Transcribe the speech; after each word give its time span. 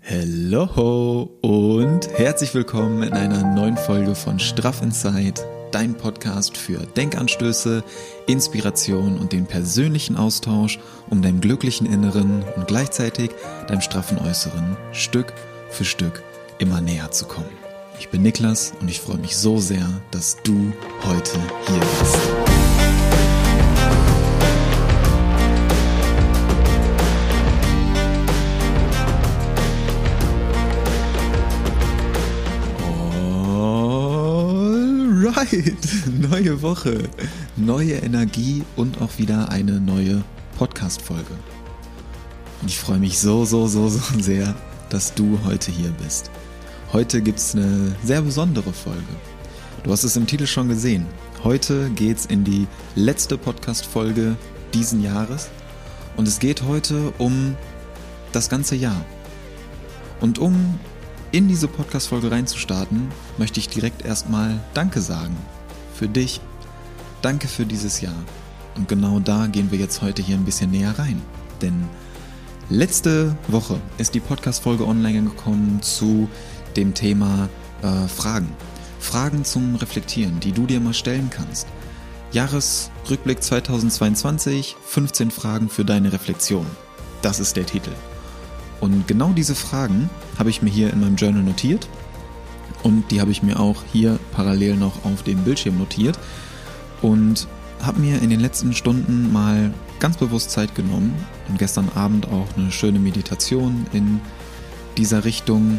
Hello 0.00 1.28
und 1.42 2.08
herzlich 2.16 2.54
willkommen 2.54 3.02
in 3.02 3.12
einer 3.12 3.42
neuen 3.54 3.76
Folge 3.76 4.14
von 4.14 4.38
Straff 4.38 4.80
Inside, 4.80 5.34
dein 5.70 5.94
Podcast 5.94 6.56
für 6.56 6.78
Denkanstöße, 6.78 7.84
Inspiration 8.26 9.18
und 9.18 9.32
den 9.32 9.44
persönlichen 9.46 10.16
Austausch, 10.16 10.78
um 11.10 11.20
deinem 11.20 11.40
glücklichen 11.40 11.86
Inneren 11.86 12.42
und 12.56 12.66
gleichzeitig 12.66 13.30
deinem 13.66 13.80
straffen 13.82 14.18
Äußeren 14.18 14.76
Stück 14.92 15.34
für 15.68 15.84
Stück 15.84 16.22
immer 16.58 16.80
näher 16.80 17.10
zu 17.10 17.26
kommen. 17.26 17.50
Ich 17.98 18.08
bin 18.08 18.22
Niklas 18.22 18.72
und 18.80 18.88
ich 18.88 19.00
freue 19.00 19.18
mich 19.18 19.36
so 19.36 19.58
sehr, 19.58 19.86
dass 20.10 20.36
du 20.42 20.72
heute 21.04 21.38
hier 21.66 21.80
bist. 21.80 22.47
Alright, 35.50 35.76
neue 36.30 36.62
Woche, 36.62 37.08
neue 37.56 37.94
Energie 37.94 38.62
und 38.76 39.00
auch 39.00 39.18
wieder 39.18 39.48
eine 39.50 39.80
neue 39.80 40.22
Podcast-Folge. 40.58 41.32
Und 42.60 42.68
ich 42.68 42.78
freue 42.78 42.98
mich 42.98 43.18
so, 43.18 43.44
so, 43.44 43.66
so, 43.66 43.88
so 43.88 44.00
sehr, 44.20 44.54
dass 44.90 45.14
du 45.14 45.38
heute 45.44 45.70
hier 45.70 45.90
bist. 46.02 46.30
Heute 46.92 47.22
gibt 47.22 47.38
es 47.38 47.54
eine 47.54 47.94
sehr 48.04 48.22
besondere 48.22 48.72
Folge. 48.72 49.02
Du 49.84 49.92
hast 49.92 50.04
es 50.04 50.16
im 50.16 50.26
Titel 50.26 50.46
schon 50.46 50.68
gesehen. 50.68 51.06
Heute 51.44 51.88
geht's 51.90 52.26
in 52.26 52.44
die 52.44 52.66
letzte 52.94 53.38
Podcast-Folge 53.38 54.36
diesen 54.74 55.02
Jahres 55.02 55.48
und 56.16 56.28
es 56.28 56.40
geht 56.40 56.62
heute 56.62 57.12
um 57.18 57.56
das 58.32 58.50
ganze 58.50 58.76
Jahr. 58.76 59.04
Und 60.20 60.38
um 60.38 60.78
in 61.32 61.48
diese 61.48 61.68
Podcast-Folge 61.68 62.30
reinzustarten, 62.30 63.08
möchte 63.36 63.60
ich 63.60 63.68
direkt 63.68 64.04
erstmal 64.04 64.60
Danke 64.74 65.00
sagen. 65.00 65.36
Für 65.94 66.08
dich. 66.08 66.40
Danke 67.22 67.48
für 67.48 67.66
dieses 67.66 68.00
Jahr. 68.00 68.14
Und 68.76 68.88
genau 68.88 69.20
da 69.20 69.46
gehen 69.46 69.70
wir 69.70 69.78
jetzt 69.78 70.02
heute 70.02 70.22
hier 70.22 70.36
ein 70.36 70.44
bisschen 70.44 70.70
näher 70.70 70.98
rein. 70.98 71.20
Denn 71.60 71.88
letzte 72.70 73.36
Woche 73.48 73.80
ist 73.98 74.14
die 74.14 74.20
Podcast-Folge 74.20 74.86
online 74.86 75.22
gekommen 75.22 75.82
zu 75.82 76.28
dem 76.76 76.94
Thema 76.94 77.48
äh, 77.82 78.08
Fragen. 78.08 78.52
Fragen 79.00 79.44
zum 79.44 79.74
Reflektieren, 79.76 80.40
die 80.40 80.52
du 80.52 80.66
dir 80.66 80.80
mal 80.80 80.94
stellen 80.94 81.30
kannst. 81.30 81.66
Jahresrückblick 82.32 83.42
2022, 83.42 84.76
15 84.84 85.30
Fragen 85.30 85.68
für 85.68 85.84
deine 85.84 86.12
Reflexion. 86.12 86.66
Das 87.22 87.40
ist 87.40 87.56
der 87.56 87.66
Titel. 87.66 87.92
Und 88.80 89.08
genau 89.08 89.32
diese 89.32 89.54
Fragen 89.54 90.08
habe 90.38 90.50
ich 90.50 90.62
mir 90.62 90.70
hier 90.70 90.92
in 90.92 91.00
meinem 91.00 91.16
Journal 91.16 91.42
notiert. 91.42 91.88
Und 92.82 93.10
die 93.10 93.20
habe 93.20 93.30
ich 93.30 93.42
mir 93.42 93.58
auch 93.58 93.82
hier 93.92 94.18
parallel 94.32 94.76
noch 94.76 95.04
auf 95.04 95.22
dem 95.22 95.38
Bildschirm 95.38 95.78
notiert. 95.78 96.18
Und 97.02 97.48
habe 97.82 98.00
mir 98.00 98.20
in 98.22 98.30
den 98.30 98.40
letzten 98.40 98.72
Stunden 98.72 99.32
mal 99.32 99.72
ganz 100.00 100.16
bewusst 100.16 100.50
Zeit 100.50 100.74
genommen 100.74 101.14
und 101.48 101.58
gestern 101.58 101.88
Abend 101.94 102.26
auch 102.26 102.46
eine 102.56 102.70
schöne 102.70 102.98
Meditation 102.98 103.86
in 103.92 104.20
dieser 104.96 105.24
Richtung 105.24 105.78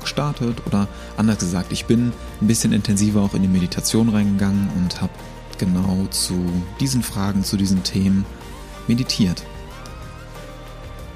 gestartet. 0.00 0.62
Oder 0.66 0.88
anders 1.16 1.38
gesagt, 1.38 1.72
ich 1.72 1.86
bin 1.86 2.12
ein 2.40 2.46
bisschen 2.46 2.72
intensiver 2.72 3.22
auch 3.22 3.34
in 3.34 3.42
die 3.42 3.48
Meditation 3.48 4.08
reingegangen 4.08 4.68
und 4.76 5.00
habe 5.00 5.12
genau 5.58 6.06
zu 6.10 6.44
diesen 6.80 7.02
Fragen, 7.02 7.44
zu 7.44 7.56
diesen 7.56 7.82
Themen 7.82 8.24
meditiert. 8.88 9.44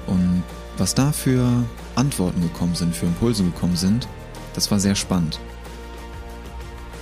Und 0.07 0.43
was 0.77 0.95
da 0.95 1.11
für 1.11 1.65
Antworten 1.95 2.41
gekommen 2.41 2.75
sind, 2.75 2.95
für 2.95 3.05
Impulse 3.05 3.43
gekommen 3.43 3.75
sind, 3.75 4.07
das 4.53 4.71
war 4.71 4.79
sehr 4.79 4.95
spannend. 4.95 5.39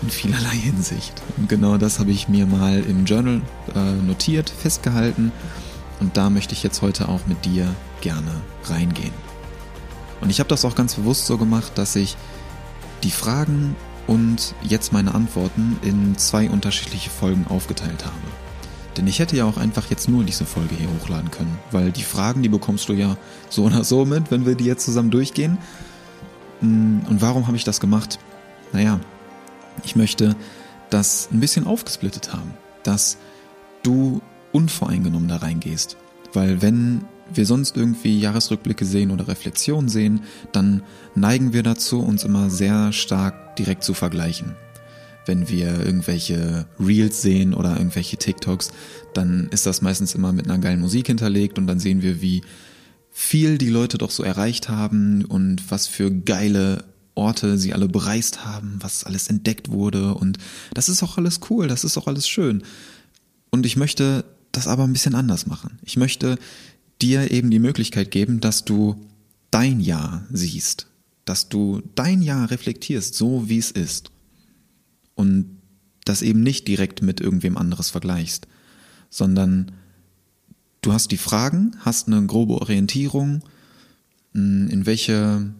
In 0.01 0.09
vielerlei 0.09 0.55
Hinsicht. 0.55 1.21
Und 1.37 1.49
genau 1.49 1.77
das 1.77 1.99
habe 1.99 2.11
ich 2.11 2.27
mir 2.27 2.45
mal 2.45 2.81
im 2.81 3.05
Journal 3.05 3.41
äh, 3.73 3.79
notiert, 4.05 4.49
festgehalten. 4.49 5.31
Und 5.99 6.17
da 6.17 6.29
möchte 6.29 6.53
ich 6.53 6.63
jetzt 6.63 6.81
heute 6.81 7.07
auch 7.07 7.25
mit 7.27 7.45
dir 7.45 7.73
gerne 8.01 8.41
reingehen. 8.65 9.13
Und 10.21 10.29
ich 10.29 10.39
habe 10.39 10.49
das 10.49 10.65
auch 10.65 10.75
ganz 10.75 10.95
bewusst 10.95 11.25
so 11.25 11.37
gemacht, 11.37 11.71
dass 11.75 11.95
ich 11.95 12.17
die 13.03 13.11
Fragen 13.11 13.75
und 14.07 14.53
jetzt 14.61 14.93
meine 14.93 15.15
Antworten 15.15 15.79
in 15.81 16.17
zwei 16.17 16.49
unterschiedliche 16.49 17.09
Folgen 17.09 17.45
aufgeteilt 17.47 18.05
habe. 18.05 18.15
Denn 18.97 19.07
ich 19.07 19.19
hätte 19.19 19.35
ja 19.35 19.45
auch 19.45 19.57
einfach 19.57 19.89
jetzt 19.89 20.07
nur 20.07 20.23
diese 20.23 20.45
Folge 20.45 20.75
hier 20.75 20.87
hochladen 20.89 21.31
können, 21.31 21.57
weil 21.71 21.91
die 21.91 22.03
Fragen, 22.03 22.41
die 22.43 22.49
bekommst 22.49 22.87
du 22.89 22.93
ja 22.93 23.17
so 23.49 23.63
oder 23.65 23.83
so 23.83 24.05
mit, 24.05 24.31
wenn 24.31 24.45
wir 24.45 24.55
die 24.55 24.65
jetzt 24.65 24.85
zusammen 24.85 25.11
durchgehen. 25.11 25.57
Mm, 26.61 26.99
und 27.09 27.21
warum 27.21 27.47
habe 27.47 27.57
ich 27.57 27.63
das 27.63 27.79
gemacht? 27.79 28.19
Naja, 28.71 28.99
ich 29.83 29.95
möchte 29.95 30.35
das 30.89 31.29
ein 31.31 31.39
bisschen 31.39 31.67
aufgesplittet 31.67 32.33
haben, 32.33 32.53
dass 32.83 33.17
du 33.83 34.21
unvoreingenommen 34.51 35.27
da 35.27 35.37
reingehst. 35.37 35.97
Weil 36.33 36.61
wenn 36.61 37.03
wir 37.33 37.45
sonst 37.45 37.75
irgendwie 37.75 38.19
Jahresrückblicke 38.19 38.85
sehen 38.85 39.11
oder 39.11 39.27
Reflexionen 39.27 39.89
sehen, 39.89 40.21
dann 40.51 40.83
neigen 41.15 41.53
wir 41.53 41.63
dazu, 41.63 42.01
uns 42.01 42.23
immer 42.23 42.49
sehr 42.49 42.93
stark 42.93 43.55
direkt 43.55 43.83
zu 43.83 43.93
vergleichen 43.93 44.55
wenn 45.25 45.49
wir 45.49 45.85
irgendwelche 45.85 46.65
Reels 46.79 47.21
sehen 47.21 47.53
oder 47.53 47.77
irgendwelche 47.77 48.17
TikToks, 48.17 48.71
dann 49.13 49.47
ist 49.51 49.65
das 49.65 49.81
meistens 49.81 50.15
immer 50.15 50.31
mit 50.31 50.45
einer 50.45 50.59
geilen 50.59 50.81
Musik 50.81 51.07
hinterlegt 51.07 51.57
und 51.57 51.67
dann 51.67 51.79
sehen 51.79 52.01
wir, 52.01 52.21
wie 52.21 52.43
viel 53.11 53.57
die 53.57 53.69
Leute 53.69 53.97
doch 53.97 54.11
so 54.11 54.23
erreicht 54.23 54.69
haben 54.69 55.25
und 55.25 55.71
was 55.71 55.87
für 55.87 56.11
geile 56.11 56.83
Orte 57.15 57.57
sie 57.57 57.73
alle 57.73 57.87
bereist 57.87 58.45
haben, 58.45 58.77
was 58.81 59.05
alles 59.05 59.29
entdeckt 59.29 59.71
wurde 59.71 60.13
und 60.13 60.37
das 60.73 60.89
ist 60.89 61.01
auch 61.01 61.17
alles 61.17 61.39
cool, 61.49 61.67
das 61.67 61.83
ist 61.83 61.97
auch 61.97 62.07
alles 62.07 62.27
schön. 62.27 62.63
Und 63.51 63.65
ich 63.65 63.77
möchte 63.77 64.25
das 64.51 64.67
aber 64.67 64.83
ein 64.83 64.93
bisschen 64.93 65.15
anders 65.15 65.47
machen. 65.47 65.79
Ich 65.83 65.95
möchte 65.95 66.37
dir 67.01 67.31
eben 67.31 67.51
die 67.51 67.59
Möglichkeit 67.59 68.11
geben, 68.11 68.41
dass 68.41 68.65
du 68.65 68.95
dein 69.49 69.79
Jahr 69.79 70.25
siehst, 70.31 70.87
dass 71.23 71.47
du 71.47 71.81
dein 71.95 72.21
Jahr 72.21 72.51
reflektierst, 72.51 73.15
so 73.15 73.47
wie 73.47 73.57
es 73.57 73.71
ist 73.71 74.11
und 75.15 75.57
das 76.05 76.21
eben 76.21 76.43
nicht 76.43 76.67
direkt 76.67 77.01
mit 77.01 77.19
irgendwem 77.19 77.57
anderes 77.57 77.89
vergleichst, 77.89 78.47
sondern 79.09 79.71
du 80.81 80.93
hast 80.93 81.11
die 81.11 81.17
Fragen, 81.17 81.75
hast 81.79 82.07
eine 82.07 82.25
grobe 82.25 82.55
Orientierung, 82.55 83.41
in 84.33 84.85
welche 84.85 85.53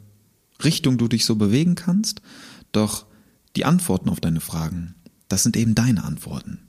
Richtung 0.64 0.98
du 0.98 1.08
dich 1.08 1.26
so 1.26 1.36
bewegen 1.36 1.76
kannst, 1.76 2.22
doch 2.72 3.06
die 3.56 3.66
Antworten 3.66 4.10
auf 4.10 4.20
deine 4.20 4.42
Fragen, 4.42 4.96
das 5.30 5.44
sind 5.44 5.58
eben 5.58 5.76
deine 5.76 6.04
Antworten. 6.04 6.60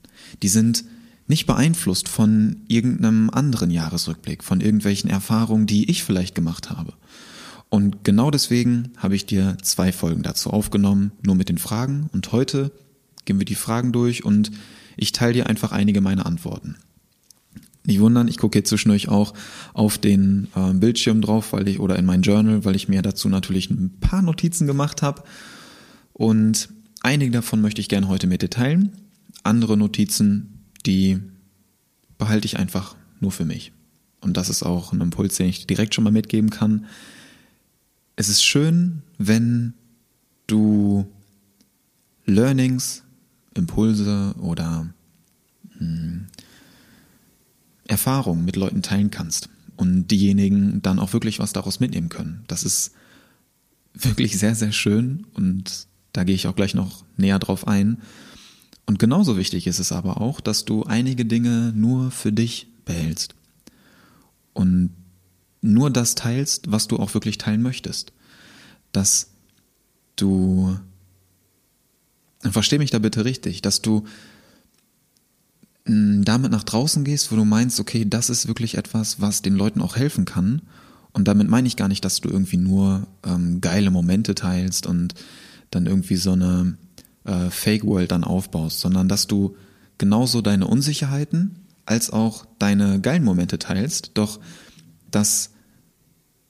Die 0.43 0.49
sind 0.49 0.85
nicht 1.27 1.47
beeinflusst 1.47 2.09
von 2.09 2.63
irgendeinem 2.69 3.31
anderen 3.31 3.71
Jahresrückblick, 3.71 4.45
von 4.45 4.61
irgendwelchen 4.61 5.11
Erfahrungen, 5.11 5.67
die 5.67 5.91
ich 5.91 6.05
vielleicht 6.05 6.35
gemacht 6.35 6.71
habe. 6.71 6.95
Und 7.69 8.05
genau 8.05 8.31
deswegen 8.31 8.93
habe 8.97 9.17
ich 9.17 9.27
dir 9.27 9.57
zwei 9.63 9.93
Folgen 9.93 10.23
dazu 10.23 10.51
aufgenommen, 10.51 11.13
nur 11.23 11.35
mit 11.35 11.49
den 11.49 11.59
Fragen. 11.59 12.09
Und 12.13 12.33
heute 12.33 12.71
gehen 13.25 13.39
wir 13.39 13.45
die 13.45 13.57
Fragen 13.57 13.93
durch 13.93 14.25
und 14.25 14.53
ich 14.97 15.13
teile 15.13 15.33
dir 15.33 15.47
einfach 15.47 15.73
einige 15.73 16.01
meiner 16.01 16.27
Antworten. 16.27 16.77
Nicht 17.85 18.01
wundern, 18.01 18.29
ich 18.29 18.39
gucke 18.39 18.59
jetzt 18.59 18.69
zwischendurch 18.69 19.09
auch 19.09 19.35
auf 19.73 19.99
den 19.99 20.49
äh, 20.57 20.73
Bildschirm 20.73 21.21
drauf, 21.21 21.53
weil 21.53 21.69
ich 21.69 21.79
oder 21.79 21.97
in 21.97 22.05
mein 22.05 22.23
Journal, 22.23 22.65
weil 22.65 22.75
ich 22.75 22.89
mir 22.89 23.03
dazu 23.03 23.29
natürlich 23.29 23.71
ein 23.71 23.99
paar 24.01 24.23
Notizen 24.23 24.67
gemacht 24.67 25.03
habe. 25.03 25.23
Und 26.13 26.69
einige 27.03 27.31
davon 27.31 27.61
möchte 27.61 27.81
ich 27.81 27.89
gerne 27.89 28.09
heute 28.09 28.27
mit 28.27 28.43
dir 28.43 28.51
teilen. 28.51 28.93
Andere 29.45 29.77
Notizen, 29.77 30.65
die 30.85 31.21
behalte 32.19 32.47
ich 32.47 32.59
einfach 32.59 32.97
nur 33.21 33.31
für 33.31 33.45
mich. 33.45 33.73
Und 34.21 34.37
das 34.37 34.49
ist 34.49 34.65
auch 34.65 34.93
ein 34.93 35.01
Impuls, 35.01 35.37
den 35.37 35.49
ich 35.49 35.67
direkt 35.67 35.95
schon 35.95 36.05
mal 36.05 36.13
mitgeben 36.13 36.51
kann 36.51 36.87
es 38.17 38.31
ist 38.31 38.43
schön, 38.43 39.03
wenn 39.19 39.75
du 40.47 41.07
Learnings, 42.25 43.05
Impulse 43.55 44.35
oder 44.39 44.93
hm, 45.79 46.27
Erfahrungen 47.87 48.45
mit 48.45 48.57
Leuten 48.57 48.83
teilen 48.83 49.11
kannst 49.11 49.49
und 49.77 50.09
diejenigen 50.09 50.83
dann 50.83 50.99
auch 50.99 51.13
wirklich 51.13 51.39
was 51.39 51.53
daraus 51.53 51.79
mitnehmen 51.79 52.09
können. 52.09 52.45
Das 52.49 52.65
ist 52.65 52.93
wirklich 53.95 54.39
sehr, 54.39 54.55
sehr 54.55 54.73
schön 54.73 55.27
und 55.35 55.87
da 56.13 56.25
gehe 56.25 56.35
ich 56.35 56.47
auch 56.47 56.57
gleich 56.57 56.75
noch 56.75 57.05
näher 57.17 57.39
drauf 57.39 57.67
ein. 57.69 57.99
Und 58.87 58.99
genauso 58.99 59.37
wichtig 59.37 59.67
ist 59.67 59.79
es 59.79 59.93
aber 59.93 60.21
auch, 60.21 60.41
dass 60.41 60.65
du 60.65 60.85
einige 60.85 61.27
Dinge 61.27 61.73
nur 61.75 62.11
für 62.11 62.33
dich 62.33 62.69
behältst. 62.85 63.35
Und 64.53 64.91
nur 65.67 65.91
das 65.91 66.15
teilst, 66.15 66.71
was 66.71 66.89
du 66.89 66.97
auch 66.99 67.15
wirklich 67.15 67.39
teilen 67.39 67.63
möchtest. 67.63 68.13
Dass 68.93 69.31
du, 70.17 70.79
versteh 72.43 72.79
mich 72.79 72.91
da 72.91 72.99
bitte 72.99 73.25
richtig, 73.25 73.63
dass 73.63 73.83
du 73.83 74.05
mm, 75.87 76.23
damit 76.23 76.53
nach 76.53 76.65
draußen 76.65 77.05
gehst, 77.05 77.33
wo 77.33 77.37
du 77.37 77.45
meinst, 77.45 77.81
okay, 77.81 78.05
das 78.09 78.31
ist 78.31 78.49
wirklich 78.49 78.77
etwas, 78.77 79.21
was 79.21 79.43
den 79.43 79.55
Leuten 79.55 79.83
auch 79.83 79.97
helfen 79.97 80.25
kann 80.25 80.63
Und 81.13 81.29
damit 81.29 81.49
meine 81.49 81.67
ich 81.69 81.77
gar 81.77 81.89
nicht, 81.89 82.05
dass 82.05 82.21
du 82.21 82.29
irgendwie 82.29 82.59
nur 82.59 83.07
ähm, 83.25 83.61
geile 83.61 83.91
Momente 83.91 84.35
teilst 84.35 84.87
und 84.87 85.15
dann 85.71 85.87
irgendwie 85.87 86.17
so 86.17 86.33
eine 86.33 86.77
äh, 87.25 87.51
Fake-World 87.51 88.13
dann 88.13 88.25
aufbaust, 88.25 88.81
sondern 88.81 89.09
dass 89.09 89.27
du 89.27 89.57
genauso 89.99 90.43
deine 90.43 90.67
Unsicherheiten 90.67 91.57
als 91.87 92.11
auch 92.11 92.47
deine 92.59 93.01
geilen 93.01 93.25
Momente 93.25 93.59
teilst, 93.59 94.13
doch 94.15 94.41
das 95.11 95.51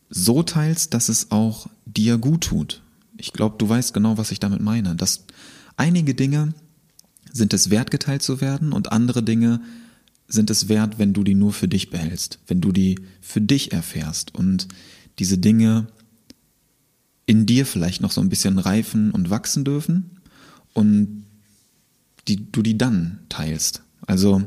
so 0.08 0.42
teilst, 0.42 0.94
dass 0.94 1.08
es 1.08 1.30
auch 1.30 1.68
dir 1.84 2.18
gut 2.18 2.44
tut. 2.44 2.82
Ich 3.18 3.32
glaube, 3.32 3.56
du 3.58 3.68
weißt 3.68 3.94
genau, 3.94 4.18
was 4.18 4.30
ich 4.30 4.40
damit 4.40 4.60
meine. 4.60 4.94
Dass 4.94 5.24
einige 5.76 6.14
Dinge 6.14 6.54
sind 7.32 7.54
es 7.54 7.70
wert, 7.70 7.90
geteilt 7.90 8.22
zu 8.22 8.40
werden 8.40 8.72
und 8.72 8.92
andere 8.92 9.22
Dinge 9.22 9.60
sind 10.28 10.50
es 10.50 10.68
wert, 10.68 10.98
wenn 10.98 11.12
du 11.12 11.22
die 11.22 11.34
nur 11.34 11.52
für 11.52 11.68
dich 11.68 11.90
behältst, 11.90 12.38
wenn 12.46 12.60
du 12.60 12.72
die 12.72 12.98
für 13.20 13.40
dich 13.40 13.72
erfährst 13.72 14.34
und 14.34 14.68
diese 15.18 15.38
Dinge 15.38 15.86
in 17.26 17.46
dir 17.46 17.66
vielleicht 17.66 18.00
noch 18.00 18.10
so 18.10 18.20
ein 18.20 18.28
bisschen 18.28 18.58
reifen 18.58 19.10
und 19.10 19.30
wachsen 19.30 19.64
dürfen 19.64 20.10
und 20.72 21.24
die, 22.28 22.50
du 22.50 22.62
die 22.62 22.76
dann 22.76 23.20
teilst. 23.28 23.82
Also 24.06 24.42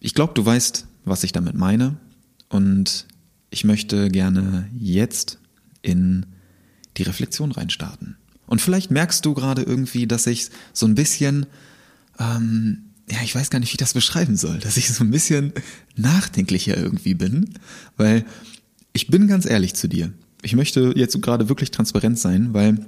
ich 0.00 0.14
glaube, 0.14 0.34
du 0.34 0.44
weißt, 0.44 0.86
was 1.04 1.24
ich 1.24 1.32
damit 1.32 1.54
meine 1.54 1.96
und 2.48 3.06
ich 3.50 3.64
möchte 3.64 4.10
gerne 4.10 4.68
jetzt 4.78 5.38
in 5.82 6.26
die 6.96 7.02
Reflexion 7.02 7.52
reinstarten. 7.52 8.16
Und 8.46 8.60
vielleicht 8.60 8.90
merkst 8.90 9.24
du 9.24 9.34
gerade 9.34 9.62
irgendwie, 9.62 10.06
dass 10.06 10.26
ich 10.26 10.48
so 10.72 10.86
ein 10.86 10.94
bisschen, 10.94 11.46
ähm, 12.18 12.78
ja, 13.08 13.18
ich 13.22 13.34
weiß 13.34 13.50
gar 13.50 13.60
nicht, 13.60 13.70
wie 13.70 13.74
ich 13.74 13.78
das 13.78 13.94
beschreiben 13.94 14.36
soll, 14.36 14.58
dass 14.58 14.76
ich 14.76 14.90
so 14.90 15.04
ein 15.04 15.10
bisschen 15.10 15.52
nachdenklicher 15.96 16.76
irgendwie 16.76 17.14
bin, 17.14 17.54
weil 17.96 18.24
ich 18.92 19.08
bin 19.08 19.28
ganz 19.28 19.46
ehrlich 19.46 19.74
zu 19.74 19.88
dir. 19.88 20.12
Ich 20.42 20.56
möchte 20.56 20.92
jetzt 20.96 21.20
gerade 21.22 21.48
wirklich 21.48 21.70
transparent 21.70 22.18
sein, 22.18 22.54
weil 22.54 22.86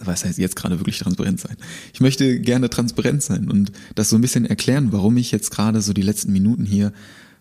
was 0.00 0.24
heißt 0.24 0.38
jetzt 0.38 0.56
gerade 0.56 0.78
wirklich 0.80 0.98
transparent 0.98 1.40
sein? 1.40 1.56
Ich 1.92 2.00
möchte 2.00 2.40
gerne 2.40 2.68
transparent 2.68 3.22
sein 3.22 3.48
und 3.48 3.72
das 3.94 4.10
so 4.10 4.16
ein 4.16 4.20
bisschen 4.20 4.44
erklären, 4.44 4.92
warum 4.92 5.16
ich 5.16 5.30
jetzt 5.30 5.50
gerade 5.50 5.82
so 5.82 5.92
die 5.92 6.02
letzten 6.02 6.32
Minuten 6.32 6.64
hier 6.64 6.92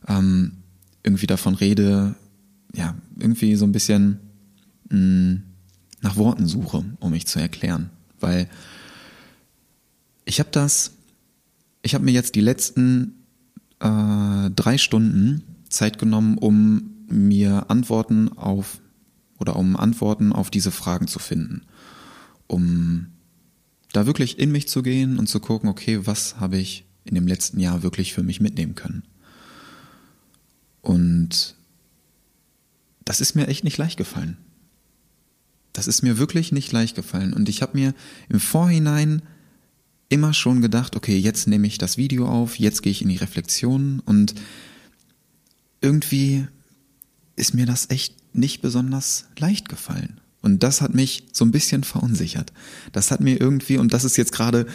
ähm, 0.07 0.60
irgendwie 1.03 1.27
davon 1.27 1.55
rede, 1.55 2.15
ja, 2.73 2.95
irgendwie 3.17 3.55
so 3.55 3.65
ein 3.65 3.71
bisschen 3.71 4.19
mh, 4.89 4.97
mm, 4.97 5.43
nach 6.01 6.15
Worten 6.15 6.47
suche, 6.47 6.83
um 6.99 7.11
mich 7.11 7.27
zu 7.27 7.39
erklären. 7.39 7.89
Weil 8.19 8.49
ich 10.25 10.39
habe 10.39 10.49
das, 10.51 10.93
ich 11.81 11.93
habe 11.93 12.05
mir 12.05 12.11
jetzt 12.11 12.35
die 12.35 12.41
letzten 12.41 13.25
äh, 13.79 14.49
drei 14.49 14.77
Stunden 14.77 15.43
Zeit 15.69 15.99
genommen, 15.99 16.37
um 16.37 17.05
mir 17.07 17.69
Antworten 17.69 18.29
auf 18.37 18.79
oder 19.37 19.55
um 19.55 19.75
Antworten 19.75 20.33
auf 20.33 20.49
diese 20.49 20.71
Fragen 20.71 21.07
zu 21.07 21.19
finden 21.19 21.63
um 22.51 23.07
da 23.93 24.05
wirklich 24.05 24.37
in 24.37 24.51
mich 24.51 24.67
zu 24.67 24.83
gehen 24.83 25.17
und 25.17 25.27
zu 25.27 25.39
gucken, 25.39 25.69
okay, 25.69 26.05
was 26.05 26.39
habe 26.39 26.57
ich 26.57 26.85
in 27.05 27.15
dem 27.15 27.25
letzten 27.25 27.59
Jahr 27.59 27.81
wirklich 27.81 28.13
für 28.13 28.23
mich 28.23 28.41
mitnehmen 28.41 28.75
können. 28.75 29.03
Und 30.81 31.55
das 33.05 33.21
ist 33.21 33.35
mir 33.35 33.47
echt 33.47 33.63
nicht 33.63 33.77
leicht 33.77 33.97
gefallen. 33.97 34.37
Das 35.73 35.87
ist 35.87 36.01
mir 36.01 36.17
wirklich 36.17 36.51
nicht 36.51 36.71
leicht 36.71 36.95
gefallen. 36.95 37.33
Und 37.33 37.49
ich 37.49 37.61
habe 37.61 37.77
mir 37.77 37.93
im 38.29 38.39
Vorhinein 38.39 39.21
immer 40.09 40.33
schon 40.33 40.61
gedacht, 40.61 40.95
okay, 40.95 41.17
jetzt 41.17 41.47
nehme 41.47 41.67
ich 41.67 41.77
das 41.77 41.97
Video 41.97 42.27
auf, 42.27 42.59
jetzt 42.59 42.83
gehe 42.83 42.91
ich 42.91 43.01
in 43.01 43.09
die 43.09 43.17
Reflexion 43.17 44.01
und 44.05 44.35
irgendwie 45.79 46.45
ist 47.37 47.53
mir 47.53 47.65
das 47.65 47.89
echt 47.89 48.15
nicht 48.35 48.61
besonders 48.61 49.25
leicht 49.37 49.69
gefallen. 49.69 50.19
Und 50.41 50.63
das 50.63 50.81
hat 50.81 50.93
mich 50.93 51.23
so 51.31 51.45
ein 51.45 51.51
bisschen 51.51 51.83
verunsichert. 51.83 52.51
Das 52.91 53.11
hat 53.11 53.21
mir 53.21 53.39
irgendwie, 53.39 53.77
und 53.77 53.93
das 53.93 54.03
ist 54.03 54.17
jetzt 54.17 54.33
gerade 54.33 54.67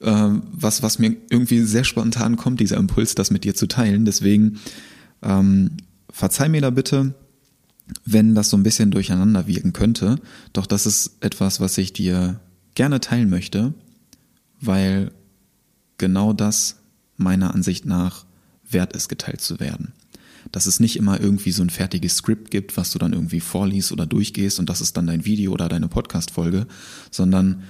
äh, 0.00 0.30
was, 0.52 0.82
was 0.82 0.98
mir 0.98 1.16
irgendwie 1.30 1.62
sehr 1.62 1.84
spontan 1.84 2.36
kommt, 2.36 2.60
dieser 2.60 2.76
Impuls, 2.76 3.14
das 3.14 3.30
mit 3.30 3.44
dir 3.44 3.54
zu 3.54 3.66
teilen. 3.66 4.04
Deswegen 4.04 4.60
ähm, 5.22 5.76
verzeih 6.10 6.48
mir 6.48 6.60
da 6.60 6.70
bitte, 6.70 7.14
wenn 8.04 8.34
das 8.34 8.50
so 8.50 8.56
ein 8.56 8.62
bisschen 8.62 8.90
durcheinander 8.90 9.46
wirken 9.46 9.72
könnte. 9.72 10.16
Doch 10.52 10.66
das 10.66 10.86
ist 10.86 11.16
etwas, 11.20 11.60
was 11.60 11.78
ich 11.78 11.92
dir 11.92 12.40
gerne 12.74 13.00
teilen 13.00 13.30
möchte, 13.30 13.74
weil 14.60 15.12
genau 15.98 16.32
das 16.32 16.76
meiner 17.16 17.54
Ansicht 17.54 17.86
nach 17.86 18.26
wert 18.68 18.94
ist, 18.94 19.08
geteilt 19.08 19.40
zu 19.40 19.60
werden 19.60 19.92
dass 20.52 20.66
es 20.66 20.80
nicht 20.80 20.96
immer 20.96 21.20
irgendwie 21.20 21.52
so 21.52 21.62
ein 21.62 21.70
fertiges 21.70 22.16
Skript 22.16 22.50
gibt, 22.50 22.76
was 22.76 22.92
du 22.92 22.98
dann 22.98 23.12
irgendwie 23.12 23.40
vorliest 23.40 23.92
oder 23.92 24.06
durchgehst 24.06 24.58
und 24.58 24.68
das 24.68 24.80
ist 24.80 24.96
dann 24.96 25.06
dein 25.06 25.24
Video 25.24 25.52
oder 25.52 25.68
deine 25.68 25.88
Podcast-Folge, 25.88 26.66
sondern 27.10 27.62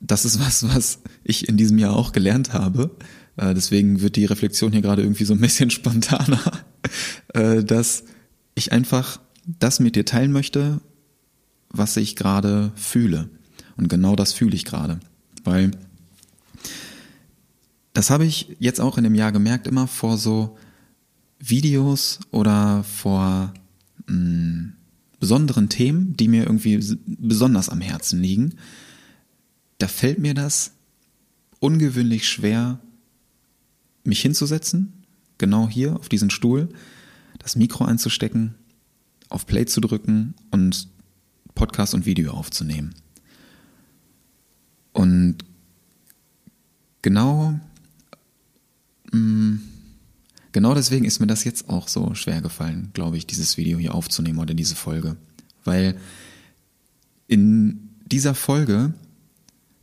das 0.00 0.24
ist 0.24 0.40
was, 0.40 0.66
was 0.74 1.00
ich 1.24 1.48
in 1.48 1.56
diesem 1.56 1.78
Jahr 1.78 1.94
auch 1.94 2.12
gelernt 2.12 2.52
habe. 2.52 2.90
Äh, 3.40 3.54
deswegen 3.54 4.02
wird 4.02 4.16
die 4.16 4.26
Reflexion 4.26 4.70
hier 4.70 4.82
gerade 4.82 5.02
irgendwie 5.02 5.24
so 5.24 5.32
ein 5.32 5.40
bisschen 5.40 5.70
spontaner, 5.70 6.40
äh, 7.32 7.64
dass 7.64 8.04
ich 8.54 8.72
einfach 8.72 9.20
das 9.46 9.80
mit 9.80 9.96
dir 9.96 10.04
teilen 10.04 10.30
möchte, 10.30 10.80
was 11.70 11.96
ich 11.96 12.16
gerade 12.16 12.70
fühle. 12.76 13.30
Und 13.76 13.88
genau 13.88 14.14
das 14.14 14.34
fühle 14.34 14.54
ich 14.54 14.66
gerade. 14.66 15.00
Weil 15.42 15.70
das 17.94 18.10
habe 18.10 18.26
ich 18.26 18.56
jetzt 18.58 18.80
auch 18.80 18.98
in 18.98 19.04
dem 19.04 19.14
Jahr 19.14 19.32
gemerkt, 19.32 19.66
immer 19.66 19.86
vor 19.86 20.18
so 20.18 20.58
Videos 21.38 22.20
oder 22.30 22.84
vor 22.84 23.54
mh, 24.06 24.14
mm, 24.14 24.72
besonderen 25.18 25.68
Themen, 25.70 26.14
die 26.16 26.28
mir 26.28 26.44
irgendwie 26.44 26.78
besonders 27.06 27.68
am 27.70 27.80
Herzen 27.80 28.20
liegen, 28.22 28.54
da 29.78 29.86
fällt 29.86 30.18
mir 30.18 30.34
das 30.34 30.72
ungewöhnlich 31.58 32.28
schwer, 32.28 32.80
mich 34.04 34.20
hinzusetzen, 34.20 35.04
genau 35.38 35.68
hier 35.68 35.96
auf 35.96 36.08
diesen 36.08 36.30
Stuhl, 36.30 36.68
das 37.38 37.56
Mikro 37.56 37.84
einzustecken, 37.84 38.54
auf 39.28 39.46
Play 39.46 39.66
zu 39.66 39.80
drücken 39.80 40.34
und 40.50 40.88
Podcast 41.54 41.94
und 41.94 42.06
Video 42.06 42.32
aufzunehmen. 42.32 42.94
Und 44.92 45.38
genau 47.02 47.58
mm, 49.12 49.58
Genau 50.52 50.74
deswegen 50.74 51.04
ist 51.04 51.20
mir 51.20 51.26
das 51.26 51.44
jetzt 51.44 51.68
auch 51.68 51.86
so 51.86 52.14
schwer 52.14 52.40
gefallen, 52.40 52.90
glaube 52.92 53.16
ich, 53.16 53.26
dieses 53.26 53.56
Video 53.56 53.78
hier 53.78 53.94
aufzunehmen 53.94 54.40
oder 54.40 54.54
diese 54.54 54.74
Folge. 54.74 55.16
Weil 55.64 55.96
in 57.28 57.90
dieser 58.04 58.34
Folge, 58.34 58.92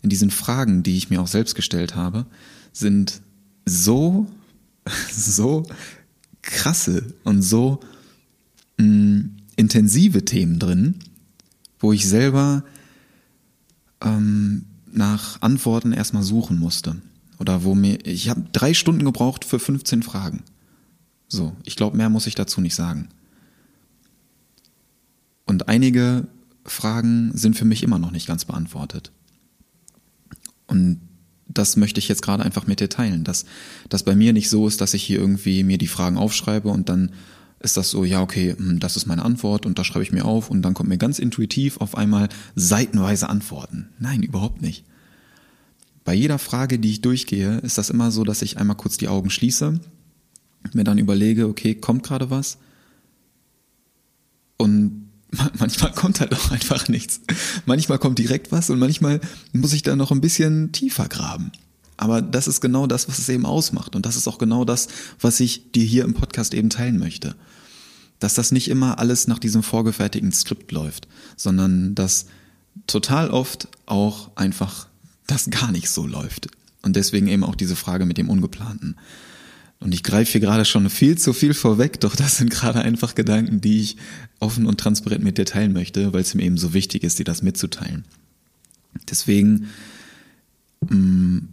in 0.01 0.09
diesen 0.09 0.29
Fragen, 0.29 0.83
die 0.83 0.97
ich 0.97 1.09
mir 1.09 1.21
auch 1.21 1.27
selbst 1.27 1.55
gestellt 1.55 1.95
habe, 1.95 2.25
sind 2.73 3.21
so, 3.67 4.27
so 5.11 5.63
krasse 6.41 7.13
und 7.23 7.41
so 7.41 7.79
mh, 8.77 8.85
mm, 8.85 9.37
intensive 9.55 10.23
Themen 10.25 10.59
drin, 10.59 10.95
wo 11.79 11.91
ich 11.91 12.07
selber 12.07 12.63
ähm, 14.01 14.65
nach 14.91 15.41
Antworten 15.41 15.93
erstmal 15.93 16.23
suchen 16.23 16.59
musste. 16.59 16.95
Oder 17.39 17.63
wo 17.63 17.75
mir, 17.75 18.03
ich 18.05 18.29
habe 18.29 18.45
drei 18.51 18.73
Stunden 18.73 19.03
gebraucht 19.05 19.45
für 19.45 19.59
15 19.59 20.03
Fragen. 20.03 20.43
So, 21.27 21.55
ich 21.65 21.75
glaube, 21.75 21.97
mehr 21.97 22.09
muss 22.09 22.27
ich 22.27 22.35
dazu 22.35 22.61
nicht 22.61 22.75
sagen. 22.75 23.09
Und 25.45 25.67
einige 25.67 26.27
Fragen 26.65 27.31
sind 27.35 27.55
für 27.55 27.65
mich 27.65 27.83
immer 27.83 27.99
noch 27.99 28.11
nicht 28.11 28.27
ganz 28.27 28.45
beantwortet. 28.45 29.11
Und 30.67 30.99
das 31.49 31.77
möchte 31.77 31.99
ich 31.99 32.07
jetzt 32.07 32.21
gerade 32.21 32.43
einfach 32.43 32.67
mit 32.67 32.79
dir 32.79 32.89
teilen, 32.89 33.23
dass 33.23 33.45
das 33.89 34.03
bei 34.03 34.15
mir 34.15 34.33
nicht 34.33 34.49
so 34.49 34.67
ist, 34.67 34.81
dass 34.81 34.93
ich 34.93 35.03
hier 35.03 35.19
irgendwie 35.19 35.63
mir 35.63 35.77
die 35.77 35.87
Fragen 35.87 36.17
aufschreibe 36.17 36.69
und 36.69 36.89
dann 36.89 37.11
ist 37.59 37.77
das 37.77 37.89
so, 37.89 38.03
ja, 38.03 38.21
okay, 38.21 38.55
hm, 38.55 38.79
das 38.79 38.97
ist 38.97 39.07
meine 39.07 39.23
Antwort 39.25 39.65
und 39.65 39.79
das 39.79 39.87
schreibe 39.87 40.03
ich 40.03 40.11
mir 40.11 40.25
auf 40.25 40.49
und 40.49 40.61
dann 40.61 40.73
kommt 40.73 40.89
mir 40.89 40.97
ganz 40.97 41.19
intuitiv 41.19 41.77
auf 41.77 41.97
einmal 41.97 42.29
seitenweise 42.55 43.29
Antworten. 43.29 43.89
Nein, 43.99 44.21
überhaupt 44.21 44.61
nicht. 44.61 44.85
Bei 46.03 46.13
jeder 46.13 46.39
Frage, 46.39 46.79
die 46.79 46.91
ich 46.91 47.01
durchgehe, 47.01 47.57
ist 47.59 47.77
das 47.77 47.89
immer 47.89 48.11
so, 48.11 48.23
dass 48.23 48.41
ich 48.41 48.57
einmal 48.57 48.77
kurz 48.77 48.97
die 48.97 49.07
Augen 49.07 49.29
schließe 49.29 49.79
mir 50.73 50.83
dann 50.83 50.97
überlege, 50.97 51.47
okay, 51.47 51.75
kommt 51.75 52.03
gerade 52.03 52.29
was? 52.29 52.57
Und 54.57 55.06
manchmal 55.59 55.91
kommt 55.91 56.19
halt 56.19 56.33
auch 56.33 56.51
einfach 56.51 56.87
nichts. 56.87 57.21
Manchmal 57.65 57.99
kommt 57.99 58.19
direkt 58.19 58.51
was 58.51 58.69
und 58.69 58.79
manchmal 58.79 59.19
muss 59.53 59.73
ich 59.73 59.83
da 59.83 59.95
noch 59.95 60.11
ein 60.11 60.21
bisschen 60.21 60.71
tiefer 60.71 61.07
graben. 61.07 61.51
Aber 61.97 62.21
das 62.21 62.47
ist 62.47 62.61
genau 62.61 62.85
das, 62.87 63.07
was 63.09 63.17
es 63.17 63.27
eben 63.29 63.45
ausmacht. 63.45 63.95
Und 63.95 64.05
das 64.05 64.15
ist 64.15 64.27
auch 64.27 64.37
genau 64.37 64.65
das, 64.65 64.87
was 65.19 65.39
ich 65.39 65.71
dir 65.71 65.83
hier 65.83 66.05
im 66.05 66.13
Podcast 66.13 66.53
eben 66.53 66.69
teilen 66.69 66.99
möchte. 66.99 67.35
Dass 68.19 68.35
das 68.35 68.51
nicht 68.51 68.69
immer 68.69 68.99
alles 68.99 69.27
nach 69.27 69.39
diesem 69.39 69.63
vorgefertigten 69.63 70.31
Skript 70.31 70.71
läuft, 70.71 71.07
sondern 71.35 71.95
dass 71.95 72.27
total 72.85 73.31
oft 73.31 73.67
auch 73.87 74.31
einfach 74.35 74.87
das 75.25 75.49
gar 75.49 75.71
nicht 75.71 75.89
so 75.89 76.05
läuft. 76.05 76.49
Und 76.83 76.95
deswegen 76.95 77.27
eben 77.27 77.43
auch 77.43 77.55
diese 77.55 77.75
Frage 77.75 78.05
mit 78.05 78.17
dem 78.17 78.29
Ungeplanten. 78.29 78.95
Und 79.79 79.93
ich 79.93 80.03
greife 80.03 80.31
hier 80.31 80.41
gerade 80.41 80.65
schon 80.65 80.89
viel 80.89 81.17
zu 81.17 81.33
viel 81.33 81.53
vorweg, 81.53 81.99
doch 81.99 82.15
das 82.15 82.37
sind 82.37 82.49
gerade 82.49 82.81
einfach 82.81 83.15
Gedanken, 83.15 83.61
die 83.61 83.81
ich 83.81 83.97
offen 84.39 84.65
und 84.65 84.79
transparent 84.79 85.23
mit 85.23 85.37
dir 85.37 85.45
teilen 85.45 85.73
möchte, 85.73 86.13
weil 86.13 86.21
es 86.21 86.33
mir 86.33 86.43
eben 86.43 86.57
so 86.57 86.73
wichtig 86.73 87.03
ist, 87.03 87.19
dir 87.19 87.25
das 87.25 87.43
mitzuteilen. 87.43 88.05
Deswegen 89.09 89.67
mh, 90.81 90.95
mm, 90.95 91.49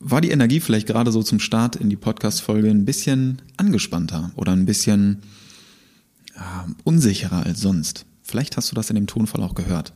war 0.00 0.20
die 0.20 0.30
Energie 0.30 0.60
vielleicht 0.60 0.86
gerade 0.86 1.10
so 1.12 1.22
zum 1.22 1.40
Start 1.40 1.76
in 1.76 1.88
die 1.88 1.96
Podcast-Folge 1.96 2.68
ein 2.68 2.84
bisschen 2.84 3.40
angespannter 3.56 4.32
oder 4.36 4.52
ein 4.52 4.66
bisschen 4.66 5.22
ja, 6.36 6.66
unsicherer 6.84 7.46
als 7.46 7.60
sonst. 7.60 8.04
Vielleicht 8.22 8.58
hast 8.58 8.70
du 8.70 8.74
das 8.74 8.90
in 8.90 8.96
dem 8.96 9.06
Tonfall 9.06 9.42
auch 9.42 9.54
gehört. 9.54 9.94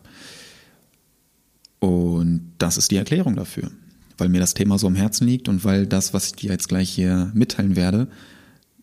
Und 1.80 2.52
das 2.56 2.78
ist 2.78 2.90
die 2.90 2.96
Erklärung 2.96 3.37
dafür 3.37 3.70
weil 4.18 4.28
mir 4.28 4.40
das 4.40 4.54
Thema 4.54 4.78
so 4.78 4.87
am 4.87 4.94
Herzen 4.94 5.26
liegt 5.26 5.48
und 5.48 5.64
weil 5.64 5.87
das, 5.87 6.12
was 6.12 6.26
ich 6.26 6.32
dir 6.34 6.50
jetzt 6.50 6.68
gleich 6.68 6.90
hier 6.90 7.30
mitteilen 7.34 7.76
werde, 7.76 8.08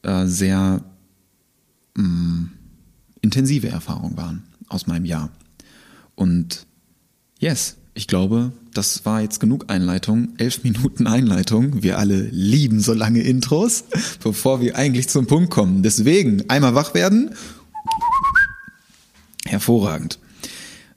äh, 0.04 0.26
sehr 0.26 0.84
mh, 1.96 2.04
mm, 2.04 2.52
intensive 3.22 3.70
Erfahrungen 3.70 4.18
waren 4.18 4.44
aus 4.70 4.88
meinem 4.88 5.06
Jahr. 5.06 5.30
Und 6.16 6.66
yes, 7.40 7.78
ich 7.94 8.08
glaube, 8.08 8.52
das 8.74 9.06
war 9.06 9.22
jetzt 9.22 9.40
genug 9.40 9.70
Einleitung. 9.70 10.34
Elf 10.38 10.64
Minuten 10.64 11.08
Einleitung. 11.08 11.82
Wir 11.82 11.98
alle 11.98 12.22
lieben 12.24 12.82
so 12.82 12.94
lange 12.94 13.22
Intros, 13.22 13.86
bevor 14.24 14.62
wir 14.62 14.76
eigentlich 14.76 15.08
zum 15.08 15.28
Punkt 15.28 15.50
kommen. 15.50 15.82
Deswegen 15.82 16.50
einmal 16.50 16.76
wach 16.76 16.94
werden. 16.94 17.32
Hervorragend. 19.46 20.20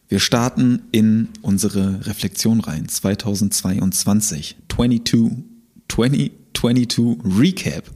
Wir 0.09 0.21
starten 0.21 0.83
in 0.91 1.29
unsere 1.43 2.07
Reflexion 2.07 2.61
rein. 2.61 2.89
2022, 2.89 4.57
22, 4.69 5.45
2022 5.89 7.19
Recap. 7.39 7.91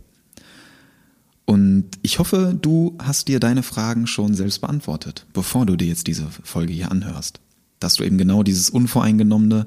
Und 1.47 1.87
ich 2.03 2.19
hoffe, 2.19 2.57
du 2.61 2.97
hast 2.99 3.29
dir 3.29 3.41
deine 3.41 3.63
Fragen 3.63 4.07
schon 4.07 4.35
selbst 4.35 4.61
beantwortet, 4.61 5.27
bevor 5.33 5.65
du 5.65 5.75
dir 5.77 5.89
jetzt 5.89 6.07
diese 6.07 6.27
Folge 6.45 6.75
hier 6.75 6.91
anhörst. 6.91 7.41
Dass 7.81 7.95
du 7.95 8.05
eben 8.05 8.19
genau 8.19 8.43
dieses 8.43 8.69
Unvoreingenommene, 8.69 9.67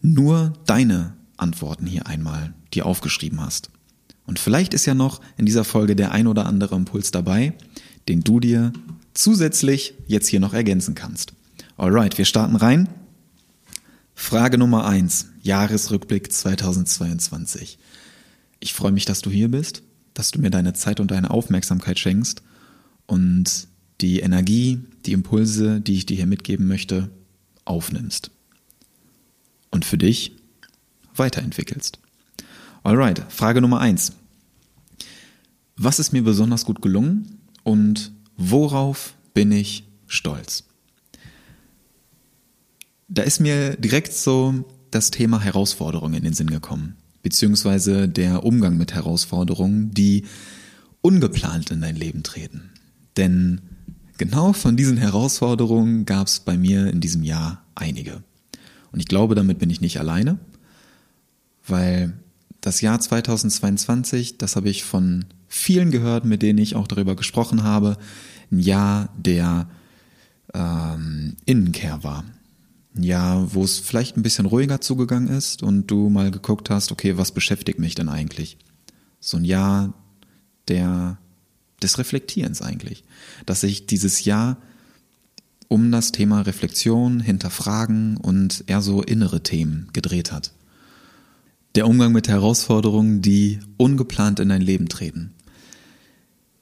nur 0.00 0.52
deine 0.64 1.14
Antworten 1.36 1.86
hier 1.86 2.06
einmal 2.06 2.54
dir 2.72 2.86
aufgeschrieben 2.86 3.40
hast. 3.40 3.70
Und 4.26 4.38
vielleicht 4.38 4.74
ist 4.74 4.86
ja 4.86 4.94
noch 4.94 5.20
in 5.36 5.46
dieser 5.46 5.64
Folge 5.64 5.96
der 5.96 6.12
ein 6.12 6.28
oder 6.28 6.46
andere 6.46 6.76
Impuls 6.76 7.10
dabei, 7.10 7.54
den 8.08 8.20
du 8.20 8.38
dir 8.38 8.72
zusätzlich 9.12 9.94
jetzt 10.06 10.28
hier 10.28 10.38
noch 10.38 10.54
ergänzen 10.54 10.94
kannst. 10.94 11.32
Alright, 11.78 12.18
wir 12.18 12.24
starten 12.24 12.56
rein. 12.56 12.88
Frage 14.12 14.58
Nummer 14.58 14.84
eins: 14.84 15.28
Jahresrückblick 15.42 16.32
2022. 16.32 17.78
Ich 18.58 18.74
freue 18.74 18.90
mich, 18.90 19.04
dass 19.04 19.22
du 19.22 19.30
hier 19.30 19.48
bist, 19.48 19.84
dass 20.12 20.32
du 20.32 20.40
mir 20.40 20.50
deine 20.50 20.72
Zeit 20.72 20.98
und 20.98 21.12
deine 21.12 21.30
Aufmerksamkeit 21.30 22.00
schenkst 22.00 22.42
und 23.06 23.68
die 24.00 24.18
Energie, 24.18 24.80
die 25.06 25.12
Impulse, 25.12 25.80
die 25.80 25.94
ich 25.94 26.04
dir 26.04 26.16
hier 26.16 26.26
mitgeben 26.26 26.66
möchte, 26.66 27.10
aufnimmst. 27.64 28.32
Und 29.70 29.84
für 29.84 29.98
dich 29.98 30.32
weiterentwickelst. 31.14 32.00
Alright, 32.82 33.24
Frage 33.28 33.60
Nummer 33.60 33.78
eins: 33.78 34.14
Was 35.76 36.00
ist 36.00 36.12
mir 36.12 36.24
besonders 36.24 36.64
gut 36.64 36.82
gelungen 36.82 37.38
und 37.62 38.10
worauf 38.36 39.14
bin 39.32 39.52
ich 39.52 39.84
stolz? 40.08 40.67
Da 43.10 43.22
ist 43.22 43.40
mir 43.40 43.74
direkt 43.76 44.12
so 44.12 44.66
das 44.90 45.10
Thema 45.10 45.40
Herausforderungen 45.40 46.14
in 46.14 46.24
den 46.24 46.34
Sinn 46.34 46.50
gekommen, 46.50 46.96
beziehungsweise 47.22 48.06
der 48.06 48.44
Umgang 48.44 48.76
mit 48.76 48.92
Herausforderungen, 48.92 49.92
die 49.92 50.26
ungeplant 51.00 51.70
in 51.70 51.80
dein 51.80 51.96
Leben 51.96 52.22
treten. 52.22 52.70
Denn 53.16 53.62
genau 54.18 54.52
von 54.52 54.76
diesen 54.76 54.98
Herausforderungen 54.98 56.04
gab 56.04 56.26
es 56.26 56.40
bei 56.40 56.58
mir 56.58 56.88
in 56.88 57.00
diesem 57.00 57.22
Jahr 57.22 57.64
einige. 57.74 58.22
Und 58.92 59.00
ich 59.00 59.08
glaube, 59.08 59.34
damit 59.34 59.58
bin 59.58 59.70
ich 59.70 59.80
nicht 59.80 59.98
alleine, 59.98 60.38
weil 61.66 62.12
das 62.60 62.82
Jahr 62.82 63.00
2022, 63.00 64.36
das 64.36 64.54
habe 64.54 64.68
ich 64.68 64.84
von 64.84 65.24
vielen 65.46 65.90
gehört, 65.90 66.26
mit 66.26 66.42
denen 66.42 66.58
ich 66.58 66.76
auch 66.76 66.86
darüber 66.86 67.16
gesprochen 67.16 67.62
habe, 67.62 67.96
ein 68.52 68.58
Jahr 68.58 69.08
der 69.16 69.66
ähm, 70.52 71.36
Innenkehr 71.46 72.02
war 72.02 72.24
ja, 72.94 73.52
wo 73.54 73.62
es 73.64 73.78
vielleicht 73.78 74.16
ein 74.16 74.22
bisschen 74.22 74.46
ruhiger 74.46 74.80
zugegangen 74.80 75.28
ist 75.28 75.62
und 75.62 75.86
du 75.88 76.08
mal 76.08 76.30
geguckt 76.30 76.70
hast, 76.70 76.92
okay, 76.92 77.16
was 77.16 77.32
beschäftigt 77.32 77.78
mich 77.78 77.94
denn 77.94 78.08
eigentlich? 78.08 78.58
So 79.20 79.36
ein 79.36 79.44
Jahr 79.44 79.94
der, 80.68 81.18
des 81.82 81.98
Reflektierens 81.98 82.62
eigentlich. 82.62 83.04
Dass 83.46 83.60
sich 83.60 83.86
dieses 83.86 84.24
Jahr 84.24 84.58
um 85.68 85.92
das 85.92 86.12
Thema 86.12 86.40
Reflexion, 86.40 87.20
Hinterfragen 87.20 88.16
und 88.16 88.64
eher 88.66 88.80
so 88.80 89.02
innere 89.02 89.42
Themen 89.42 89.88
gedreht 89.92 90.32
hat. 90.32 90.52
Der 91.74 91.86
Umgang 91.86 92.12
mit 92.12 92.26
Herausforderungen, 92.26 93.20
die 93.20 93.60
ungeplant 93.76 94.40
in 94.40 94.48
dein 94.48 94.62
Leben 94.62 94.88
treten. 94.88 95.34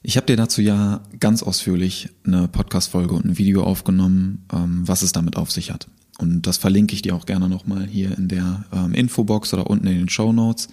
Ich 0.02 0.16
habe 0.16 0.26
dir 0.26 0.36
dazu 0.36 0.60
ja 0.60 1.02
ganz 1.18 1.42
ausführlich 1.42 2.10
eine 2.24 2.48
Podcast-Folge 2.48 3.14
und 3.14 3.24
ein 3.24 3.38
Video 3.38 3.62
aufgenommen, 3.64 4.44
ähm, 4.52 4.86
was 4.86 5.02
es 5.02 5.12
damit 5.12 5.36
auf 5.36 5.50
sich 5.50 5.70
hat. 5.70 5.88
Und 6.18 6.46
das 6.46 6.56
verlinke 6.56 6.94
ich 6.94 7.02
dir 7.02 7.14
auch 7.14 7.26
gerne 7.26 7.48
nochmal 7.48 7.86
hier 7.86 8.16
in 8.16 8.28
der 8.28 8.64
ähm, 8.72 8.94
Infobox 8.94 9.52
oder 9.52 9.68
unten 9.68 9.86
in 9.86 9.98
den 9.98 10.08
Show 10.08 10.32
Notes, 10.32 10.68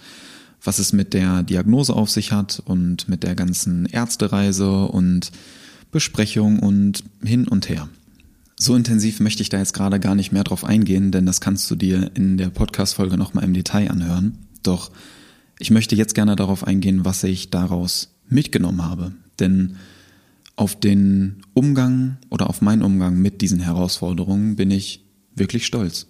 was 0.63 0.79
es 0.79 0.93
mit 0.93 1.13
der 1.13 1.43
Diagnose 1.43 1.93
auf 1.93 2.09
sich 2.09 2.31
hat 2.31 2.61
und 2.65 3.09
mit 3.09 3.23
der 3.23 3.35
ganzen 3.35 3.85
Ärztereise 3.85 4.85
und 4.85 5.31
Besprechung 5.91 6.59
und 6.59 7.03
hin 7.21 7.47
und 7.47 7.67
her. 7.69 7.89
So 8.57 8.75
intensiv 8.75 9.19
möchte 9.19 9.41
ich 9.41 9.49
da 9.49 9.57
jetzt 9.57 9.73
gerade 9.73 9.99
gar 9.99 10.15
nicht 10.15 10.31
mehr 10.31 10.43
drauf 10.43 10.63
eingehen, 10.63 11.11
denn 11.11 11.25
das 11.25 11.41
kannst 11.41 11.69
du 11.69 11.75
dir 11.75 12.11
in 12.13 12.37
der 12.37 12.49
Podcast-Folge 12.49 13.17
nochmal 13.17 13.43
im 13.43 13.53
Detail 13.53 13.91
anhören. 13.91 14.37
Doch 14.63 14.91
ich 15.59 15.71
möchte 15.71 15.95
jetzt 15.95 16.15
gerne 16.15 16.35
darauf 16.35 16.65
eingehen, 16.65 17.03
was 17.03 17.23
ich 17.23 17.49
daraus 17.49 18.09
mitgenommen 18.29 18.83
habe. 18.83 19.11
Denn 19.39 19.75
auf 20.55 20.79
den 20.79 21.43
Umgang 21.53 22.17
oder 22.29 22.49
auf 22.49 22.61
meinen 22.61 22.83
Umgang 22.83 23.17
mit 23.17 23.41
diesen 23.41 23.59
Herausforderungen 23.59 24.55
bin 24.55 24.71
ich 24.71 25.02
wirklich 25.35 25.65
stolz. 25.65 26.07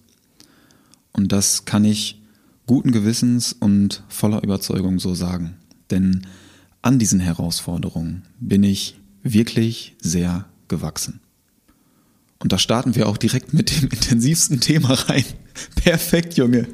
Und 1.12 1.32
das 1.32 1.66
kann 1.66 1.86
ich 1.86 2.22
guten 2.66 2.92
Gewissens 2.92 3.54
und 3.54 4.04
voller 4.08 4.44
Überzeugung 4.44 5.00
so 5.00 5.14
sagen. 5.14 5.56
Denn 5.92 6.26
an 6.82 7.00
diesen 7.00 7.20
Herausforderungen 7.20 8.24
bin 8.40 8.64
ich 8.64 9.00
wirklich 9.22 9.96
sehr 10.02 10.46
gewachsen. 10.68 11.20
Und 12.40 12.52
da 12.52 12.58
starten 12.58 12.96
wir 12.96 13.08
auch 13.08 13.18
direkt 13.18 13.54
mit 13.54 13.72
dem 13.72 13.90
intensivsten 13.92 14.60
Thema 14.60 14.94
rein. 14.94 15.24
Perfekt, 15.76 16.36
Junge. 16.36 16.68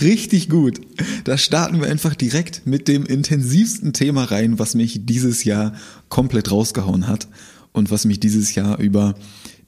Richtig 0.00 0.48
gut. 0.48 0.80
Da 1.24 1.38
starten 1.38 1.80
wir 1.80 1.88
einfach 1.88 2.14
direkt 2.14 2.66
mit 2.66 2.88
dem 2.88 3.06
intensivsten 3.06 3.92
Thema 3.92 4.24
rein, 4.24 4.58
was 4.58 4.74
mich 4.74 5.06
dieses 5.06 5.44
Jahr 5.44 5.74
komplett 6.08 6.50
rausgehauen 6.50 7.06
hat 7.06 7.28
und 7.72 7.90
was 7.90 8.04
mich 8.04 8.18
dieses 8.18 8.54
Jahr 8.54 8.78
über 8.78 9.14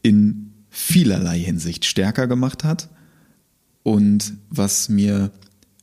in 0.02 0.47
vielerlei 0.70 1.38
Hinsicht 1.38 1.84
stärker 1.84 2.26
gemacht 2.26 2.64
hat 2.64 2.88
und 3.82 4.34
was 4.50 4.88
mir 4.88 5.30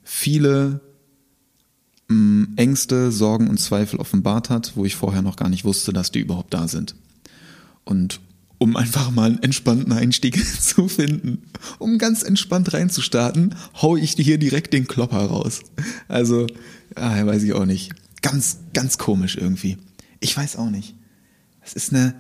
viele 0.04 0.82
mm, 2.08 2.44
Ängste, 2.56 3.12
Sorgen 3.12 3.50
und 3.50 3.60
Zweifel 3.60 4.00
offenbart 4.00 4.50
hat, 4.50 4.74
wo 4.76 4.86
ich 4.86 4.96
vorher 4.96 5.22
noch 5.22 5.36
gar 5.36 5.50
nicht 5.50 5.66
wusste, 5.66 5.92
dass 5.92 6.12
die 6.12 6.20
überhaupt 6.20 6.54
da 6.54 6.68
sind. 6.68 6.96
Und 7.84 8.20
um 8.58 8.76
einfach 8.78 9.12
mal 9.12 9.32
einen 9.32 9.44
entspannten 9.44 9.92
Einstieg 9.92 10.44
zu 10.62 10.88
finden, 10.88 11.44
um 11.80 11.98
ganz 11.98 12.24
entspannt 12.24 12.74
reinzustarten, 12.74 13.56
hau 13.82 13.98
ich 13.98 14.12
hier 14.12 14.38
direkt 14.38 14.74
den 14.74 14.88
Klopper 14.88 15.26
raus. 15.26 15.62
Also, 16.08 16.48
ah, 16.96 17.26
weiß 17.26 17.44
ich 17.44 17.54
auch 17.54 17.66
nicht. 17.66 17.92
Ganz, 18.22 18.60
ganz 18.74 18.98
komisch 18.98 19.36
irgendwie. 19.36 19.78
Ich 20.20 20.36
weiß 20.36 20.56
auch 20.56 20.70
nicht. 20.70 20.96
Es 21.62 21.74
ist 21.74 21.94
eine, 21.94 22.16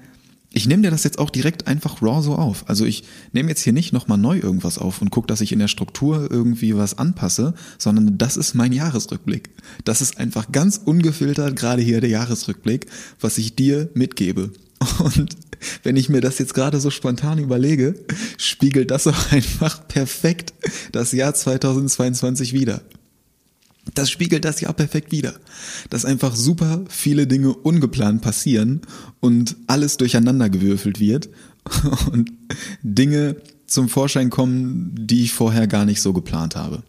ich 0.55 0.67
nehme 0.67 0.83
dir 0.83 0.89
das 0.89 1.03
jetzt 1.03 1.19
auch 1.19 1.29
direkt 1.29 1.67
einfach 1.67 2.01
raw 2.01 2.23
so 2.23 2.35
auf. 2.35 2.63
Also 2.69 2.85
ich 2.85 3.03
nehme 3.33 3.49
jetzt 3.49 3.61
hier 3.61 3.73
nicht 3.73 3.91
nochmal 3.91 4.17
neu 4.17 4.39
irgendwas 4.39 4.77
auf 4.77 5.01
und 5.01 5.11
gucke, 5.11 5.27
dass 5.27 5.41
ich 5.41 5.51
in 5.51 5.59
der 5.59 5.67
Struktur 5.67 6.31
irgendwie 6.31 6.77
was 6.77 6.97
anpasse, 6.97 7.53
sondern 7.77 8.17
das 8.17 8.37
ist 8.37 8.55
mein 8.55 8.71
Jahresrückblick. 8.71 9.49
Das 9.83 10.01
ist 10.01 10.17
einfach 10.17 10.53
ganz 10.53 10.81
ungefiltert 10.83 11.57
gerade 11.57 11.81
hier 11.81 11.99
der 11.99 12.09
Jahresrückblick, 12.09 12.87
was 13.19 13.37
ich 13.37 13.57
dir 13.57 13.89
mitgebe. 13.95 14.51
Und 14.99 15.35
wenn 15.83 15.97
ich 15.97 16.07
mir 16.07 16.21
das 16.21 16.39
jetzt 16.39 16.53
gerade 16.53 16.79
so 16.79 16.89
spontan 16.89 17.37
überlege, 17.37 17.95
spiegelt 18.37 18.91
das 18.91 19.07
auch 19.07 19.31
einfach 19.33 19.85
perfekt 19.89 20.53
das 20.93 21.11
Jahr 21.11 21.33
2022 21.33 22.53
wieder 22.53 22.81
das 23.93 24.09
spiegelt 24.09 24.45
das 24.45 24.61
ja 24.61 24.73
perfekt 24.73 25.11
wieder. 25.11 25.35
Dass 25.89 26.05
einfach 26.05 26.35
super 26.35 26.83
viele 26.89 27.27
Dinge 27.27 27.53
ungeplant 27.53 28.21
passieren 28.21 28.81
und 29.19 29.55
alles 29.67 29.97
durcheinander 29.97 30.49
gewürfelt 30.49 30.99
wird 30.99 31.29
und 32.11 32.31
Dinge 32.81 33.37
zum 33.67 33.89
Vorschein 33.89 34.29
kommen, 34.29 34.95
die 34.97 35.23
ich 35.23 35.33
vorher 35.33 35.67
gar 35.67 35.85
nicht 35.85 36.01
so 36.01 36.13
geplant 36.13 36.55
habe. 36.55 36.83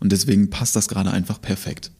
Und 0.00 0.12
deswegen 0.12 0.50
passt 0.50 0.76
das 0.76 0.88
gerade 0.88 1.10
einfach 1.10 1.40
perfekt. 1.40 1.90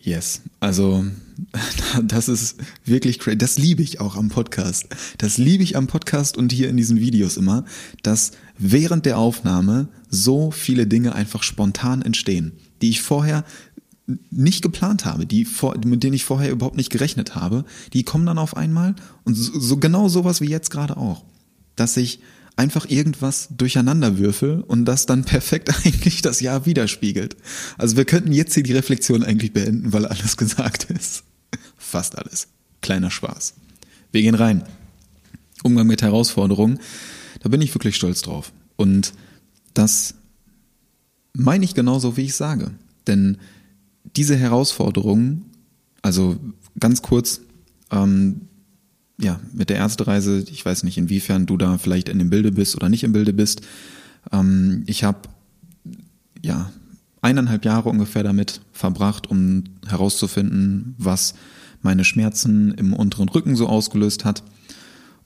Yes, 0.00 0.42
also 0.58 1.04
das 2.02 2.28
ist 2.28 2.56
wirklich 2.84 3.20
crazy. 3.20 3.38
Das 3.38 3.56
liebe 3.56 3.82
ich 3.82 4.00
auch 4.00 4.16
am 4.16 4.30
Podcast. 4.30 4.88
Das 5.18 5.38
liebe 5.38 5.62
ich 5.62 5.76
am 5.76 5.86
Podcast 5.86 6.36
und 6.36 6.50
hier 6.50 6.68
in 6.68 6.76
diesen 6.76 6.98
Videos 6.98 7.36
immer, 7.36 7.64
dass 8.02 8.32
während 8.58 9.06
der 9.06 9.18
Aufnahme 9.18 9.88
so 10.08 10.50
viele 10.50 10.86
Dinge 10.86 11.14
einfach 11.14 11.42
spontan 11.42 12.02
entstehen, 12.02 12.52
die 12.82 12.90
ich 12.90 13.00
vorher 13.00 13.44
nicht 14.30 14.62
geplant 14.62 15.04
habe, 15.04 15.26
die 15.26 15.44
vor, 15.44 15.76
mit 15.84 16.02
denen 16.02 16.14
ich 16.14 16.24
vorher 16.24 16.50
überhaupt 16.50 16.76
nicht 16.76 16.90
gerechnet 16.90 17.34
habe, 17.34 17.64
die 17.92 18.02
kommen 18.02 18.26
dann 18.26 18.38
auf 18.38 18.56
einmal 18.56 18.94
und 19.24 19.34
so, 19.34 19.58
so 19.58 19.76
genau 19.76 20.08
sowas 20.08 20.40
wie 20.40 20.48
jetzt 20.48 20.70
gerade 20.70 20.96
auch, 20.96 21.24
dass 21.76 21.96
ich 21.96 22.20
einfach 22.56 22.88
irgendwas 22.88 23.48
durcheinander 23.56 24.18
würfel 24.18 24.60
und 24.60 24.84
das 24.84 25.06
dann 25.06 25.24
perfekt 25.24 25.70
eigentlich 25.84 26.22
das 26.22 26.40
Jahr 26.40 26.66
widerspiegelt. 26.66 27.36
Also 27.78 27.96
wir 27.96 28.04
könnten 28.04 28.32
jetzt 28.32 28.54
hier 28.54 28.62
die 28.62 28.74
Reflexion 28.74 29.22
eigentlich 29.22 29.52
beenden, 29.52 29.92
weil 29.92 30.06
alles 30.06 30.36
gesagt 30.36 30.90
ist. 30.90 31.24
Fast 31.76 32.18
alles. 32.18 32.48
Kleiner 32.80 33.10
Spaß. 33.10 33.54
Wir 34.10 34.22
gehen 34.22 34.34
rein. 34.34 34.64
Umgang 35.62 35.86
mit 35.86 36.02
Herausforderungen. 36.02 36.80
Da 37.40 37.48
bin 37.48 37.60
ich 37.60 37.74
wirklich 37.74 37.96
stolz 37.96 38.22
drauf. 38.22 38.52
Und 38.76 39.12
das 39.74 40.14
meine 41.34 41.64
ich 41.64 41.74
genauso, 41.74 42.16
wie 42.16 42.22
ich 42.22 42.34
sage. 42.34 42.70
Denn 43.06 43.38
diese 44.16 44.36
Herausforderungen, 44.36 45.46
also 46.02 46.36
ganz 46.78 47.02
kurz, 47.02 47.40
ähm, 47.90 48.42
ja, 49.18 49.40
mit 49.52 49.70
der 49.70 49.76
Ärztereise, 49.76 50.44
ich 50.50 50.64
weiß 50.64 50.82
nicht, 50.82 50.98
inwiefern 50.98 51.46
du 51.46 51.56
da 51.56 51.78
vielleicht 51.78 52.08
in 52.08 52.18
dem 52.18 52.30
Bilde 52.30 52.52
bist 52.52 52.76
oder 52.76 52.88
nicht 52.88 53.04
im 53.04 53.12
Bilde 53.12 53.32
bist. 53.32 53.62
Ähm, 54.32 54.82
ich 54.86 55.04
habe 55.04 55.28
ja 56.42 56.72
eineinhalb 57.20 57.64
Jahre 57.64 57.88
ungefähr 57.88 58.24
damit 58.24 58.60
verbracht, 58.72 59.30
um 59.30 59.64
herauszufinden, 59.86 60.94
was 60.98 61.34
meine 61.82 62.04
Schmerzen 62.04 62.72
im 62.74 62.92
unteren 62.92 63.28
Rücken 63.28 63.56
so 63.56 63.68
ausgelöst 63.68 64.24
hat 64.24 64.42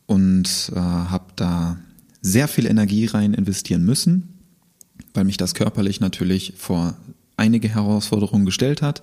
und 0.07 0.71
äh, 0.75 0.79
habe 0.79 1.27
da 1.37 1.79
sehr 2.21 2.49
viel 2.49 2.67
Energie 2.67 3.07
rein 3.07 3.35
investieren 3.35 3.85
müssen, 3.85 4.36
weil 5.15 5.25
mich 5.25 5.37
das 5.37 5.55
körperlich 5.55 6.01
natürlich 6.01 6.55
vor 6.57 6.97
einige 7.37 7.69
Herausforderungen 7.69 8.47
gestellt 8.47 8.83
hat. 8.83 9.03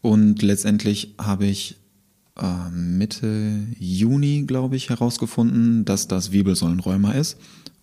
Und 0.00 0.42
letztendlich 0.42 1.14
habe 1.18 1.46
ich 1.46 1.76
äh, 2.36 2.70
Mitte 2.70 3.66
Juni, 3.78 4.44
glaube 4.46 4.76
ich, 4.76 4.90
herausgefunden, 4.90 5.84
dass 5.84 6.08
das 6.08 6.32
Wirbelsäulenrheuma 6.32 7.12
ist 7.12 7.36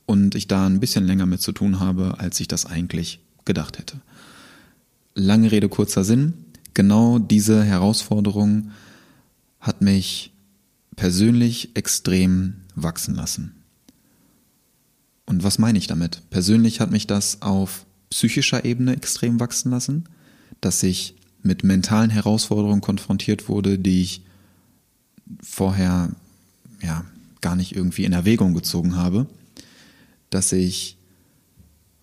und 0.05 0.35
ich 0.35 0.47
da 0.47 0.65
ein 0.65 0.79
bisschen 0.79 1.05
länger 1.05 1.25
mit 1.25 1.41
zu 1.41 1.51
tun 1.51 1.79
habe, 1.79 2.15
als 2.19 2.39
ich 2.39 2.47
das 2.47 2.65
eigentlich 2.65 3.19
gedacht 3.43 3.77
hätte. 3.77 4.01
Lange 5.13 5.51
Rede, 5.51 5.69
kurzer 5.69 6.03
Sinn. 6.03 6.33
Genau 6.73 7.19
diese 7.19 7.63
Herausforderung 7.63 8.71
hat 9.59 9.81
mich 9.81 10.33
persönlich 10.95 11.75
extrem 11.75 12.55
wachsen 12.75 13.15
lassen. 13.15 13.54
Und 15.25 15.43
was 15.43 15.57
meine 15.57 15.77
ich 15.77 15.87
damit? 15.87 16.21
Persönlich 16.29 16.79
hat 16.79 16.91
mich 16.91 17.07
das 17.07 17.41
auf 17.41 17.85
psychischer 18.09 18.65
Ebene 18.65 18.95
extrem 18.95 19.39
wachsen 19.39 19.71
lassen, 19.71 20.05
dass 20.61 20.83
ich 20.83 21.15
mit 21.41 21.63
mentalen 21.63 22.09
Herausforderungen 22.09 22.81
konfrontiert 22.81 23.49
wurde, 23.49 23.77
die 23.77 24.01
ich 24.01 24.21
vorher 25.41 26.09
ja 26.81 27.05
gar 27.41 27.55
nicht 27.55 27.75
irgendwie 27.75 28.05
in 28.05 28.13
Erwägung 28.13 28.53
gezogen 28.53 28.95
habe, 28.95 29.27
dass 30.29 30.51
ich 30.51 30.97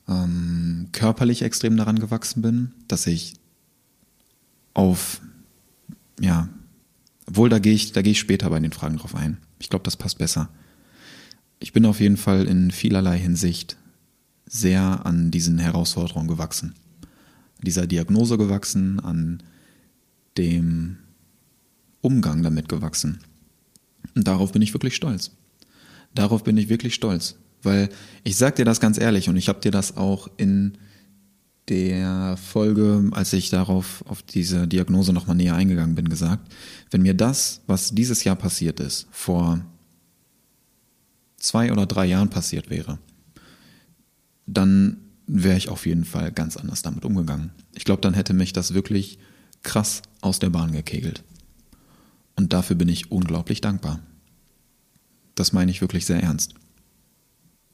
ähm, 0.09 0.88
körperlich 0.93 1.43
extrem 1.43 1.76
daran 1.76 1.99
gewachsen 1.99 2.43
bin, 2.43 2.73
dass 2.88 3.07
ich 3.07 3.35
auf 4.75 5.21
ja, 6.21 6.49
wohl 7.26 7.49
da 7.49 7.59
gehe 7.59 7.73
ich, 7.73 7.93
da 7.93 8.02
gehe 8.02 8.12
ich 8.12 8.21
später 8.21 8.50
bei 8.50 8.61
den 8.61 8.73
Fragen 8.73 8.97
drauf 8.97 9.14
ein. 9.14 9.38
Ich 9.59 9.69
glaube, 9.69 9.85
das 9.85 9.97
passt 9.97 10.19
besser. 10.19 10.49
Ich 11.62 11.73
bin 11.73 11.87
auf 11.87 12.00
jeden 12.00 12.16
Fall 12.16 12.49
in 12.49 12.73
vielerlei 12.73 13.16
Hinsicht 13.16 13.77
sehr 14.46 15.07
an 15.07 15.31
diesen 15.31 15.61
Herausforderungen 15.61 16.27
gewachsen. 16.27 16.75
Dieser 17.62 17.87
Diagnose 17.87 18.37
gewachsen, 18.37 18.98
an 18.98 19.44
dem 20.37 20.96
Umgang 22.01 22.42
damit 22.42 22.68
gewachsen. 22.68 23.20
Und 24.16 24.27
darauf 24.27 24.51
bin 24.51 24.61
ich 24.61 24.75
wirklich 24.75 24.96
stolz. 24.96 25.31
Darauf 26.16 26.42
bin 26.42 26.57
ich 26.57 26.68
wirklich 26.68 26.94
stolz. 26.94 27.37
Weil 27.62 27.90
ich 28.25 28.35
sag 28.35 28.57
dir 28.57 28.64
das 28.64 28.81
ganz 28.81 28.98
ehrlich 28.98 29.29
und 29.29 29.37
ich 29.37 29.48
habe 29.48 29.61
dir 29.61 29.70
das 29.70 29.96
auch 29.96 30.29
in 30.37 30.77
der 31.68 32.37
Folge, 32.38 33.09
als 33.12 33.33
ich 33.33 33.51
darauf 33.51 34.05
auf 34.09 34.25
diese 34.25 34.66
Diagnose 34.66 35.12
nochmal 35.12 35.37
näher 35.37 35.55
eingegangen 35.55 35.94
bin, 35.94 36.09
gesagt, 36.09 36.53
wenn 36.90 37.03
mir 37.03 37.14
das, 37.14 37.62
was 37.68 37.92
dieses 37.92 38.25
Jahr 38.25 38.35
passiert 38.35 38.81
ist, 38.81 39.07
vor 39.12 39.64
zwei 41.42 41.72
oder 41.72 41.87
drei 41.87 42.07
Jahren 42.07 42.31
passiert 42.31 42.70
wäre, 42.70 42.98
dann 44.46 44.96
wäre 45.26 45.57
ich 45.57 45.68
auf 45.68 45.87
jeden 45.87 46.05
Fall 46.05 46.33
ganz 46.33 46.57
anders 46.57 46.83
damit 46.83 47.05
umgegangen. 47.05 47.50
Ich 47.74 47.85
glaube, 47.85 48.00
dann 48.00 48.14
hätte 48.14 48.33
mich 48.33 48.52
das 48.52 48.74
wirklich 48.74 49.18
krass 49.62 50.02
aus 50.20 50.38
der 50.38 50.50
Bahn 50.50 50.72
gekegelt. 50.72 51.22
Und 52.37 52.52
dafür 52.52 52.76
bin 52.76 52.88
ich 52.88 53.11
unglaublich 53.11 53.61
dankbar. 53.61 54.00
Das 55.35 55.52
meine 55.52 55.70
ich 55.70 55.81
wirklich 55.81 56.07
sehr 56.07 56.22
ernst. 56.22 56.55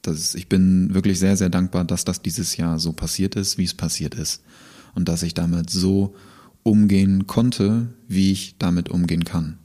Das, 0.02 0.34
ich 0.34 0.48
bin 0.48 0.94
wirklich 0.94 1.18
sehr, 1.18 1.36
sehr 1.36 1.50
dankbar, 1.50 1.84
dass 1.84 2.04
das 2.04 2.22
dieses 2.22 2.56
Jahr 2.56 2.78
so 2.78 2.92
passiert 2.92 3.34
ist, 3.36 3.58
wie 3.58 3.64
es 3.64 3.74
passiert 3.74 4.14
ist. 4.14 4.42
Und 4.94 5.08
dass 5.08 5.22
ich 5.22 5.34
damit 5.34 5.70
so 5.70 6.14
umgehen 6.62 7.26
konnte, 7.26 7.88
wie 8.06 8.32
ich 8.32 8.56
damit 8.58 8.88
umgehen 8.88 9.24
kann. 9.24 9.58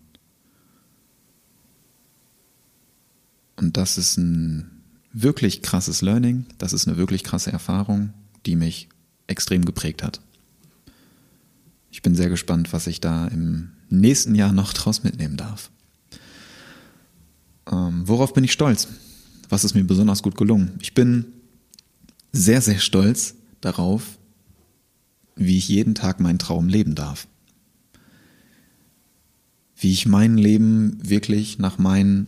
Und 3.55 3.77
das 3.77 3.97
ist 3.97 4.17
ein 4.17 4.81
wirklich 5.11 5.61
krasses 5.61 6.01
Learning, 6.01 6.45
das 6.57 6.73
ist 6.73 6.87
eine 6.87 6.97
wirklich 6.97 7.23
krasse 7.23 7.51
Erfahrung, 7.51 8.13
die 8.45 8.55
mich 8.55 8.89
extrem 9.27 9.63
geprägt 9.63 10.03
hat. 10.03 10.21
Ich 11.91 12.01
bin 12.01 12.15
sehr 12.15 12.29
gespannt, 12.29 12.73
was 12.73 12.87
ich 12.87 12.99
da 12.99 13.27
im 13.27 13.71
nächsten 13.89 14.33
Jahr 14.33 14.51
noch 14.51 14.73
draus 14.73 15.03
mitnehmen 15.03 15.37
darf. 15.37 15.69
Ähm, 17.71 18.07
worauf 18.07 18.33
bin 18.33 18.43
ich 18.43 18.51
stolz? 18.51 18.87
Was 19.49 19.63
ist 19.63 19.75
mir 19.75 19.83
besonders 19.83 20.23
gut 20.23 20.35
gelungen? 20.35 20.71
Ich 20.81 20.95
bin 20.95 21.25
sehr, 22.31 22.61
sehr 22.61 22.79
stolz 22.79 23.35
darauf, 23.61 24.17
wie 25.35 25.57
ich 25.57 25.69
jeden 25.69 25.95
Tag 25.95 26.19
meinen 26.19 26.39
Traum 26.39 26.67
leben 26.67 26.95
darf. 26.95 27.27
Wie 29.75 29.91
ich 29.91 30.07
mein 30.07 30.37
Leben 30.37 30.97
wirklich 31.07 31.59
nach 31.59 31.77
meinen 31.77 32.27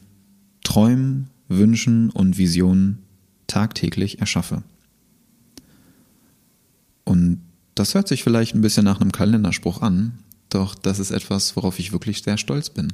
Träumen, 0.66 1.30
Wünschen 1.48 2.10
und 2.10 2.38
Visionen 2.38 3.00
tagtäglich 3.48 4.20
erschaffe. 4.20 4.64
Und 7.06 7.42
das 7.76 7.94
hört 7.94 8.08
sich 8.08 8.24
vielleicht 8.24 8.56
ein 8.56 8.62
bisschen 8.62 8.84
nach 8.84 9.00
einem 9.00 9.12
Kalenderspruch 9.12 9.82
an, 9.82 10.20
doch 10.50 10.76
das 10.76 11.00
ist 11.00 11.12
etwas, 11.12 11.56
worauf 11.56 11.80
ich 11.80 11.92
wirklich 11.92 12.24
sehr 12.24 12.38
stolz 12.38 12.70
bin, 12.70 12.92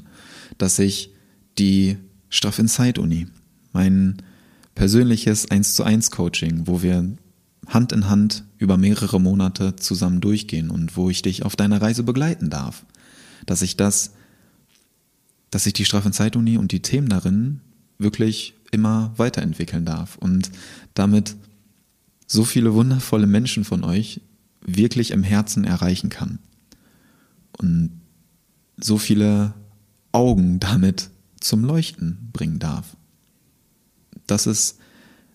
dass 0.57 0.79
ich 0.79 1.11
die 1.57 1.97
Straff 2.29 2.59
Insight 2.59 2.97
Uni, 2.97 3.27
mein 3.73 4.17
persönliches 4.75 5.49
1 5.49 5.75
zu 5.75 5.83
1 5.83 6.11
Coaching, 6.11 6.67
wo 6.67 6.81
wir 6.81 7.15
Hand 7.67 7.91
in 7.91 8.09
Hand 8.09 8.43
über 8.57 8.77
mehrere 8.77 9.19
Monate 9.19 9.75
zusammen 9.75 10.21
durchgehen 10.21 10.69
und 10.69 10.97
wo 10.97 11.09
ich 11.09 11.21
dich 11.21 11.43
auf 11.43 11.55
deiner 11.55 11.81
Reise 11.81 12.03
begleiten 12.03 12.49
darf, 12.49 12.85
dass 13.45 13.61
ich 13.61 13.77
das, 13.77 14.13
dass 15.51 15.65
ich 15.65 15.73
die 15.73 15.85
Straff 15.85 16.05
Insight 16.05 16.35
Uni 16.35 16.57
und 16.57 16.71
die 16.71 16.81
Themen 16.81 17.09
darin 17.09 17.61
wirklich 17.97 18.55
immer 18.71 19.13
weiterentwickeln 19.17 19.85
darf 19.85 20.17
und 20.17 20.49
damit 20.93 21.35
so 22.25 22.45
viele 22.45 22.73
wundervolle 22.73 23.27
Menschen 23.27 23.65
von 23.65 23.83
euch 23.83 24.21
wirklich 24.61 25.11
im 25.11 25.23
Herzen 25.23 25.65
erreichen 25.65 26.09
kann 26.09 26.39
und 27.57 28.01
so 28.77 28.97
viele 28.97 29.53
Augen 30.11 30.59
damit 30.59 31.09
zum 31.39 31.63
Leuchten 31.63 32.29
bringen 32.31 32.59
darf. 32.59 32.95
Das 34.27 34.47
ist 34.47 34.77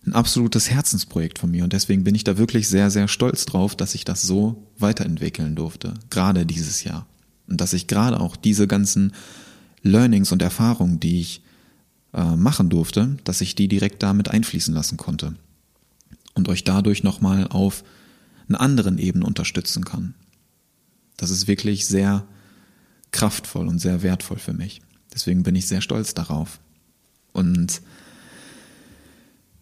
ein 0.07 0.15
absolutes 0.15 0.71
Herzensprojekt 0.71 1.39
von 1.39 1.51
mir 1.51 1.65
und 1.65 1.73
deswegen 1.73 2.05
bin 2.05 2.15
ich 2.15 2.25
da 2.25 2.39
wirklich 2.39 2.69
sehr, 2.69 2.91
sehr 2.91 3.09
stolz 3.09 3.45
drauf, 3.45 3.75
dass 3.77 3.95
ich 3.95 4.05
das 4.05 4.23
so 4.23 4.71
weiterentwickeln 4.79 5.57
durfte, 5.57 5.95
gerade 6.11 6.47
dieses 6.47 6.85
Jahr. 6.85 7.07
Und 7.49 7.61
dass 7.61 7.73
ich 7.73 7.87
gerade 7.87 8.21
auch 8.21 8.37
diese 8.37 8.67
ganzen 8.67 9.13
Learnings 9.87 10.33
und 10.33 10.43
Erfahrungen, 10.43 11.01
die 11.01 11.21
ich 11.21 11.43
äh, 12.13 12.37
machen 12.37 12.69
durfte, 12.69 13.17
dass 13.25 13.41
ich 13.41 13.55
die 13.55 13.69
direkt 13.69 14.03
damit 14.03 14.29
einfließen 14.29 14.75
lassen 14.75 14.97
konnte 14.97 15.35
und 16.35 16.49
euch 16.49 16.65
dadurch 16.65 17.03
nochmal 17.03 17.49
auf 17.49 17.85
einer 18.49 18.61
anderen 18.61 18.99
Ebene 18.99 19.25
unterstützen 19.25 19.85
kann. 19.85 20.15
Das 21.17 21.31
ist 21.31 21.47
wirklich 21.47 21.87
sehr 21.87 22.27
kraftvoll 23.11 23.67
und 23.67 23.79
sehr 23.79 24.03
wertvoll 24.03 24.39
für 24.39 24.53
mich. 24.53 24.83
Deswegen 25.13 25.43
bin 25.43 25.57
ich 25.57 25.67
sehr 25.67 25.81
stolz 25.81 26.15
darauf. 26.15 26.61
Und 27.33 27.81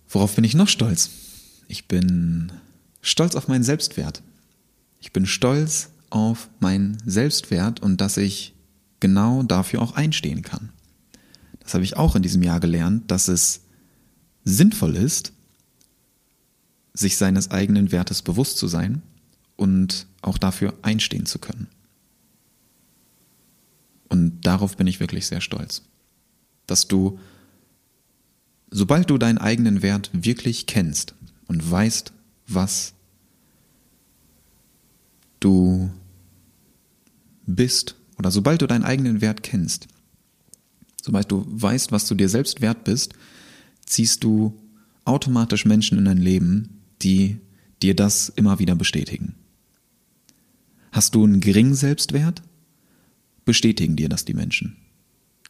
worauf 0.09 0.35
bin 0.35 0.45
ich 0.45 0.55
noch 0.55 0.69
stolz? 0.69 1.11
Ich 1.69 1.87
bin 1.87 2.53
stolz 3.01 3.37
auf 3.37 3.49
meinen 3.49 3.63
Selbstwert. 3.63 4.23
Ich 5.01 5.13
bin 5.13 5.27
stolz 5.27 5.91
auf 6.11 6.49
meinen 6.61 6.99
Selbstwert 7.05 7.81
und 7.81 8.01
dass 8.01 8.17
ich 8.17 8.54
genau 9.05 9.43
dafür 9.43 9.83
auch 9.83 9.97
einstehen 9.97 10.40
kann. 10.40 10.71
Das 11.61 11.75
habe 11.75 11.85
ich 11.85 11.99
auch 11.99 12.17
in 12.17 12.23
diesem 12.23 12.43
Jahr 12.43 12.59
gelernt, 12.59 13.11
dass 13.11 13.29
es 13.29 13.61
sinnvoll 14.45 14.97
ist, 14.97 15.35
sich 16.95 17.19
seines 17.19 17.51
eigenen 17.51 17.93
Wertes 17.93 18.23
bewusst 18.23 18.57
zu 18.57 18.67
sein 18.67 19.03
und 19.57 20.07
auch 20.23 20.38
dafür 20.38 20.73
einstehen 20.81 21.27
zu 21.27 21.38
können. 21.38 21.67
Und 24.09 24.40
darauf 24.40 24.79
bin 24.79 24.87
ich 24.87 25.01
wirklich 25.01 25.27
sehr 25.27 25.43
stolz, 25.43 25.83
dass 26.67 26.88
du, 26.88 27.19
sobald 28.71 29.11
du 29.11 29.19
deinen 29.19 29.37
eigenen 29.37 29.83
Wert 29.83 30.09
wirklich 30.14 30.64
kennst 30.64 31.14
und 31.47 31.71
weißt, 31.71 32.11
was 32.47 32.95
du 35.40 35.90
bist, 37.45 37.97
oder 38.18 38.31
sobald 38.31 38.62
du 38.62 38.66
deinen 38.66 38.85
eigenen 38.85 39.20
Wert 39.20 39.42
kennst, 39.42 39.88
sobald 41.03 41.31
du 41.31 41.44
weißt, 41.48 41.92
was 41.92 42.07
du 42.07 42.14
dir 42.14 42.29
selbst 42.29 42.61
wert 42.61 42.85
bist, 42.85 43.14
ziehst 43.87 44.24
du 44.24 44.59
automatisch 45.05 45.64
Menschen 45.64 45.98
in 45.98 46.05
dein 46.07 46.18
Leben, 46.18 46.81
die 47.03 47.38
dir 47.83 47.94
das 47.94 48.31
immer 48.31 48.59
wieder 48.59 48.74
bestätigen. 48.74 49.35
Hast 50.92 51.14
du 51.14 51.24
einen 51.24 51.40
geringen 51.40 51.74
Selbstwert? 51.74 52.42
Bestätigen 53.44 53.96
dir 53.96 54.09
das 54.09 54.24
die 54.24 54.33
Menschen. 54.33 54.77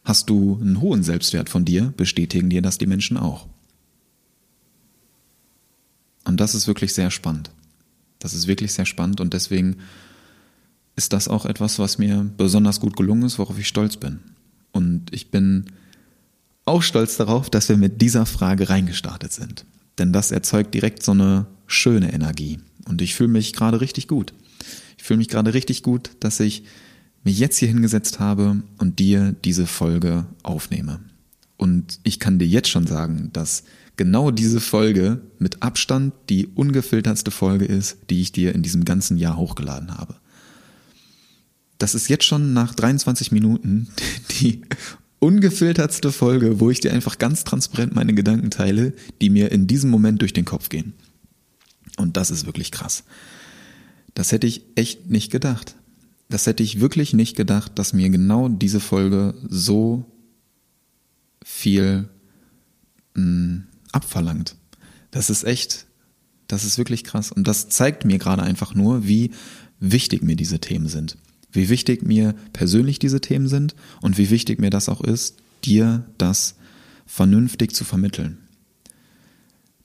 Hast 0.03 0.29
du 0.29 0.59
einen 0.59 0.81
hohen 0.81 1.03
Selbstwert 1.03 1.49
von 1.49 1.65
dir? 1.65 1.93
Bestätigen 1.95 2.49
dir 2.49 2.61
das 2.61 2.77
die 2.77 2.87
Menschen 2.87 3.17
auch. 3.17 3.47
Und 6.25 6.39
das 6.39 6.55
ist 6.55 6.67
wirklich 6.67 6.93
sehr 6.93 7.11
spannend. 7.11 7.51
Das 8.19 8.33
ist 8.33 8.47
wirklich 8.47 8.73
sehr 8.73 8.85
spannend 8.85 9.21
und 9.21 9.33
deswegen 9.33 9.77
ist 10.95 11.13
das 11.13 11.27
auch 11.27 11.45
etwas, 11.45 11.79
was 11.79 11.97
mir 11.97 12.29
besonders 12.37 12.79
gut 12.79 12.95
gelungen 12.95 13.23
ist, 13.23 13.39
worauf 13.39 13.59
ich 13.59 13.67
stolz 13.67 13.97
bin. 13.97 14.19
Und 14.71 15.13
ich 15.13 15.31
bin 15.31 15.65
auch 16.65 16.81
stolz 16.81 17.17
darauf, 17.17 17.49
dass 17.49 17.69
wir 17.69 17.77
mit 17.77 18.01
dieser 18.01 18.25
Frage 18.25 18.69
reingestartet 18.69 19.31
sind. 19.31 19.65
Denn 19.97 20.11
das 20.11 20.31
erzeugt 20.31 20.73
direkt 20.73 21.03
so 21.03 21.11
eine 21.11 21.45
schöne 21.67 22.13
Energie. 22.13 22.59
Und 22.87 23.01
ich 23.01 23.15
fühle 23.15 23.29
mich 23.29 23.53
gerade 23.53 23.81
richtig 23.81 24.07
gut. 24.07 24.33
Ich 24.97 25.03
fühle 25.03 25.17
mich 25.17 25.29
gerade 25.29 25.53
richtig 25.53 25.83
gut, 25.83 26.11
dass 26.19 26.39
ich 26.39 26.63
mich 27.23 27.39
jetzt 27.39 27.57
hier 27.57 27.67
hingesetzt 27.67 28.19
habe 28.19 28.63
und 28.77 28.99
dir 28.99 29.35
diese 29.43 29.67
Folge 29.67 30.25
aufnehme. 30.43 30.99
Und 31.57 31.99
ich 32.03 32.19
kann 32.19 32.39
dir 32.39 32.47
jetzt 32.47 32.69
schon 32.69 32.87
sagen, 32.87 33.29
dass 33.33 33.63
genau 33.95 34.31
diese 34.31 34.59
Folge 34.59 35.21
mit 35.39 35.63
Abstand 35.63 36.13
die 36.29 36.47
ungefiltertste 36.47 37.31
Folge 37.31 37.65
ist, 37.65 37.97
die 38.09 38.21
ich 38.21 38.31
dir 38.31 38.53
in 38.53 38.61
diesem 38.61 38.85
ganzen 38.85 39.17
Jahr 39.17 39.37
hochgeladen 39.37 39.97
habe. 39.97 40.15
Das 41.77 41.95
ist 41.95 42.07
jetzt 42.07 42.23
schon 42.23 42.53
nach 42.53 42.73
23 42.73 43.31
Minuten 43.31 43.87
die 44.41 44.61
ungefiltertste 45.19 46.11
Folge, 46.11 46.59
wo 46.59 46.69
ich 46.69 46.79
dir 46.79 46.93
einfach 46.93 47.17
ganz 47.17 47.43
transparent 47.43 47.95
meine 47.95 48.13
Gedanken 48.13 48.51
teile, 48.51 48.93
die 49.21 49.29
mir 49.29 49.51
in 49.51 49.67
diesem 49.67 49.89
Moment 49.89 50.21
durch 50.21 50.33
den 50.33 50.45
Kopf 50.45 50.69
gehen. 50.69 50.93
Und 51.97 52.17
das 52.17 52.31
ist 52.31 52.45
wirklich 52.45 52.71
krass. 52.71 53.03
Das 54.13 54.31
hätte 54.31 54.47
ich 54.47 54.61
echt 54.75 55.09
nicht 55.09 55.31
gedacht. 55.31 55.75
Das 56.29 56.47
hätte 56.47 56.63
ich 56.63 56.79
wirklich 56.79 57.13
nicht 57.13 57.35
gedacht, 57.35 57.73
dass 57.75 57.93
mir 57.93 58.09
genau 58.09 58.49
diese 58.49 58.79
Folge 58.79 59.35
so 59.47 60.05
viel 61.43 62.09
mh, 63.13 63.23
mm, 63.23 63.67
abverlangt. 63.91 64.55
Das 65.11 65.29
ist 65.29 65.43
echt, 65.43 65.85
das 66.47 66.65
ist 66.65 66.77
wirklich 66.77 67.03
krass. 67.03 67.31
Und 67.31 67.47
das 67.47 67.69
zeigt 67.69 68.05
mir 68.05 68.17
gerade 68.17 68.43
einfach 68.43 68.75
nur, 68.75 69.07
wie 69.07 69.31
wichtig 69.79 70.23
mir 70.23 70.35
diese 70.35 70.59
Themen 70.59 70.87
sind 70.87 71.17
wie 71.55 71.69
wichtig 71.69 72.03
mir 72.03 72.35
persönlich 72.53 72.99
diese 72.99 73.21
Themen 73.21 73.47
sind 73.47 73.75
und 74.01 74.17
wie 74.17 74.29
wichtig 74.29 74.59
mir 74.59 74.69
das 74.69 74.89
auch 74.89 75.01
ist, 75.01 75.37
dir 75.63 76.05
das 76.17 76.55
vernünftig 77.05 77.73
zu 77.73 77.83
vermitteln. 77.83 78.37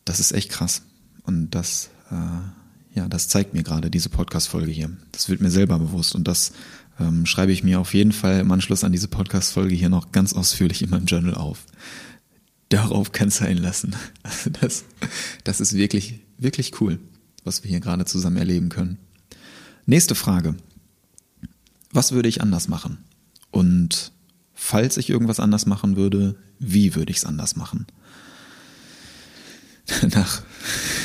Das 0.04 0.20
ist 0.20 0.32
echt 0.32 0.50
krass. 0.50 0.82
Und 1.22 1.50
das, 1.50 1.90
äh, 2.10 2.98
ja, 2.98 3.08
das 3.08 3.28
zeigt 3.28 3.54
mir 3.54 3.62
gerade 3.62 3.90
diese 3.90 4.08
Podcast-Folge 4.08 4.72
hier. 4.72 4.90
Das 5.12 5.28
wird 5.28 5.40
mir 5.40 5.50
selber 5.50 5.78
bewusst 5.78 6.14
und 6.14 6.26
das 6.26 6.52
ähm, 6.98 7.26
schreibe 7.26 7.52
ich 7.52 7.62
mir 7.62 7.80
auf 7.80 7.94
jeden 7.94 8.12
Fall 8.12 8.40
im 8.40 8.50
Anschluss 8.50 8.84
an 8.84 8.92
diese 8.92 9.08
Podcast-Folge 9.08 9.74
hier 9.74 9.88
noch 9.88 10.12
ganz 10.12 10.32
ausführlich 10.32 10.82
in 10.82 10.90
meinem 10.90 11.06
Journal 11.06 11.34
auf. 11.34 11.64
Darauf 12.68 13.12
kann 13.12 13.28
es 13.28 13.42
einlassen. 13.42 13.96
Also 14.22 14.50
das, 14.50 14.84
das 15.44 15.60
ist 15.60 15.74
wirklich, 15.74 16.20
wirklich 16.38 16.80
cool, 16.80 16.98
was 17.44 17.62
wir 17.62 17.70
hier 17.70 17.80
gerade 17.80 18.04
zusammen 18.04 18.36
erleben 18.36 18.68
können. 18.68 18.98
Nächste 19.86 20.14
Frage 20.14 20.54
was 21.92 22.12
würde 22.12 22.28
ich 22.28 22.40
anders 22.42 22.68
machen? 22.68 22.98
Und 23.50 24.12
falls 24.54 24.96
ich 24.96 25.10
irgendwas 25.10 25.40
anders 25.40 25.66
machen 25.66 25.96
würde, 25.96 26.36
wie 26.58 26.94
würde 26.94 27.10
ich 27.10 27.18
es 27.18 27.24
anders 27.24 27.56
machen? 27.56 27.86
Nach, 30.12 30.42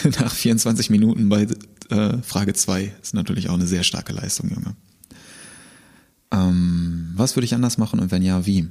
nach 0.20 0.34
24 0.34 0.92
Minuten 0.92 1.28
bei 1.28 1.48
äh, 1.90 2.18
Frage 2.22 2.54
2 2.54 2.94
ist 3.02 3.16
natürlich 3.16 3.50
auch 3.50 3.56
eine 3.56 3.66
sehr 3.66 3.84
starke 3.84 4.14
Leistung, 4.14 4.50
Junge. 4.50 4.76
Ähm, 6.32 7.12
was 7.16 7.36
würde 7.36 7.46
ich 7.46 7.56
anders 7.56 7.78
machen 7.78 8.00
und 8.00 8.12
wenn 8.12 8.22
ja, 8.22 8.46
wie? 8.46 8.68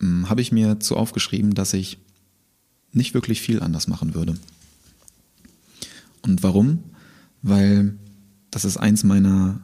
Hm, 0.00 0.28
Habe 0.28 0.42
ich 0.42 0.52
mir 0.52 0.80
zu 0.80 0.96
aufgeschrieben, 0.96 1.54
dass 1.54 1.72
ich 1.72 1.98
nicht 2.92 3.14
wirklich 3.14 3.40
viel 3.40 3.62
anders 3.62 3.88
machen 3.88 4.14
würde. 4.14 4.36
Und 6.22 6.42
warum? 6.42 6.82
Weil 7.42 7.94
das 8.50 8.64
ist 8.64 8.76
eins 8.76 9.04
meiner 9.04 9.60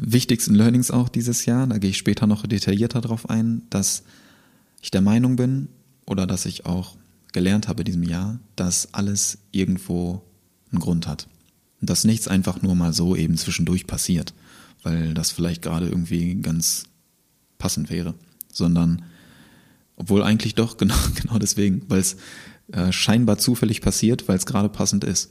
wichtigsten 0.00 0.54
Learnings 0.54 0.90
auch 0.90 1.08
dieses 1.08 1.46
Jahr, 1.46 1.66
da 1.66 1.78
gehe 1.78 1.90
ich 1.90 1.98
später 1.98 2.26
noch 2.26 2.46
detaillierter 2.46 3.00
drauf 3.00 3.28
ein, 3.30 3.62
dass 3.70 4.02
ich 4.80 4.90
der 4.90 5.00
Meinung 5.00 5.36
bin 5.36 5.68
oder 6.06 6.26
dass 6.26 6.46
ich 6.46 6.66
auch 6.66 6.96
gelernt 7.32 7.68
habe 7.68 7.82
in 7.82 7.86
diesem 7.86 8.02
Jahr, 8.02 8.38
dass 8.56 8.94
alles 8.94 9.38
irgendwo 9.50 10.22
einen 10.70 10.80
Grund 10.80 11.06
hat. 11.06 11.28
Und 11.80 11.90
dass 11.90 12.04
nichts 12.04 12.28
einfach 12.28 12.62
nur 12.62 12.74
mal 12.74 12.92
so 12.92 13.14
eben 13.14 13.36
zwischendurch 13.36 13.86
passiert, 13.86 14.32
weil 14.82 15.14
das 15.14 15.30
vielleicht 15.30 15.62
gerade 15.62 15.86
irgendwie 15.86 16.36
ganz 16.36 16.84
passend 17.58 17.90
wäre, 17.90 18.14
sondern 18.52 19.02
obwohl 19.96 20.22
eigentlich 20.22 20.54
doch 20.54 20.76
genau, 20.78 20.96
genau 21.20 21.38
deswegen, 21.38 21.82
weil 21.88 22.00
es 22.00 22.16
äh, 22.72 22.92
scheinbar 22.92 23.38
zufällig 23.38 23.80
passiert, 23.80 24.28
weil 24.28 24.36
es 24.36 24.46
gerade 24.46 24.68
passend 24.68 25.04
ist. 25.04 25.30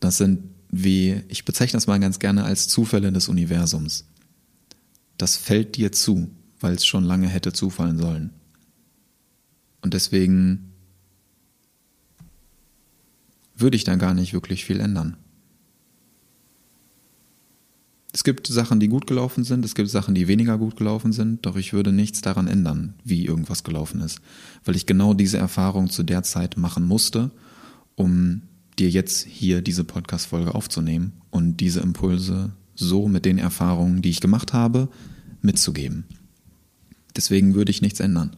Das 0.00 0.16
sind 0.18 0.42
wie, 0.70 1.22
ich 1.28 1.44
bezeichne 1.44 1.76
das 1.76 1.86
mal 1.86 1.98
ganz 1.98 2.18
gerne 2.18 2.44
als 2.44 2.68
Zufälle 2.68 3.12
des 3.12 3.28
Universums. 3.28 4.06
Das 5.18 5.36
fällt 5.36 5.76
dir 5.76 5.92
zu, 5.92 6.30
weil 6.60 6.74
es 6.74 6.86
schon 6.86 7.04
lange 7.04 7.28
hätte 7.28 7.52
zufallen 7.52 7.98
sollen. 7.98 8.30
Und 9.82 9.94
deswegen 9.94 10.72
würde 13.56 13.76
ich 13.76 13.84
da 13.84 13.96
gar 13.96 14.14
nicht 14.14 14.32
wirklich 14.32 14.64
viel 14.64 14.80
ändern. 14.80 15.16
Es 18.12 18.24
gibt 18.24 18.46
Sachen, 18.48 18.80
die 18.80 18.88
gut 18.88 19.06
gelaufen 19.06 19.44
sind, 19.44 19.64
es 19.64 19.74
gibt 19.74 19.88
Sachen, 19.88 20.14
die 20.14 20.26
weniger 20.26 20.58
gut 20.58 20.76
gelaufen 20.76 21.12
sind, 21.12 21.46
doch 21.46 21.56
ich 21.56 21.72
würde 21.72 21.92
nichts 21.92 22.20
daran 22.20 22.48
ändern, 22.48 22.94
wie 23.04 23.24
irgendwas 23.24 23.62
gelaufen 23.62 24.00
ist, 24.00 24.20
weil 24.64 24.74
ich 24.74 24.86
genau 24.86 25.14
diese 25.14 25.38
Erfahrung 25.38 25.90
zu 25.90 26.02
der 26.02 26.24
Zeit 26.24 26.56
machen 26.56 26.84
musste, 26.84 27.30
um 27.94 28.42
dir 28.78 28.90
jetzt 28.90 29.26
hier 29.26 29.62
diese 29.62 29.84
Podcast-Folge 29.84 30.54
aufzunehmen 30.54 31.12
und 31.30 31.58
diese 31.58 31.80
Impulse 31.80 32.52
so 32.74 33.08
mit 33.08 33.24
den 33.24 33.38
Erfahrungen, 33.38 34.02
die 34.02 34.10
ich 34.10 34.20
gemacht 34.20 34.52
habe, 34.52 34.88
mitzugeben. 35.42 36.04
Deswegen 37.16 37.54
würde 37.54 37.70
ich 37.70 37.82
nichts 37.82 38.00
ändern. 38.00 38.36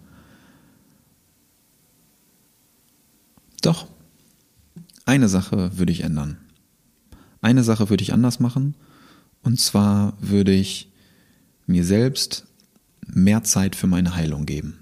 Doch, 3.61 3.87
eine 5.05 5.29
Sache 5.29 5.79
würde 5.79 5.93
ich 5.93 6.03
ändern. 6.03 6.39
Eine 7.41 7.65
Sache 7.65 7.91
würde 7.91 8.03
ich 8.03 8.13
anders 8.13 8.41
machen. 8.41 8.75
Und 9.43 9.61
zwar 9.61 10.17
würde 10.21 10.53
ich 10.53 10.91
mir 11.67 11.85
selbst 11.85 12.47
mehr 13.07 13.43
Zeit 13.45 13.77
für 13.77 13.87
meine 13.87 14.15
Heilung 14.15 14.47
geben. 14.47 14.79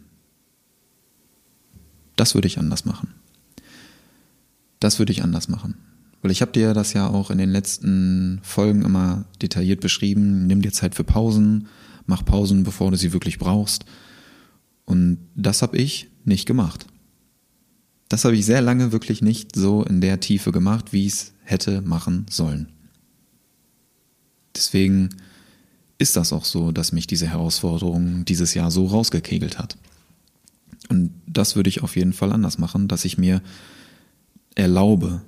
Das 2.16 2.34
würde 2.34 2.48
ich 2.48 2.58
anders 2.58 2.84
machen. 2.84 3.14
Das 4.80 4.98
würde 4.98 5.12
ich 5.12 5.22
anders 5.22 5.48
machen. 5.48 5.76
Weil 6.22 6.30
ich 6.30 6.42
habe 6.42 6.52
dir 6.52 6.74
das 6.74 6.92
ja 6.92 7.08
auch 7.08 7.30
in 7.30 7.38
den 7.38 7.50
letzten 7.50 8.40
Folgen 8.42 8.82
immer 8.82 9.24
detailliert 9.40 9.80
beschrieben. 9.80 10.46
Nimm 10.46 10.60
dir 10.60 10.72
Zeit 10.72 10.94
für 10.94 11.04
Pausen, 11.04 11.68
mach 12.06 12.24
Pausen, 12.24 12.64
bevor 12.64 12.90
du 12.90 12.96
sie 12.96 13.12
wirklich 13.12 13.38
brauchst. 13.38 13.84
Und 14.84 15.18
das 15.34 15.62
habe 15.62 15.78
ich 15.78 16.10
nicht 16.24 16.46
gemacht. 16.46 16.86
Das 18.08 18.24
habe 18.24 18.34
ich 18.34 18.44
sehr 18.44 18.60
lange 18.60 18.92
wirklich 18.92 19.22
nicht 19.22 19.54
so 19.54 19.84
in 19.84 20.00
der 20.00 20.20
Tiefe 20.20 20.50
gemacht, 20.50 20.92
wie 20.92 21.06
es 21.06 21.32
hätte 21.44 21.80
machen 21.80 22.26
sollen. 22.28 22.68
Deswegen 24.56 25.10
ist 25.98 26.16
das 26.16 26.32
auch 26.32 26.44
so, 26.44 26.72
dass 26.72 26.92
mich 26.92 27.06
diese 27.06 27.28
Herausforderung 27.28 28.24
dieses 28.24 28.54
Jahr 28.54 28.70
so 28.70 28.86
rausgekegelt 28.86 29.58
hat. 29.58 29.76
Und 30.88 31.12
das 31.26 31.54
würde 31.54 31.68
ich 31.68 31.82
auf 31.82 31.94
jeden 31.94 32.12
Fall 32.12 32.32
anders 32.32 32.58
machen, 32.58 32.88
dass 32.88 33.04
ich 33.04 33.16
mir 33.16 33.42
erlaube, 34.61 35.23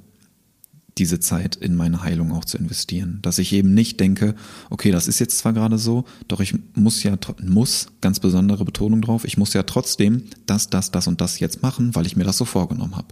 diese 0.98 1.20
Zeit 1.20 1.56
in 1.56 1.74
meine 1.74 2.02
Heilung 2.02 2.32
auch 2.32 2.44
zu 2.44 2.58
investieren. 2.58 3.18
Dass 3.22 3.38
ich 3.38 3.52
eben 3.52 3.72
nicht 3.72 3.98
denke, 3.98 4.34
okay, 4.70 4.90
das 4.90 5.08
ist 5.08 5.18
jetzt 5.18 5.38
zwar 5.38 5.52
gerade 5.52 5.78
so, 5.78 6.04
doch 6.28 6.40
ich 6.40 6.54
muss 6.74 7.02
ja, 7.02 7.16
muss, 7.42 7.88
ganz 8.00 8.20
besondere 8.20 8.64
Betonung 8.64 9.00
drauf, 9.00 9.24
ich 9.24 9.38
muss 9.38 9.54
ja 9.54 9.62
trotzdem 9.62 10.24
das, 10.46 10.68
das, 10.68 10.90
das 10.90 11.06
und 11.06 11.20
das 11.20 11.40
jetzt 11.40 11.62
machen, 11.62 11.94
weil 11.94 12.06
ich 12.06 12.16
mir 12.16 12.24
das 12.24 12.36
so 12.36 12.44
vorgenommen 12.44 12.96
habe. 12.96 13.08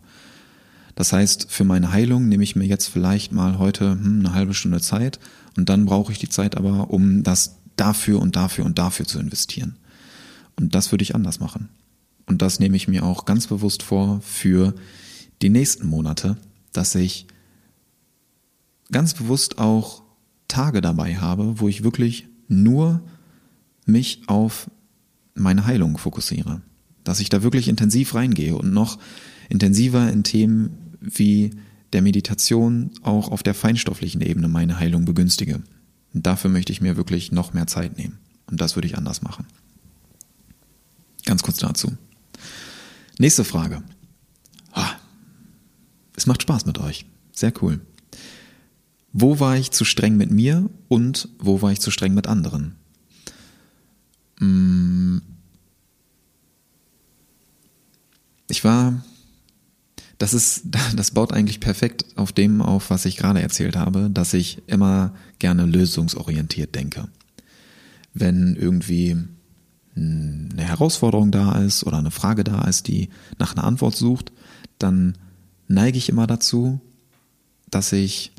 Das 0.95 1.13
heißt, 1.13 1.51
für 1.51 1.65
meine 1.65 1.93
Heilung 1.93 2.29
nehme 2.29 2.45
ich 2.45 2.57
mir 2.57 2.67
jetzt 2.67 2.89
vielleicht 2.89 3.33
mal 3.33 3.59
heute 3.59 3.93
hm, 3.93 4.21
eine 4.21 4.35
halbe 4.35 4.53
Stunde 4.53 4.81
Zeit 4.81 5.19
und 5.57 5.69
dann 5.69 5.87
brauche 5.87 6.13
ich 6.13 6.19
die 6.19 6.29
Zeit 6.29 6.57
aber, 6.57 6.91
um 6.91 7.23
das 7.23 7.57
dafür 7.77 8.21
und 8.21 8.37
dafür 8.37 8.67
und 8.67 8.79
dafür 8.79 9.07
zu 9.07 9.19
investieren. 9.19 9.77
Und 10.59 10.75
das 10.75 10.93
würde 10.93 11.03
ich 11.03 11.15
anders 11.15 11.41
machen. 11.41 11.71
Und 12.27 12.43
das 12.43 12.61
nehme 12.61 12.77
ich 12.77 12.87
mir 12.87 13.05
auch 13.05 13.25
ganz 13.25 13.47
bewusst 13.47 13.83
vor 13.83 14.21
für 14.23 14.75
die 15.43 15.51
nächsten 15.51 15.87
Monate, 15.87 16.37
dass 16.73 16.95
ich 16.95 17.27
ganz 18.93 19.15
bewusst 19.15 19.59
auch 19.59 20.03
Tage 20.49 20.81
dabei 20.81 21.17
habe, 21.17 21.61
wo 21.61 21.69
ich 21.69 21.85
wirklich 21.85 22.27
nur 22.49 23.01
mich 23.87 24.23
auf 24.27 24.71
meine 25.35 25.67
Heilung 25.67 25.99
fokussiere. 25.99 26.61
Dass 27.05 27.21
ich 27.21 27.29
da 27.29 27.43
wirklich 27.43 27.69
intensiv 27.69 28.15
reingehe 28.15 28.57
und 28.57 28.73
noch 28.73 28.99
intensiver 29.49 30.11
in 30.11 30.23
Themen 30.23 30.97
wie 31.01 31.51
der 31.93 32.03
Meditation 32.03 32.91
auch 33.03 33.31
auf 33.31 33.43
der 33.43 33.55
feinstofflichen 33.55 34.21
Ebene 34.21 34.49
meine 34.49 34.79
Heilung 34.79 35.05
begünstige. 35.05 35.63
Und 36.13 36.27
dafür 36.27 36.51
möchte 36.51 36.73
ich 36.73 36.81
mir 36.81 36.97
wirklich 36.97 37.33
noch 37.33 37.53
mehr 37.53 37.67
Zeit 37.67 37.97
nehmen. 37.97 38.19
Und 38.51 38.61
das 38.61 38.77
würde 38.77 38.87
ich 38.87 38.97
anders 38.99 39.23
machen. 39.23 39.47
Ganz 41.25 41.43
kurz 41.43 41.59
dazu. 41.59 41.97
Nächste 43.19 43.45
Frage. 43.45 43.83
Es 46.21 46.27
macht 46.27 46.43
Spaß 46.43 46.67
mit 46.67 46.77
euch. 46.77 47.07
Sehr 47.33 47.51
cool. 47.63 47.81
Wo 49.15 49.41
war 49.41 49.57
ich 49.57 49.71
zu 49.71 49.87
streng 49.87 50.19
mit 50.19 50.31
mir 50.31 50.69
und 50.87 51.31
wo 51.39 51.63
war 51.63 51.73
ich 51.73 51.81
zu 51.81 51.91
streng 51.91 52.13
mit 52.13 52.27
anderen? 52.27 52.75
Mm. 54.39 55.21
Ich 58.51 58.63
war, 58.65 59.03
das 60.19 60.35
ist, 60.35 60.65
das 60.95 61.13
baut 61.13 61.33
eigentlich 61.33 61.59
perfekt 61.59 62.05
auf 62.17 62.33
dem 62.33 62.61
auf, 62.61 62.91
was 62.91 63.07
ich 63.07 63.17
gerade 63.17 63.41
erzählt 63.41 63.77
habe, 63.77 64.11
dass 64.13 64.35
ich 64.35 64.61
immer 64.67 65.15
gerne 65.39 65.65
lösungsorientiert 65.65 66.75
denke. 66.75 67.09
Wenn 68.13 68.57
irgendwie 68.57 69.17
eine 69.97 70.65
Herausforderung 70.65 71.31
da 71.31 71.53
ist 71.63 71.83
oder 71.85 71.97
eine 71.97 72.11
Frage 72.11 72.45
da 72.45 72.69
ist, 72.69 72.89
die 72.89 73.09
nach 73.39 73.57
einer 73.57 73.65
Antwort 73.65 73.97
sucht, 73.97 74.33
dann 74.79 75.17
neige 75.71 75.99
ich 75.99 76.09
immer 76.09 76.27
dazu, 76.27 76.81
dass 77.71 77.93
ich 77.93 78.33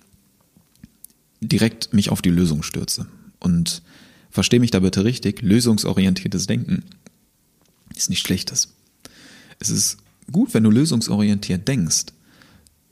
direkt 1.39 1.93
mich 1.93 2.09
auf 2.09 2.21
die 2.21 2.29
Lösung 2.29 2.61
stürze. 2.61 3.07
Und 3.39 3.81
verstehe 4.29 4.59
mich 4.59 4.71
da 4.71 4.79
bitte 4.79 5.03
richtig, 5.03 5.41
lösungsorientiertes 5.41 6.45
Denken 6.45 6.83
ist 7.95 8.09
nicht 8.09 8.21
schlechtes. 8.21 8.75
Es 9.59 9.69
ist 9.69 9.97
gut, 10.31 10.53
wenn 10.53 10.63
du 10.63 10.69
lösungsorientiert 10.69 11.67
denkst, 11.67 12.07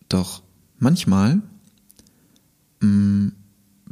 doch 0.08 0.42
manchmal 0.78 1.42
mm, 2.82 3.30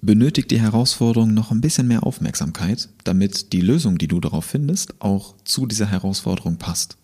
benötigt 0.02 0.52
die 0.52 0.62
Herausforderung 0.62 1.34
noch 1.34 1.52
ein 1.52 1.62
bisschen 1.62 1.88
mehr 1.88 2.04
Aufmerksamkeit, 2.04 2.90
damit 3.04 3.54
die 3.54 3.62
Lösung, 3.62 3.98
die 3.98 4.08
du 4.08 4.20
darauf 4.20 4.46
findest, 4.46 5.02
auch 5.02 5.36
zu 5.44 5.66
dieser 5.66 5.88
Herausforderung 5.88 6.58
passt. 6.58 6.98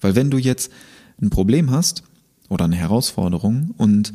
Weil 0.00 0.14
wenn 0.14 0.30
du 0.30 0.38
jetzt 0.38 0.70
ein 1.20 1.30
Problem 1.30 1.70
hast 1.70 2.02
oder 2.48 2.64
eine 2.64 2.76
Herausforderung 2.76 3.74
und 3.76 4.12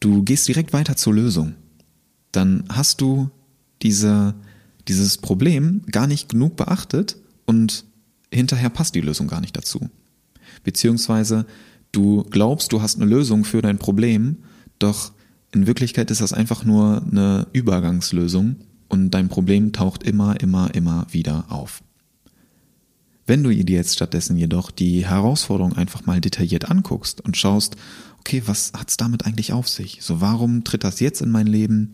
du 0.00 0.22
gehst 0.22 0.48
direkt 0.48 0.72
weiter 0.72 0.96
zur 0.96 1.14
Lösung, 1.14 1.54
dann 2.32 2.64
hast 2.68 3.00
du 3.00 3.30
diese, 3.82 4.34
dieses 4.88 5.18
Problem 5.18 5.82
gar 5.90 6.06
nicht 6.06 6.30
genug 6.30 6.56
beachtet 6.56 7.16
und 7.46 7.84
hinterher 8.32 8.70
passt 8.70 8.94
die 8.94 9.00
Lösung 9.00 9.28
gar 9.28 9.40
nicht 9.40 9.56
dazu. 9.56 9.90
Beziehungsweise 10.64 11.46
du 11.92 12.24
glaubst, 12.24 12.72
du 12.72 12.82
hast 12.82 12.96
eine 12.96 13.06
Lösung 13.06 13.44
für 13.44 13.62
dein 13.62 13.78
Problem, 13.78 14.38
doch 14.78 15.12
in 15.52 15.66
Wirklichkeit 15.66 16.10
ist 16.10 16.20
das 16.20 16.32
einfach 16.32 16.64
nur 16.64 17.02
eine 17.10 17.46
Übergangslösung 17.52 18.56
und 18.88 19.10
dein 19.10 19.28
Problem 19.28 19.72
taucht 19.72 20.02
immer, 20.02 20.40
immer, 20.40 20.74
immer 20.74 21.06
wieder 21.10 21.46
auf. 21.50 21.82
Wenn 23.26 23.42
du 23.42 23.50
dir 23.50 23.76
jetzt 23.76 23.94
stattdessen 23.94 24.36
jedoch 24.36 24.70
die 24.70 25.06
Herausforderung 25.06 25.74
einfach 25.74 26.06
mal 26.06 26.20
detailliert 26.20 26.70
anguckst 26.70 27.20
und 27.20 27.36
schaust, 27.36 27.76
okay, 28.18 28.42
was 28.46 28.72
hat's 28.76 28.96
damit 28.96 29.26
eigentlich 29.26 29.52
auf 29.52 29.68
sich? 29.68 29.98
So, 30.02 30.20
warum 30.20 30.64
tritt 30.64 30.84
das 30.84 31.00
jetzt 31.00 31.22
in 31.22 31.30
mein 31.30 31.46
Leben? 31.46 31.92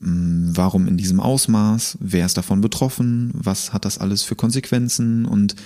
Hm, 0.00 0.50
warum 0.54 0.86
in 0.86 0.96
diesem 0.96 1.20
Ausmaß? 1.20 1.98
Wer 2.00 2.26
ist 2.26 2.36
davon 2.36 2.60
betroffen? 2.60 3.30
Was 3.34 3.72
hat 3.72 3.84
das 3.84 3.98
alles 3.98 4.22
für 4.22 4.36
Konsequenzen? 4.36 5.24
Und 5.24 5.56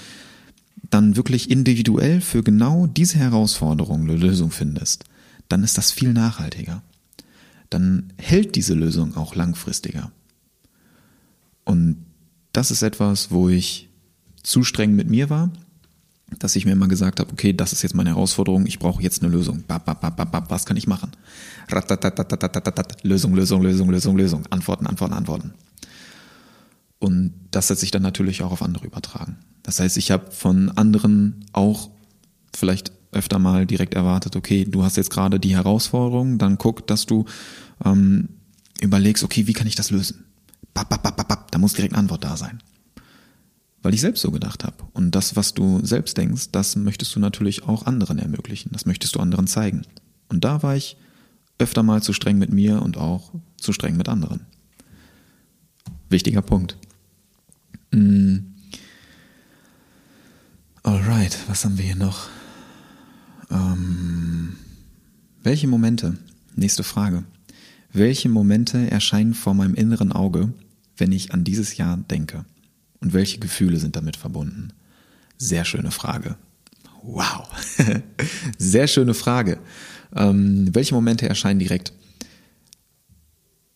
dann 0.90 1.16
wirklich 1.16 1.50
individuell 1.50 2.20
für 2.20 2.42
genau 2.42 2.86
diese 2.86 3.18
Herausforderung 3.18 4.02
eine 4.02 4.16
Lösung 4.16 4.50
findest, 4.50 5.04
dann 5.48 5.64
ist 5.64 5.78
das 5.78 5.90
viel 5.90 6.12
nachhaltiger. 6.12 6.82
Dann 7.70 8.12
hält 8.16 8.54
diese 8.54 8.74
Lösung 8.74 9.16
auch 9.16 9.34
langfristiger. 9.34 10.10
Und 11.64 12.04
das 12.52 12.70
ist 12.70 12.82
etwas, 12.82 13.30
wo 13.30 13.48
ich 13.48 13.87
zu 14.42 14.64
streng 14.64 14.94
mit 14.94 15.08
mir 15.08 15.30
war, 15.30 15.50
dass 16.38 16.56
ich 16.56 16.64
mir 16.64 16.72
immer 16.72 16.88
gesagt 16.88 17.20
habe, 17.20 17.32
okay, 17.32 17.52
das 17.52 17.72
ist 17.72 17.82
jetzt 17.82 17.94
meine 17.94 18.10
Herausforderung, 18.10 18.66
ich 18.66 18.78
brauche 18.78 19.02
jetzt 19.02 19.22
eine 19.22 19.32
Lösung. 19.32 19.64
Was 19.66 20.66
kann 20.66 20.76
ich 20.76 20.86
machen? 20.86 21.12
Lösung, 23.02 23.34
Lösung, 23.34 23.62
Lösung, 23.62 23.90
Lösung, 23.90 24.16
Lösung. 24.16 24.46
Antworten, 24.50 24.86
Antworten, 24.86 25.14
Antworten. 25.14 25.54
Und 26.98 27.32
das 27.50 27.70
hat 27.70 27.78
sich 27.78 27.90
dann 27.90 28.02
natürlich 28.02 28.42
auch 28.42 28.52
auf 28.52 28.62
andere 28.62 28.86
übertragen. 28.86 29.36
Das 29.62 29.80
heißt, 29.80 29.96
ich 29.96 30.10
habe 30.10 30.30
von 30.30 30.70
anderen 30.70 31.44
auch 31.52 31.90
vielleicht 32.54 32.92
öfter 33.12 33.38
mal 33.38 33.64
direkt 33.64 33.94
erwartet, 33.94 34.36
okay, 34.36 34.64
du 34.64 34.82
hast 34.82 34.96
jetzt 34.96 35.10
gerade 35.10 35.40
die 35.40 35.56
Herausforderung, 35.56 36.38
dann 36.38 36.58
guck, 36.58 36.86
dass 36.86 37.06
du 37.06 37.24
ähm, 37.84 38.28
überlegst, 38.80 39.24
okay, 39.24 39.46
wie 39.46 39.54
kann 39.54 39.66
ich 39.66 39.76
das 39.76 39.90
lösen? 39.90 40.24
Bap, 40.74 40.90
bap, 40.90 41.02
bap, 41.02 41.28
bap, 41.28 41.50
da 41.50 41.58
muss 41.58 41.72
direkt 41.72 41.94
eine 41.94 42.00
Antwort 42.00 42.24
da 42.24 42.36
sein 42.36 42.60
weil 43.88 43.94
ich 43.94 44.02
selbst 44.02 44.20
so 44.20 44.30
gedacht 44.30 44.64
habe. 44.64 44.76
Und 44.92 45.14
das, 45.14 45.34
was 45.34 45.54
du 45.54 45.82
selbst 45.82 46.18
denkst, 46.18 46.50
das 46.52 46.76
möchtest 46.76 47.16
du 47.16 47.20
natürlich 47.20 47.62
auch 47.62 47.86
anderen 47.86 48.18
ermöglichen. 48.18 48.68
Das 48.70 48.84
möchtest 48.84 49.14
du 49.14 49.20
anderen 49.20 49.46
zeigen. 49.46 49.86
Und 50.28 50.44
da 50.44 50.62
war 50.62 50.76
ich 50.76 50.98
öfter 51.58 51.82
mal 51.82 52.02
zu 52.02 52.12
streng 52.12 52.36
mit 52.36 52.52
mir 52.52 52.82
und 52.82 52.98
auch 52.98 53.32
zu 53.56 53.72
streng 53.72 53.96
mit 53.96 54.10
anderen. 54.10 54.42
Wichtiger 56.10 56.42
Punkt. 56.42 56.76
Mm. 57.90 58.40
Alright, 60.82 61.38
was 61.48 61.64
haben 61.64 61.78
wir 61.78 61.86
hier 61.86 61.96
noch? 61.96 62.28
Ähm, 63.50 64.56
welche 65.42 65.66
Momente? 65.66 66.18
Nächste 66.56 66.82
Frage. 66.82 67.24
Welche 67.94 68.28
Momente 68.28 68.90
erscheinen 68.90 69.32
vor 69.32 69.54
meinem 69.54 69.74
inneren 69.74 70.12
Auge, 70.12 70.52
wenn 70.98 71.10
ich 71.10 71.32
an 71.32 71.42
dieses 71.42 71.78
Jahr 71.78 71.96
denke? 71.96 72.44
Und 73.00 73.12
welche 73.12 73.38
Gefühle 73.38 73.78
sind 73.78 73.96
damit 73.96 74.16
verbunden? 74.16 74.72
Sehr 75.36 75.64
schöne 75.64 75.90
Frage. 75.90 76.36
Wow. 77.02 77.48
Sehr 78.58 78.88
schöne 78.88 79.14
Frage. 79.14 79.58
Ähm, 80.14 80.74
welche 80.74 80.94
Momente 80.94 81.28
erscheinen 81.28 81.60
direkt? 81.60 81.92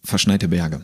Verschneite 0.02 0.48
Berge. 0.48 0.82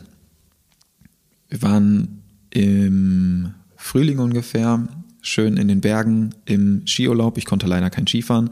Wir 1.49 1.61
waren 1.61 2.21
im 2.51 3.53
Frühling 3.75 4.19
ungefähr, 4.19 4.87
schön 5.21 5.57
in 5.57 5.67
den 5.67 5.81
Bergen 5.81 6.33
im 6.45 6.87
Skiurlaub. 6.87 7.37
Ich 7.37 7.45
konnte 7.45 7.67
leider 7.67 7.89
kein 7.89 8.07
Skifahren, 8.07 8.51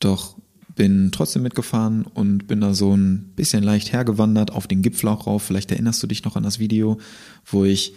doch 0.00 0.36
bin 0.74 1.10
trotzdem 1.10 1.42
mitgefahren 1.42 2.02
und 2.02 2.46
bin 2.46 2.60
da 2.60 2.74
so 2.74 2.94
ein 2.94 3.32
bisschen 3.34 3.62
leicht 3.62 3.92
hergewandert 3.92 4.52
auf 4.52 4.66
den 4.66 4.82
Gipfel 4.82 5.08
auch 5.08 5.26
rauf. 5.26 5.42
Vielleicht 5.42 5.72
erinnerst 5.72 6.02
du 6.02 6.06
dich 6.06 6.22
noch 6.24 6.36
an 6.36 6.42
das 6.42 6.58
Video, 6.58 6.98
wo 7.46 7.64
ich 7.64 7.94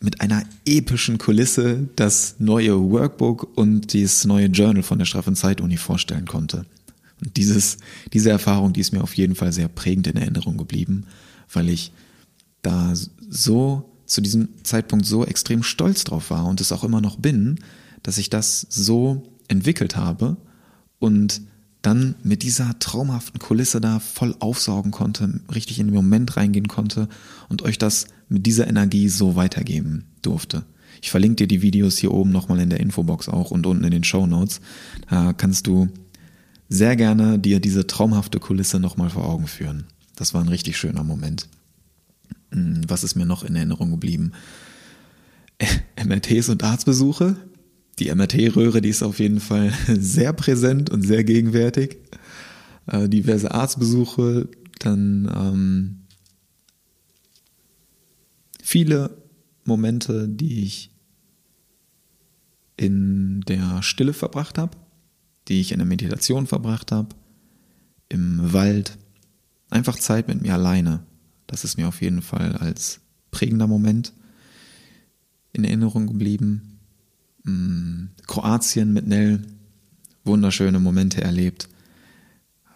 mit 0.00 0.20
einer 0.20 0.42
epischen 0.64 1.18
Kulisse 1.18 1.88
das 1.96 2.36
neue 2.38 2.80
Workbook 2.90 3.56
und 3.56 3.94
das 3.94 4.24
neue 4.24 4.46
Journal 4.46 4.82
von 4.82 4.98
der 4.98 5.06
Straffen 5.06 5.36
Zeit-Uni 5.36 5.76
vorstellen 5.76 6.26
konnte. 6.26 6.64
Und 7.20 7.36
dieses, 7.36 7.76
diese 8.12 8.30
Erfahrung, 8.30 8.72
die 8.72 8.80
ist 8.80 8.92
mir 8.92 9.02
auf 9.02 9.14
jeden 9.14 9.34
Fall 9.34 9.52
sehr 9.52 9.68
prägend 9.68 10.06
in 10.06 10.16
Erinnerung 10.16 10.56
geblieben, 10.56 11.04
weil 11.52 11.68
ich 11.68 11.92
da 12.62 12.94
so 13.28 13.90
zu 14.06 14.20
diesem 14.20 14.48
Zeitpunkt 14.64 15.04
so 15.06 15.24
extrem 15.24 15.62
stolz 15.62 16.04
drauf 16.04 16.30
war 16.30 16.46
und 16.46 16.60
es 16.60 16.72
auch 16.72 16.82
immer 16.82 17.00
noch 17.00 17.16
bin, 17.16 17.60
dass 18.02 18.18
ich 18.18 18.30
das 18.30 18.66
so 18.70 19.22
entwickelt 19.48 19.96
habe 19.96 20.36
und 20.98 21.42
dann 21.82 22.14
mit 22.22 22.42
dieser 22.42 22.78
traumhaften 22.78 23.40
Kulisse 23.40 23.80
da 23.80 24.00
voll 24.00 24.34
aufsaugen 24.38 24.90
konnte, 24.90 25.40
richtig 25.54 25.78
in 25.78 25.86
den 25.86 25.94
Moment 25.94 26.36
reingehen 26.36 26.68
konnte 26.68 27.08
und 27.48 27.62
euch 27.62 27.78
das 27.78 28.06
mit 28.28 28.46
dieser 28.46 28.66
Energie 28.66 29.08
so 29.08 29.34
weitergeben 29.34 30.04
durfte. 30.22 30.64
Ich 31.02 31.10
verlinke 31.10 31.36
dir 31.36 31.48
die 31.48 31.62
Videos 31.62 31.96
hier 31.96 32.12
oben 32.12 32.30
nochmal 32.30 32.60
in 32.60 32.70
der 32.70 32.80
Infobox 32.80 33.28
auch 33.28 33.50
und 33.50 33.66
unten 33.66 33.84
in 33.84 33.90
den 33.90 34.04
Show 34.04 34.26
Notes. 34.26 34.60
Da 35.08 35.32
kannst 35.32 35.66
du 35.66 35.88
sehr 36.68 36.96
gerne 36.96 37.38
dir 37.38 37.60
diese 37.60 37.86
traumhafte 37.86 38.38
Kulisse 38.38 38.78
nochmal 38.78 39.10
vor 39.10 39.26
Augen 39.26 39.46
führen. 39.46 39.84
Das 40.16 40.34
war 40.34 40.42
ein 40.42 40.48
richtig 40.48 40.76
schöner 40.76 41.02
Moment. 41.02 41.48
Hm, 42.52 42.82
was 42.86 43.04
ist 43.04 43.16
mir 43.16 43.26
noch 43.26 43.42
in 43.42 43.56
Erinnerung 43.56 43.90
geblieben? 43.90 44.32
MRTs 46.04 46.48
und 46.50 46.62
Arztbesuche. 46.62 47.36
Die 47.98 48.14
MRT-Röhre, 48.14 48.80
die 48.80 48.88
ist 48.88 49.02
auf 49.02 49.18
jeden 49.18 49.40
Fall 49.40 49.72
sehr 49.86 50.32
präsent 50.32 50.90
und 50.90 51.02
sehr 51.02 51.24
gegenwärtig. 51.24 51.98
Äh, 52.86 53.08
diverse 53.08 53.52
Arztbesuche, 53.52 54.48
dann 54.78 55.30
ähm, 55.34 56.00
viele 58.62 59.16
Momente, 59.64 60.28
die 60.28 60.64
ich 60.64 60.90
in 62.76 63.42
der 63.42 63.82
Stille 63.82 64.14
verbracht 64.14 64.56
habe, 64.56 64.76
die 65.48 65.60
ich 65.60 65.72
in 65.72 65.78
der 65.78 65.86
Meditation 65.86 66.46
verbracht 66.46 66.92
habe, 66.92 67.14
im 68.08 68.52
Wald, 68.52 68.96
einfach 69.68 69.98
Zeit 69.98 70.28
mit 70.28 70.40
mir 70.40 70.54
alleine. 70.54 71.04
Das 71.46 71.64
ist 71.64 71.76
mir 71.76 71.88
auf 71.88 72.00
jeden 72.00 72.22
Fall 72.22 72.56
als 72.56 73.00
prägender 73.30 73.66
Moment 73.66 74.12
in 75.52 75.64
Erinnerung 75.64 76.06
geblieben. 76.06 76.69
Mm, 77.44 78.06
Kroatien 78.26 78.92
mit 78.92 79.06
Nell, 79.06 79.42
wunderschöne 80.24 80.78
Momente 80.78 81.22
erlebt. 81.22 81.68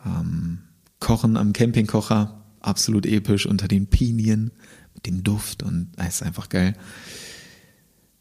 Ähm, 0.05 0.61
Kochen 1.01 1.37
am 1.37 1.53
Campingkocher, 1.53 2.43
absolut 2.61 3.07
episch 3.07 3.47
unter 3.47 3.69
den 3.69 3.87
Pinien 3.87 4.51
mit 4.95 5.07
dem 5.07 5.23
Duft 5.23 5.63
und 5.63 5.89
es 5.97 6.17
ist 6.17 6.23
einfach 6.23 6.49
geil. 6.49 6.75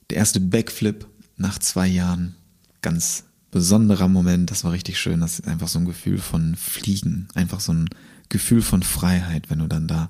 Der 0.10 0.18
erste 0.18 0.40
Backflip 0.40 1.08
nach 1.38 1.60
zwei 1.60 1.88
Jahren, 1.88 2.36
ganz 2.82 3.24
besonderer 3.52 4.08
Moment, 4.08 4.52
das 4.52 4.64
war 4.64 4.72
richtig 4.72 5.00
schön. 5.00 5.22
Das 5.22 5.40
ist 5.40 5.48
einfach 5.48 5.68
so 5.68 5.80
ein 5.80 5.86
Gefühl 5.86 6.18
von 6.18 6.56
Fliegen, 6.56 7.28
einfach 7.36 7.60
so 7.60 7.72
ein 7.72 7.90
Gefühl 8.30 8.62
von 8.62 8.84
Freiheit, 8.84 9.50
wenn 9.50 9.60
du 9.60 9.68
dann 9.68 9.88
da 9.88 10.10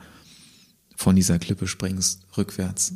von 0.95 1.15
dieser 1.15 1.39
Klippe 1.39 1.67
springst, 1.67 2.21
rückwärts. 2.37 2.93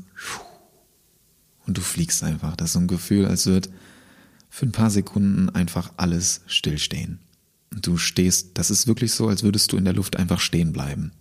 Und 1.68 1.78
du 1.78 1.82
fliegst 1.82 2.24
einfach. 2.24 2.56
Das 2.56 2.70
ist 2.70 2.74
so 2.74 2.80
ein 2.80 2.88
Gefühl, 2.88 3.26
als 3.26 3.46
würde 3.46 3.70
für 4.50 4.66
ein 4.66 4.72
paar 4.72 4.90
Sekunden 4.90 5.50
einfach 5.50 5.92
alles 5.98 6.42
stillstehen. 6.48 7.20
Und 7.72 7.86
du 7.86 7.98
stehst, 7.98 8.52
das 8.58 8.72
ist 8.72 8.88
wirklich 8.88 9.12
so, 9.12 9.28
als 9.28 9.44
würdest 9.44 9.72
du 9.72 9.78
in 9.78 9.84
der 9.84 9.94
Luft 9.94 10.16
einfach 10.16 10.40
stehen 10.40 10.72
bleiben. 10.72 11.12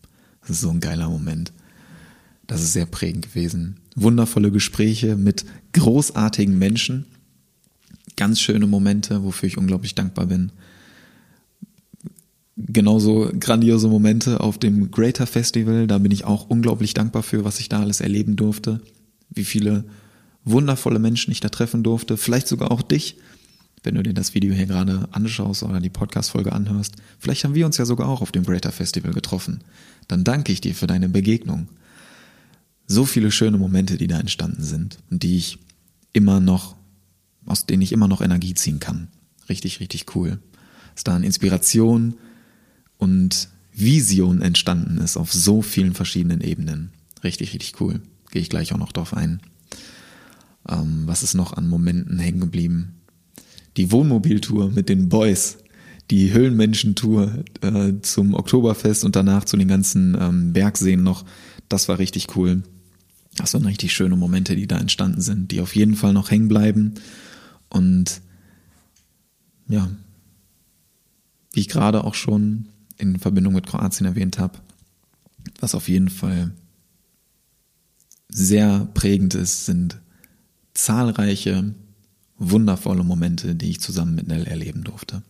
Das 0.42 0.50
ist 0.50 0.60
so 0.60 0.70
ein 0.70 0.80
geiler 0.80 1.08
Moment. 1.08 1.52
Das 2.46 2.62
ist 2.62 2.72
sehr 2.72 2.86
prägend 2.86 3.26
gewesen. 3.26 3.78
Wundervolle 3.96 4.52
Gespräche 4.52 5.16
mit 5.16 5.44
großartigen 5.72 6.56
Menschen. 6.56 7.06
Ganz 8.16 8.40
schöne 8.40 8.68
Momente, 8.68 9.24
wofür 9.24 9.48
ich 9.48 9.58
unglaublich 9.58 9.96
dankbar 9.96 10.26
bin. 10.26 10.52
Genauso 12.56 13.30
grandiose 13.38 13.88
Momente 13.88 14.40
auf 14.40 14.58
dem 14.58 14.92
Greater 14.92 15.26
Festival. 15.26 15.88
Da 15.88 15.98
bin 15.98 16.12
ich 16.12 16.24
auch 16.24 16.48
unglaublich 16.48 16.94
dankbar 16.94 17.24
für, 17.24 17.44
was 17.44 17.58
ich 17.58 17.68
da 17.68 17.80
alles 17.80 18.00
erleben 18.00 18.36
durfte. 18.36 18.80
Wie 19.28 19.44
viele 19.44 19.84
wundervolle 20.46 20.98
Menschen 20.98 21.32
ich 21.32 21.40
da 21.40 21.50
treffen 21.50 21.82
durfte. 21.82 22.16
Vielleicht 22.16 22.48
sogar 22.48 22.70
auch 22.70 22.80
dich, 22.80 23.18
wenn 23.82 23.96
du 23.96 24.02
dir 24.02 24.14
das 24.14 24.32
Video 24.32 24.54
hier 24.54 24.66
gerade 24.66 25.08
anschaust 25.12 25.62
oder 25.62 25.80
die 25.80 25.90
Podcast-Folge 25.90 26.52
anhörst. 26.52 26.94
Vielleicht 27.18 27.44
haben 27.44 27.54
wir 27.54 27.66
uns 27.66 27.76
ja 27.76 27.84
sogar 27.84 28.08
auch 28.08 28.22
auf 28.22 28.32
dem 28.32 28.44
Greater 28.44 28.72
Festival 28.72 29.12
getroffen. 29.12 29.62
Dann 30.08 30.24
danke 30.24 30.52
ich 30.52 30.60
dir 30.60 30.74
für 30.74 30.86
deine 30.86 31.08
Begegnung 31.08 31.68
so 32.86 33.04
viele 33.04 33.30
schöne 33.32 33.58
Momente, 33.58 33.98
die 33.98 34.06
da 34.06 34.18
entstanden 34.18 34.62
sind 34.62 34.98
und 35.10 35.22
die 35.22 35.36
ich 35.36 35.58
immer 36.12 36.40
noch, 36.40 36.76
aus 37.44 37.66
denen 37.66 37.82
ich 37.82 37.92
immer 37.92 38.08
noch 38.08 38.20
Energie 38.20 38.54
ziehen 38.54 38.80
kann. 38.80 39.08
Richtig, 39.48 39.80
richtig 39.80 40.14
cool. 40.14 40.38
Dass 40.94 41.04
da 41.04 41.16
eine 41.16 41.26
Inspiration 41.26 42.14
und 42.96 43.48
Vision 43.72 44.40
entstanden 44.40 44.98
ist 44.98 45.16
auf 45.16 45.32
so 45.32 45.60
vielen 45.60 45.94
verschiedenen 45.94 46.40
Ebenen. 46.40 46.92
Richtig, 47.22 47.52
richtig 47.52 47.80
cool. 47.80 48.00
Gehe 48.30 48.40
ich 48.40 48.48
gleich 48.48 48.72
auch 48.72 48.78
noch 48.78 48.92
drauf 48.92 49.12
ein. 49.12 49.40
Ähm, 50.68 51.02
was 51.06 51.22
ist 51.22 51.34
noch 51.34 51.52
an 51.52 51.68
Momenten 51.68 52.18
hängen 52.18 52.40
geblieben? 52.40 53.00
Die 53.76 53.92
Wohnmobiltour 53.92 54.70
mit 54.70 54.88
den 54.88 55.08
Boys, 55.08 55.58
die 56.10 56.32
Höhlenmenschentour 56.32 57.44
äh, 57.60 57.92
zum 58.02 58.34
Oktoberfest 58.34 59.04
und 59.04 59.16
danach 59.16 59.44
zu 59.44 59.56
den 59.56 59.68
ganzen 59.68 60.16
ähm, 60.18 60.52
Bergseen 60.52 61.02
noch. 61.02 61.24
Das 61.68 61.88
war 61.88 61.98
richtig 61.98 62.36
cool. 62.36 62.62
Das 63.36 63.50
sind 63.50 63.66
richtig 63.66 63.92
schöne 63.92 64.16
Momente, 64.16 64.56
die 64.56 64.66
da 64.66 64.78
entstanden 64.78 65.20
sind, 65.20 65.50
die 65.50 65.60
auf 65.60 65.76
jeden 65.76 65.94
Fall 65.94 66.12
noch 66.12 66.30
hängen 66.30 66.48
bleiben. 66.48 66.94
Und 67.68 68.22
ja, 69.68 69.90
wie 71.52 71.60
ich 71.60 71.68
gerade 71.68 72.04
auch 72.04 72.14
schon 72.14 72.68
in 72.98 73.18
Verbindung 73.18 73.54
mit 73.54 73.66
Kroatien 73.66 74.06
erwähnt 74.06 74.38
habe, 74.38 74.58
was 75.60 75.74
auf 75.74 75.88
jeden 75.88 76.08
Fall 76.08 76.52
sehr 78.28 78.88
prägend 78.94 79.34
ist, 79.34 79.66
sind 79.66 80.00
zahlreiche 80.76 81.74
wundervolle 82.38 83.02
Momente, 83.02 83.54
die 83.54 83.70
ich 83.70 83.80
zusammen 83.80 84.14
mit 84.14 84.28
Nell 84.28 84.46
erleben 84.46 84.84
durfte. 84.84 85.22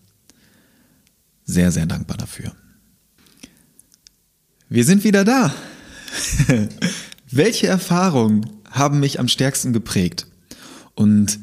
Sehr, 1.44 1.70
sehr 1.70 1.86
dankbar 1.86 2.16
dafür. 2.16 2.52
Wir 4.68 4.84
sind 4.84 5.04
wieder 5.04 5.24
da. 5.24 5.54
Welche 7.30 7.68
Erfahrungen 7.68 8.50
haben 8.70 8.98
mich 9.00 9.20
am 9.20 9.28
stärksten 9.28 9.72
geprägt? 9.72 10.26
Und 10.94 11.38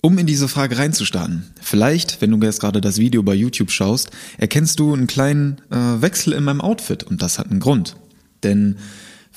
um 0.00 0.16
in 0.18 0.26
diese 0.26 0.46
Frage 0.46 0.78
reinzustarten, 0.78 1.44
vielleicht, 1.60 2.20
wenn 2.20 2.30
du 2.30 2.38
jetzt 2.46 2.60
gerade 2.60 2.80
das 2.80 2.98
Video 2.98 3.24
bei 3.24 3.34
YouTube 3.34 3.72
schaust, 3.72 4.10
erkennst 4.36 4.78
du 4.78 4.94
einen 4.94 5.08
kleinen 5.08 5.60
äh, 5.70 6.00
Wechsel 6.00 6.32
in 6.32 6.44
meinem 6.44 6.60
Outfit 6.60 7.02
und 7.02 7.20
das 7.20 7.40
hat 7.40 7.50
einen 7.50 7.58
Grund. 7.58 7.96
Denn 8.44 8.76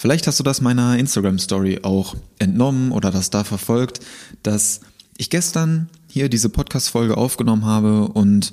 vielleicht 0.02 0.26
hast 0.26 0.40
du 0.40 0.44
das 0.44 0.62
meiner 0.62 0.98
Instagram-Story 0.98 1.82
auch 1.84 2.16
entnommen 2.40 2.92
oder 2.92 3.12
das 3.12 3.30
da 3.30 3.44
verfolgt, 3.44 4.00
dass 4.42 4.82
ich 5.16 5.30
gestern 5.30 5.90
hier 6.08 6.28
diese 6.28 6.50
Podcast-Folge 6.50 7.16
aufgenommen 7.16 7.66
habe 7.66 8.08
und 8.08 8.52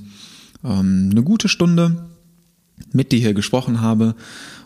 ähm, 0.63 1.09
eine 1.11 1.23
gute 1.23 1.49
Stunde 1.49 2.07
mit 2.93 3.13
dir 3.13 3.19
hier 3.19 3.33
gesprochen 3.33 3.81
habe 3.81 4.15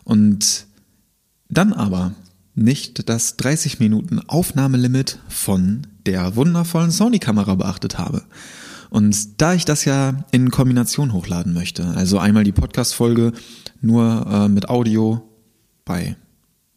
und 0.03 0.67
dann 1.49 1.73
aber 1.73 2.15
nicht 2.57 3.09
das 3.09 3.37
30 3.37 3.79
Minuten 3.79 4.19
Aufnahmelimit 4.19 5.21
von 5.29 5.87
der 6.05 6.35
wundervollen 6.35 6.91
Sony-Kamera 6.91 7.55
beachtet 7.55 7.97
habe. 7.97 8.25
Und 8.91 9.41
da 9.41 9.55
ich 9.55 9.65
das 9.65 9.85
ja 9.85 10.25
in 10.33 10.51
Kombination 10.51 11.13
hochladen 11.13 11.55
möchte, 11.55 11.87
also 11.95 12.19
einmal 12.19 12.43
die 12.43 12.51
Podcast-Folge 12.51 13.33
nur 13.81 14.27
äh, 14.29 14.49
mit 14.49 14.69
Audio 14.69 15.23
bei 15.85 16.17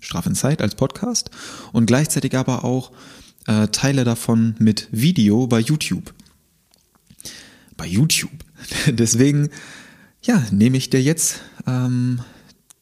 Straf 0.06 0.28
in 0.28 0.36
Zeit 0.36 0.62
als 0.62 0.76
Podcast 0.76 1.32
und 1.74 1.88
gleichzeitig 1.88 2.36
aber 2.38 2.64
auch 2.64 2.92
äh, 3.48 3.68
Teile 3.70 4.04
davon 4.04 4.56
mit 4.60 4.88
Video 4.92 5.48
bei 5.48 5.60
YouTube. 5.60 6.14
Bei 7.76 7.88
YouTube. 7.88 8.32
Deswegen, 8.88 9.50
ja, 10.22 10.44
nehme 10.52 10.78
ich 10.78 10.90
dir 10.90 11.02
jetzt 11.02 11.42
ähm, 11.66 12.22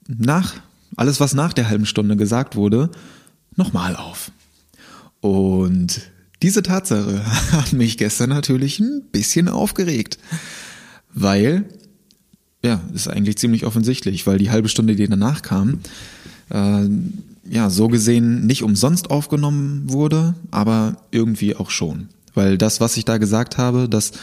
nach 0.08 0.56
alles, 0.96 1.20
was 1.20 1.34
nach 1.34 1.54
der 1.54 1.70
halben 1.70 1.86
Stunde 1.86 2.18
gesagt 2.18 2.56
wurde, 2.56 2.92
nochmal 3.56 3.96
auf. 3.96 4.32
Und 5.22 6.02
diese 6.42 6.62
Tatsache 6.62 7.26
hat 7.52 7.72
mich 7.72 7.98
gestern 7.98 8.30
natürlich 8.30 8.80
ein 8.80 9.04
bisschen 9.12 9.48
aufgeregt, 9.48 10.20
weil, 11.14 11.66
ja, 12.62 12.82
ist 12.94 13.08
eigentlich 13.08 13.38
ziemlich 13.38 13.66
offensichtlich, 13.66 14.28
weil 14.28 14.38
die 14.38 14.52
halbe 14.52 14.68
Stunde, 14.68 14.96
die 14.96 15.08
danach 15.08 15.42
kam, 15.42 15.80
äh, 16.54 16.88
ja, 17.50 17.70
so 17.70 17.90
gesehen 17.90 18.46
nicht 18.46 18.64
umsonst 18.64 19.12
aufgenommen 19.12 19.84
wurde, 19.92 20.36
aber 20.52 20.98
irgendwie 21.12 21.56
auch 21.56 21.70
schon. 21.70 22.08
Weil 22.34 22.58
das, 22.58 22.80
was 22.80 22.96
ich 22.96 23.06
da 23.06 23.18
gesagt 23.18 23.58
habe, 23.58 23.90
das 23.90 24.14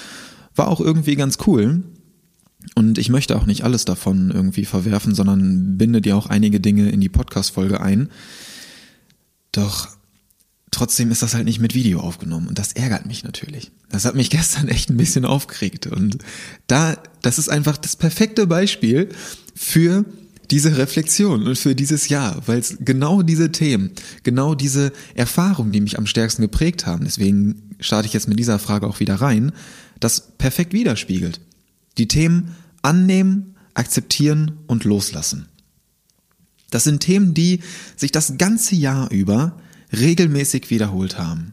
war 0.56 0.68
auch 0.68 0.80
irgendwie 0.80 1.16
ganz 1.16 1.38
cool. 1.46 1.82
Und 2.74 2.98
ich 2.98 3.08
möchte 3.08 3.36
auch 3.36 3.46
nicht 3.46 3.64
alles 3.64 3.84
davon 3.84 4.30
irgendwie 4.30 4.64
verwerfen, 4.64 5.14
sondern 5.14 5.76
binde 5.78 6.00
dir 6.00 6.16
auch 6.16 6.26
einige 6.26 6.60
Dinge 6.60 6.90
in 6.90 7.00
die 7.00 7.08
Podcast-Folge 7.08 7.80
ein. 7.80 8.10
Doch 9.52 9.88
trotzdem 10.70 11.10
ist 11.10 11.22
das 11.22 11.34
halt 11.34 11.44
nicht 11.44 11.60
mit 11.60 11.74
Video 11.74 12.00
aufgenommen 12.00 12.48
und 12.48 12.58
das 12.58 12.72
ärgert 12.72 13.06
mich 13.06 13.24
natürlich. 13.24 13.72
Das 13.90 14.04
hat 14.04 14.14
mich 14.14 14.30
gestern 14.30 14.68
echt 14.68 14.90
ein 14.90 14.96
bisschen 14.96 15.24
aufgeregt 15.24 15.86
und 15.86 16.18
da, 16.66 16.96
das 17.22 17.38
ist 17.38 17.48
einfach 17.48 17.76
das 17.76 17.96
perfekte 17.96 18.46
Beispiel 18.46 19.08
für 19.54 20.04
diese 20.50 20.76
Reflexion 20.76 21.46
und 21.46 21.58
für 21.58 21.74
dieses 21.74 22.08
Jahr, 22.08 22.42
weil 22.46 22.58
es 22.58 22.76
genau 22.80 23.22
diese 23.22 23.52
Themen, 23.52 23.92
genau 24.24 24.54
diese 24.54 24.92
Erfahrungen, 25.14 25.72
die 25.72 25.80
mich 25.80 25.98
am 25.98 26.06
stärksten 26.06 26.42
geprägt 26.42 26.86
haben, 26.86 27.04
deswegen 27.04 27.70
starte 27.78 28.06
ich 28.06 28.12
jetzt 28.12 28.28
mit 28.28 28.38
dieser 28.38 28.58
Frage 28.58 28.86
auch 28.86 29.00
wieder 29.00 29.16
rein, 29.16 29.52
das 30.00 30.32
perfekt 30.38 30.72
widerspiegelt. 30.72 31.40
Die 31.98 32.08
Themen 32.08 32.54
annehmen, 32.82 33.54
akzeptieren 33.74 34.58
und 34.66 34.84
loslassen. 34.84 35.46
Das 36.70 36.84
sind 36.84 37.00
Themen, 37.00 37.34
die 37.34 37.60
sich 37.96 38.12
das 38.12 38.38
ganze 38.38 38.74
Jahr 38.74 39.10
über 39.10 39.56
regelmäßig 39.92 40.70
wiederholt 40.70 41.18
haben, 41.18 41.52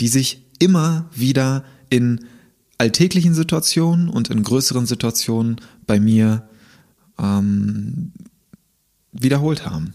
die 0.00 0.08
sich 0.08 0.44
immer 0.58 1.10
wieder 1.14 1.64
in 1.90 2.20
alltäglichen 2.78 3.34
Situationen 3.34 4.08
und 4.08 4.30
in 4.30 4.42
größeren 4.42 4.86
Situationen 4.86 5.60
bei 5.86 6.00
mir 6.00 6.48
ähm, 7.18 8.12
wiederholt 9.12 9.66
haben. 9.66 9.94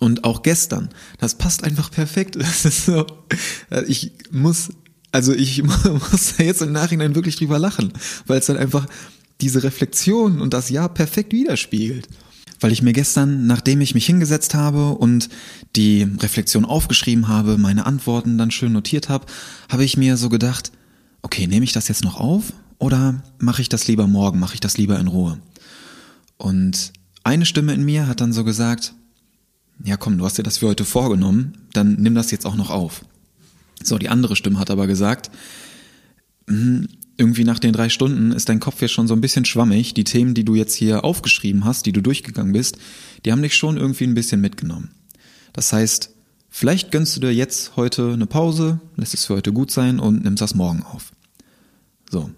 Und 0.00 0.24
auch 0.24 0.42
gestern, 0.42 0.90
das 1.18 1.36
passt 1.36 1.64
einfach 1.64 1.90
perfekt. 1.90 2.36
Das 2.38 2.64
ist 2.64 2.86
so, 2.86 3.06
ich 3.86 4.12
muss, 4.30 4.70
also 5.12 5.32
ich 5.32 5.62
muss 5.62 6.38
jetzt 6.38 6.62
im 6.62 6.72
Nachhinein 6.72 7.14
wirklich 7.14 7.36
drüber 7.36 7.58
lachen, 7.58 7.92
weil 8.26 8.38
es 8.38 8.46
dann 8.46 8.58
einfach 8.58 8.86
diese 9.40 9.62
Reflexion 9.62 10.40
und 10.40 10.54
das 10.54 10.70
Jahr 10.70 10.88
perfekt 10.88 11.32
widerspiegelt. 11.32 12.08
Weil 12.58 12.72
ich 12.72 12.80
mir 12.80 12.94
gestern, 12.94 13.46
nachdem 13.46 13.82
ich 13.82 13.94
mich 13.94 14.06
hingesetzt 14.06 14.54
habe 14.54 14.92
und 14.92 15.28
die 15.76 16.08
Reflexion 16.20 16.64
aufgeschrieben 16.64 17.28
habe, 17.28 17.58
meine 17.58 17.84
Antworten 17.84 18.38
dann 18.38 18.50
schön 18.50 18.72
notiert 18.72 19.10
habe, 19.10 19.26
habe 19.70 19.84
ich 19.84 19.98
mir 19.98 20.16
so 20.16 20.30
gedacht, 20.30 20.72
okay, 21.20 21.46
nehme 21.46 21.64
ich 21.64 21.72
das 21.72 21.88
jetzt 21.88 22.02
noch 22.02 22.18
auf 22.18 22.54
oder 22.78 23.22
mache 23.38 23.60
ich 23.60 23.68
das 23.68 23.86
lieber 23.88 24.06
morgen, 24.06 24.38
mache 24.38 24.54
ich 24.54 24.60
das 24.60 24.78
lieber 24.78 24.98
in 24.98 25.08
Ruhe? 25.08 25.38
Und 26.38 26.92
eine 27.24 27.46
Stimme 27.46 27.74
in 27.74 27.84
mir 27.84 28.06
hat 28.06 28.20
dann 28.20 28.32
so 28.32 28.44
gesagt, 28.44 28.94
ja 29.84 29.96
komm, 29.96 30.18
du 30.18 30.24
hast 30.24 30.38
dir 30.38 30.42
das 30.42 30.58
für 30.58 30.68
heute 30.68 30.84
vorgenommen, 30.84 31.58
dann 31.72 31.94
nimm 31.94 32.14
das 32.14 32.30
jetzt 32.30 32.46
auch 32.46 32.56
noch 32.56 32.70
auf. 32.70 33.04
So, 33.82 33.98
die 33.98 34.08
andere 34.08 34.36
Stimme 34.36 34.58
hat 34.58 34.70
aber 34.70 34.86
gesagt, 34.86 35.30
hm, 36.48 36.88
irgendwie 37.18 37.44
nach 37.44 37.58
den 37.58 37.72
drei 37.72 37.88
Stunden 37.88 38.32
ist 38.32 38.48
dein 38.48 38.60
Kopf 38.60 38.80
ja 38.82 38.88
schon 38.88 39.08
so 39.08 39.14
ein 39.14 39.20
bisschen 39.20 39.44
schwammig. 39.44 39.94
Die 39.94 40.04
Themen, 40.04 40.34
die 40.34 40.44
du 40.44 40.54
jetzt 40.54 40.74
hier 40.74 41.04
aufgeschrieben 41.04 41.64
hast, 41.64 41.86
die 41.86 41.92
du 41.92 42.02
durchgegangen 42.02 42.52
bist, 42.52 42.76
die 43.24 43.32
haben 43.32 43.42
dich 43.42 43.54
schon 43.54 43.76
irgendwie 43.76 44.04
ein 44.04 44.14
bisschen 44.14 44.40
mitgenommen. 44.40 44.90
Das 45.52 45.72
heißt, 45.72 46.10
vielleicht 46.50 46.92
gönnst 46.92 47.16
du 47.16 47.20
dir 47.20 47.32
jetzt 47.32 47.76
heute 47.76 48.12
eine 48.12 48.26
Pause, 48.26 48.80
lässt 48.96 49.14
es 49.14 49.24
für 49.24 49.34
heute 49.34 49.52
gut 49.52 49.70
sein 49.70 49.98
und 49.98 50.24
nimmst 50.24 50.42
das 50.42 50.54
morgen 50.54 50.82
auf. 50.82 51.12
So. 52.10 52.30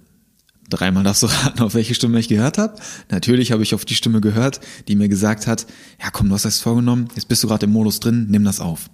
Dreimal 0.69 1.05
darfst 1.05 1.23
du 1.23 1.27
raten, 1.45 1.61
auf 1.61 1.75
welche 1.75 1.95
Stimme 1.95 2.19
ich 2.19 2.29
gehört 2.29 2.59
habe. 2.59 2.77
Natürlich 3.11 3.53
habe 3.53 3.63
ich 3.63 3.75
auf 3.75 3.85
die 3.85 3.95
Stimme 3.95 4.21
gehört, 4.21 4.61
die 4.89 4.97
mir 4.97 5.09
gesagt 5.09 5.47
hat, 5.47 5.67
ja 6.03 6.11
komm, 6.11 6.29
du 6.29 6.35
hast 6.35 6.45
das 6.45 6.61
vorgenommen, 6.61 7.09
jetzt 7.15 7.29
bist 7.29 7.43
du 7.43 7.49
gerade 7.49 7.67
im 7.67 7.73
Modus 7.73 8.01
drin, 8.01 8.27
nimm 8.29 8.45
das 8.45 8.61
auf. 8.61 8.91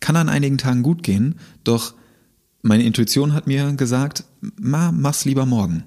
Kann 0.00 0.16
an 0.16 0.28
einigen 0.28 0.58
Tagen 0.58 0.82
gut 0.82 1.02
gehen, 1.02 1.36
doch 1.64 1.94
meine 2.62 2.84
Intuition 2.84 3.32
hat 3.32 3.46
mir 3.46 3.72
gesagt, 3.72 4.24
ma, 4.40 4.92
mach's 4.92 5.24
lieber 5.24 5.46
morgen. 5.46 5.84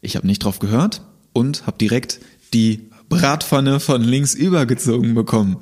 Ich 0.00 0.16
habe 0.16 0.26
nicht 0.26 0.44
drauf 0.44 0.58
gehört 0.58 1.02
und 1.32 1.66
habe 1.66 1.78
direkt 1.78 2.20
die 2.54 2.90
Bratpfanne 3.08 3.80
von 3.80 4.02
links 4.02 4.34
übergezogen 4.34 5.14
bekommen. 5.14 5.58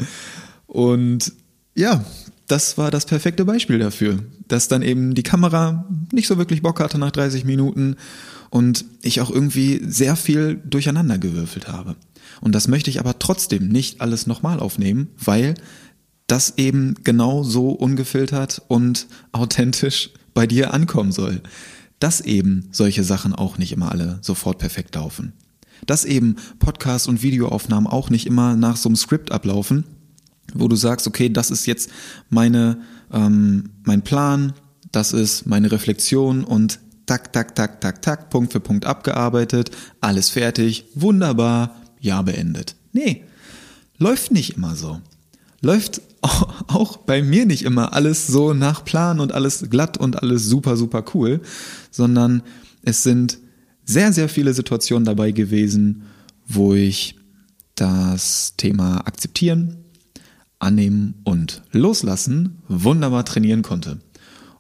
Und 0.67 1.33
ja, 1.75 2.05
das 2.47 2.77
war 2.77 2.91
das 2.91 3.07
perfekte 3.07 3.45
Beispiel 3.45 3.79
dafür, 3.79 4.19
dass 4.49 4.69
dann 4.69 4.83
eben 4.83 5.15
die 5.15 5.23
Kamera 5.23 5.89
nicht 6.13 6.27
so 6.27 6.37
wirklich 6.37 6.63
Bock 6.63 6.81
hatte 6.81 6.99
nach 6.99 7.11
30 7.11 7.45
Minuten 7.45 7.97
und 8.51 8.85
ich 9.03 9.21
auch 9.21 9.31
irgendwie 9.31 9.81
sehr 9.87 10.17
viel 10.17 10.61
durcheinander 10.65 11.19
gewürfelt 11.19 11.69
habe. 11.69 11.97
Und 12.41 12.55
das 12.55 12.69
möchte 12.69 12.91
ich 12.91 13.01
aber 13.01 13.19
trotzdem 13.19 13.69
nicht 13.69 14.01
alles 14.01 14.27
nochmal 14.27 14.61
aufnehmen, 14.61 15.09
weil 15.17 15.55
das 16.27 16.55
eben 16.57 16.95
genau 17.05 17.43
so 17.43 17.71
ungefiltert 17.71 18.63
und 18.69 19.07
authentisch 19.33 20.11
bei 20.35 20.47
dir 20.47 20.75
ankommen 20.75 21.13
soll. 21.13 21.41
Dass 21.99 22.21
eben 22.21 22.69
solche 22.73 23.05
Sachen 23.05 23.35
auch 23.35 23.57
nicht 23.57 23.73
immer 23.73 23.91
alle 23.91 24.19
sofort 24.21 24.59
perfekt 24.59 24.95
laufen. 24.95 25.33
Dass 25.87 26.05
eben 26.05 26.37
Podcast 26.59 27.09
und 27.09 27.23
Videoaufnahmen 27.23 27.87
auch 27.87 28.11
nicht 28.11 28.27
immer 28.27 28.57
nach 28.57 28.77
so 28.77 28.89
einem 28.89 28.97
Skript 28.97 29.33
ablaufen, 29.33 29.85
wo 30.53 30.69
du 30.69 30.77
sagst, 30.77 31.07
okay, 31.07 31.29
das 31.29 31.51
ist 31.51 31.67
jetzt 31.67 31.91
meine, 32.29 32.79
ähm, 33.13 33.71
mein 33.85 34.03
Plan, 34.03 34.53
das 34.93 35.13
ist 35.13 35.47
meine 35.47 35.73
Reflexion 35.73 36.45
und 36.45 36.79
tak, 37.07 37.33
tak, 37.33 37.55
tak, 37.55 37.81
tak, 37.81 38.03
tak, 38.03 38.31
Punkt 38.31 38.53
für 38.53 38.61
Punkt 38.61 38.87
abgearbeitet, 38.87 39.71
alles 40.01 40.31
fertig, 40.31 40.85
wunderbar, 40.95 41.77
ja 42.01 42.23
beendet. 42.23 42.77
Nee, 42.93 43.25
läuft 43.99 44.31
nicht 44.31 44.57
immer 44.57 44.77
so. 44.77 45.01
Läuft 45.61 46.03
auch 46.21 46.99
bei 46.99 47.23
mir 47.23 47.47
nicht 47.47 47.63
immer 47.63 47.93
alles 47.93 48.27
so 48.27 48.55
nach 48.55 48.85
Plan 48.85 49.21
und 49.21 49.33
alles 49.33 49.69
glatt 49.71 49.99
und 49.99 50.23
alles 50.23 50.47
super, 50.47 50.77
super 50.77 51.05
cool, 51.15 51.41
sondern 51.91 52.43
es 52.83 53.03
sind 53.03 53.39
sehr, 53.85 54.13
sehr 54.13 54.29
viele 54.29 54.55
Situationen 54.55 55.05
dabei 55.05 55.33
gewesen, 55.33 56.05
wo 56.47 56.75
ich 56.75 57.17
das 57.75 58.55
Thema 58.57 59.07
akzeptieren, 59.07 59.84
annehmen 60.65 61.15
und 61.25 61.63
loslassen 61.73 62.59
wunderbar 62.69 63.25
trainieren 63.25 63.63
konnte. 63.63 64.01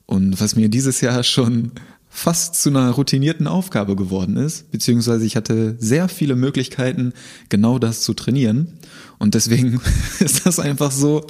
Und 0.07 0.41
was 0.41 0.55
mir 0.55 0.69
dieses 0.69 1.01
Jahr 1.01 1.23
schon 1.25 1.73
fast 2.15 2.55
zu 2.63 2.69
einer 2.69 2.91
routinierten 2.91 3.49
Aufgabe 3.49 3.97
geworden 3.97 4.37
ist, 4.37 4.71
beziehungsweise 4.71 5.27
ich 5.27 5.35
hatte 5.35 5.77
sehr 5.81 6.09
viele 6.09 6.37
Möglichkeiten, 6.37 7.13
genau 7.49 7.81
das 7.81 8.03
zu 8.03 8.15
trainieren. 8.15 8.75
Und 9.19 9.35
deswegen 9.35 9.81
ist 10.21 10.47
das 10.47 10.61
einfach 10.61 10.93
so 10.93 11.27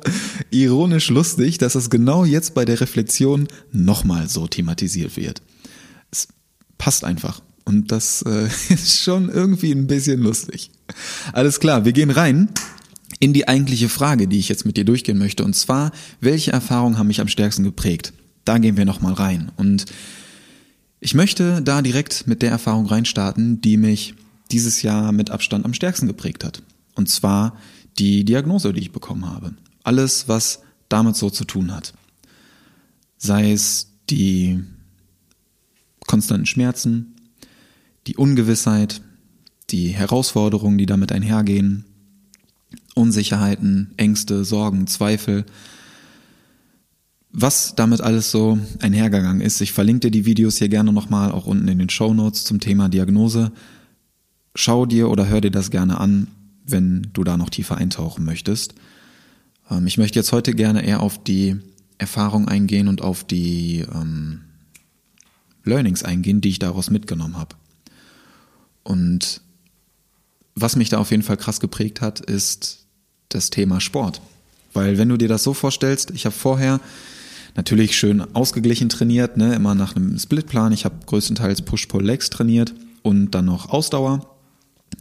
ironisch 0.51 1.09
lustig, 1.09 1.57
dass 1.57 1.75
es 1.75 1.89
genau 1.89 2.27
jetzt 2.27 2.53
bei 2.53 2.67
der 2.67 2.81
Reflexion 2.83 3.49
nochmal 3.73 4.29
so 4.29 4.47
thematisiert 4.47 5.17
wird. 5.17 5.41
Es 6.11 6.29
passt 6.77 7.05
einfach. 7.05 7.41
Und 7.65 7.91
das 7.91 8.23
äh, 8.23 8.49
ist 8.69 9.01
schon 9.01 9.31
irgendwie 9.31 9.73
ein 9.73 9.87
bisschen 9.87 10.21
lustig. 10.21 10.71
Alles 11.33 11.61
klar, 11.61 11.87
wir 11.87 11.93
gehen 11.93 12.11
rein 12.11 12.51
in 13.21 13.33
die 13.33 13.49
eigentliche 13.49 13.89
Frage, 13.89 14.29
die 14.29 14.39
ich 14.39 14.49
jetzt 14.49 14.67
mit 14.67 14.77
dir 14.77 14.85
durchgehen 14.85 15.19
möchte. 15.19 15.45
Und 15.45 15.55
zwar, 15.55 15.93
welche 16.21 16.53
Erfahrungen 16.53 16.99
haben 16.99 17.07
mich 17.07 17.21
am 17.21 17.29
stärksten 17.29 17.65
geprägt? 17.65 18.13
Da 18.45 18.59
gehen 18.59 18.77
wir 18.77 18.85
nochmal 18.85 19.15
rein. 19.15 19.51
Und 19.57 19.87
ich 21.01 21.15
möchte 21.15 21.63
da 21.63 21.83
direkt 21.83 22.27
mit 22.27 22.43
der 22.43 22.51
Erfahrung 22.51 22.87
reinstarten, 22.87 23.61
die 23.61 23.77
mich 23.77 24.15
dieses 24.51 24.83
Jahr 24.83 25.13
mit 25.13 25.31
Abstand 25.31 25.65
am 25.65 25.75
stärksten 25.75 26.07
geprägt 26.07 26.45
hat. 26.45 26.63
Und 26.95 27.09
zwar 27.09 27.57
die 27.99 28.25
Diagnose, 28.25 28.73
die 28.73 28.81
ich 28.81 28.93
bekommen 28.93 29.27
habe. 29.27 29.55
Alles, 29.83 30.29
was 30.29 30.61
damit 30.89 31.17
so 31.17 31.31
zu 31.31 31.45
tun 31.45 31.75
hat. 31.75 31.95
Sei 33.17 33.53
es 33.53 33.89
die 34.11 34.63
konstanten 36.07 36.47
Schmerzen, 36.47 37.15
die 38.07 38.17
Ungewissheit, 38.17 39.01
die 39.71 39.89
Herausforderungen, 39.89 40.79
die 40.79 40.87
damit 40.87 41.11
einhergehen, 41.13 41.85
Unsicherheiten, 42.95 43.93
Ängste, 43.97 44.45
Sorgen, 44.45 44.87
Zweifel, 44.87 45.45
was 47.33 47.75
damit 47.75 48.01
alles 48.01 48.31
so 48.31 48.59
einhergegangen 48.81 49.41
ist. 49.41 49.61
Ich 49.61 49.73
verlinke 49.73 50.01
dir 50.01 50.11
die 50.13 50.25
Videos 50.25 50.59
hier 50.59 50.69
gerne 50.69 50.93
nochmal 50.93 51.33
auch 51.33 51.47
unten 51.47 51.67
in 51.69 51.79
den 51.79 51.91
Show 51.91 52.15
Notes 52.15 52.45
zum 52.45 52.61
Thema 52.61 52.89
Diagnose. 52.89 53.53
Schau 54.55 54.87
dir 54.87 55.11
oder 55.11 55.27
hör 55.27 55.41
dir 55.41 55.51
das 55.51 55.73
gerne 55.73 55.99
an, 55.99 56.29
wenn 56.65 57.09
du 57.13 57.25
da 57.25 57.37
noch 57.37 57.51
tiefer 57.51 57.77
eintauchen 57.77 58.25
möchtest. 58.25 58.75
Ähm, 59.69 59.87
ich 59.89 59.99
möchte 59.99 60.19
jetzt 60.19 60.33
heute 60.33 60.55
gerne 60.55 60.87
eher 60.87 61.01
auf 61.01 61.23
die 61.23 61.57
Erfahrung 61.99 62.49
eingehen 62.49 62.87
und 62.87 63.03
auf 63.03 63.25
die 63.25 63.85
ähm, 63.93 64.43
Learnings 65.65 66.05
eingehen, 66.05 66.41
die 66.41 66.51
ich 66.51 66.59
daraus 66.61 66.91
mitgenommen 66.91 67.37
habe. 67.37 67.57
Und 68.85 69.41
was 70.55 70.77
mich 70.77 70.89
da 70.89 70.99
auf 70.99 71.11
jeden 71.11 71.23
Fall 71.23 71.37
krass 71.37 71.59
geprägt 71.59 72.01
hat, 72.01 72.21
ist 72.21 72.84
das 73.29 73.51
Thema 73.51 73.81
Sport. 73.81 74.21
Weil 74.73 74.99
wenn 74.99 75.09
du 75.09 75.17
dir 75.17 75.29
das 75.29 75.43
so 75.43 75.55
vorstellst, 75.55 76.11
ich 76.11 76.27
habe 76.27 76.35
vorher 76.35 76.81
natürlich 77.55 77.97
schön 77.97 78.35
ausgeglichen 78.35 78.89
trainiert, 78.89 79.37
ne, 79.37 79.55
immer 79.55 79.75
nach 79.75 79.97
einem 79.97 80.19
Splitplan. 80.19 80.73
Ich 80.73 80.85
habe 80.85 80.97
größtenteils 81.07 81.63
Push-Pull-Legs 81.63 82.31
trainiert 82.31 82.75
und 83.03 83.31
dann 83.31 83.45
noch 83.45 83.71
Ausdauer. 83.71 84.29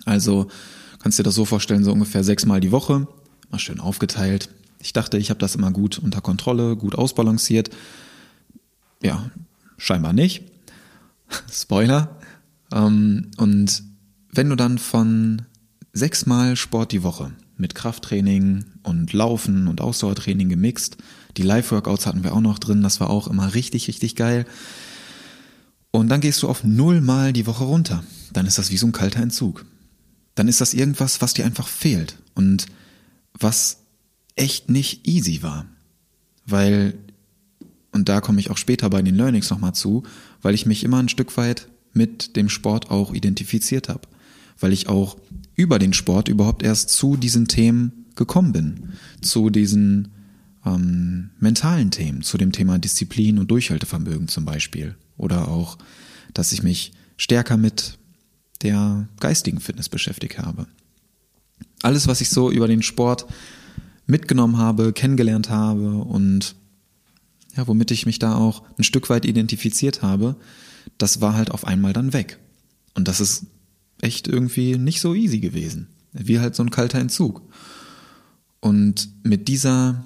Also 0.06 0.48
kannst 1.02 1.20
dir 1.20 1.24
das 1.24 1.36
so 1.36 1.46
vorstellen, 1.46 1.84
so 1.84 1.92
ungefähr 1.92 2.24
sechsmal 2.24 2.60
die 2.60 2.72
Woche, 2.72 3.08
mal 3.50 3.60
schön 3.60 3.80
aufgeteilt. 3.80 4.50
Ich 4.80 4.94
dachte, 4.94 5.18
ich 5.18 5.30
habe 5.30 5.40
das 5.40 5.56
immer 5.56 5.72
gut 5.72 6.00
unter 6.00 6.22
Kontrolle, 6.22 6.76
gut 6.76 6.96
ausbalanciert. 6.96 7.70
Ja, 9.02 9.32
scheinbar 9.78 10.14
nicht. 10.14 10.44
Spoiler. 11.52 12.20
Ähm, 12.72 13.32
und 13.38 13.84
wenn 14.32 14.50
du 14.50 14.56
dann 14.56 14.78
von 14.78 15.44
sechsmal 15.94 16.56
Sport 16.56 16.92
die 16.92 17.04
Woche 17.04 17.32
mit 17.64 17.76
Krafttraining 17.76 18.66
und 18.84 19.14
Laufen 19.14 19.70
und 19.70 19.80
Ausdauertraining 19.80 20.50
gemixt. 20.50 20.98
Die 21.38 21.44
Live-Workouts 21.44 22.06
hatten 22.06 22.26
wir 22.26 22.34
auch 22.34 22.42
noch 22.42 22.60
drin, 22.60 22.84
das 22.84 23.00
war 23.00 23.10
auch 23.10 23.28
immer 23.28 23.56
richtig, 23.56 23.88
richtig 23.88 24.18
geil. 24.18 24.46
Und 25.90 26.10
dann 26.10 26.20
gehst 26.20 26.44
du 26.44 26.50
auf 26.50 26.66
nullmal 26.66 27.32
die 27.32 27.48
Woche 27.48 27.64
runter. 27.64 28.04
Dann 28.34 28.48
ist 28.48 28.58
das 28.58 28.70
wie 28.70 28.76
so 28.76 28.86
ein 28.86 28.92
kalter 28.92 29.22
Entzug. 29.22 29.66
Dann 30.36 30.50
ist 30.50 30.60
das 30.60 30.74
irgendwas, 30.74 31.22
was 31.22 31.34
dir 31.34 31.46
einfach 31.46 31.70
fehlt 31.70 32.18
und 32.36 32.66
was 33.40 33.78
echt 34.36 34.70
nicht 34.70 35.08
easy 35.08 35.42
war. 35.42 35.66
Weil, 36.46 36.96
und 37.94 38.10
da 38.10 38.20
komme 38.20 38.42
ich 38.42 38.52
auch 38.52 38.58
später 38.58 38.90
bei 38.90 39.02
den 39.02 39.16
Learnings 39.16 39.50
nochmal 39.50 39.74
zu, 39.74 40.04
weil 40.42 40.54
ich 40.54 40.66
mich 40.66 40.84
immer 40.84 41.00
ein 41.00 41.08
Stück 41.08 41.38
weit 41.38 41.70
mit 41.94 42.36
dem 42.36 42.50
Sport 42.50 42.92
auch 42.92 43.14
identifiziert 43.14 43.88
habe. 43.88 44.02
Weil 44.60 44.74
ich 44.74 44.88
auch 44.88 45.18
über 45.56 45.80
den 45.80 45.94
Sport 45.94 46.28
überhaupt 46.28 46.64
erst 46.64 46.90
zu 46.90 47.18
diesen 47.18 47.48
Themen 47.48 48.06
gekommen 48.16 48.52
bin. 48.52 48.94
Zu 49.22 49.50
diesen 49.50 50.10
ähm, 50.66 51.32
mentalen 51.40 51.92
Themen, 51.92 52.22
zu 52.22 52.38
dem 52.38 52.52
Thema 52.52 52.80
Disziplin 52.80 53.40
und 53.40 53.52
Durchhaltevermögen 53.52 54.28
zum 54.28 54.46
Beispiel. 54.46 54.96
Oder 55.18 55.48
auch, 55.48 55.78
dass 56.34 56.52
ich 56.52 56.64
mich 56.64 56.94
stärker 57.18 57.58
mit 57.58 57.98
der 58.62 59.08
geistigen 59.20 59.60
Fitness 59.60 59.90
beschäftigt 59.90 60.40
habe. 60.40 60.68
Alles, 61.82 62.08
was 62.08 62.22
ich 62.22 62.30
so 62.30 62.50
über 62.50 62.68
den 62.68 62.82
Sport 62.82 63.26
mitgenommen 64.06 64.58
habe, 64.58 64.94
kennengelernt 64.94 65.50
habe 65.50 65.96
und 65.96 66.56
ja, 67.56 67.68
womit 67.68 67.92
ich 67.92 68.06
mich 68.06 68.20
da 68.20 68.36
auch 68.36 68.64
ein 68.78 68.84
Stück 68.84 69.10
weit 69.10 69.26
identifiziert 69.26 70.02
habe, 70.02 70.36
das 70.98 71.22
war 71.22 71.36
halt 71.36 71.52
auf 71.52 71.66
einmal 71.66 71.94
dann 71.94 72.14
weg. 72.14 72.40
Und 72.96 73.08
das 73.08 73.20
ist 73.20 73.46
echt 74.04 74.28
irgendwie 74.28 74.78
nicht 74.78 75.00
so 75.00 75.16
easy 75.16 75.40
gewesen. 75.40 75.88
Wie 76.12 76.40
halt 76.40 76.56
so 76.56 76.64
ein 76.64 76.70
kalter 76.70 77.00
Entzug. 77.00 77.42
Und 78.60 79.10
mit 79.24 79.48
dieser 79.48 80.06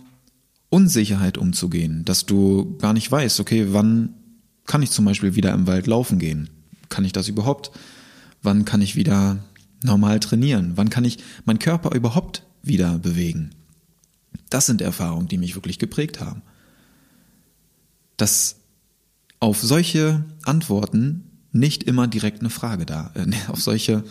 Unsicherheit 0.69 1.37
umzugehen, 1.37 2.05
dass 2.05 2.25
du 2.25 2.77
gar 2.77 2.93
nicht 2.93 3.11
weißt, 3.11 3.39
okay, 3.39 3.67
wann 3.71 4.13
kann 4.65 4.81
ich 4.81 4.91
zum 4.91 5.05
Beispiel 5.05 5.35
wieder 5.35 5.53
im 5.53 5.67
Wald 5.67 5.87
laufen 5.87 6.19
gehen? 6.19 6.49
Kann 6.89 7.05
ich 7.05 7.13
das 7.13 7.27
überhaupt? 7.27 7.71
Wann 8.41 8.65
kann 8.65 8.81
ich 8.81 8.95
wieder 8.95 9.43
normal 9.83 10.19
trainieren? 10.19 10.73
Wann 10.75 10.89
kann 10.89 11.05
ich 11.05 11.19
meinen 11.45 11.59
Körper 11.59 11.95
überhaupt 11.95 12.43
wieder 12.63 12.99
bewegen? 12.99 13.51
Das 14.49 14.65
sind 14.65 14.81
Erfahrungen, 14.81 15.27
die 15.27 15.37
mich 15.37 15.55
wirklich 15.55 15.79
geprägt 15.79 16.19
haben. 16.19 16.41
Dass 18.17 18.57
auf 19.39 19.61
solche 19.61 20.25
Antworten 20.43 21.26
nicht 21.59 21.83
immer 21.83 22.07
direkt 22.07 22.39
eine 22.41 22.49
Frage 22.49 22.85
da, 22.85 23.11
äh, 23.15 23.25
auf 23.47 23.61
solche, 23.61 24.03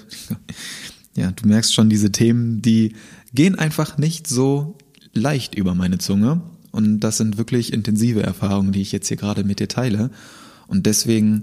ja, 1.17 1.31
du 1.31 1.49
merkst 1.49 1.75
schon, 1.75 1.89
diese 1.89 2.13
Themen, 2.13 2.63
die 2.63 2.95
gehen 3.35 3.57
einfach 3.57 3.99
nicht 3.99 4.27
so 4.27 4.77
leicht 5.13 5.55
über 5.55 5.75
meine 5.75 5.99
Zunge. 5.99 6.43
Und 6.73 7.01
das 7.01 7.17
sind 7.17 7.39
wirklich 7.39 7.73
intensive 7.73 8.23
Erfahrungen, 8.23 8.73
die 8.73 8.83
ich 8.83 8.93
jetzt 8.93 9.09
hier 9.09 9.17
gerade 9.17 9.45
mit 9.45 9.61
dir 9.61 9.69
teile. 9.69 10.11
Und 10.67 10.85
deswegen 10.85 11.43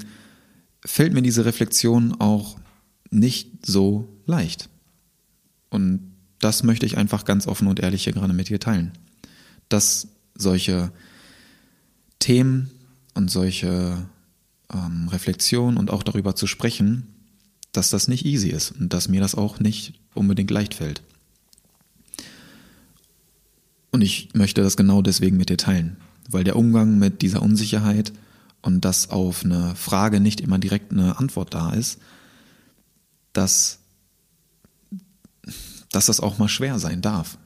fällt 0.85 1.13
mir 1.13 1.23
diese 1.23 1.45
Reflexion 1.45 2.13
auch 2.19 2.57
nicht 3.09 3.65
so 3.65 4.07
leicht. 4.25 4.69
Und 5.69 6.13
das 6.39 6.63
möchte 6.63 6.85
ich 6.85 6.97
einfach 6.97 7.25
ganz 7.25 7.47
offen 7.47 7.67
und 7.67 7.79
ehrlich 7.79 8.03
hier 8.03 8.13
gerade 8.13 8.33
mit 8.33 8.49
dir 8.49 8.59
teilen. 8.59 8.91
Dass 9.69 10.07
solche 10.35 10.91
Themen 12.19 12.69
und 13.15 13.31
solche 13.31 14.05
ähm, 14.73 15.07
Reflexionen 15.09 15.77
und 15.77 15.91
auch 15.91 16.03
darüber 16.03 16.35
zu 16.35 16.47
sprechen, 16.47 17.07
dass 17.71 17.89
das 17.89 18.07
nicht 18.07 18.25
easy 18.25 18.49
ist 18.49 18.71
und 18.71 18.93
dass 18.93 19.07
mir 19.07 19.21
das 19.21 19.35
auch 19.35 19.59
nicht 19.59 19.99
unbedingt 20.13 20.51
leicht 20.51 20.75
fällt. 20.75 21.01
Und 23.91 24.01
ich 24.01 24.29
möchte 24.33 24.61
das 24.61 24.77
genau 24.77 25.01
deswegen 25.01 25.37
mit 25.37 25.49
dir 25.49 25.57
teilen, 25.57 25.97
weil 26.29 26.43
der 26.43 26.55
Umgang 26.55 26.97
mit 26.97 27.21
dieser 27.21 27.41
Unsicherheit 27.41 28.11
und 28.61 28.85
dass 28.85 29.09
auf 29.09 29.43
eine 29.43 29.75
Frage 29.75 30.19
nicht 30.19 30.41
immer 30.41 30.57
direkt 30.57 30.91
eine 30.91 31.19
Antwort 31.19 31.53
da 31.53 31.73
ist, 31.73 31.99
dass, 33.33 33.79
dass 35.91 36.05
das 36.07 36.19
auch 36.19 36.37
mal 36.37 36.47
schwer 36.47 36.79
sein 36.79 37.01
darf. 37.01 37.37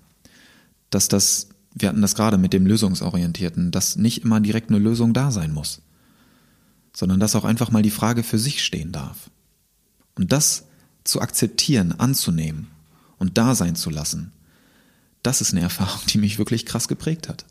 Dass 0.89 1.07
das, 1.07 1.49
wir 1.73 1.89
hatten 1.89 2.01
das 2.01 2.15
gerade 2.15 2.37
mit 2.37 2.53
dem 2.53 2.65
Lösungsorientierten, 2.65 3.71
dass 3.71 3.95
nicht 3.95 4.23
immer 4.23 4.39
direkt 4.39 4.69
eine 4.69 4.79
Lösung 4.79 5.13
da 5.13 5.31
sein 5.31 5.51
muss, 5.51 5.81
sondern 6.97 7.19
dass 7.19 7.35
auch 7.35 7.43
einfach 7.43 7.69
mal 7.69 7.83
die 7.83 7.91
Frage 7.91 8.23
für 8.23 8.39
sich 8.39 8.65
stehen 8.65 8.91
darf. 8.91 9.29
Und 10.15 10.31
das 10.31 10.65
zu 11.03 11.21
akzeptieren, 11.21 11.91
anzunehmen 11.91 12.69
und 13.19 13.37
da 13.37 13.53
sein 13.53 13.75
zu 13.75 13.91
lassen, 13.91 14.31
das 15.21 15.39
ist 15.39 15.51
eine 15.51 15.61
Erfahrung, 15.61 16.01
die 16.07 16.17
mich 16.17 16.39
wirklich 16.39 16.65
krass 16.65 16.87
geprägt 16.87 17.29
hat. 17.29 17.45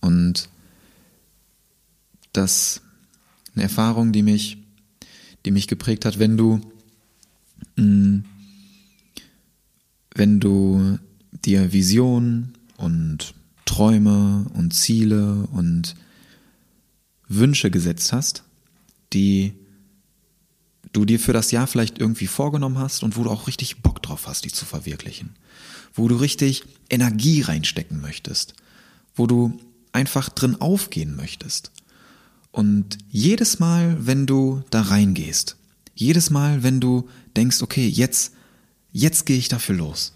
Und 0.00 0.48
das 2.32 2.80
eine 3.54 3.64
Erfahrung, 3.64 4.12
die 4.12 4.22
mich, 4.22 4.56
die 5.44 5.50
mich 5.50 5.68
geprägt 5.68 6.06
hat, 6.06 6.18
wenn 6.18 6.38
du, 6.38 6.62
mm, 7.76 8.20
wenn 10.14 10.40
du 10.40 10.98
dir 11.44 11.74
Visionen 11.74 12.54
und 12.78 13.34
Träume 13.66 14.46
und 14.54 14.72
Ziele 14.72 15.46
und 15.52 15.94
Wünsche 17.28 17.70
gesetzt 17.70 18.12
hast, 18.12 18.44
die 19.12 19.54
du 20.92 21.04
dir 21.04 21.20
für 21.20 21.32
das 21.32 21.50
Jahr 21.50 21.66
vielleicht 21.66 21.98
irgendwie 21.98 22.26
vorgenommen 22.26 22.78
hast 22.78 23.02
und 23.02 23.16
wo 23.16 23.24
du 23.24 23.30
auch 23.30 23.46
richtig 23.46 23.82
Bock 23.82 24.02
drauf 24.02 24.26
hast, 24.26 24.44
die 24.44 24.52
zu 24.52 24.64
verwirklichen. 24.64 25.36
Wo 25.92 26.08
du 26.08 26.16
richtig 26.16 26.64
Energie 26.88 27.42
reinstecken 27.42 28.00
möchtest. 28.00 28.54
Wo 29.14 29.26
du 29.26 29.58
einfach 29.92 30.28
drin 30.28 30.60
aufgehen 30.60 31.16
möchtest. 31.16 31.70
Und 32.50 32.98
jedes 33.10 33.58
Mal, 33.58 34.06
wenn 34.06 34.26
du 34.26 34.62
da 34.70 34.82
reingehst, 34.82 35.56
jedes 35.94 36.30
Mal, 36.30 36.62
wenn 36.62 36.80
du 36.80 37.08
denkst, 37.36 37.62
okay, 37.62 37.86
jetzt, 37.86 38.32
jetzt 38.92 39.26
gehe 39.26 39.36
ich 39.36 39.48
dafür 39.48 39.74
los, 39.74 40.15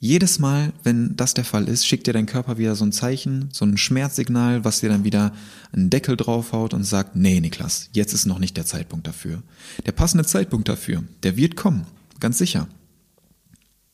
jedes 0.00 0.38
Mal, 0.38 0.72
wenn 0.84 1.16
das 1.16 1.34
der 1.34 1.44
Fall 1.44 1.68
ist, 1.68 1.86
schickt 1.86 2.06
dir 2.06 2.12
dein 2.12 2.26
Körper 2.26 2.56
wieder 2.56 2.76
so 2.76 2.84
ein 2.84 2.92
Zeichen, 2.92 3.48
so 3.52 3.64
ein 3.64 3.76
Schmerzsignal, 3.76 4.64
was 4.64 4.80
dir 4.80 4.88
dann 4.88 5.04
wieder 5.04 5.32
einen 5.72 5.90
Deckel 5.90 6.16
draufhaut 6.16 6.72
und 6.72 6.84
sagt, 6.84 7.16
nee, 7.16 7.40
Niklas, 7.40 7.90
jetzt 7.92 8.12
ist 8.12 8.26
noch 8.26 8.38
nicht 8.38 8.56
der 8.56 8.66
Zeitpunkt 8.66 9.06
dafür. 9.06 9.42
Der 9.86 9.92
passende 9.92 10.24
Zeitpunkt 10.24 10.68
dafür, 10.68 11.02
der 11.24 11.36
wird 11.36 11.56
kommen, 11.56 11.86
ganz 12.20 12.38
sicher. 12.38 12.68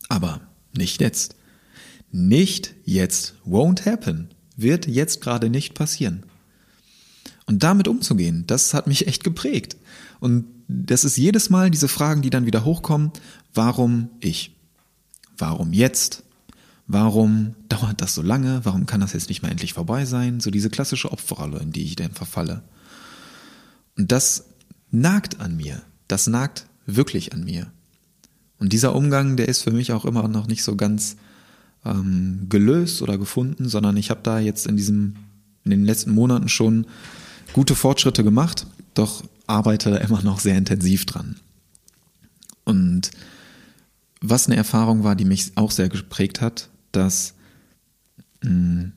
Aber 0.09 0.43
nicht 0.77 1.01
jetzt. 1.01 1.37
Nicht 2.13 2.75
jetzt. 2.85 3.35
Won't 3.47 3.87
happen. 3.87 4.29
Wird 4.57 4.87
jetzt 4.87 5.21
gerade 5.21 5.49
nicht 5.49 5.75
passieren. 5.75 6.25
Und 7.47 7.63
damit 7.63 7.89
umzugehen, 7.89 8.45
das 8.47 8.75
hat 8.75 8.87
mich 8.87 9.07
echt 9.07 9.25
geprägt. 9.25 9.77
Und 10.21 10.47
das 10.69 11.05
ist 11.05 11.17
jedes 11.17 11.51
Mal 11.51 11.71
diese 11.71 11.89
Fragen, 11.89 12.23
die 12.23 12.31
dann 12.31 12.47
wieder 12.47 12.65
hochkommen. 12.65 13.11
Warum 13.53 14.11
ich? 14.21 14.55
Warum 15.39 15.73
jetzt? 15.73 16.23
Warum 16.87 17.55
dauert 17.69 18.01
das 18.01 18.15
so 18.15 18.23
lange? 18.23 18.61
Warum 18.65 18.87
kann 18.87 19.01
das 19.01 19.15
jetzt 19.15 19.29
nicht 19.29 19.43
mal 19.43 19.51
endlich 19.51 19.73
vorbei 19.73 20.05
sein? 20.05 20.41
So 20.41 20.51
diese 20.51 20.69
klassische 20.69 21.11
Opferrolle, 21.11 21.59
in 21.61 21.73
die 21.73 21.85
ich 21.85 21.97
dann 21.97 22.13
verfalle. 22.13 22.63
Und 23.97 24.13
das 24.13 24.45
nagt 24.91 25.41
an 25.41 25.57
mir. 25.57 25.83
Das 26.09 26.27
nagt 26.27 26.67
wirklich 26.87 27.33
an 27.33 27.45
mir. 27.45 27.71
Und 28.59 28.73
dieser 28.73 28.95
Umgang, 28.95 29.37
der 29.37 29.49
ist 29.49 29.63
für 29.63 29.71
mich 29.71 29.93
auch 29.93 30.05
immer 30.05 30.29
noch 30.29 30.47
nicht 30.47 30.63
so 30.63 30.77
ganz 30.77 31.17
ähm, 31.85 32.47
gelöst 32.49 33.03
oder 33.03 33.19
gefunden, 33.19 33.69
sondern 33.69 33.97
ich 33.97 34.11
habe 34.11 34.21
da 34.23 34.39
jetzt 34.39 34.67
in 34.67 34.77
diesem, 34.77 35.17
in 35.65 35.71
den 35.71 35.85
letzten 35.85 36.13
Monaten 36.13 36.49
schon 36.49 36.87
gute 37.53 37.75
Fortschritte 37.75 38.25
gemacht, 38.25 38.67
doch 38.95 39.25
arbeite 39.47 39.91
da 39.91 39.97
immer 39.99 40.23
noch 40.23 40.41
sehr 40.41 40.57
intensiv 40.57 41.07
dran. 41.07 41.37
Und 42.65 43.11
was 44.27 44.47
eine 44.47 44.57
Erfahrung 44.57 45.05
war, 45.05 45.17
die 45.17 45.27
mich 45.27 45.53
auch 45.57 45.71
sehr 45.71 45.89
geprägt 45.89 46.41
hat, 46.41 46.71
dass 46.93 47.35
mh, 48.43 48.51
hm, 48.51 48.93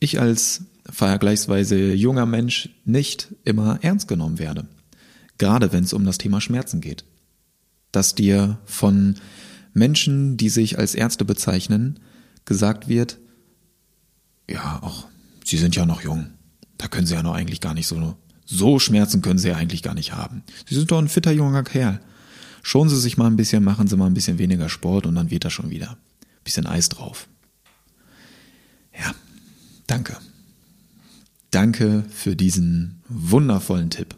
ich 0.00 0.20
als 0.20 0.62
vergleichsweise 0.90 1.92
junger 1.92 2.26
Mensch 2.26 2.70
nicht 2.84 3.34
immer 3.44 3.78
ernst 3.82 4.08
genommen 4.08 4.38
werde. 4.38 4.66
Gerade 5.38 5.72
wenn 5.72 5.84
es 5.84 5.92
um 5.92 6.04
das 6.04 6.18
Thema 6.18 6.40
Schmerzen 6.40 6.80
geht. 6.80 7.04
Dass 7.92 8.14
dir 8.14 8.58
von 8.64 9.16
Menschen, 9.72 10.36
die 10.36 10.48
sich 10.48 10.78
als 10.78 10.94
Ärzte 10.94 11.24
bezeichnen, 11.24 12.00
gesagt 12.44 12.88
wird, 12.88 13.18
ja, 14.48 14.82
auch, 14.82 15.06
sie 15.44 15.58
sind 15.58 15.76
ja 15.76 15.86
noch 15.86 16.02
jung. 16.02 16.26
Da 16.78 16.88
können 16.88 17.06
sie 17.06 17.14
ja 17.14 17.22
noch 17.22 17.34
eigentlich 17.34 17.60
gar 17.60 17.74
nicht 17.74 17.86
so, 17.86 18.16
so 18.44 18.78
Schmerzen 18.78 19.22
können 19.22 19.38
sie 19.38 19.48
ja 19.48 19.56
eigentlich 19.56 19.82
gar 19.82 19.94
nicht 19.94 20.12
haben. 20.12 20.42
Sie 20.68 20.74
sind 20.74 20.90
doch 20.90 20.98
ein 20.98 21.08
fitter 21.08 21.30
junger 21.30 21.62
Kerl. 21.62 22.00
Schonen 22.62 22.90
Sie 22.90 23.00
sich 23.00 23.16
mal 23.16 23.26
ein 23.26 23.36
bisschen, 23.36 23.64
machen 23.64 23.86
Sie 23.86 23.96
mal 23.96 24.06
ein 24.06 24.14
bisschen 24.14 24.38
weniger 24.38 24.68
Sport 24.68 25.06
und 25.06 25.14
dann 25.14 25.30
wird 25.30 25.44
das 25.44 25.52
schon 25.52 25.70
wieder. 25.70 25.90
Ein 25.90 26.44
bisschen 26.44 26.66
Eis 26.66 26.88
drauf. 26.88 27.28
Ja, 28.98 29.14
danke. 29.86 30.16
Danke 31.50 32.04
für 32.10 32.36
diesen 32.36 33.02
wundervollen 33.08 33.90
Tipp. 33.90 34.14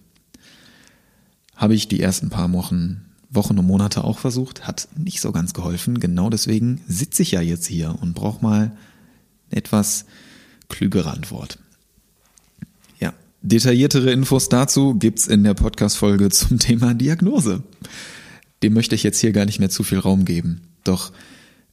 Habe 1.57 1.75
ich 1.75 1.89
die 1.89 2.01
ersten 2.01 2.29
paar 2.29 2.53
Wochen, 2.53 3.03
Wochen 3.31 3.59
und 3.59 3.67
Monate 3.67 4.05
auch 4.05 4.19
versucht, 4.19 4.67
hat 4.67 4.89
nicht 4.97 5.21
so 5.21 5.33
ganz 5.33 5.55
geholfen. 5.55 6.01
Genau 6.01 6.29
deswegen 6.29 6.83
sitze 6.87 7.23
ich 7.23 7.33
ja 7.33 7.41
jetzt 7.41 7.67
hier 7.67 7.97
und 8.03 8.15
brauche 8.15 8.43
mal 8.43 8.77
etwas 9.51 10.05
klügere 10.69 11.13
Antwort. 11.13 11.59
Ja, 12.99 13.15
detailliertere 13.43 14.11
Infos 14.13 14.49
dazu 14.49 14.95
gibt's 14.95 15.27
in 15.27 15.45
der 15.45 15.55
Podcast-Folge 15.55 16.31
zum 16.31 16.59
Thema 16.59 16.95
Diagnose 16.95 17.63
dem 18.63 18.75
möchte 18.75 18.95
ich 18.95 19.03
jetzt 19.03 19.21
hier 19.21 19.33
gar 19.33 19.45
nicht 19.45 19.59
mehr 19.59 19.71
zu 19.71 19.83
viel 19.83 19.99
Raum 19.99 20.25
geben. 20.25 20.63
Doch 20.85 21.13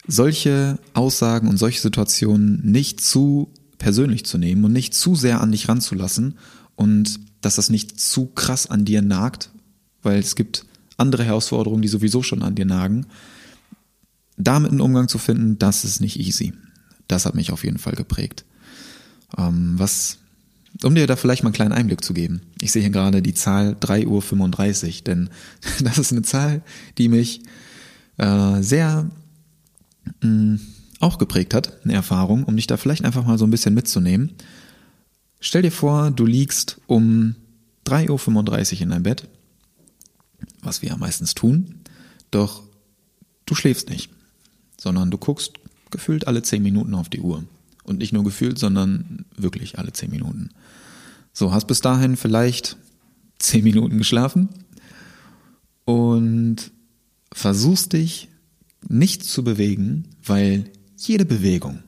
solche 0.07 0.79
Aussagen 0.93 1.47
und 1.47 1.57
solche 1.57 1.81
Situationen 1.81 2.61
nicht 2.63 3.01
zu 3.01 3.51
persönlich 3.77 4.25
zu 4.25 4.37
nehmen 4.37 4.65
und 4.65 4.73
nicht 4.73 4.93
zu 4.93 5.15
sehr 5.15 5.41
an 5.41 5.51
dich 5.51 5.69
ranzulassen 5.69 6.37
und 6.75 7.19
dass 7.41 7.55
das 7.55 7.69
nicht 7.69 7.99
zu 7.99 8.25
krass 8.27 8.67
an 8.67 8.85
dir 8.85 9.01
nagt, 9.01 9.51
weil 10.01 10.19
es 10.19 10.35
gibt 10.35 10.65
andere 10.97 11.23
Herausforderungen, 11.23 11.81
die 11.81 11.87
sowieso 11.87 12.21
schon 12.21 12.43
an 12.43 12.55
dir 12.55 12.65
nagen, 12.65 13.05
damit 14.37 14.71
einen 14.71 14.81
Umgang 14.81 15.07
zu 15.07 15.17
finden, 15.17 15.57
das 15.57 15.83
ist 15.83 16.01
nicht 16.01 16.19
easy. 16.19 16.53
Das 17.07 17.25
hat 17.25 17.35
mich 17.35 17.51
auf 17.51 17.63
jeden 17.63 17.79
Fall 17.79 17.93
geprägt. 17.93 18.45
Ähm, 19.37 19.73
was, 19.77 20.19
um 20.83 20.95
dir 20.95 21.07
da 21.07 21.15
vielleicht 21.15 21.43
mal 21.43 21.49
einen 21.49 21.55
kleinen 21.55 21.71
Einblick 21.73 22.03
zu 22.03 22.13
geben. 22.13 22.41
Ich 22.61 22.71
sehe 22.71 22.81
hier 22.81 22.91
gerade 22.91 23.21
die 23.21 23.33
Zahl 23.33 23.75
3.35 23.79 24.87
Uhr, 24.97 25.03
denn 25.03 25.29
das 25.83 25.97
ist 25.97 26.11
eine 26.11 26.21
Zahl, 26.21 26.61
die 26.97 27.09
mich 27.09 27.41
äh, 28.17 28.61
sehr 28.61 29.09
mh, 30.21 30.29
mm, 30.29 30.59
auch 30.99 31.17
geprägt 31.17 31.53
hat, 31.53 31.83
eine 31.83 31.93
Erfahrung, 31.93 32.43
um 32.43 32.55
dich 32.55 32.67
da 32.67 32.77
vielleicht 32.77 33.05
einfach 33.05 33.25
mal 33.25 33.37
so 33.37 33.45
ein 33.45 33.51
bisschen 33.51 33.73
mitzunehmen. 33.73 34.33
Stell 35.39 35.61
dir 35.61 35.71
vor, 35.71 36.11
du 36.11 36.25
liegst 36.25 36.81
um 36.87 37.35
3.35 37.85 38.75
Uhr 38.75 38.81
in 38.81 38.89
deinem 38.89 39.03
Bett, 39.03 39.27
was 40.61 40.81
wir 40.81 40.89
ja 40.89 40.97
meistens 40.97 41.35
tun, 41.35 41.75
doch 42.31 42.63
du 43.45 43.55
schläfst 43.55 43.89
nicht, 43.89 44.11
sondern 44.79 45.09
du 45.09 45.17
guckst 45.17 45.53
gefühlt 45.89 46.27
alle 46.27 46.43
10 46.43 46.61
Minuten 46.61 46.93
auf 46.93 47.09
die 47.09 47.21
Uhr. 47.21 47.43
Und 47.83 47.97
nicht 47.97 48.13
nur 48.13 48.23
gefühlt, 48.23 48.59
sondern 48.59 49.25
wirklich 49.35 49.79
alle 49.79 49.91
10 49.91 50.11
Minuten. 50.11 50.51
So, 51.39 51.53
hast 51.53 51.67
bis 51.67 51.79
dahin 51.79 52.17
vielleicht 52.17 52.75
10 53.37 53.63
Minuten 53.63 53.97
geschlafen 53.97 54.49
und 55.85 56.57
versuchst 57.31 57.93
dich 57.93 58.27
nicht 58.89 59.23
zu 59.23 59.45
bewegen, 59.45 60.09
weil 60.21 60.65
jede 60.97 61.23
Bewegung 61.23 61.79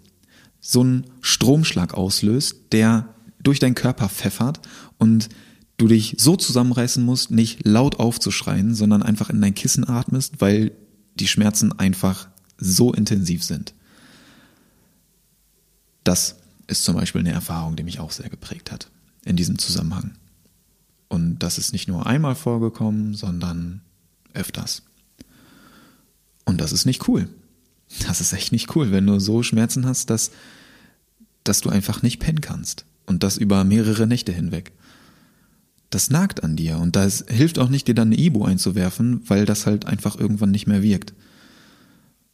so 0.61 0.79
einen 0.79 1.05
Stromschlag 1.19 1.95
auslöst, 1.95 2.71
der 2.71 3.13
durch 3.43 3.59
deinen 3.59 3.75
Körper 3.75 4.07
pfeffert 4.07 4.61
und 4.97 5.27
du 5.75 5.87
dich 5.87 6.15
so 6.17 6.37
zusammenreißen 6.37 7.03
musst, 7.03 7.29
nicht 7.29 7.67
laut 7.67 7.99
aufzuschreien, 7.99 8.73
sondern 8.73 9.03
einfach 9.03 9.29
in 9.29 9.41
dein 9.41 9.53
Kissen 9.53 9.85
atmest, 9.85 10.35
weil 10.39 10.71
die 11.15 11.27
Schmerzen 11.27 11.77
einfach 11.77 12.29
so 12.57 12.93
intensiv 12.93 13.43
sind. 13.43 13.73
Das 16.05 16.37
ist 16.67 16.85
zum 16.85 16.95
Beispiel 16.95 17.19
eine 17.19 17.33
Erfahrung, 17.33 17.75
die 17.75 17.83
mich 17.83 17.99
auch 17.99 18.11
sehr 18.11 18.29
geprägt 18.29 18.71
hat 18.71 18.89
in 19.26 19.36
diesem 19.36 19.57
Zusammenhang. 19.57 20.11
Und 21.07 21.39
das 21.39 21.57
ist 21.57 21.74
nicht 21.74 21.88
nur 21.88 22.05
einmal 22.05 22.36
vorgekommen, 22.36 23.13
sondern 23.13 23.82
öfters. 24.34 24.84
Und 26.45 26.61
das 26.61 26.72
ist 26.72 26.86
nicht 26.86 27.07
cool. 27.07 27.28
Das 28.07 28.22
ist 28.22 28.34
echt 28.34 28.51
nicht 28.51 28.76
cool, 28.76 28.91
wenn 28.91 29.05
du 29.05 29.19
so 29.19 29.43
Schmerzen 29.43 29.86
hast, 29.86 30.09
dass, 30.09 30.32
dass 31.43 31.61
du 31.61 31.69
einfach 31.69 32.01
nicht 32.01 32.19
pennen 32.19 32.41
kannst. 32.41 32.86
Und 33.05 33.24
das 33.24 33.38
über 33.38 33.63
mehrere 33.63 34.07
Nächte 34.07 34.32
hinweg. 34.32 34.72
Das 35.89 36.09
nagt 36.09 36.43
an 36.43 36.55
dir 36.55 36.78
und 36.78 36.95
das 36.95 37.26
hilft 37.28 37.59
auch 37.59 37.67
nicht, 37.67 37.88
dir 37.89 37.95
dann 37.95 38.07
eine 38.07 38.17
Ibu 38.17 38.45
einzuwerfen, 38.45 39.22
weil 39.28 39.45
das 39.45 39.65
halt 39.65 39.86
einfach 39.86 40.17
irgendwann 40.17 40.51
nicht 40.51 40.65
mehr 40.65 40.82
wirkt. 40.82 41.13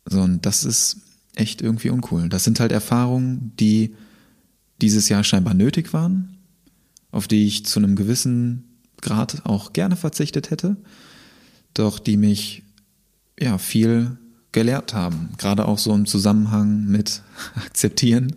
So, 0.06 0.22
und 0.22 0.46
das 0.46 0.64
ist 0.64 0.98
echt 1.34 1.64
irgendwie 1.64 1.90
uncool. 1.90 2.30
Das 2.30 2.44
sind 2.44 2.60
halt 2.60 2.72
Erfahrungen, 2.72 3.54
die 3.60 3.96
dieses 4.80 5.10
Jahr 5.10 5.24
scheinbar 5.24 5.56
nötig 5.56 5.92
waren, 5.94 6.37
auf 7.18 7.28
die 7.28 7.47
ich 7.47 7.65
zu 7.65 7.80
einem 7.80 7.95
gewissen 7.95 8.63
Grad 9.01 9.43
auch 9.43 9.74
gerne 9.74 9.95
verzichtet 9.95 10.51
hätte, 10.51 10.78
doch 11.74 11.97
die 11.97 12.15
mich 12.15 12.61
ja 13.39 13.57
viel 13.57 14.18
gelehrt 14.51 14.93
haben, 14.93 15.30
gerade 15.39 15.65
auch 15.65 15.80
so 15.80 15.95
im 15.95 16.05
Zusammenhang 16.05 16.86
mit 16.86 17.24
akzeptieren, 17.55 18.36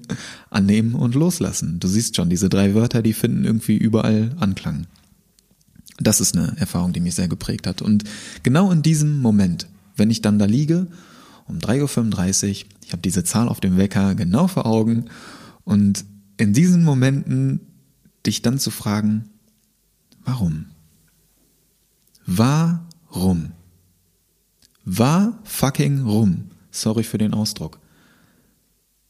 annehmen 0.48 0.94
und 0.94 1.14
loslassen. 1.14 1.78
Du 1.78 1.88
siehst 1.88 2.16
schon, 2.16 2.30
diese 2.30 2.48
drei 2.48 2.74
Wörter, 2.74 3.02
die 3.02 3.12
finden 3.12 3.44
irgendwie 3.44 3.76
überall 3.76 4.34
Anklang. 4.40 4.86
Das 5.98 6.22
ist 6.22 6.34
eine 6.34 6.56
Erfahrung, 6.56 6.94
die 6.94 7.00
mich 7.00 7.14
sehr 7.14 7.28
geprägt 7.28 7.66
hat. 7.66 7.82
Und 7.82 8.04
genau 8.42 8.72
in 8.72 8.80
diesem 8.80 9.20
Moment, 9.20 9.66
wenn 9.96 10.10
ich 10.10 10.22
dann 10.22 10.38
da 10.38 10.46
liege, 10.46 10.86
um 11.46 11.58
3.35 11.58 12.48
Uhr, 12.48 12.54
ich 12.82 12.92
habe 12.92 13.02
diese 13.02 13.24
Zahl 13.24 13.48
auf 13.48 13.60
dem 13.60 13.76
Wecker 13.76 14.14
genau 14.14 14.46
vor 14.46 14.64
Augen 14.64 15.10
und 15.64 16.06
in 16.38 16.54
diesen 16.54 16.82
Momenten 16.82 17.60
dich 18.26 18.42
dann 18.42 18.58
zu 18.58 18.70
fragen, 18.70 19.30
warum? 20.24 20.66
Warum? 22.26 23.52
War 24.84 25.38
fucking 25.44 26.02
rum. 26.02 26.50
Sorry 26.70 27.02
für 27.02 27.18
den 27.18 27.34
Ausdruck. 27.34 27.80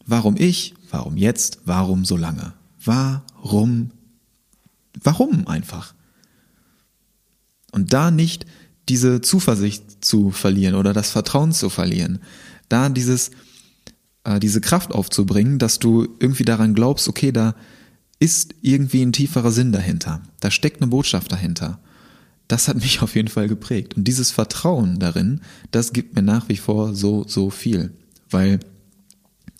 Warum 0.06 0.36
ich? 0.36 0.74
Warum 0.90 1.16
jetzt? 1.16 1.60
Warum 1.64 2.04
so 2.04 2.16
lange? 2.16 2.54
Warum? 2.84 3.90
Warum 5.02 5.46
einfach? 5.46 5.94
Und 7.72 7.92
da 7.92 8.10
nicht 8.10 8.46
diese 8.88 9.20
Zuversicht 9.20 10.04
zu 10.04 10.30
verlieren 10.30 10.74
oder 10.74 10.92
das 10.92 11.10
Vertrauen 11.10 11.52
zu 11.52 11.70
verlieren, 11.70 12.20
da 12.68 12.88
dieses, 12.88 13.30
äh, 14.24 14.40
diese 14.40 14.60
Kraft 14.60 14.92
aufzubringen, 14.92 15.58
dass 15.58 15.78
du 15.78 16.08
irgendwie 16.18 16.44
daran 16.44 16.74
glaubst, 16.74 17.08
okay, 17.08 17.30
da 17.30 17.54
ist 18.20 18.54
irgendwie 18.62 19.02
ein 19.02 19.12
tieferer 19.12 19.50
Sinn 19.50 19.72
dahinter, 19.72 20.22
da 20.38 20.50
steckt 20.50 20.80
eine 20.80 20.90
Botschaft 20.90 21.32
dahinter 21.32 21.80
das 22.50 22.66
hat 22.66 22.76
mich 22.76 23.00
auf 23.02 23.14
jeden 23.14 23.28
Fall 23.28 23.48
geprägt. 23.48 23.96
Und 23.96 24.04
dieses 24.04 24.30
Vertrauen 24.30 24.98
darin, 24.98 25.40
das 25.70 25.92
gibt 25.92 26.14
mir 26.14 26.22
nach 26.22 26.48
wie 26.48 26.56
vor 26.56 26.94
so, 26.94 27.24
so 27.26 27.48
viel, 27.50 27.92
weil 28.28 28.60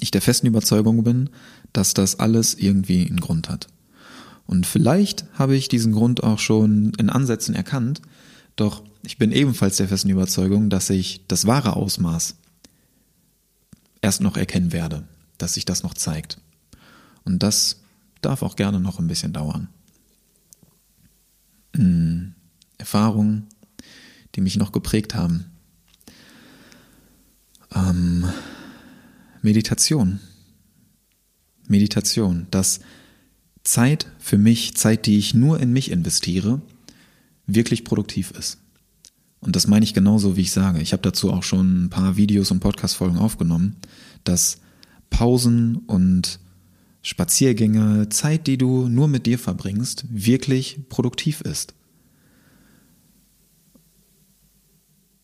ich 0.00 0.10
der 0.10 0.22
festen 0.22 0.46
Überzeugung 0.46 1.04
bin, 1.04 1.30
dass 1.72 1.94
das 1.94 2.18
alles 2.18 2.54
irgendwie 2.54 3.06
einen 3.06 3.20
Grund 3.20 3.48
hat. 3.48 3.68
Und 4.46 4.66
vielleicht 4.66 5.24
habe 5.34 5.54
ich 5.54 5.68
diesen 5.68 5.92
Grund 5.92 6.24
auch 6.24 6.40
schon 6.40 6.92
in 6.98 7.10
Ansätzen 7.10 7.54
erkannt, 7.54 8.02
doch 8.56 8.82
ich 9.02 9.16
bin 9.16 9.30
ebenfalls 9.30 9.76
der 9.76 9.88
festen 9.88 10.10
Überzeugung, 10.10 10.68
dass 10.68 10.90
ich 10.90 11.24
das 11.28 11.46
wahre 11.46 11.76
Ausmaß 11.76 12.34
erst 14.02 14.20
noch 14.20 14.36
erkennen 14.36 14.72
werde, 14.72 15.04
dass 15.38 15.54
sich 15.54 15.64
das 15.64 15.84
noch 15.84 15.94
zeigt. 15.94 16.38
Und 17.24 17.42
das 17.42 17.76
darf 18.20 18.42
auch 18.42 18.56
gerne 18.56 18.80
noch 18.80 18.98
ein 18.98 19.06
bisschen 19.06 19.32
dauern. 19.32 19.68
Hm. 21.74 22.34
Erfahrungen, 22.78 23.46
die 24.34 24.40
mich 24.40 24.56
noch 24.56 24.72
geprägt 24.72 25.14
haben. 25.14 25.46
Ähm, 27.74 28.24
Meditation. 29.42 30.20
Meditation, 31.68 32.46
dass 32.50 32.80
Zeit 33.62 34.06
für 34.18 34.38
mich, 34.38 34.76
Zeit, 34.76 35.06
die 35.06 35.18
ich 35.18 35.34
nur 35.34 35.60
in 35.60 35.72
mich 35.72 35.90
investiere, 35.90 36.60
wirklich 37.46 37.84
produktiv 37.84 38.32
ist. 38.32 38.58
Und 39.40 39.56
das 39.56 39.66
meine 39.66 39.84
ich 39.84 39.94
genauso, 39.94 40.36
wie 40.36 40.42
ich 40.42 40.52
sage. 40.52 40.80
Ich 40.80 40.92
habe 40.92 41.02
dazu 41.02 41.32
auch 41.32 41.42
schon 41.42 41.84
ein 41.84 41.90
paar 41.90 42.16
Videos 42.16 42.50
und 42.50 42.60
Podcast-Folgen 42.60 43.18
aufgenommen, 43.18 43.76
dass 44.24 44.58
Pausen 45.08 45.76
und 45.86 46.40
Spaziergänge, 47.02 48.08
Zeit, 48.10 48.46
die 48.46 48.58
du 48.58 48.88
nur 48.88 49.08
mit 49.08 49.26
dir 49.26 49.38
verbringst, 49.38 50.04
wirklich 50.10 50.80
produktiv 50.88 51.40
ist. 51.40 51.74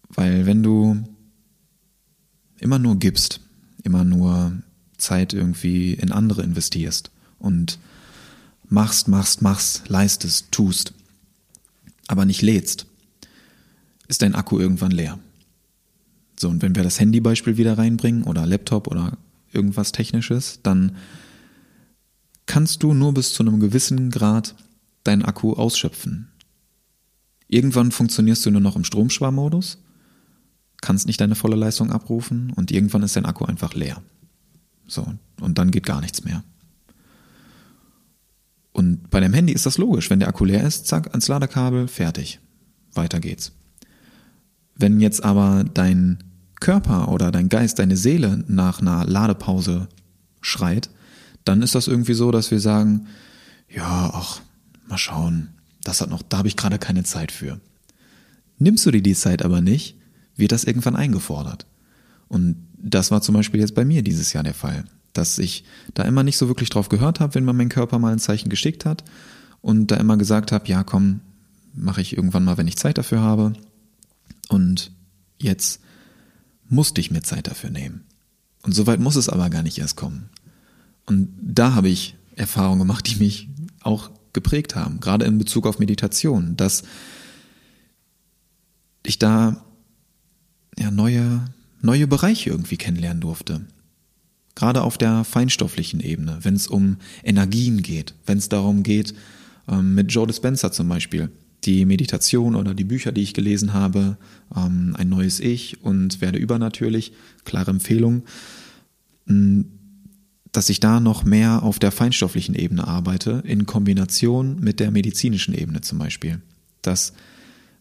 Weil 0.08 0.46
wenn 0.46 0.62
du 0.62 1.04
immer 2.58 2.78
nur 2.78 2.98
gibst, 2.98 3.40
immer 3.82 4.04
nur 4.04 4.62
Zeit 4.96 5.34
irgendwie 5.34 5.92
in 5.92 6.10
andere 6.10 6.42
investierst 6.42 7.10
und 7.38 7.78
machst, 8.68 9.08
machst, 9.08 9.42
machst, 9.42 9.88
leistest, 9.88 10.50
tust, 10.52 10.94
aber 12.08 12.24
nicht 12.24 12.40
lädst, 12.42 12.86
ist 14.08 14.22
dein 14.22 14.34
Akku 14.34 14.58
irgendwann 14.58 14.90
leer. 14.90 15.18
So, 16.38 16.48
und 16.48 16.62
wenn 16.62 16.74
wir 16.74 16.82
das 16.82 17.00
Handybeispiel 17.00 17.56
wieder 17.56 17.78
reinbringen 17.78 18.22
oder 18.24 18.46
Laptop 18.46 18.88
oder 18.88 19.16
irgendwas 19.52 19.92
Technisches, 19.92 20.60
dann 20.62 20.96
kannst 22.46 22.82
du 22.82 22.94
nur 22.94 23.12
bis 23.14 23.34
zu 23.34 23.42
einem 23.42 23.60
gewissen 23.60 24.10
Grad 24.10 24.54
deinen 25.04 25.22
Akku 25.22 25.52
ausschöpfen. 25.52 26.28
Irgendwann 27.48 27.92
funktionierst 27.92 28.44
du 28.46 28.50
nur 28.50 28.60
noch 28.60 28.76
im 28.76 28.84
Stromsparmodus 28.84 29.78
kannst 30.80 31.06
nicht 31.06 31.20
deine 31.20 31.34
volle 31.34 31.56
Leistung 31.56 31.90
abrufen 31.90 32.52
und 32.54 32.70
irgendwann 32.70 33.02
ist 33.02 33.16
dein 33.16 33.24
Akku 33.26 33.44
einfach 33.44 33.74
leer. 33.74 34.02
So, 34.86 35.06
und 35.40 35.58
dann 35.58 35.70
geht 35.70 35.86
gar 35.86 36.00
nichts 36.00 36.24
mehr. 36.24 36.44
Und 38.72 39.10
bei 39.10 39.20
dem 39.20 39.32
Handy 39.32 39.52
ist 39.52 39.66
das 39.66 39.78
logisch. 39.78 40.10
Wenn 40.10 40.20
der 40.20 40.28
Akku 40.28 40.44
leer 40.44 40.64
ist, 40.64 40.86
zack, 40.86 41.08
ans 41.08 41.28
Ladekabel, 41.28 41.88
fertig. 41.88 42.40
Weiter 42.92 43.20
geht's. 43.20 43.52
Wenn 44.74 45.00
jetzt 45.00 45.24
aber 45.24 45.64
dein 45.64 46.22
Körper 46.60 47.08
oder 47.08 47.32
dein 47.32 47.48
Geist, 47.48 47.78
deine 47.78 47.96
Seele 47.96 48.44
nach 48.48 48.80
einer 48.80 49.04
Ladepause 49.06 49.88
schreit, 50.40 50.90
dann 51.46 51.62
ist 51.62 51.74
das 51.74 51.88
irgendwie 51.88 52.14
so, 52.14 52.30
dass 52.30 52.50
wir 52.50 52.60
sagen, 52.60 53.06
ja, 53.68 54.10
ach, 54.12 54.40
mal 54.86 54.98
schauen, 54.98 55.48
das 55.82 56.00
hat 56.00 56.10
noch, 56.10 56.22
da 56.22 56.38
habe 56.38 56.48
ich 56.48 56.56
gerade 56.56 56.78
keine 56.78 57.04
Zeit 57.04 57.32
für. 57.32 57.60
Nimmst 58.58 58.84
du 58.84 58.90
dir 58.90 59.02
die 59.02 59.14
Zeit 59.14 59.42
aber 59.44 59.60
nicht, 59.60 59.96
wird 60.36 60.52
das 60.52 60.64
irgendwann 60.64 60.96
eingefordert. 60.96 61.66
Und 62.28 62.56
das 62.78 63.10
war 63.10 63.22
zum 63.22 63.34
Beispiel 63.34 63.60
jetzt 63.60 63.74
bei 63.74 63.84
mir 63.84 64.02
dieses 64.02 64.32
Jahr 64.32 64.42
der 64.42 64.54
Fall, 64.54 64.84
dass 65.12 65.38
ich 65.38 65.64
da 65.94 66.02
immer 66.02 66.24
nicht 66.24 66.36
so 66.36 66.48
wirklich 66.48 66.68
drauf 66.68 66.88
gehört 66.88 67.20
habe, 67.20 67.34
wenn 67.34 67.44
man 67.44 67.56
meinen 67.56 67.68
Körper 67.68 67.98
mal 67.98 68.12
ein 68.12 68.18
Zeichen 68.18 68.48
geschickt 68.48 68.84
hat 68.84 69.04
und 69.62 69.90
da 69.90 69.96
immer 69.96 70.16
gesagt 70.16 70.50
habe, 70.52 70.68
ja 70.68 70.82
komm, 70.82 71.20
mache 71.74 72.00
ich 72.00 72.16
irgendwann 72.16 72.44
mal, 72.44 72.58
wenn 72.58 72.68
ich 72.68 72.76
Zeit 72.76 72.98
dafür 72.98 73.20
habe. 73.20 73.52
Und 74.48 74.90
jetzt 75.38 75.80
musste 76.68 77.00
ich 77.00 77.10
mir 77.10 77.22
Zeit 77.22 77.46
dafür 77.46 77.70
nehmen. 77.70 78.04
Und 78.62 78.72
soweit 78.72 78.98
muss 78.98 79.14
es 79.14 79.28
aber 79.28 79.48
gar 79.48 79.62
nicht 79.62 79.78
erst 79.78 79.96
kommen. 79.96 80.28
Und 81.06 81.28
da 81.40 81.74
habe 81.74 81.88
ich 81.88 82.16
Erfahrungen 82.34 82.80
gemacht, 82.80 83.08
die 83.08 83.16
mich 83.16 83.48
auch 83.80 84.10
geprägt 84.32 84.76
haben, 84.76 85.00
gerade 85.00 85.24
in 85.24 85.38
Bezug 85.38 85.66
auf 85.66 85.78
Meditation, 85.78 86.56
dass 86.56 86.82
ich 89.04 89.18
da 89.18 89.64
ja 90.78 90.90
neue, 90.90 91.46
neue 91.80 92.06
Bereiche 92.06 92.50
irgendwie 92.50 92.76
kennenlernen 92.76 93.20
durfte. 93.20 93.64
Gerade 94.54 94.82
auf 94.82 94.98
der 94.98 95.24
feinstofflichen 95.24 96.00
Ebene, 96.00 96.38
wenn 96.42 96.54
es 96.54 96.66
um 96.66 96.96
Energien 97.22 97.82
geht, 97.82 98.14
wenn 98.26 98.38
es 98.38 98.48
darum 98.48 98.82
geht, 98.82 99.14
ähm, 99.68 99.94
mit 99.94 100.12
Joe 100.12 100.26
Dispenza 100.26 100.72
zum 100.72 100.88
Beispiel, 100.88 101.30
die 101.64 101.84
Meditation 101.84 102.54
oder 102.54 102.74
die 102.74 102.84
Bücher, 102.84 103.12
die 103.12 103.22
ich 103.22 103.34
gelesen 103.34 103.72
habe, 103.72 104.16
ähm, 104.54 104.94
ein 104.96 105.08
neues 105.08 105.40
Ich 105.40 105.82
und 105.82 106.20
werde 106.20 106.38
übernatürlich, 106.38 107.12
klare 107.44 107.70
Empfehlung, 107.70 108.22
dass 110.56 110.70
ich 110.70 110.80
da 110.80 111.00
noch 111.00 111.24
mehr 111.24 111.62
auf 111.64 111.78
der 111.78 111.92
feinstofflichen 111.92 112.54
Ebene 112.54 112.88
arbeite, 112.88 113.42
in 113.44 113.66
Kombination 113.66 114.58
mit 114.58 114.80
der 114.80 114.90
medizinischen 114.90 115.52
Ebene 115.52 115.82
zum 115.82 115.98
Beispiel. 115.98 116.40
Das, 116.80 117.12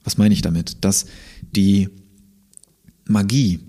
was 0.03 0.17
meine 0.17 0.33
ich 0.33 0.41
damit? 0.41 0.83
Dass 0.83 1.05
die 1.41 1.87
Magie 3.05 3.61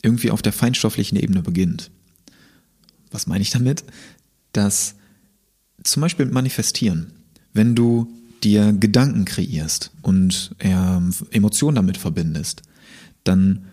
irgendwie 0.00 0.30
auf 0.30 0.42
der 0.42 0.52
feinstofflichen 0.52 1.18
Ebene 1.18 1.42
beginnt. 1.42 1.90
Was 3.10 3.26
meine 3.26 3.42
ich 3.42 3.50
damit? 3.50 3.82
Dass 4.52 4.94
zum 5.82 6.02
Beispiel 6.02 6.26
manifestieren, 6.26 7.14
wenn 7.52 7.74
du 7.74 8.12
dir 8.44 8.72
Gedanken 8.72 9.24
kreierst 9.24 9.90
und 10.02 10.54
Emotionen 11.32 11.74
damit 11.74 11.96
verbindest, 11.96 12.62
dann 13.24 13.64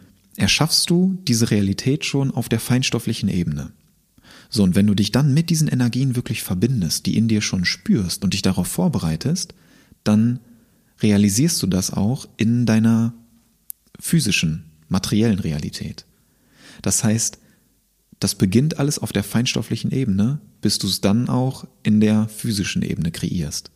erschaffst 0.42 0.90
du 0.90 1.20
diese 1.28 1.52
Realität 1.52 2.06
schon 2.06 2.32
auf 2.32 2.50
der 2.50 2.60
feinstofflichen 2.60 3.30
Ebene. 3.30 3.72
So, 4.50 4.64
und 4.64 4.76
wenn 4.76 4.88
du 4.88 4.96
dich 4.96 5.12
dann 5.12 5.34
mit 5.34 5.50
diesen 5.50 5.68
Energien 5.68 6.16
wirklich 6.16 6.44
verbindest, 6.44 7.06
die 7.06 7.18
in 7.18 7.28
dir 7.28 7.42
schon 7.42 7.64
spürst 7.64 8.24
und 8.24 8.34
dich 8.34 8.42
darauf 8.42 8.68
vorbereitest, 8.68 9.54
dann 10.04 10.40
realisierst 11.02 11.62
du 11.62 11.68
das 11.68 11.92
auch 11.92 12.28
in 12.38 12.66
deiner 12.66 13.14
physischen, 14.00 14.66
materiellen 14.90 15.40
Realität. 15.40 16.06
Das 16.82 17.04
heißt, 17.04 17.38
das 18.20 18.36
beginnt 18.36 18.78
alles 18.78 19.00
auf 19.00 19.14
der 19.14 19.24
feinstofflichen 19.24 19.92
Ebene, 19.92 20.40
bis 20.62 20.80
du 20.80 20.88
es 20.88 21.02
dann 21.02 21.30
auch 21.30 21.66
in 21.84 22.02
der 22.02 22.28
physischen 22.28 22.82
Ebene 22.82 23.12
kreierst. 23.12 23.72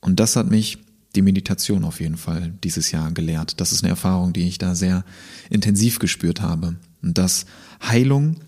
Und 0.00 0.20
das 0.20 0.36
hat 0.36 0.50
mich 0.50 0.78
die 1.14 1.22
Meditation 1.22 1.84
auf 1.84 2.00
jeden 2.00 2.16
Fall 2.16 2.52
dieses 2.62 2.90
Jahr 2.90 3.10
gelehrt. 3.12 3.60
Das 3.60 3.72
ist 3.72 3.82
eine 3.82 3.90
Erfahrung, 3.90 4.32
die 4.32 4.46
ich 4.46 4.58
da 4.58 4.74
sehr 4.74 5.04
intensiv 5.50 5.98
gespürt 5.98 6.40
habe. 6.40 6.76
Und 7.02 7.16
dass 7.18 7.46
Heilung, 7.82 8.40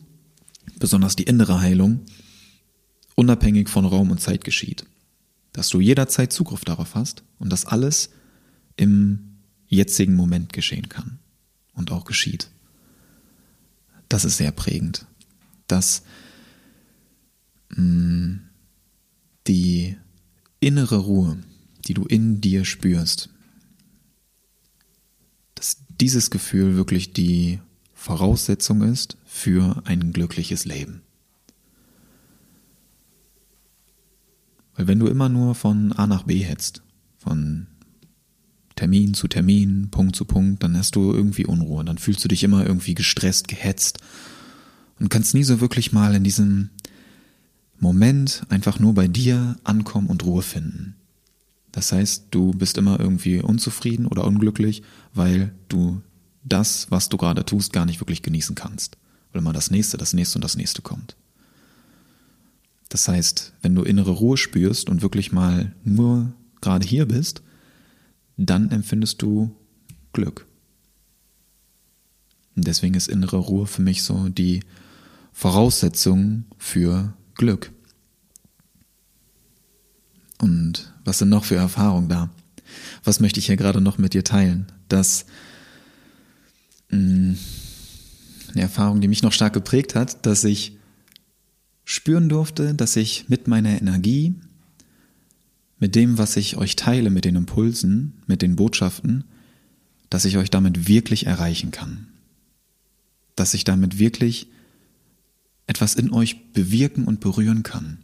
besonders 0.79 1.17
die 1.17 1.25
innere 1.25 1.61
Heilung, 1.61 2.01
unabhängig 3.15 3.69
von 3.69 3.85
Raum 3.85 4.11
und 4.11 4.21
Zeit 4.21 4.45
geschieht. 4.45 4.85
Dass 5.53 5.69
du 5.69 5.81
jederzeit 5.81 6.33
Zugriff 6.33 6.65
darauf 6.65 6.95
hast 6.95 7.25
und 7.39 7.51
dass 7.51 7.67
alles 7.67 8.11
im 8.77 9.39
jetzigen 9.67 10.15
Moment 10.15 10.53
geschehen 10.53 10.89
kann 10.89 11.19
und 11.75 11.91
auch 11.93 12.05
geschieht. 12.05 12.51
Das 14.09 14.25
ist 14.25 14.37
sehr 14.37 14.53
prägend. 14.53 15.07
Dass 15.67 16.03
mh, 17.71 17.83
mm, 17.83 18.41
die 19.47 19.97
innere 20.61 20.99
Ruhe, 20.99 21.39
die 21.91 21.95
du 21.95 22.05
in 22.05 22.41
dir 22.41 22.64
spürst, 22.64 23.30
dass 25.57 25.78
dieses 26.01 26.30
Gefühl 26.30 26.76
wirklich 26.76 27.12
die 27.12 27.59
Voraussetzung 27.95 28.82
ist 28.82 29.16
für 29.26 29.82
ein 29.86 30.12
glückliches 30.12 30.64
Leben. 30.64 31.03
Weil 34.76 34.86
wenn 34.86 35.01
du 35.01 35.09
immer 35.09 35.28
nur 35.28 35.57
von 35.57 35.93
A 35.95 36.07
nach 36.07 36.22
B 36.22 36.38
hetzt, 36.38 36.82
von 37.18 37.66
Termin 38.76 39.12
zu 39.12 39.26
Termin, 39.26 39.88
Punkt 39.91 40.14
zu 40.14 40.24
Punkt, 40.24 40.62
dann 40.62 40.76
hast 40.76 40.95
du 40.95 41.12
irgendwie 41.12 41.45
Unruhe, 41.45 41.84
dann 41.84 41.99
fühlst 41.99 42.22
du 42.24 42.28
dich 42.28 42.45
immer 42.45 42.64
irgendwie 42.64 42.95
gestresst, 42.95 43.49
gehetzt 43.49 43.99
und 45.01 45.09
kannst 45.09 45.34
nie 45.34 45.43
so 45.43 45.61
wirklich 45.61 45.91
mal 45.91 46.14
in 46.14 46.22
diesem 46.22 46.70
Moment 47.80 48.45
einfach 48.49 48.78
nur 48.78 48.95
bei 48.95 49.09
dir 49.09 49.57
ankommen 49.64 50.07
und 50.07 50.24
Ruhe 50.24 50.43
finden. 50.43 50.95
Das 51.73 51.93
heißt, 51.93 52.27
du 52.31 52.53
bist 52.53 52.79
immer 52.79 52.99
irgendwie 52.99 53.41
unzufrieden 53.41 54.07
oder 54.07 54.25
unglücklich, 54.25 54.83
weil 55.14 55.55
du 55.68 56.03
das, 56.43 56.91
was 56.91 57.09
du 57.09 57.16
gerade 57.16 57.45
tust, 57.45 57.73
gar 57.73 57.87
nicht 57.87 58.01
wirklich 58.01 58.23
genießen 58.23 58.55
kannst. 58.55 58.97
Weil 59.33 59.43
immer 59.43 59.53
das 59.53 59.71
nächste, 59.71 59.97
das 59.97 60.12
nächste 60.12 60.39
und 60.39 60.45
das 60.45 60.57
nächste 60.57 60.83
kommt. 60.83 61.16
Das 62.89 63.07
heißt, 63.07 63.53
wenn 63.62 63.75
du 63.75 63.83
innere 63.83 64.11
Ruhe 64.11 64.37
spürst 64.37 64.91
und 64.91 65.03
wirklich 65.03 65.31
mal 65.31 65.73
nur 65.85 66.33
gerade 66.61 66.87
hier 66.87 67.07
bist, 67.07 67.43
dann 68.37 68.71
empfindest 68.71 69.23
du 69.23 69.55
Glück. 70.12 70.47
Und 72.57 72.66
deswegen 72.66 72.95
ist 72.95 73.09
innere 73.09 73.37
Ruhe 73.37 73.66
für 73.66 73.83
mich 73.83 74.03
so 74.03 74.29
die 74.29 74.61
Voraussetzung 75.33 76.45
für 76.59 77.14
Glück. 77.35 77.71
Und 80.41 80.93
was 81.05 81.18
sind 81.18 81.28
noch 81.28 81.45
für 81.45 81.57
Erfahrungen 81.57 82.09
da? 82.09 82.30
Was 83.05 83.20
möchte 83.20 83.41
ich 83.41 83.47
hier 83.47 83.57
gerade 83.57 83.80
noch 83.80 83.99
mit 83.99 84.14
dir 84.14 84.24
teilen? 84.24 84.66
Dass 84.88 85.26
mh, 86.91 86.99
mm, 86.99 87.38
eine 88.53 88.62
Erfahrung, 88.62 89.01
die 89.01 89.09
mich 89.09 89.22
noch 89.22 89.32
stark 89.32 89.53
geprägt 89.53 89.95
hat, 89.95 90.24
dass 90.26 90.45
ich 90.45 90.76
spüren 91.84 92.28
durfte, 92.28 92.74
dass 92.74 92.97
ich 92.97 93.28
mit 93.28 93.49
meiner 93.49 93.80
Energie, 93.80 94.34
mit 95.78 95.95
dem, 95.95 96.18
was 96.18 96.36
ich 96.36 96.57
euch 96.57 96.76
teile, 96.76 97.11
mit 97.11 97.24
den 97.24 97.36
Impulsen, 97.36 98.14
mit 98.26 98.43
den 98.43 98.57
Botschaften, 98.57 99.24
dass 100.09 100.24
ich 100.24 100.36
euch 100.36 100.51
damit 100.51 100.88
wirklich 100.88 101.26
erreichen 101.26 101.70
kann. 101.70 102.09
Dass 103.36 103.55
ich 103.55 103.64
damit 103.64 103.99
wirklich 103.99 104.49
etwas 105.66 105.95
in 105.95 106.12
euch 106.12 106.53
bewirken 106.53 107.05
und 107.05 107.20
berühren 107.20 107.62
kann. 107.62 107.99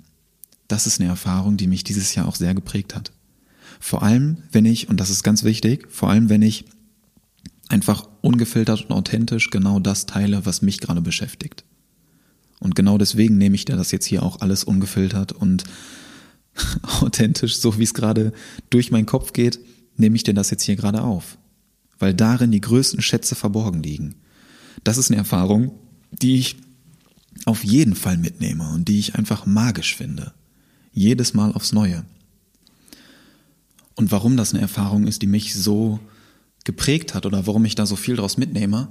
Das 0.69 0.87
ist 0.87 1.01
eine 1.01 1.09
Erfahrung, 1.09 1.57
die 1.57 1.67
mich 1.67 1.85
dieses 1.85 2.15
Jahr 2.15 2.27
auch 2.27 2.37
sehr 2.37 2.55
geprägt 2.55 2.95
hat. 2.95 3.13
Vor 3.81 4.03
allem, 4.03 4.39
wenn 4.53 4.65
ich, 4.65 4.89
und 4.89 4.99
das 5.01 5.11
ist 5.11 5.23
ganz 5.23 5.45
wichtig, 5.45 5.87
vor 5.91 6.11
allem, 6.11 6.29
wenn 6.29 6.43
ich 6.43 6.65
einfach 7.69 8.09
ungefiltert 8.21 8.83
und 8.83 8.93
authentisch 8.93 9.51
genau 9.51 9.81
das 9.81 10.07
teile, 10.07 10.47
was 10.47 10.63
mich 10.63 10.81
gerade 10.81 11.01
beschäftigt. 11.01 11.65
Und 12.59 12.75
genau 12.75 12.97
deswegen 12.99 13.39
nehme 13.39 13.55
ich 13.55 13.65
dir 13.65 13.77
das 13.77 13.91
jetzt 13.91 14.07
hier 14.07 14.23
auch 14.23 14.41
alles 14.41 14.65
ungefiltert 14.65 15.33
und 15.33 15.65
authentisch, 17.01 17.59
so 17.59 17.79
wie 17.79 17.85
es 17.85 17.95
gerade 17.95 18.33
durch 18.71 18.91
meinen 18.91 19.07
Kopf 19.07 19.33
geht, 19.33 19.59
nehme 19.97 20.17
ich 20.17 20.23
dir 20.23 20.35
das 20.35 20.51
jetzt 20.51 20.63
hier 20.63 20.77
gerade 20.77 21.03
auf. 21.03 21.39
Weil 21.99 22.15
darin 22.15 22.51
die 22.51 22.61
größten 22.61 23.03
Schätze 23.03 23.35
verborgen 23.35 23.83
liegen. 23.83 24.17
Das 24.85 24.99
ist 24.99 25.11
eine 25.11 25.19
Erfahrung, 25.19 25.73
die 26.11 26.37
ich 26.39 26.57
auf 27.45 27.65
jeden 27.65 27.95
Fall 27.95 28.17
mitnehme 28.17 28.69
und 28.71 28.89
die 28.89 28.99
ich 28.99 29.15
einfach 29.15 29.47
magisch 29.47 29.97
finde. 29.97 30.33
Jedes 30.97 31.35
Mal 31.35 31.53
aufs 31.53 31.75
Neue. 31.75 32.07
Und 33.97 34.11
warum 34.13 34.39
das 34.39 34.55
eine 34.55 34.63
Erfahrung 34.63 35.07
ist, 35.07 35.21
die 35.21 35.27
mich 35.27 35.55
so 35.55 36.01
geprägt 36.65 37.13
hat 37.13 37.27
oder 37.27 37.47
warum 37.47 37.67
ich 37.67 37.75
da 37.75 37.85
so 37.85 37.97
viel 37.97 38.17
draus 38.17 38.39
mitnehme, 38.39 38.89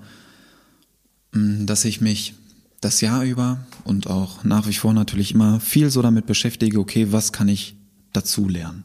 mm, 1.34 1.66
dass 1.66 1.84
ich 1.84 2.02
mich 2.02 2.36
das 2.80 3.02
Jahr 3.02 3.24
über 3.24 3.66
und 3.86 4.06
auch 4.06 4.44
nach 4.44 4.68
wie 4.68 4.74
vor 4.74 4.94
natürlich 4.94 5.34
immer 5.34 5.60
viel 5.60 5.90
so 5.90 6.04
damit 6.04 6.28
beschäftige, 6.28 6.80
okay, 6.80 7.12
was 7.12 7.34
kann 7.34 7.48
ich 7.48 7.76
dazu 8.14 8.48
lernen? 8.48 8.84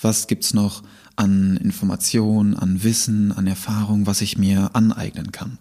Was 0.00 0.28
gibt's 0.28 0.54
noch 0.54 0.84
an 1.16 1.56
Informationen, 1.56 2.54
an 2.54 2.84
Wissen, 2.84 3.32
an 3.32 3.48
Erfahrung, 3.48 4.06
was 4.06 4.20
ich 4.20 4.38
mir 4.38 4.76
aneignen 4.76 5.32
kann? 5.32 5.58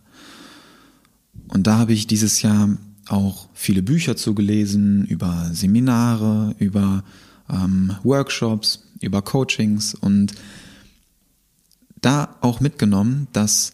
Und 1.48 1.66
da 1.66 1.80
habe 1.80 1.94
ich 1.94 2.06
dieses 2.06 2.44
Jahr 2.44 2.78
auch 3.10 3.50
viele 3.54 3.82
Bücher 3.82 4.16
zugelesen 4.16 5.06
über 5.06 5.50
Seminare, 5.54 6.56
über 6.60 7.04
ähm, 7.50 7.96
Workshops, 8.04 8.84
über 9.02 9.22
Coachings 9.22 9.96
und 9.96 10.34
da 12.02 12.38
auch 12.42 12.60
mitgenommen, 12.60 13.28
dass 13.34 13.74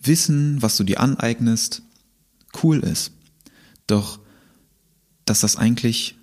Wissen, 0.00 0.62
was 0.62 0.76
du 0.76 0.84
dir 0.84 1.00
aneignest, 1.00 1.82
cool 2.62 2.78
ist, 2.80 3.12
doch 3.86 4.20
dass 5.24 5.40
das 5.40 5.56
eigentlich 5.56 6.16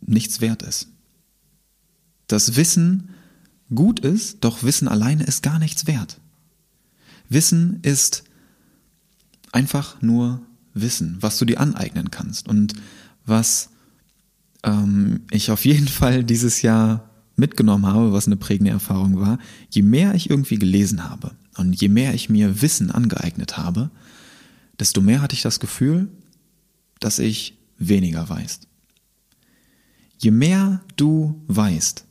nichts 0.00 0.40
wert 0.40 0.62
ist. 0.62 0.88
Dass 2.28 2.56
Wissen 2.56 3.10
gut 3.74 4.00
ist, 4.00 4.44
doch 4.44 4.62
Wissen 4.62 4.86
alleine 4.86 5.24
ist 5.24 5.42
gar 5.42 5.58
nichts 5.58 5.86
wert. 5.86 6.20
Wissen 7.28 7.80
ist 7.82 8.24
einfach 9.50 10.00
nur 10.02 10.42
Wissen, 10.74 11.16
was 11.20 11.38
du 11.38 11.44
dir 11.44 11.60
aneignen 11.60 12.10
kannst 12.10 12.48
und 12.48 12.74
was 13.24 13.70
ähm, 14.64 15.22
ich 15.30 15.50
auf 15.50 15.64
jeden 15.64 15.88
Fall 16.00 16.24
dieses 16.24 16.62
Jahr 16.62 17.10
mitgenommen 17.36 17.86
habe, 17.86 18.12
was 18.12 18.26
eine 18.26 18.36
prägende 18.36 18.70
Erfahrung 18.70 19.18
war, 19.18 19.38
je 19.70 19.82
mehr 19.82 20.14
ich 20.14 20.30
irgendwie 20.30 20.58
gelesen 20.58 21.08
habe, 21.08 21.32
Und 21.56 21.80
je 21.80 21.88
mehr 21.88 22.14
ich 22.14 22.28
mir 22.28 22.62
Wissen 22.62 22.90
angeeignet 22.90 23.56
habe, 23.56 23.90
desto 24.78 25.00
mehr 25.00 25.20
hatte 25.20 25.34
ich 25.34 25.42
das 25.42 25.60
Gefühl, 25.60 26.08
dass 27.00 27.18
ich 27.18 27.56
weniger 27.78 28.28
weiß. 28.28 28.60
Je 30.18 30.30
mehr 30.30 30.80
du 30.96 31.42
weißt, 31.48 32.04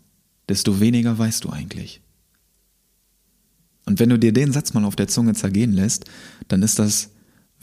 desto 0.49 0.79
weniger 0.79 1.17
weißt 1.17 1.43
du 1.43 1.49
eigentlich. 1.49 2.01
Und 3.85 3.99
wenn 3.99 4.09
du 4.09 4.19
dir 4.19 4.31
den 4.31 4.51
Satz 4.53 4.73
mal 4.73 4.85
auf 4.85 4.95
der 4.95 5.07
Zunge 5.07 5.33
zergehen 5.33 5.73
lässt, 5.73 6.05
dann 6.47 6.63
ist 6.63 6.79
das 6.79 7.09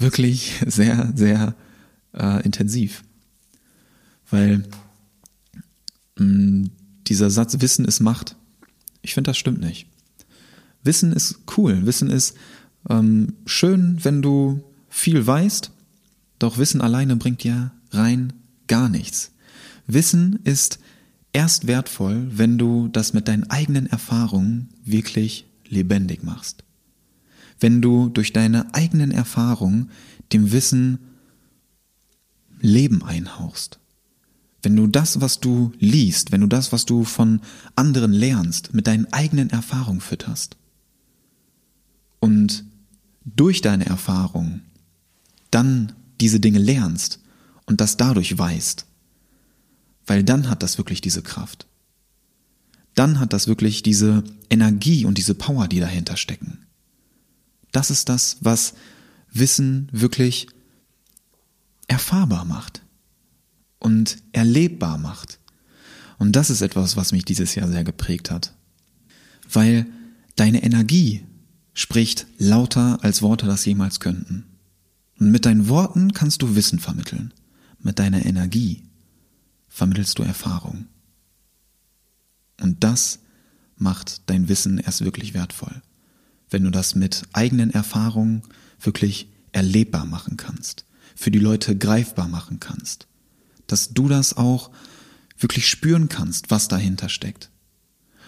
wirklich 0.01 0.55
sehr, 0.67 1.13
sehr 1.15 1.55
äh, 2.15 2.43
intensiv. 2.45 3.03
Weil 4.31 4.65
mh, 6.19 6.25
mm, 6.25 6.71
dieser 7.07 7.31
Satz 7.31 7.61
Wissen 7.61 7.85
ist 7.85 8.01
Macht, 8.01 8.37
ich 9.03 9.15
finde, 9.15 9.31
das 9.31 9.39
stimmt 9.39 9.61
nicht. 9.61 9.87
Wissen 10.83 11.13
ist 11.13 11.41
cool, 11.57 11.85
Wissen 11.87 12.11
ist 12.11 12.37
ähm, 12.89 13.35
schön, 13.47 13.99
wenn 14.03 14.23
du 14.23 14.63
viel 14.89 15.27
weißt, 15.27 15.71
doch 16.39 16.59
Wissen 16.59 16.81
alleine 16.81 17.17
bringt 17.17 17.43
dir 17.43 17.73
rein 17.91 18.33
gar 18.67 18.89
nichts. 18.89 19.33
Wissen 19.87 20.39
ist 20.45 20.79
erst 21.33 21.67
wertvoll, 21.67 22.29
wenn 22.31 22.59
du 22.59 22.89
das 22.89 23.13
mit 23.13 23.29
deinen 23.29 23.51
eigenen 23.51 23.87
Erfahrungen 23.87 24.69
wirklich 24.85 25.47
lebendig 25.69 26.23
machst. 26.23 26.65
Wenn 27.61 27.83
du 27.83 28.09
durch 28.09 28.33
deine 28.33 28.75
eigenen 28.75 29.11
Erfahrungen 29.11 29.91
dem 30.33 30.53
Wissen 30.53 30.99
Leben 32.61 33.03
einhauchst. 33.03 33.79
Wenn 34.63 34.77
du 34.77 34.87
das, 34.87 35.21
was 35.21 35.41
du 35.41 35.73
liest, 35.79 36.33
wenn 36.33 36.43
du 36.43 36.47
das, 36.47 36.73
was 36.73 36.85
du 36.85 37.05
von 37.05 37.41
anderen 37.77 38.13
lernst, 38.13 38.75
mit 38.75 38.87
deinen 38.87 39.11
eigenen 39.13 39.51
Erfahrungen 39.51 40.03
fütterst 40.03 40.57
und 42.19 42.65
durch 43.25 43.63
deine 43.63 43.87
Erfahrungen 43.87 44.63
dann 45.51 45.93
diese 46.21 46.41
Dinge 46.41 46.59
lernst 46.59 47.21
und 47.65 47.81
das 47.81 47.97
dadurch 47.97 48.37
weißt, 48.37 48.85
weil 50.07 50.23
dann 50.23 50.51
hat 50.51 50.63
das 50.63 50.77
wirklich 50.77 51.01
diese 51.01 51.23
Kraft. 51.23 51.67
Dann 52.95 53.19
hat 53.19 53.33
das 53.33 53.47
wirklich 53.47 53.83
diese 53.83 54.25
Energie 54.51 55.07
und 55.07 55.17
diese 55.17 55.35
Power, 55.35 55.69
die 55.69 55.81
dahinter 55.81 56.17
stecken. 56.17 56.67
Das 57.73 57.91
ist 57.91 58.09
das, 58.09 58.39
was 58.41 58.75
Wissen 59.33 59.89
wirklich 59.93 60.49
erfahrbar 61.87 62.45
macht 62.45 62.83
und 63.79 64.19
erlebbar 64.33 64.99
macht. 64.99 65.39
Und 66.19 66.37
das 66.37 66.51
ist 66.51 66.61
etwas, 66.61 66.97
was 66.97 67.13
mich 67.13 67.25
dieses 67.25 67.55
Jahr 67.55 67.69
sehr 67.69 67.85
geprägt 67.85 68.31
hat. 68.31 68.55
Weil 69.51 69.87
deine 70.37 70.63
Energie 70.63 71.25
spricht 71.73 72.27
lauter 72.39 72.99
als 73.03 73.23
Worte 73.23 73.47
das 73.47 73.65
jemals 73.65 74.01
könnten. 74.01 74.45
Und 75.19 75.31
mit 75.31 75.47
deinen 75.47 75.69
Worten 75.69 76.13
kannst 76.13 76.43
du 76.43 76.55
Wissen 76.55 76.79
vermitteln. 76.79 77.33
Mit 77.81 77.99
deiner 77.99 78.25
Energie 78.25 78.83
vermittelst 79.69 80.19
du 80.19 80.23
Erfahrung. 80.23 80.87
Und 82.61 82.85
das 82.85 83.21
macht 83.77 84.29
dein 84.29 84.49
Wissen 84.49 84.79
erst 84.79 85.03
wirklich 85.03 85.33
wertvoll, 85.33 85.81
wenn 86.51 86.65
du 86.65 86.71
das 86.71 86.95
mit 86.95 87.23
eigenen 87.33 87.71
Erfahrungen 87.71 88.43
wirklich 88.81 89.29
erlebbar 89.53 90.05
machen 90.05 90.37
kannst, 90.37 90.85
für 91.15 91.31
die 91.31 91.39
Leute 91.39 91.77
greifbar 91.77 92.29
machen 92.29 92.61
kannst, 92.61 93.07
dass 93.67 93.91
du 93.91 94.09
das 94.09 94.37
auch 94.37 94.71
wirklich 95.39 95.69
spüren 95.69 96.09
kannst, 96.09 96.51
was 96.51 96.69
dahinter 96.69 97.09
steckt. 97.09 97.51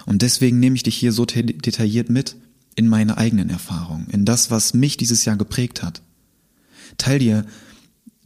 Und 0.07 0.23
deswegen 0.23 0.59
nehme 0.59 0.77
ich 0.77 0.83
dich 0.83 0.97
hier 0.97 1.13
so 1.13 1.25
detailliert 1.25 2.11
mit 2.11 2.37
in 2.75 2.89
meine 2.89 3.19
eigenen 3.19 3.51
Erfahrungen, 3.51 4.09
in 4.11 4.25
das, 4.25 4.51
was 4.51 4.75
mich 4.75 4.97
dieses 4.97 5.25
Jahr 5.25 5.37
geprägt 5.37 5.83
hat. 5.83 6.03
Teil 6.97 7.19
dir 7.19 7.47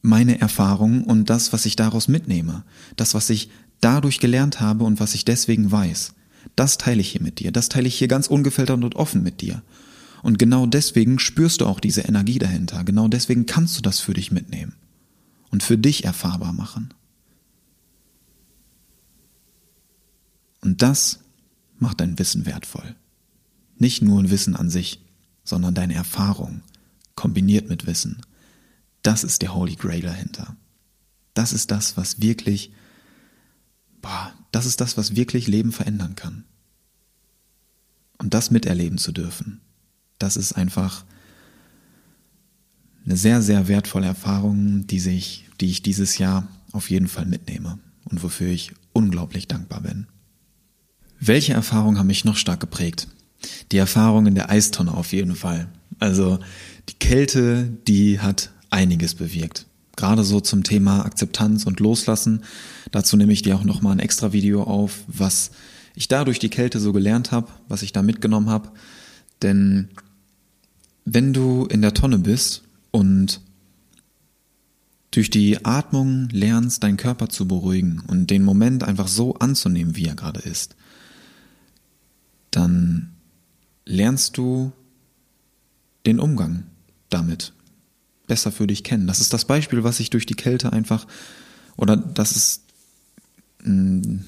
meine 0.03 0.41
Erfahrungen 0.41 1.03
und 1.05 1.29
das, 1.31 1.53
was 1.53 1.67
ich 1.67 1.77
daraus 1.77 2.09
mitnehme, 2.09 2.65
das, 2.97 3.15
was 3.15 3.29
ich 3.29 3.51
dadurch 3.81 4.21
gelernt 4.21 4.61
habe 4.61 4.85
und 4.85 5.01
was 5.01 5.15
ich 5.15 5.25
deswegen 5.25 5.71
weiß. 5.71 6.13
Das 6.55 6.79
teile 6.79 7.01
ich 7.01 7.11
hier 7.11 7.23
mit 7.23 7.41
dir, 7.41 7.51
das 7.51 7.69
teile 7.69 7.89
ich 7.89 7.97
hier 7.97 8.09
ganz 8.09 8.29
ungefiltert 8.29 8.83
und 8.83 8.95
offen 8.95 9.23
mit 9.23 9.41
dir. 9.41 9.63
Und 10.27 10.39
genau 10.39 10.67
deswegen 10.67 11.19
spürst 11.19 11.61
du 11.61 11.67
auch 11.67 11.79
diese 11.79 12.03
Energie 12.03 12.39
dahinter, 12.39 12.83
genau 12.83 13.07
deswegen 13.07 13.47
kannst 13.47 13.79
du 13.79 13.83
das 13.83 14.01
für 14.01 14.13
dich 14.13 14.33
mitnehmen 14.33 14.75
und 15.51 15.63
für 15.63 15.79
dich 15.79 16.05
erfahrbar 16.05 16.53
machen. 16.53 16.93
Und 20.63 20.83
das 20.83 21.21
macht 21.79 22.01
dein 22.01 22.19
Wissen 22.19 22.45
wertvoll. 22.45 22.97
Nicht 23.79 24.03
nur 24.03 24.21
ein 24.21 24.31
Wissen 24.31 24.57
an 24.57 24.69
sich, 24.69 25.05
sondern 25.45 25.75
deine 25.75 25.95
Erfahrung 25.95 26.63
kombiniert 27.15 27.69
mit 27.69 27.87
Wissen 27.87 28.21
das 29.07 29.23
ist 29.23 29.43
der 29.43 29.55
Holy 29.55 29.77
Grail 29.77 30.01
dahinter. 30.01 30.57
Das 31.33 31.53
ist 31.53 31.71
das, 31.71 31.97
was 31.97 32.21
wirklich, 32.21 32.73
boah, 34.03 34.35
das 34.51 34.67
ist 34.67 34.81
das, 34.81 34.97
was 34.97 35.15
wirklich 35.15 35.47
Leben 35.47 35.71
verändern 35.71 36.17
kann. 36.17 36.45
Und 38.19 38.35
das 38.35 38.51
miterleben 38.51 38.99
zu 38.99 39.13
dürfen, 39.13 39.61
das 40.19 40.37
ist 40.37 40.53
einfach 40.53 41.05
eine 43.05 43.17
sehr, 43.17 43.41
sehr 43.43 43.69
wertvolle 43.69 44.07
Erfahrung, 44.07 44.87
die, 44.87 45.01
sich, 45.01 45.47
die 45.61 45.71
ich 45.71 45.83
dieses 45.83 46.19
Jahr 46.19 46.49
auf 46.73 46.91
jeden 46.91 47.09
Fall 47.09 47.27
mitnehme 47.27 47.79
und 48.05 48.23
wofür 48.23 48.49
ich 48.49 48.73
unglaublich 48.93 49.47
dankbar 49.49 49.81
bin. 49.81 50.07
Welche 51.21 51.55
Erfahrungen 51.55 51.99
haben 51.99 52.09
mich 52.09 52.25
noch 52.25 52.37
stark 52.37 52.61
geprägt? 52.61 53.09
Die 53.73 53.79
Erfahrung 53.79 54.27
in 54.27 54.35
der 54.35 54.51
Eistonne 54.51 54.93
auf 54.93 55.13
jeden 55.13 55.37
Fall. 55.37 55.69
Also 55.99 56.39
die 56.89 56.95
Kälte, 56.95 57.73
die 57.87 58.21
hat 58.21 58.51
einiges 58.71 59.15
bewirkt. 59.15 59.67
Gerade 59.97 60.25
so 60.25 60.41
zum 60.41 60.63
Thema 60.63 61.07
Akzeptanz 61.07 61.65
und 61.65 61.81
Loslassen. 61.81 62.43
Dazu 62.91 63.17
nehme 63.17 63.33
ich 63.33 63.43
dir 63.43 63.57
auch 63.57 63.65
nochmal 63.65 63.93
ein 63.93 63.99
extra 63.99 64.33
Video 64.33 64.63
auf, 64.63 65.05
was 65.07 65.53
ich 65.95 66.09
da 66.09 66.25
durch 66.25 66.39
die 66.39 66.51
Kälte 66.51 66.81
so 66.81 66.93
gelernt 66.93 67.33
habe, 67.33 67.49
was 67.69 67.83
ich 67.83 67.93
da 67.93 68.03
mitgenommen 68.03 68.51
habe. 68.51 68.73
Denn 69.41 69.89
wenn 71.07 71.33
du 71.33 71.67
in 71.67 71.81
der 71.81 71.95
Tonne 71.95 72.19
bist 72.19 72.65
und 72.91 73.41
durch 75.13 75.31
die 75.31 75.65
Atmung 75.65 76.29
lernst, 76.31 76.83
deinen 76.83 76.99
Körper 76.99 77.29
zu 77.29 77.49
beruhigen 77.49 78.03
und 78.09 78.29
den 78.29 78.43
Moment 78.43 78.85
einfach 78.85 79.09
so 79.09 79.37
anzunehmen, 79.37 79.97
wie 79.97 80.07
er 80.07 80.17
gerade 80.17 80.41
ist, 80.41 80.77
dann 82.51 83.15
lernst 83.87 84.37
du 84.37 84.73
den 86.05 86.19
Umgang 86.19 86.65
damit 87.09 87.53
besser 88.27 88.51
für 88.51 88.67
dich 88.67 88.83
kennen. 88.83 89.07
Das 89.07 89.21
ist 89.21 89.33
das 89.33 89.45
Beispiel, 89.45 89.85
was 89.85 90.01
ich 90.01 90.11
durch 90.11 90.27
die 90.27 90.35
Kälte 90.35 90.73
einfach, 90.73 91.07
oder 91.77 91.97
das 91.97 92.33
ist 92.33 92.63
mh, 93.63 94.07
mm, 94.07 94.25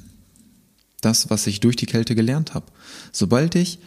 das, 1.01 1.29
was 1.29 1.47
ich 1.47 1.61
durch 1.61 1.77
die 1.77 1.87
Kälte 1.87 2.15
gelernt 2.15 2.55
habe. 2.55 2.67
Sobald 3.13 3.57
ich 3.57 3.79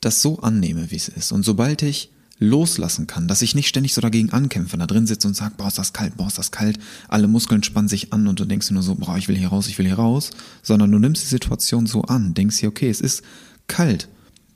das 0.00 0.22
so 0.22 0.38
annehme, 0.40 0.90
wie 0.90 0.96
es 0.96 1.08
ist, 1.08 1.32
und 1.32 1.44
sobald 1.44 1.82
ich 1.82 2.10
loslassen 2.40 3.06
kann, 3.06 3.26
dass 3.26 3.42
ich 3.42 3.54
nicht 3.54 3.68
ständig 3.68 3.94
so 3.94 4.00
dagegen 4.00 4.30
ankämpfe, 4.30 4.76
da 4.76 4.86
drin 4.86 5.06
sitze 5.06 5.26
und 5.26 5.34
sage, 5.34 5.54
boah, 5.56 5.68
ist 5.68 5.78
das 5.78 5.92
kalt, 5.92 6.16
boah, 6.16 6.28
ist 6.28 6.38
das 6.38 6.52
kalt, 6.52 6.78
alle 7.08 7.26
Muskeln 7.26 7.62
spannen 7.62 7.88
sich 7.88 8.12
an 8.12 8.28
und 8.28 8.38
du 8.38 8.44
denkst 8.44 8.70
nur 8.70 8.82
so, 8.82 8.94
boah, 8.94 9.18
ich 9.18 9.28
will 9.28 9.36
hier 9.36 9.48
raus, 9.48 9.66
ich 9.66 9.78
will 9.78 9.86
hier 9.86 9.96
raus, 9.98 10.30
sondern 10.62 10.92
du 10.92 10.98
nimmst 10.98 11.22
die 11.22 11.28
Situation 11.28 11.86
so 11.86 12.02
an, 12.02 12.34
denkst 12.34 12.58
dir, 12.58 12.68
okay, 12.68 12.90
es 12.90 13.00
ist 13.00 13.22
kalt. 13.66 14.08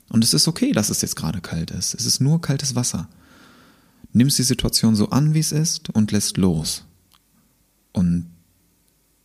Und 0.09 0.23
es 0.23 0.33
ist 0.33 0.47
okay, 0.47 0.71
dass 0.71 0.89
es 0.89 1.01
jetzt 1.01 1.15
gerade 1.15 1.41
kalt 1.41 1.71
ist, 1.71 1.93
es 1.93 2.05
ist 2.05 2.21
nur 2.21 2.39
kaltes 2.39 2.75
Wasser. 2.75 3.09
Nimmst 4.13 4.37
die 4.37 4.43
Situation 4.43 4.95
so 4.95 5.09
an, 5.09 5.33
wie 5.33 5.39
es 5.39 5.51
ist 5.51 5.89
und 5.89 6.11
lässt 6.11 6.37
los. 6.37 6.85
Und 7.91 8.27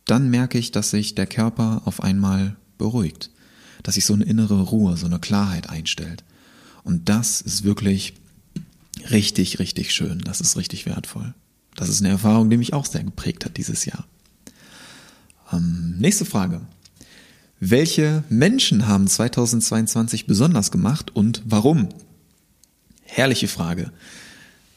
dann 0.05 0.29
merke 0.29 0.57
ich, 0.57 0.71
dass 0.71 0.89
sich 0.89 1.13
der 1.13 1.27
Körper 1.27 1.83
auf 1.85 2.01
einmal 2.01 2.55
beruhigt, 2.79 3.29
dass 3.83 3.95
sich 3.95 4.05
so 4.05 4.13
eine 4.13 4.25
innere 4.25 4.61
Ruhe, 4.61 4.97
so 4.97 5.05
eine 5.05 5.19
Klarheit 5.19 5.69
einstellt. 5.69 6.23
Und 6.83 7.09
das 7.09 7.41
ist 7.41 7.63
wirklich 7.63 8.13
richtig, 9.09 9.59
richtig 9.59 9.93
schön. 9.93 10.19
Das 10.19 10.41
ist 10.41 10.57
richtig 10.57 10.85
wertvoll. 10.85 11.33
Das 11.75 11.89
ist 11.89 12.01
eine 12.01 12.09
Erfahrung, 12.09 12.49
die 12.49 12.57
mich 12.57 12.73
auch 12.73 12.85
sehr 12.85 13.03
geprägt 13.03 13.45
hat 13.45 13.57
dieses 13.57 13.85
Jahr. 13.85 14.05
Ähm, 15.51 15.95
nächste 15.97 16.25
Frage. 16.25 16.61
Welche 17.59 18.23
Menschen 18.29 18.87
haben 18.87 19.07
2022 19.07 20.25
besonders 20.25 20.71
gemacht 20.71 21.15
und 21.15 21.41
warum? 21.45 21.89
Herrliche 23.03 23.47
Frage. 23.47 23.91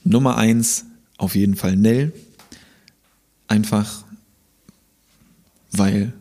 Nummer 0.05 0.37
eins 0.37 0.85
auf 1.17 1.35
jeden 1.35 1.55
Fall 1.55 1.77
Nell. 1.77 2.13
Einfach 3.47 4.05
weil 5.73 6.13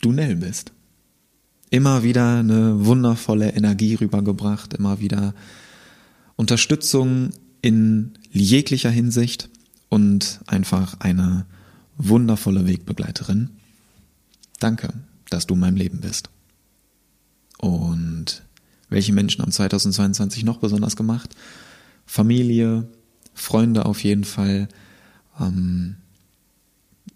du 0.00 0.12
Nell 0.12 0.36
bist. 0.36 0.72
Immer 1.72 2.02
wieder 2.02 2.38
eine 2.38 2.84
wundervolle 2.84 3.54
Energie 3.54 3.94
rübergebracht, 3.94 4.74
immer 4.74 5.00
wieder 5.00 5.34
Unterstützung 6.36 7.30
in 7.62 8.12
jeglicher 8.30 8.90
Hinsicht 8.90 9.48
und 9.88 10.40
einfach 10.46 11.00
eine 11.00 11.46
wundervolle 11.96 12.66
Wegbegleiterin. 12.66 13.48
Danke, 14.60 14.92
dass 15.30 15.46
du 15.46 15.54
in 15.54 15.60
meinem 15.60 15.76
Leben 15.76 16.02
bist. 16.02 16.28
Und 17.56 18.42
Welche 18.90 19.14
Menschen 19.14 19.40
haben 19.40 19.50
2022 19.50 20.44
noch 20.44 20.58
besonders 20.58 20.96
gemacht? 20.96 21.34
Familie, 22.04 22.86
Freunde 23.32 23.86
auf 23.86 24.04
jeden 24.04 24.24
Fall. 24.24 24.68
Ähm, 25.40 25.96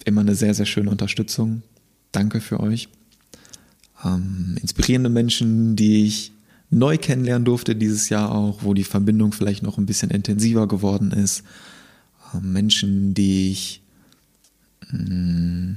immer 0.07 0.23
eine 0.23 0.35
sehr, 0.35 0.55
sehr 0.55 0.65
schöne 0.65 0.89
Unterstützung. 0.89 1.63
Danke 2.13 2.41
für 2.41 2.61
euch. 2.61 2.89
Ähm, 4.07 4.57
inspirierende 4.61 5.11
Menschen, 5.11 5.77
die 5.77 6.05
ich 6.05 6.33
neu 6.71 6.99
kennenlernen 6.99 7.45
durfte 7.45 7.77
dieses 7.77 8.09
Jahr 8.09 8.33
auch, 8.33 8.63
wo 8.63 8.75
die 8.75 8.85
Verbindung 8.85 9.33
vielleicht 9.33 9.63
noch 9.63 9.79
ein 9.79 9.87
bisschen 9.87 10.11
intensiver 10.11 10.67
geworden 10.67 11.13
ist. 11.13 11.43
Ähm, 12.35 12.53
Menschen, 12.53 13.15
die 13.15 13.51
ich 13.51 13.83
mh, 14.91 14.99
hm, 14.99 15.77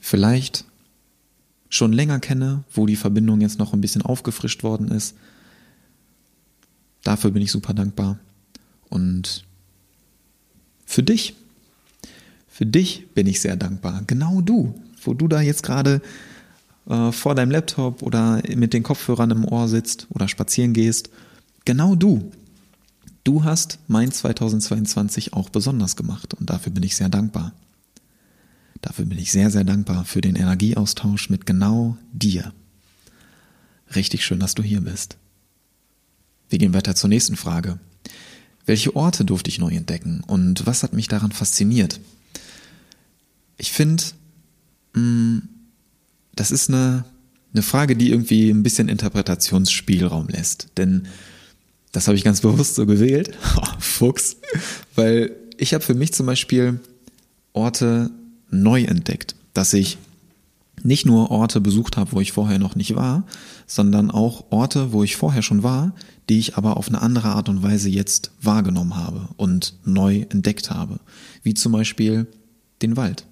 vielleicht 0.00 0.64
schon 1.68 1.92
länger 1.92 2.20
kenne, 2.20 2.64
wo 2.74 2.86
die 2.86 2.96
Verbindung 2.96 3.40
jetzt 3.40 3.58
noch 3.58 3.72
ein 3.72 3.80
bisschen 3.80 4.02
aufgefrischt 4.02 4.62
worden 4.62 4.88
ist. 4.88 5.14
Dafür 7.02 7.30
bin 7.30 7.42
ich 7.42 7.50
super 7.50 7.72
dankbar. 7.72 8.18
Und 8.90 9.44
für 10.84 11.02
dich, 11.02 11.34
für 12.46 12.66
dich 12.66 13.06
bin 13.14 13.26
ich 13.26 13.40
sehr 13.40 13.56
dankbar. 13.56 14.02
Genau 14.06 14.42
du, 14.42 14.74
wo 15.02 15.14
du 15.14 15.28
da 15.28 15.40
jetzt 15.40 15.62
gerade 15.62 16.02
äh, 16.88 17.12
vor 17.12 17.34
deinem 17.34 17.50
Laptop 17.50 18.02
oder 18.02 18.42
mit 18.54 18.72
den 18.72 18.82
Kopfhörern 18.82 19.30
im 19.30 19.44
Ohr 19.44 19.68
sitzt 19.68 20.06
oder 20.10 20.28
spazieren 20.28 20.72
gehst. 20.72 21.10
Genau 21.64 21.94
du. 21.94 22.32
Du 23.24 23.44
hast 23.44 23.78
mein 23.86 24.10
2022 24.10 25.32
auch 25.32 25.48
besonders 25.48 25.94
gemacht 25.96 26.34
und 26.34 26.50
dafür 26.50 26.72
bin 26.72 26.82
ich 26.82 26.96
sehr 26.96 27.08
dankbar. 27.08 27.52
Dafür 28.80 29.04
bin 29.04 29.18
ich 29.18 29.30
sehr, 29.30 29.50
sehr 29.50 29.62
dankbar 29.62 30.04
für 30.04 30.20
den 30.20 30.34
Energieaustausch 30.34 31.30
mit 31.30 31.46
genau 31.46 31.96
dir. 32.12 32.52
Richtig 33.94 34.24
schön, 34.24 34.40
dass 34.40 34.54
du 34.54 34.62
hier 34.62 34.80
bist. 34.80 35.16
Wir 36.48 36.58
gehen 36.58 36.74
weiter 36.74 36.96
zur 36.96 37.08
nächsten 37.08 37.36
Frage. 37.36 37.78
Welche 38.66 38.94
Orte 38.96 39.24
durfte 39.24 39.50
ich 39.50 39.58
neu 39.58 39.70
entdecken 39.70 40.22
und 40.26 40.66
was 40.66 40.82
hat 40.82 40.92
mich 40.92 41.08
daran 41.08 41.32
fasziniert? 41.32 42.00
Ich 43.56 43.70
finde, 43.70 44.02
mm, 44.94 45.38
das 46.34 46.50
ist 46.50 46.68
eine, 46.68 47.04
eine 47.52 47.62
Frage, 47.62 47.96
die 47.96 48.10
irgendwie 48.10 48.50
ein 48.50 48.62
bisschen 48.62 48.88
Interpretationsspielraum 48.88 50.28
lässt. 50.28 50.68
Denn 50.76 51.08
das 51.92 52.08
habe 52.08 52.16
ich 52.16 52.24
ganz 52.24 52.40
bewusst 52.42 52.74
so 52.74 52.86
gewählt. 52.86 53.36
Oh, 53.56 53.62
Fuchs. 53.78 54.36
Weil 54.94 55.36
ich 55.58 55.74
habe 55.74 55.84
für 55.84 55.94
mich 55.94 56.12
zum 56.12 56.26
Beispiel 56.26 56.80
Orte 57.52 58.10
neu 58.50 58.82
entdeckt, 58.82 59.34
dass 59.54 59.72
ich 59.72 59.98
nicht 60.82 61.06
nur 61.06 61.30
Orte 61.30 61.60
besucht 61.60 61.96
habe, 61.96 62.12
wo 62.12 62.20
ich 62.20 62.32
vorher 62.32 62.58
noch 62.58 62.74
nicht 62.74 62.96
war, 62.96 63.24
sondern 63.66 64.10
auch 64.10 64.46
Orte, 64.50 64.92
wo 64.92 65.04
ich 65.04 65.16
vorher 65.16 65.42
schon 65.42 65.62
war, 65.62 65.94
die 66.28 66.38
ich 66.38 66.56
aber 66.56 66.76
auf 66.76 66.88
eine 66.88 67.02
andere 67.02 67.28
Art 67.28 67.48
und 67.48 67.62
Weise 67.62 67.88
jetzt 67.88 68.32
wahrgenommen 68.40 68.96
habe 68.96 69.28
und 69.36 69.74
neu 69.84 70.26
entdeckt 70.30 70.70
habe. 70.70 70.98
Wie 71.42 71.54
zum 71.54 71.72
Beispiel 71.72 72.26
den 72.80 72.96
Wald. 72.96 73.26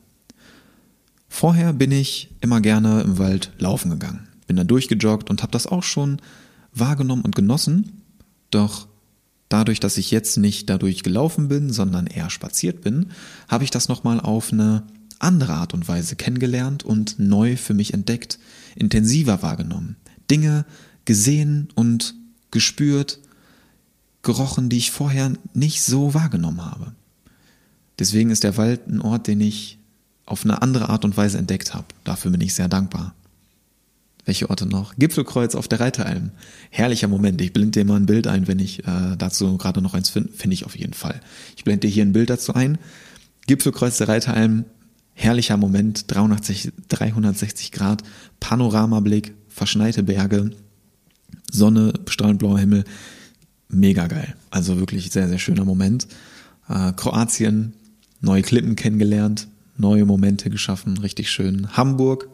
Vorher 1.33 1.73
bin 1.73 1.93
ich 1.93 2.29
immer 2.41 2.61
gerne 2.61 3.01
im 3.03 3.17
Wald 3.17 3.53
laufen 3.57 3.91
gegangen, 3.91 4.29
bin 4.47 4.57
da 4.57 4.65
durchgejoggt 4.65 5.31
und 5.31 5.43
habe 5.43 5.53
das 5.53 5.67
auch 5.67 5.85
schon 5.85 6.21
wahrgenommen 6.75 7.23
und 7.23 7.37
genossen. 7.37 8.03
Doch 8.51 8.89
dadurch, 9.49 9.81
dass 9.81 9.97
ich 9.97 10.11
jetzt 10.11 10.37
nicht 10.37 10.69
dadurch 10.69 11.03
gelaufen 11.03 11.49
bin, 11.49 11.73
sondern 11.73 12.09
eher 12.09 12.29
spaziert 12.31 12.83
bin, 12.83 13.13
habe 13.49 13.65
ich 13.65 13.71
das 13.71 13.89
nochmal 13.89 14.21
auf 14.21 14.53
eine 14.53 14.83
andere 15.21 15.55
Art 15.55 15.73
und 15.73 15.87
Weise 15.89 16.17
kennengelernt 16.17 16.83
und 16.83 17.19
neu 17.19 17.57
für 17.57 17.75
mich 17.75 17.95
entdeckt, 17.95 18.39
intensiver 18.75 19.41
wahrgenommen. 19.41 19.97
Dinge 20.31 20.67
gesehen 21.05 21.69
und 21.77 22.15
gespürt, 22.51 23.21
gerochen, 24.23 24.69
die 24.69 24.79
ich 24.79 24.91
vorher 24.91 25.33
nicht 25.55 25.83
so 25.83 26.13
wahrgenommen 26.13 26.65
habe. 26.65 26.93
Deswegen 27.99 28.31
ist 28.31 28.45
der 28.45 28.57
Wald 28.57 28.89
ein 28.89 29.01
Ort, 29.01 29.27
den 29.27 29.41
ich 29.41 29.80
auf 30.31 30.45
eine 30.45 30.63
andere 30.63 30.89
Art 30.89 31.05
und 31.05 31.17
Weise 31.17 31.39
entdeckt 31.39 31.75
habe. 31.75 31.87
Dafür 32.05 32.31
bin 32.31 32.41
ich 32.41 32.55
sehr 32.55 32.69
dankbar. 32.69 33.15
Welche 34.25 34.49
Orte 34.49 34.67
noch? 34.67 34.95
Gipfelkreuz 34.97 35.55
auf 35.55 35.67
der 35.67 35.81
Reiteralm. 35.81 36.31
Herrlicher 36.71 37.09
Moment. 37.09 37.41
Ich 37.41 37.53
blende 37.53 37.81
dir 37.81 37.85
mal 37.85 37.97
ein 37.97 38.07
Bild 38.07 38.27
ein, 38.27 38.47
wenn 38.47 38.59
ich 38.59 38.87
äh, 38.87 39.17
dazu 39.19 39.57
gerade 39.57 39.83
noch 39.83 39.95
eins 39.95 40.11
finde. 40.11 40.33
Finde 40.33 40.55
ich 40.55 40.67
auf 40.67 40.77
jeden 40.77 40.93
Fall. 40.93 41.21
Ich 41.57 41.65
blende 41.65 41.87
dir 41.87 41.93
hier 41.93 42.05
ein 42.05 42.13
Bild 42.13 42.31
dazu 42.31 42.55
ein. 42.55 42.79
Gipfelkreuz 43.47 43.99
der 43.99 44.09
Reiteralm 44.09 44.67
herrlicher 45.21 45.57
Moment, 45.57 46.11
360, 46.11 46.73
360 46.89 47.73
Grad, 47.73 48.03
Panoramablick, 48.41 49.35
verschneite 49.49 50.03
Berge, 50.03 50.51
Sonne, 51.51 51.93
strahlend 52.09 52.39
blauer 52.39 52.59
Himmel, 52.59 52.85
mega 53.69 54.07
geil. 54.07 54.35
Also 54.51 54.79
wirklich 54.79 55.11
sehr, 55.11 55.29
sehr 55.29 55.39
schöner 55.39 55.65
Moment. 55.65 56.09
Äh, 56.69 56.93
Kroatien, 56.93 57.75
neue 58.21 58.43
Klippen 58.43 58.77
kennengelernt, 58.77 59.49
neue 59.81 60.05
Momente 60.05 60.51
geschaffen, 60.51 60.99
richtig 60.99 61.31
schön. 61.31 61.77
Hamburg 61.77 62.29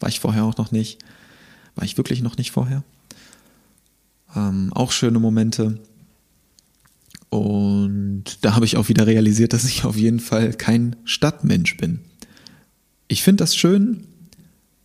war 0.00 0.08
ich 0.08 0.20
vorher 0.20 0.44
auch 0.44 0.56
noch 0.56 0.72
nicht. 0.72 0.98
War 1.74 1.84
ich 1.84 1.96
wirklich 1.96 2.22
noch 2.22 2.36
nicht 2.36 2.50
vorher. 2.50 2.82
Ähm, 4.34 4.72
auch 4.74 4.92
schöne 4.92 5.18
Momente. 5.18 5.80
Und 7.30 8.24
da 8.42 8.54
habe 8.54 8.64
ich 8.64 8.76
auch 8.76 8.88
wieder 8.88 9.06
realisiert, 9.06 9.52
dass 9.52 9.64
ich 9.64 9.84
auf 9.84 9.96
jeden 9.96 10.20
Fall 10.20 10.54
kein 10.54 10.96
Stadtmensch 11.04 11.76
bin 11.76 12.00
ich 13.08 13.22
finde 13.22 13.42
das 13.42 13.56
schön, 13.56 14.04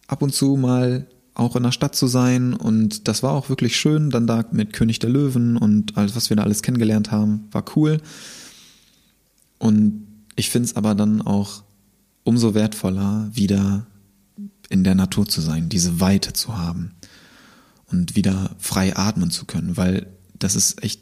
ab 0.07 0.21
und 0.21 0.33
zu 0.33 0.55
mal 0.55 1.05
auch 1.35 1.55
in 1.55 1.63
der 1.63 1.71
Stadt 1.71 1.95
zu 1.95 2.07
sein 2.07 2.53
und 2.53 3.07
das 3.07 3.21
war 3.21 3.33
auch 3.33 3.49
wirklich 3.49 3.75
schön, 3.75 4.09
dann 4.09 4.27
da 4.27 4.45
mit 4.51 4.71
König 4.71 4.99
der 4.99 5.09
Löwen 5.09 5.57
und 5.57 5.97
alles, 5.97 6.15
was 6.15 6.29
wir 6.29 6.37
da 6.37 6.43
alles 6.43 6.61
kennengelernt 6.61 7.11
haben, 7.11 7.47
war 7.51 7.65
cool. 7.75 7.99
Und 9.57 10.07
ich 10.35 10.49
finde 10.49 10.67
es 10.67 10.75
aber 10.75 10.95
dann 10.95 11.21
auch 11.21 11.63
umso 12.23 12.53
wertvoller, 12.53 13.29
wieder 13.33 13.85
in 14.69 14.83
der 14.83 14.95
Natur 14.95 15.27
zu 15.27 15.41
sein, 15.41 15.69
diese 15.69 15.99
Weite 15.99 16.33
zu 16.33 16.57
haben 16.57 16.91
und 17.87 18.15
wieder 18.15 18.51
frei 18.59 18.95
atmen 18.95 19.29
zu 19.29 19.45
können, 19.45 19.77
weil 19.77 20.07
das 20.39 20.55
ist 20.55 20.83
echt 20.83 21.01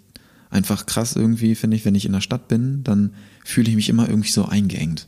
einfach 0.50 0.86
krass 0.86 1.16
irgendwie, 1.16 1.56
finde 1.56 1.78
ich, 1.78 1.86
wenn 1.86 1.96
ich 1.96 2.06
in 2.06 2.12
der 2.12 2.22
Stadt 2.22 2.48
bin, 2.48 2.84
dann 2.84 3.14
fühle 3.46 3.70
ich 3.70 3.76
mich 3.76 3.90
immer 3.90 4.10
irgendwie 4.10 4.32
so 4.32 4.46
eingeengt 4.46 5.08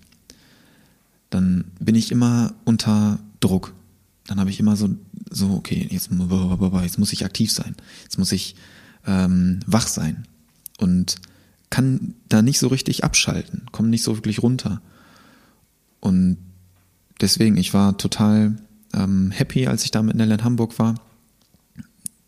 dann 1.33 1.65
bin 1.79 1.95
ich 1.95 2.11
immer 2.11 2.53
unter 2.63 3.19
Druck. 3.39 3.73
Dann 4.27 4.39
habe 4.39 4.49
ich 4.49 4.59
immer 4.59 4.75
so, 4.75 4.89
so 5.29 5.51
okay, 5.51 5.87
jetzt, 5.89 6.09
jetzt 6.11 6.99
muss 6.99 7.13
ich 7.13 7.25
aktiv 7.25 7.51
sein, 7.51 7.75
jetzt 8.03 8.17
muss 8.17 8.31
ich 8.31 8.55
ähm, 9.05 9.59
wach 9.65 9.87
sein 9.87 10.25
und 10.77 11.15
kann 11.69 12.13
da 12.29 12.41
nicht 12.41 12.59
so 12.59 12.67
richtig 12.67 13.03
abschalten, 13.03 13.63
komme 13.71 13.89
nicht 13.89 14.03
so 14.03 14.15
wirklich 14.15 14.43
runter. 14.43 14.81
Und 16.03 16.35
deswegen, 17.21 17.55
ich 17.55 17.73
war 17.73 17.97
total 17.97 18.57
ähm, 18.93 19.31
happy, 19.31 19.67
als 19.67 19.85
ich 19.85 19.91
da 19.91 20.03
mit 20.03 20.17
Nell 20.17 20.31
in 20.31 20.43
Hamburg 20.43 20.77
war. 20.77 20.95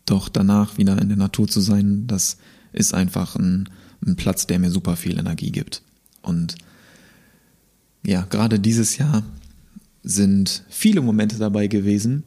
Doch 0.06 0.30
danach 0.30 0.78
wieder 0.78 0.96
in 0.98 1.08
der 1.08 1.18
Natur 1.18 1.46
zu 1.46 1.60
sein, 1.60 2.06
das 2.06 2.38
ist 2.72 2.94
einfach 2.94 3.36
ein, 3.36 3.68
ein 4.02 4.16
Platz, 4.16 4.46
der 4.46 4.58
mir 4.60 4.70
super 4.70 4.96
viel 4.96 5.18
Energie 5.18 5.50
gibt. 5.50 5.82
Und 6.22 6.54
ja, 8.02 8.22
gerade 8.22 8.58
dieses 8.58 8.96
Jahr 8.96 9.22
sind 10.02 10.64
viele 10.70 11.02
Momente 11.02 11.36
dabei 11.36 11.66
gewesen, 11.66 12.22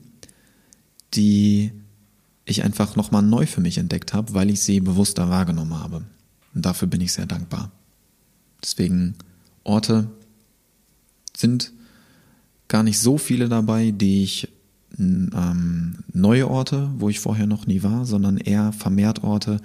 die 1.15 1.71
ich 2.45 2.63
einfach 2.63 2.95
nochmal 2.95 3.23
neu 3.23 3.47
für 3.47 3.61
mich 3.61 3.79
entdeckt 3.79 4.13
habe, 4.13 4.35
weil 4.35 4.51
ich 4.51 4.61
sie 4.61 4.81
bewusster 4.81 5.29
wahrgenommen 5.29 5.73
habe. 5.79 6.03
Und 6.53 6.63
dafür 6.63 6.87
bin 6.87 7.01
ich 7.01 7.11
sehr 7.11 7.25
dankbar. 7.25 7.71
Deswegen 8.61 9.15
Orte 9.63 10.11
sind 11.39 11.71
gar 12.67 12.83
nicht 12.83 12.99
so 12.99 13.17
viele 13.17 13.49
dabei, 13.49 13.91
die 13.91 14.23
ich 14.23 14.49
ähm, 14.97 16.03
neue 16.11 16.49
Orte, 16.49 16.89
wo 16.97 17.09
ich 17.09 17.19
vorher 17.19 17.47
noch 17.47 17.65
nie 17.65 17.83
war, 17.83 18.05
sondern 18.05 18.37
eher 18.37 18.73
vermehrt 18.73 19.23
Orte, 19.23 19.61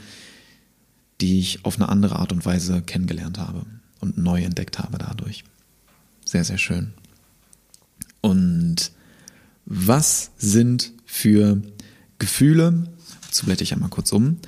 die 1.20 1.38
ich 1.38 1.64
auf 1.64 1.76
eine 1.76 1.88
andere 1.88 2.16
Art 2.16 2.32
und 2.32 2.44
Weise 2.44 2.82
kennengelernt 2.82 3.38
habe 3.38 3.66
und 4.00 4.18
neu 4.18 4.42
entdeckt 4.42 4.78
habe 4.78 4.98
dadurch. 4.98 5.44
Sehr, 6.24 6.44
sehr 6.44 6.58
schön. 6.58 6.92
Und 8.20 8.92
was 9.66 10.30
sind 10.38 10.92
für 11.04 11.60
Gefühle, 12.18 12.88
dazu 13.26 13.46
blätter 13.46 13.62
ich 13.62 13.72
einmal 13.72 13.90
kurz 13.90 14.12
um, 14.12 14.38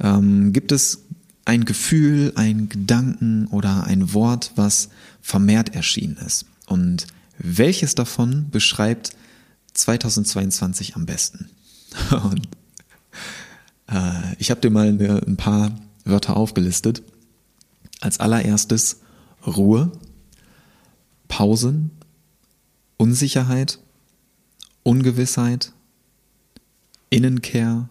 ähm, 0.00 0.52
gibt 0.52 0.72
es 0.72 1.04
ein 1.44 1.64
Gefühl, 1.64 2.32
ein 2.36 2.68
Gedanken 2.68 3.46
oder 3.46 3.84
ein 3.84 4.12
Wort, 4.12 4.52
was 4.56 4.90
vermehrt 5.20 5.74
erschienen 5.74 6.16
ist? 6.18 6.46
Und 6.66 7.06
welches 7.38 7.94
davon 7.94 8.50
beschreibt 8.50 9.12
2022 9.74 10.96
am 10.96 11.06
besten? 11.06 11.50
Und, 12.10 12.48
äh, 13.88 14.34
ich 14.38 14.50
habe 14.50 14.60
dir 14.60 14.70
mal 14.70 14.88
eine, 14.88 15.22
ein 15.26 15.36
paar 15.36 15.78
Wörter 16.04 16.36
aufgelistet. 16.36 17.02
Als 18.00 18.20
allererstes 18.20 19.00
Ruhe, 19.46 19.92
Pausen, 21.28 21.90
Unsicherheit, 22.96 23.78
Ungewissheit, 24.82 25.72
Innenkehr, 27.10 27.88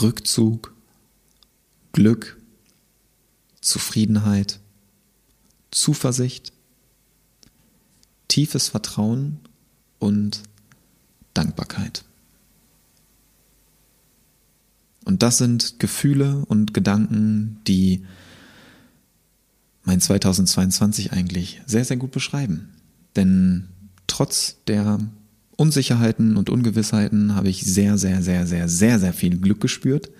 Rückzug, 0.00 0.74
Glück, 1.92 2.40
Zufriedenheit, 3.60 4.60
Zuversicht, 5.74 6.52
tiefes 8.28 8.68
Vertrauen 8.68 9.40
und 9.98 10.42
Dankbarkeit. 11.34 12.04
Und 15.04 15.22
das 15.22 15.36
sind 15.36 15.80
Gefühle 15.80 16.44
und 16.46 16.74
Gedanken, 16.74 17.58
die 17.66 18.04
mein 19.82 20.00
2022 20.00 21.12
eigentlich 21.12 21.60
sehr, 21.66 21.84
sehr 21.84 21.96
gut 21.96 22.12
beschreiben. 22.12 22.70
Denn 23.16 23.68
trotz 24.06 24.56
der 24.68 25.00
Unsicherheiten 25.56 26.36
und 26.36 26.50
Ungewissheiten 26.50 27.34
habe 27.34 27.48
ich 27.48 27.64
sehr, 27.64 27.98
sehr, 27.98 28.22
sehr, 28.22 28.46
sehr, 28.46 28.68
sehr, 28.68 29.00
sehr 29.00 29.12
viel 29.12 29.38
Glück 29.38 29.60
gespürt, 29.60 30.10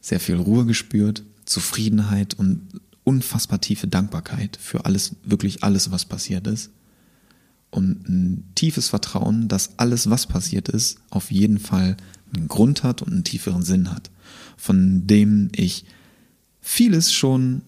sehr 0.00 0.20
viel 0.20 0.36
Ruhe 0.36 0.64
gespürt, 0.64 1.24
Zufriedenheit 1.44 2.34
und 2.34 2.62
unfassbar 3.08 3.58
tiefe 3.62 3.88
Dankbarkeit 3.88 4.58
für 4.60 4.84
alles, 4.84 5.16
wirklich 5.24 5.64
alles, 5.64 5.90
was 5.90 6.04
passiert 6.04 6.46
ist. 6.46 6.70
Und 7.70 8.06
ein 8.06 8.44
tiefes 8.54 8.88
Vertrauen, 8.88 9.48
dass 9.48 9.78
alles, 9.78 10.10
was 10.10 10.26
passiert 10.26 10.68
ist, 10.68 10.98
auf 11.08 11.30
jeden 11.30 11.58
Fall 11.58 11.96
einen 12.34 12.48
Grund 12.48 12.82
hat 12.82 13.00
und 13.00 13.12
einen 13.12 13.24
tieferen 13.24 13.62
Sinn 13.62 13.90
hat, 13.90 14.10
von 14.58 15.06
dem 15.06 15.48
ich 15.56 15.86
vieles 16.60 17.14
schon 17.14 17.62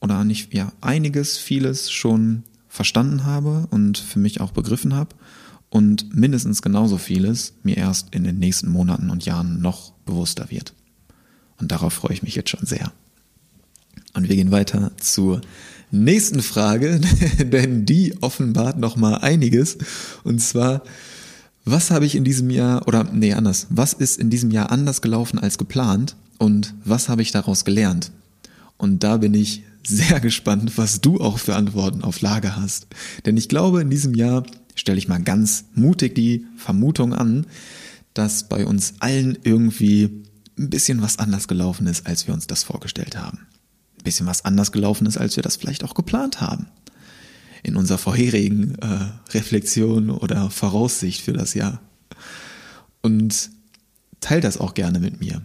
oder 0.00 0.22
nicht, 0.22 0.54
ja, 0.54 0.72
einiges, 0.80 1.36
vieles 1.36 1.90
schon 1.90 2.44
verstanden 2.68 3.24
habe 3.24 3.66
und 3.72 3.98
für 3.98 4.20
mich 4.20 4.40
auch 4.40 4.52
begriffen 4.52 4.94
habe 4.94 5.16
und 5.70 6.14
mindestens 6.14 6.62
genauso 6.62 6.98
vieles 6.98 7.54
mir 7.64 7.76
erst 7.76 8.14
in 8.14 8.22
den 8.22 8.38
nächsten 8.38 8.70
Monaten 8.70 9.10
und 9.10 9.24
Jahren 9.24 9.60
noch 9.60 9.90
bewusster 10.04 10.50
wird. 10.50 10.72
Und 11.58 11.72
darauf 11.72 11.94
freue 11.94 12.12
ich 12.12 12.22
mich 12.22 12.36
jetzt 12.36 12.50
schon 12.50 12.64
sehr. 12.64 12.92
Und 14.16 14.28
wir 14.28 14.36
gehen 14.36 14.50
weiter 14.50 14.92
zur 14.98 15.42
nächsten 15.90 16.42
Frage, 16.42 17.00
denn 17.38 17.84
die 17.84 18.14
offenbart 18.22 18.78
noch 18.78 18.96
mal 18.96 19.16
einiges. 19.16 19.76
Und 20.24 20.40
zwar, 20.40 20.82
was 21.64 21.90
habe 21.90 22.06
ich 22.06 22.14
in 22.14 22.24
diesem 22.24 22.50
Jahr, 22.50 22.88
oder 22.88 23.04
nee, 23.04 23.34
anders, 23.34 23.66
was 23.70 23.92
ist 23.92 24.18
in 24.18 24.30
diesem 24.30 24.50
Jahr 24.50 24.72
anders 24.72 25.02
gelaufen 25.02 25.38
als 25.38 25.58
geplant 25.58 26.16
und 26.38 26.74
was 26.84 27.08
habe 27.08 27.22
ich 27.22 27.30
daraus 27.30 27.64
gelernt? 27.64 28.10
Und 28.78 29.04
da 29.04 29.18
bin 29.18 29.34
ich 29.34 29.62
sehr 29.86 30.20
gespannt, 30.20 30.72
was 30.76 31.00
du 31.00 31.20
auch 31.20 31.38
für 31.38 31.54
Antworten 31.54 32.02
auf 32.02 32.20
Lager 32.20 32.56
hast. 32.56 32.86
Denn 33.26 33.36
ich 33.36 33.48
glaube, 33.48 33.82
in 33.82 33.90
diesem 33.90 34.14
Jahr 34.14 34.44
stelle 34.74 34.98
ich 34.98 35.08
mal 35.08 35.22
ganz 35.22 35.64
mutig 35.74 36.14
die 36.14 36.46
Vermutung 36.56 37.12
an, 37.14 37.46
dass 38.14 38.48
bei 38.48 38.66
uns 38.66 38.94
allen 39.00 39.38
irgendwie 39.44 40.24
ein 40.58 40.70
bisschen 40.70 41.02
was 41.02 41.18
anders 41.18 41.48
gelaufen 41.48 41.86
ist, 41.86 42.06
als 42.06 42.26
wir 42.26 42.32
uns 42.32 42.46
das 42.46 42.64
vorgestellt 42.64 43.16
haben. 43.18 43.46
Bisschen 44.06 44.26
was 44.26 44.44
anders 44.44 44.72
gelaufen 44.72 45.06
ist, 45.06 45.18
als 45.18 45.36
wir 45.36 45.42
das 45.42 45.56
vielleicht 45.56 45.84
auch 45.84 45.94
geplant 45.94 46.40
haben. 46.40 46.66
In 47.62 47.76
unserer 47.76 47.98
vorherigen 47.98 48.76
äh, 48.76 49.34
Reflexion 49.34 50.10
oder 50.10 50.48
Voraussicht 50.50 51.20
für 51.20 51.34
das 51.34 51.52
Jahr. 51.54 51.80
Und 53.02 53.50
teil 54.20 54.40
das 54.40 54.58
auch 54.58 54.74
gerne 54.74 55.00
mit 55.00 55.20
mir 55.20 55.42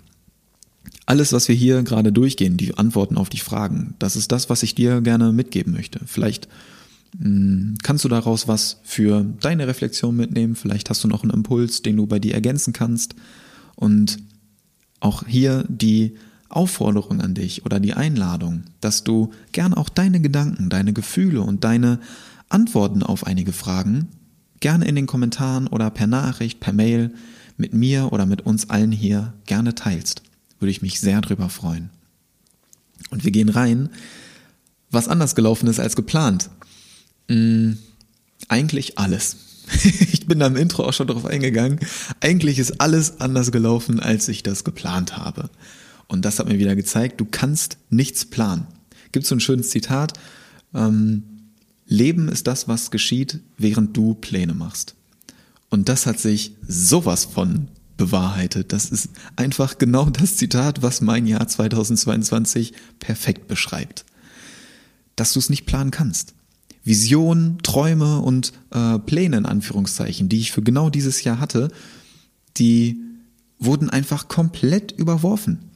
alles, 1.12 1.34
was 1.34 1.49
wir 1.49 1.55
hier 1.55 1.84
gerade 1.84 2.14
durchgehen, 2.14 2.55
die 2.55 2.78
Antworten 2.78 3.18
auf 3.18 3.30
die 3.30 3.39
Fragen, 3.39 3.95
das 3.99 4.16
ist 4.16 4.32
das, 4.32 4.49
was 4.49 4.64
ich 4.64 4.76
dir 4.76 5.01
gerne 5.01 5.34
mitgeben 5.34 5.74
möchte. 5.74 5.99
Vielleicht 6.05 6.47
mh, 7.20 7.26
hm, 7.26 7.78
kannst 7.84 8.05
du 8.05 8.09
daraus 8.09 8.47
was 8.47 8.80
für 8.84 9.26
deine 9.41 9.68
Reflexion 9.68 10.16
mitnehmen, 10.16 10.55
vielleicht 10.55 10.89
hast 10.89 11.03
du 11.03 11.09
noch 11.09 11.24
einen 11.24 11.34
Impuls, 11.34 11.82
den 11.82 11.97
du 11.97 12.07
bei 12.07 12.20
dir 12.20 12.34
ergänzen 12.34 12.72
kannst. 12.72 13.16
Und 13.76 14.20
auch 15.01 15.28
hier 15.28 15.66
die 15.68 16.16
Aufforderung 16.55 17.21
an 17.21 17.33
dich 17.33 17.65
oder 17.65 17.79
die 17.79 17.93
Einladung, 17.93 18.63
dass 18.79 19.03
du 19.03 19.31
gern 19.51 19.73
auch 19.73 19.89
deine 19.89 20.21
Gedanken, 20.21 20.69
deine 20.69 20.93
Gefühle 20.93 21.41
und 21.41 21.63
deine 21.63 21.99
Antworten 22.49 23.03
auf 23.03 23.25
einige 23.25 23.53
Fragen 23.53 24.09
gerne 24.59 24.85
in 24.85 24.95
den 24.95 25.07
Kommentaren 25.07 25.67
oder 25.67 25.89
per 25.89 26.07
Nachricht, 26.07 26.59
per 26.59 26.73
Mail 26.73 27.11
mit 27.57 27.73
mir 27.73 28.11
oder 28.11 28.25
mit 28.25 28.41
uns 28.41 28.69
allen 28.69 28.91
hier 28.91 29.33
gerne 29.45 29.75
teilst 29.75 30.23
würde 30.61 30.71
ich 30.71 30.81
mich 30.81 31.01
sehr 31.01 31.19
drüber 31.21 31.49
freuen. 31.49 31.89
Und 33.09 33.25
wir 33.25 33.31
gehen 33.31 33.49
rein, 33.49 33.89
was 34.91 35.07
anders 35.07 35.35
gelaufen 35.35 35.67
ist 35.67 35.79
als 35.79 35.95
geplant. 35.95 36.49
Hm, 37.27 37.77
eigentlich 38.47 38.99
alles. 38.99 39.37
ich 39.83 40.27
bin 40.27 40.39
da 40.39 40.47
im 40.47 40.55
Intro 40.55 40.83
auch 40.83 40.93
schon 40.93 41.07
drauf 41.07 41.25
eingegangen. 41.25 41.79
Eigentlich 42.19 42.59
ist 42.59 42.79
alles 42.79 43.19
anders 43.19 43.51
gelaufen, 43.51 43.99
als 43.99 44.27
ich 44.27 44.43
das 44.43 44.63
geplant 44.63 45.17
habe. 45.17 45.49
Und 46.12 46.26
das 46.26 46.39
hat 46.39 46.49
mir 46.49 46.59
wieder 46.59 46.76
gezeigt, 46.76 47.22
du 47.22 47.26
kannst 47.26 47.78
nichts 47.89 48.26
planen. 48.26 48.68
Gibt 49.14 49.26
so 49.26 49.34
ein 49.34 49.39
schönes 49.39 49.70
Zitat, 49.70 50.12
ähm, 50.74 51.24
Leben 51.86 52.28
ist 52.28 52.47
das, 52.47 52.68
was 52.68 52.91
geschieht, 52.91 53.39
während 53.57 53.95
du 53.95 54.14
Pläne 54.16 54.53
machst. 54.53 54.95
Und 55.70 55.88
das 55.88 56.05
hat 56.05 56.20
sich 56.20 56.53
sowas 56.68 57.24
von 57.24 57.70
bewahrheitet. 57.95 58.74
Das 58.74 58.89
ist 58.89 59.09
einfach 59.38 59.78
genau 59.78 60.09
das 60.09 60.36
Zitat, 60.36 60.82
was 60.82 60.99
mein 60.99 61.28
Jahr 61.28 61.47
2022 61.47 62.74
perfekt 62.99 63.47
beschreibt. 63.47 64.03
Dass 65.16 65.32
du 65.32 65.39
es 65.39 65.49
nicht 65.49 65.66
planen 65.66 65.91
kannst. 65.91 66.34
Visionen, 66.84 67.59
Träume 67.59 68.20
und 68.20 68.51
äh, 68.72 68.99
Pläne 68.99 69.38
in 69.38 69.45
Anführungszeichen, 69.45 70.28
die 70.28 70.39
ich 70.39 70.51
für 70.51 70.62
genau 70.62 70.89
dieses 70.89 71.24
Jahr 71.24 71.39
hatte, 71.39 71.70
die 72.57 72.99
wurden 73.59 73.89
einfach 73.89 74.28
komplett 74.28 74.91
überworfen, 74.91 75.70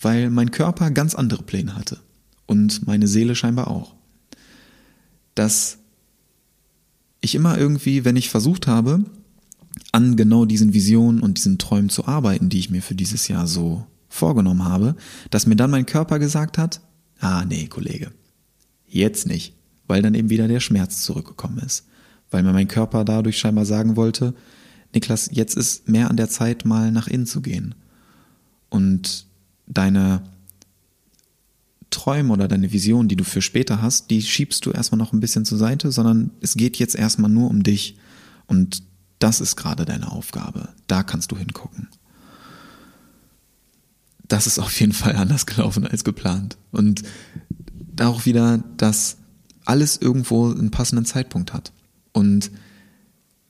weil 0.00 0.30
mein 0.30 0.50
Körper 0.50 0.90
ganz 0.90 1.14
andere 1.14 1.42
Pläne 1.42 1.74
hatte 1.74 1.98
und 2.46 2.86
meine 2.86 3.08
Seele 3.08 3.34
scheinbar 3.34 3.68
auch. 3.68 3.94
Dass 5.34 5.78
ich 7.20 7.34
immer 7.34 7.58
irgendwie, 7.58 8.04
wenn 8.04 8.16
ich 8.16 8.30
versucht 8.30 8.66
habe, 8.66 9.04
an 9.92 10.16
genau 10.16 10.44
diesen 10.44 10.72
Visionen 10.72 11.20
und 11.20 11.38
diesen 11.38 11.58
Träumen 11.58 11.88
zu 11.88 12.06
arbeiten, 12.06 12.48
die 12.48 12.58
ich 12.58 12.70
mir 12.70 12.82
für 12.82 12.94
dieses 12.94 13.28
Jahr 13.28 13.46
so 13.46 13.86
vorgenommen 14.08 14.64
habe, 14.64 14.96
dass 15.30 15.46
mir 15.46 15.56
dann 15.56 15.70
mein 15.70 15.86
Körper 15.86 16.18
gesagt 16.18 16.58
hat, 16.58 16.80
ah 17.20 17.44
nee, 17.44 17.66
Kollege, 17.66 18.10
jetzt 18.86 19.26
nicht, 19.26 19.54
weil 19.86 20.02
dann 20.02 20.14
eben 20.14 20.30
wieder 20.30 20.48
der 20.48 20.60
Schmerz 20.60 21.02
zurückgekommen 21.02 21.58
ist, 21.58 21.86
weil 22.30 22.42
mir 22.42 22.52
mein 22.52 22.68
Körper 22.68 23.04
dadurch 23.04 23.38
scheinbar 23.38 23.66
sagen 23.66 23.96
wollte, 23.96 24.34
Niklas, 24.94 25.28
jetzt 25.32 25.56
ist 25.56 25.88
mehr 25.88 26.08
an 26.08 26.16
der 26.16 26.30
Zeit, 26.30 26.64
mal 26.64 26.90
nach 26.90 27.08
innen 27.08 27.26
zu 27.26 27.42
gehen 27.42 27.74
und 28.70 29.26
deine 29.66 30.22
Träume 31.90 32.32
oder 32.32 32.48
deine 32.48 32.72
Vision, 32.72 33.08
die 33.08 33.16
du 33.16 33.24
für 33.24 33.42
später 33.42 33.80
hast, 33.80 34.10
die 34.10 34.22
schiebst 34.22 34.66
du 34.66 34.70
erstmal 34.70 34.98
noch 34.98 35.12
ein 35.12 35.20
bisschen 35.20 35.44
zur 35.44 35.58
Seite, 35.58 35.92
sondern 35.92 36.30
es 36.40 36.54
geht 36.54 36.76
jetzt 36.76 36.94
erstmal 36.94 37.30
nur 37.30 37.48
um 37.48 37.62
dich 37.62 37.96
und 38.46 38.82
das 39.18 39.40
ist 39.40 39.56
gerade 39.56 39.84
deine 39.84 40.12
Aufgabe. 40.12 40.68
Da 40.86 41.02
kannst 41.02 41.32
du 41.32 41.38
hingucken. 41.38 41.88
Das 44.28 44.46
ist 44.46 44.58
auf 44.58 44.78
jeden 44.80 44.92
Fall 44.92 45.16
anders 45.16 45.46
gelaufen 45.46 45.86
als 45.86 46.04
geplant. 46.04 46.58
Und 46.70 47.02
auch 48.00 48.26
wieder, 48.26 48.62
dass 48.76 49.16
alles 49.64 49.96
irgendwo 49.96 50.50
einen 50.50 50.70
passenden 50.70 51.04
Zeitpunkt 51.04 51.52
hat. 51.52 51.72
Und 52.12 52.50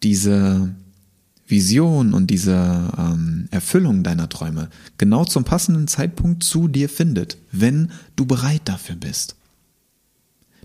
diese 0.03 0.75
Vision 1.47 2.13
und 2.13 2.29
diese 2.29 2.93
ähm, 2.99 3.49
Erfüllung 3.51 4.03
deiner 4.03 4.29
Träume 4.29 4.69
genau 4.99 5.25
zum 5.25 5.45
passenden 5.45 5.87
Zeitpunkt 5.87 6.43
zu 6.43 6.69
dir 6.69 6.89
findet, 6.89 7.39
wenn 7.53 7.91
du 8.17 8.27
bereit 8.27 8.63
dafür 8.65 8.97
bist. 8.97 9.37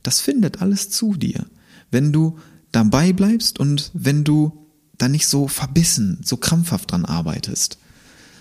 Das 0.04 0.22
findet 0.22 0.62
alles 0.62 0.90
zu 0.90 1.14
dir, 1.14 1.46
wenn 1.92 2.12
du 2.12 2.40
dabei 2.72 3.14
bleibst 3.14 3.60
und 3.60 3.92
wenn 3.94 4.24
du 4.24 4.68
da 4.98 5.08
nicht 5.08 5.28
so 5.28 5.48
verbissen, 5.48 6.20
so 6.24 6.38
krampfhaft 6.38 6.92
dran 6.92 7.06
arbeitest, 7.06 7.78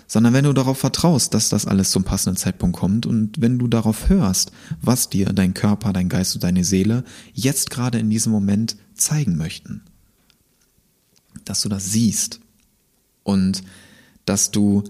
sondern 0.07 0.33
wenn 0.33 0.45
du 0.45 0.53
darauf 0.53 0.77
vertraust, 0.77 1.33
dass 1.33 1.49
das 1.49 1.65
alles 1.65 1.91
zum 1.91 2.03
passenden 2.03 2.37
Zeitpunkt 2.37 2.77
kommt 2.77 3.05
und 3.05 3.39
wenn 3.39 3.59
du 3.59 3.67
darauf 3.67 4.09
hörst, 4.09 4.51
was 4.81 5.09
dir 5.09 5.27
dein 5.27 5.53
Körper, 5.53 5.93
dein 5.93 6.09
Geist 6.09 6.35
und 6.35 6.43
deine 6.43 6.63
Seele 6.63 7.03
jetzt 7.33 7.69
gerade 7.69 7.99
in 7.99 8.09
diesem 8.09 8.31
Moment 8.31 8.77
zeigen 8.95 9.37
möchten. 9.37 9.81
Dass 11.45 11.61
du 11.61 11.69
das 11.69 11.91
siehst 11.91 12.39
und 13.23 13.63
dass 14.25 14.51
du 14.51 14.83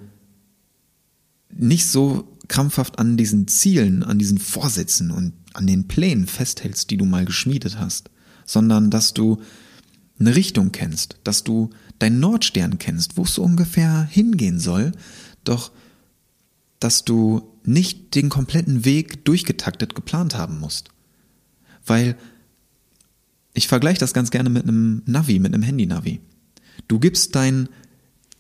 nicht 1.49 1.87
so 1.87 2.27
krampfhaft 2.47 2.99
an 2.99 3.17
diesen 3.17 3.47
Zielen, 3.47 4.03
an 4.03 4.19
diesen 4.19 4.37
Vorsätzen 4.37 5.11
und 5.11 5.33
an 5.53 5.67
den 5.67 5.87
Plänen 5.87 6.27
festhältst, 6.27 6.89
die 6.89 6.97
du 6.97 7.05
mal 7.05 7.25
geschmiedet 7.25 7.79
hast, 7.79 8.09
sondern 8.45 8.89
dass 8.89 9.13
du 9.13 9.41
eine 10.19 10.35
Richtung 10.35 10.71
kennst, 10.71 11.17
dass 11.23 11.43
du 11.43 11.69
deinen 11.99 12.19
Nordstern 12.19 12.77
kennst, 12.77 13.17
wo 13.17 13.23
es 13.23 13.35
so 13.35 13.43
ungefähr 13.43 14.03
hingehen 14.03 14.59
soll, 14.59 14.91
doch 15.43 15.71
dass 16.79 17.05
du 17.05 17.43
nicht 17.63 18.15
den 18.15 18.29
kompletten 18.29 18.85
Weg 18.85 19.23
durchgetaktet 19.25 19.95
geplant 19.95 20.35
haben 20.35 20.59
musst. 20.59 20.89
Weil 21.85 22.17
ich 23.53 23.67
vergleiche 23.67 23.99
das 23.99 24.13
ganz 24.13 24.31
gerne 24.31 24.49
mit 24.49 24.63
einem 24.63 25.03
Navi, 25.05 25.39
mit 25.39 25.53
einem 25.53 25.63
Handy-Navi. 25.63 26.21
Du 26.87 26.99
gibst 26.99 27.35
dein 27.35 27.69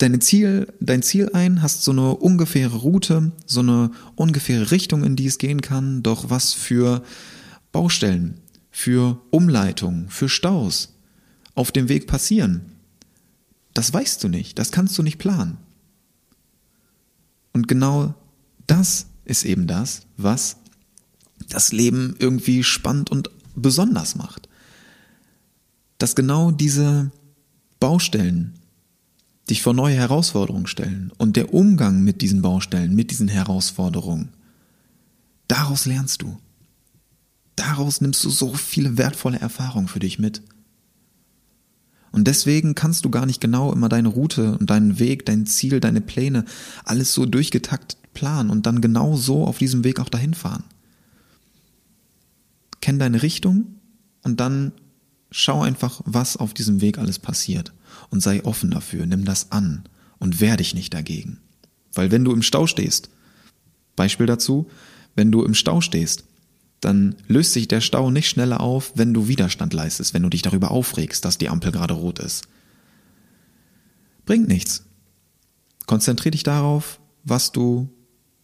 deine 0.01 0.19
Ziel, 0.19 0.67
dein 0.79 1.03
Ziel 1.03 1.29
ein, 1.33 1.61
hast 1.61 1.83
so 1.83 1.91
eine 1.91 2.15
ungefähre 2.15 2.77
Route, 2.77 3.31
so 3.45 3.59
eine 3.59 3.91
ungefähre 4.15 4.71
Richtung, 4.71 5.03
in 5.03 5.15
die 5.15 5.27
es 5.27 5.37
gehen 5.37 5.61
kann, 5.61 6.03
doch 6.03 6.29
was 6.29 6.53
für 6.53 7.03
Baustellen, 7.71 8.39
für 8.71 9.21
Umleitungen, 9.29 10.09
für 10.09 10.29
Staus 10.29 10.95
auf 11.53 11.71
dem 11.71 11.89
Weg 11.89 12.07
passieren. 12.07 12.61
Das 13.73 13.93
weißt 13.93 14.23
du 14.23 14.27
nicht, 14.27 14.57
das 14.59 14.71
kannst 14.71 14.97
du 14.97 15.03
nicht 15.03 15.17
planen. 15.17 15.57
Und 17.53 17.67
genau 17.67 18.15
das 18.67 19.07
ist 19.25 19.45
eben 19.45 19.67
das, 19.67 20.01
was 20.17 20.57
das 21.49 21.71
Leben 21.71 22.15
irgendwie 22.19 22.63
spannend 22.63 23.09
und 23.11 23.29
besonders 23.55 24.15
macht. 24.15 24.47
Dass 25.97 26.15
genau 26.15 26.51
diese 26.51 27.11
Baustellen 27.81 28.53
dich 29.49 29.61
vor 29.61 29.73
neue 29.73 29.95
Herausforderungen 29.95 30.67
stellen 30.67 31.11
und 31.17 31.35
der 31.35 31.53
Umgang 31.53 32.03
mit 32.03 32.21
diesen 32.21 32.41
Baustellen, 32.41 32.95
mit 32.95 33.11
diesen 33.11 33.27
Herausforderungen, 33.27 34.29
daraus 35.49 35.85
lernst 35.85 36.21
du. 36.21 36.37
Daraus 37.57 37.99
nimmst 37.99 38.23
du 38.23 38.29
so 38.29 38.53
viele 38.53 38.97
wertvolle 38.97 39.39
Erfahrungen 39.39 39.89
für 39.89 39.99
dich 39.99 40.19
mit. 40.19 40.41
Und 42.13 42.27
deswegen 42.27 42.75
kannst 42.75 43.03
du 43.03 43.09
gar 43.09 43.25
nicht 43.25 43.41
genau 43.41 43.73
immer 43.73 43.89
deine 43.89 44.07
Route 44.07 44.57
und 44.57 44.69
deinen 44.69 44.99
Weg, 44.99 45.25
dein 45.25 45.45
Ziel, 45.45 45.81
deine 45.81 46.01
Pläne, 46.01 46.45
alles 46.85 47.13
so 47.13 47.25
durchgetaktet 47.25 47.97
planen 48.13 48.49
und 48.49 48.65
dann 48.65 48.81
genau 48.81 49.15
so 49.15 49.45
auf 49.45 49.57
diesem 49.57 49.83
Weg 49.83 49.99
auch 49.99 50.09
dahin 50.09 50.33
fahren. 50.33 50.63
Kenn 52.81 52.99
deine 52.99 53.21
Richtung 53.21 53.75
und 54.23 54.39
dann 54.39 54.73
schau 55.31 55.61
einfach, 55.61 56.01
was 56.05 56.37
auf 56.37 56.53
diesem 56.53 56.81
Weg 56.81 56.97
alles 56.97 57.17
passiert 57.17 57.73
und 58.09 58.21
sei 58.21 58.43
offen 58.43 58.71
dafür, 58.71 59.05
nimm 59.05 59.25
das 59.25 59.51
an 59.51 59.83
und 60.19 60.39
wehr 60.39 60.57
dich 60.57 60.75
nicht 60.75 60.93
dagegen. 60.93 61.39
Weil 61.93 62.11
wenn 62.11 62.23
du 62.23 62.31
im 62.31 62.41
Stau 62.41 62.67
stehst, 62.67 63.09
Beispiel 63.95 64.25
dazu, 64.25 64.69
wenn 65.15 65.31
du 65.31 65.43
im 65.43 65.53
Stau 65.53 65.81
stehst, 65.81 66.25
dann 66.79 67.15
löst 67.27 67.53
sich 67.53 67.67
der 67.67 67.81
Stau 67.81 68.09
nicht 68.11 68.27
schneller 68.27 68.59
auf, 68.59 68.91
wenn 68.95 69.13
du 69.13 69.27
Widerstand 69.27 69.73
leistest, 69.73 70.13
wenn 70.13 70.23
du 70.23 70.29
dich 70.29 70.41
darüber 70.41 70.71
aufregst, 70.71 71.23
dass 71.25 71.37
die 71.37 71.49
Ampel 71.49 71.71
gerade 71.71 71.93
rot 71.93 72.19
ist. 72.19 72.47
Bringt 74.25 74.47
nichts. 74.47 74.83
Konzentrier 75.85 76.31
dich 76.31 76.43
darauf, 76.43 76.99
was 77.23 77.51
du 77.51 77.89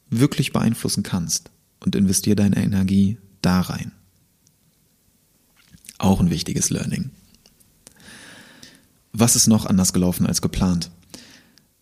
wirklich 0.09 0.53
beeinflussen 0.53 1.03
kannst 1.03 1.51
und 1.79 1.95
investier 1.95 2.35
deine 2.35 2.57
Energie 2.57 3.17
da 3.41 3.61
rein. 3.61 3.91
Auch 5.97 6.19
ein 6.19 6.29
wichtiges 6.29 6.69
Learning. 6.69 7.11
Was 9.13 9.35
ist 9.35 9.47
noch 9.47 9.65
anders 9.65 9.93
gelaufen 9.93 10.27
als 10.27 10.41
geplant? 10.41 10.91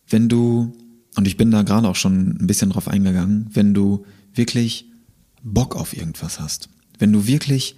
Wenn 0.07 0.29
du, 0.29 0.73
und 1.15 1.27
ich 1.27 1.37
bin 1.37 1.51
da 1.51 1.63
gerade 1.63 1.87
auch 1.87 1.95
schon 1.95 2.37
ein 2.39 2.47
bisschen 2.47 2.69
drauf 2.69 2.87
eingegangen, 2.87 3.49
wenn 3.51 3.73
du 3.73 4.05
wirklich 4.33 4.85
Bock 5.43 5.75
auf 5.75 5.95
irgendwas 5.95 6.39
hast, 6.39 6.69
wenn 6.97 7.11
du 7.11 7.27
wirklich 7.27 7.75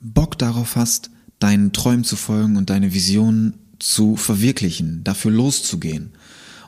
Bock 0.00 0.38
darauf 0.38 0.76
hast, 0.76 1.10
deinen 1.38 1.72
Träumen 1.72 2.04
zu 2.04 2.16
folgen 2.16 2.56
und 2.56 2.70
deine 2.70 2.92
Visionen 2.92 3.54
zu 3.78 4.16
verwirklichen, 4.16 5.04
dafür 5.04 5.30
loszugehen 5.30 6.10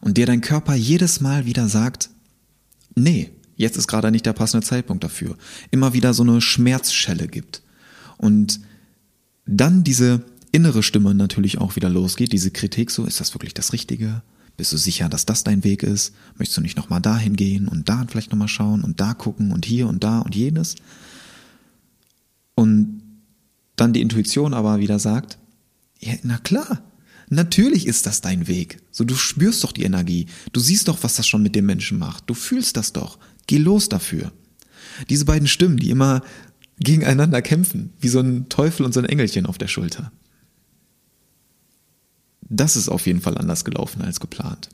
und 0.00 0.16
dir 0.16 0.26
dein 0.26 0.40
Körper 0.40 0.74
jedes 0.74 1.20
Mal 1.20 1.44
wieder 1.44 1.68
sagt, 1.68 2.10
nee, 2.94 3.30
jetzt 3.56 3.76
ist 3.76 3.88
gerade 3.88 4.10
nicht 4.10 4.26
der 4.26 4.32
passende 4.32 4.66
Zeitpunkt 4.66 5.04
dafür, 5.04 5.36
immer 5.70 5.92
wieder 5.92 6.14
so 6.14 6.22
eine 6.22 6.40
Schmerzschelle 6.40 7.28
gibt 7.28 7.62
und 8.16 8.60
dann 9.46 9.84
diese 9.84 10.24
innere 10.52 10.82
Stimme 10.82 11.14
natürlich 11.14 11.58
auch 11.58 11.76
wieder 11.76 11.88
losgeht, 11.88 12.32
diese 12.32 12.50
Kritik 12.50 12.90
so, 12.90 13.04
ist 13.04 13.20
das 13.20 13.34
wirklich 13.34 13.54
das 13.54 13.72
Richtige? 13.72 14.22
Bist 14.56 14.72
du 14.72 14.76
sicher, 14.76 15.08
dass 15.08 15.26
das 15.26 15.44
dein 15.44 15.64
Weg 15.64 15.82
ist? 15.82 16.14
Möchtest 16.36 16.58
du 16.58 16.60
nicht 16.60 16.76
nochmal 16.76 17.00
dahin 17.00 17.36
gehen 17.36 17.68
und 17.68 17.88
da 17.88 18.04
vielleicht 18.08 18.30
nochmal 18.30 18.48
schauen 18.48 18.84
und 18.84 19.00
da 19.00 19.14
gucken 19.14 19.50
und 19.50 19.64
hier 19.64 19.88
und 19.88 20.04
da 20.04 20.20
und 20.20 20.34
jenes? 20.34 20.76
Und 22.54 23.02
dann 23.76 23.94
die 23.94 24.02
Intuition 24.02 24.52
aber 24.52 24.78
wieder 24.78 24.98
sagt, 24.98 25.38
ja, 25.98 26.14
na 26.22 26.36
klar, 26.36 26.82
natürlich 27.30 27.86
ist 27.86 28.06
das 28.06 28.20
dein 28.20 28.46
Weg. 28.46 28.82
So, 28.90 29.04
du 29.04 29.14
spürst 29.14 29.64
doch 29.64 29.72
die 29.72 29.84
Energie. 29.84 30.26
Du 30.52 30.60
siehst 30.60 30.88
doch, 30.88 31.02
was 31.02 31.16
das 31.16 31.26
schon 31.26 31.42
mit 31.42 31.56
dem 31.56 31.64
Menschen 31.64 31.98
macht. 31.98 32.24
Du 32.28 32.34
fühlst 32.34 32.76
das 32.76 32.92
doch. 32.92 33.18
Geh 33.46 33.56
los 33.56 33.88
dafür. 33.88 34.32
Diese 35.08 35.24
beiden 35.24 35.48
Stimmen, 35.48 35.78
die 35.78 35.90
immer 35.90 36.22
gegeneinander 36.82 37.42
kämpfen, 37.42 37.92
wie 38.00 38.08
so 38.08 38.20
ein 38.20 38.48
Teufel 38.48 38.84
und 38.86 38.92
so 38.92 39.00
ein 39.00 39.06
Engelchen 39.06 39.46
auf 39.46 39.58
der 39.58 39.68
Schulter 39.68 40.12
das 42.52 42.76
ist 42.76 42.90
auf 42.90 43.06
jeden 43.06 43.22
Fall 43.22 43.38
anders 43.38 43.64
gelaufen 43.64 44.02
als 44.02 44.20
geplant. 44.20 44.68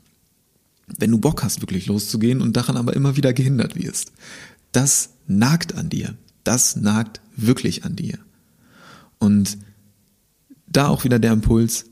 Wenn 0.97 1.11
du 1.11 1.17
Bock 1.17 1.43
hast, 1.43 1.61
wirklich 1.61 1.85
loszugehen 1.85 2.41
und 2.41 2.57
daran 2.57 2.77
aber 2.77 2.95
immer 2.95 3.15
wieder 3.15 3.31
gehindert 3.31 3.75
wirst, 3.75 4.11
das 4.71 5.11
nagt 5.27 5.75
an 5.75 5.89
dir. 5.89 6.15
Das 6.43 6.75
nagt 6.75 7.21
wirklich 7.35 7.85
an 7.85 7.95
dir. 7.95 8.19
Und 9.17 9.57
da 10.67 10.87
auch 10.87 11.03
wieder 11.03 11.19
der 11.19 11.31
Impuls, 11.31 11.85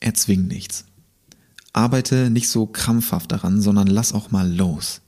erzwing 0.00 0.46
nichts. 0.46 0.84
Arbeite 1.72 2.30
nicht 2.30 2.48
so 2.48 2.66
krampfhaft 2.66 3.32
daran, 3.32 3.62
sondern 3.62 3.86
lass 3.86 4.12
auch 4.12 4.30
mal 4.30 4.52
los. 4.52 5.00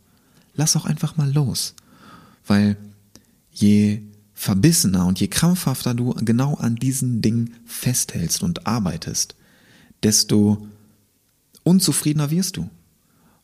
Lass 0.54 0.76
auch 0.76 0.86
einfach 0.86 1.16
mal 1.16 1.32
los. 1.32 1.74
Weil 2.46 2.76
je 3.52 4.02
verbissener 4.38 5.04
und 5.04 5.18
je 5.18 5.26
krampfhafter 5.26 5.94
du 5.94 6.14
genau 6.14 6.54
an 6.54 6.76
diesen 6.76 7.20
Dingen 7.20 7.54
festhältst 7.66 8.44
und 8.44 8.68
arbeitest, 8.68 9.34
desto 10.04 10.64
unzufriedener 11.64 12.30
wirst 12.30 12.56
du. 12.56 12.70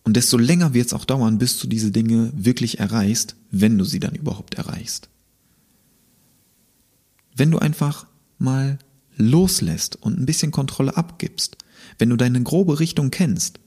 Und 0.04 0.16
desto 0.16 0.38
länger 0.38 0.72
wird 0.72 0.86
es 0.86 0.92
auch 0.92 1.04
dauern, 1.04 1.38
bis 1.38 1.58
du 1.58 1.66
diese 1.66 1.90
Dinge 1.90 2.30
wirklich 2.36 2.78
erreichst, 2.78 3.34
wenn 3.50 3.76
du 3.76 3.84
sie 3.84 3.98
dann 3.98 4.14
überhaupt 4.14 4.54
erreichst. 4.54 5.08
Wenn 7.34 7.50
du 7.50 7.58
einfach 7.58 8.06
mal 8.38 8.78
loslässt 9.16 9.96
und 9.96 10.20
ein 10.20 10.26
bisschen 10.26 10.52
Kontrolle 10.52 10.96
abgibst, 10.96 11.56
wenn 11.98 12.10
du 12.10 12.16
deine 12.16 12.40
grobe 12.44 12.78
Richtung 12.78 13.10
kennst, 13.10 13.58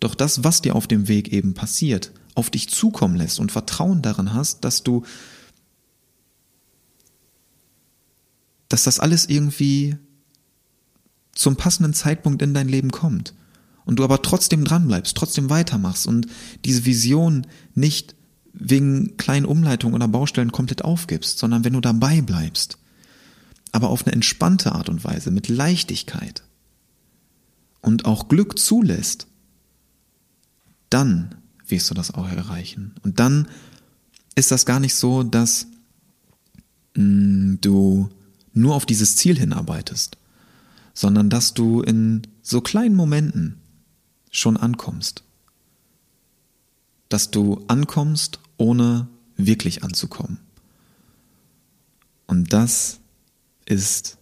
doch 0.00 0.14
das, 0.14 0.44
was 0.44 0.62
dir 0.62 0.74
auf 0.74 0.86
dem 0.86 1.08
Weg 1.08 1.30
eben 1.30 1.52
passiert, 1.52 2.10
auf 2.34 2.48
dich 2.48 2.70
zukommen 2.70 3.16
lässt 3.16 3.38
und 3.38 3.52
Vertrauen 3.52 4.00
daran 4.00 4.32
hast, 4.32 4.64
dass 4.64 4.82
du, 4.82 5.04
dass 8.70 8.84
das 8.84 9.00
alles 9.00 9.26
irgendwie 9.26 9.96
zum 11.34 11.56
passenden 11.56 11.92
Zeitpunkt 11.92 12.40
in 12.40 12.54
dein 12.54 12.68
Leben 12.68 12.90
kommt 12.90 13.34
und 13.84 13.98
du 13.98 14.04
aber 14.04 14.22
trotzdem 14.22 14.64
dranbleibst, 14.64 15.16
trotzdem 15.16 15.50
weitermachst 15.50 16.06
und 16.06 16.28
diese 16.64 16.86
Vision 16.86 17.46
nicht 17.74 18.14
wegen 18.52 19.16
kleinen 19.16 19.46
Umleitungen 19.46 19.94
oder 19.94 20.08
Baustellen 20.08 20.52
komplett 20.52 20.82
aufgibst, 20.84 21.38
sondern 21.38 21.64
wenn 21.64 21.72
du 21.72 21.80
dabei 21.80 22.20
bleibst, 22.20 22.78
aber 23.72 23.90
auf 23.90 24.06
eine 24.06 24.14
entspannte 24.14 24.72
Art 24.72 24.88
und 24.88 25.04
Weise, 25.04 25.30
mit 25.30 25.48
Leichtigkeit 25.48 26.42
und 27.80 28.04
auch 28.04 28.28
Glück 28.28 28.58
zulässt, 28.58 29.26
dann 30.90 31.34
wirst 31.66 31.90
du 31.90 31.94
das 31.94 32.12
auch 32.12 32.28
erreichen. 32.28 32.94
Und 33.02 33.20
dann 33.20 33.48
ist 34.34 34.50
das 34.50 34.66
gar 34.66 34.80
nicht 34.80 34.94
so, 34.94 35.22
dass 35.22 35.66
mh, 36.94 37.02
mm, 37.04 37.58
du 37.60 38.10
nur 38.52 38.74
auf 38.74 38.86
dieses 38.86 39.16
Ziel 39.16 39.38
hinarbeitest, 39.38 40.16
sondern 40.94 41.30
dass 41.30 41.54
du 41.54 41.82
in 41.82 42.22
so 42.42 42.60
kleinen 42.60 42.96
Momenten 42.96 43.60
schon 44.30 44.56
ankommst. 44.56 45.24
Dass 47.08 47.30
du 47.30 47.64
ankommst, 47.68 48.38
ohne 48.56 49.08
wirklich 49.36 49.82
anzukommen. 49.82 50.38
Und 52.26 52.52
das 52.52 53.00
ist 53.66 54.18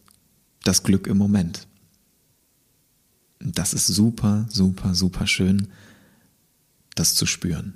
das 0.64 0.82
Glück 0.82 1.06
im 1.06 1.18
Moment. 1.18 1.66
Das 3.40 3.74
ist 3.74 3.86
super, 3.86 4.46
super, 4.48 4.94
super 4.94 5.26
schön, 5.26 5.68
das 6.94 7.14
zu 7.14 7.26
spüren. 7.26 7.74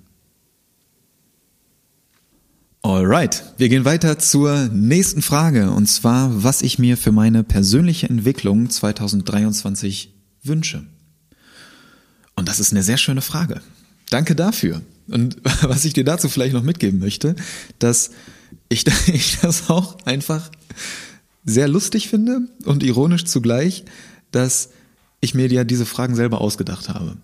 Alright, 2.84 3.44
wir 3.58 3.68
gehen 3.68 3.84
weiter 3.84 4.18
zur 4.18 4.68
nächsten 4.72 5.22
Frage 5.22 5.70
und 5.70 5.86
zwar, 5.86 6.42
was 6.42 6.62
ich 6.62 6.80
mir 6.80 6.96
für 6.96 7.12
meine 7.12 7.44
persönliche 7.44 8.08
Entwicklung 8.08 8.68
2023 8.68 10.12
wünsche. 10.42 10.84
Und 12.34 12.48
das 12.48 12.58
ist 12.58 12.72
eine 12.72 12.82
sehr 12.82 12.96
schöne 12.96 13.20
Frage. 13.20 13.60
Danke 14.10 14.34
dafür. 14.34 14.82
Und 15.06 15.36
was 15.62 15.84
ich 15.84 15.92
dir 15.92 16.02
dazu 16.02 16.28
vielleicht 16.28 16.54
noch 16.54 16.64
mitgeben 16.64 16.98
möchte, 16.98 17.36
dass 17.78 18.10
ich, 18.68 18.84
ich 19.06 19.38
das 19.40 19.70
auch 19.70 19.98
einfach 20.04 20.50
sehr 21.44 21.68
lustig 21.68 22.08
finde 22.08 22.48
und 22.64 22.82
ironisch 22.82 23.26
zugleich, 23.26 23.84
dass 24.32 24.70
ich 25.20 25.34
mir 25.34 25.46
ja 25.46 25.62
diese 25.62 25.86
Fragen 25.86 26.16
selber 26.16 26.40
ausgedacht 26.40 26.88
habe. 26.88 27.16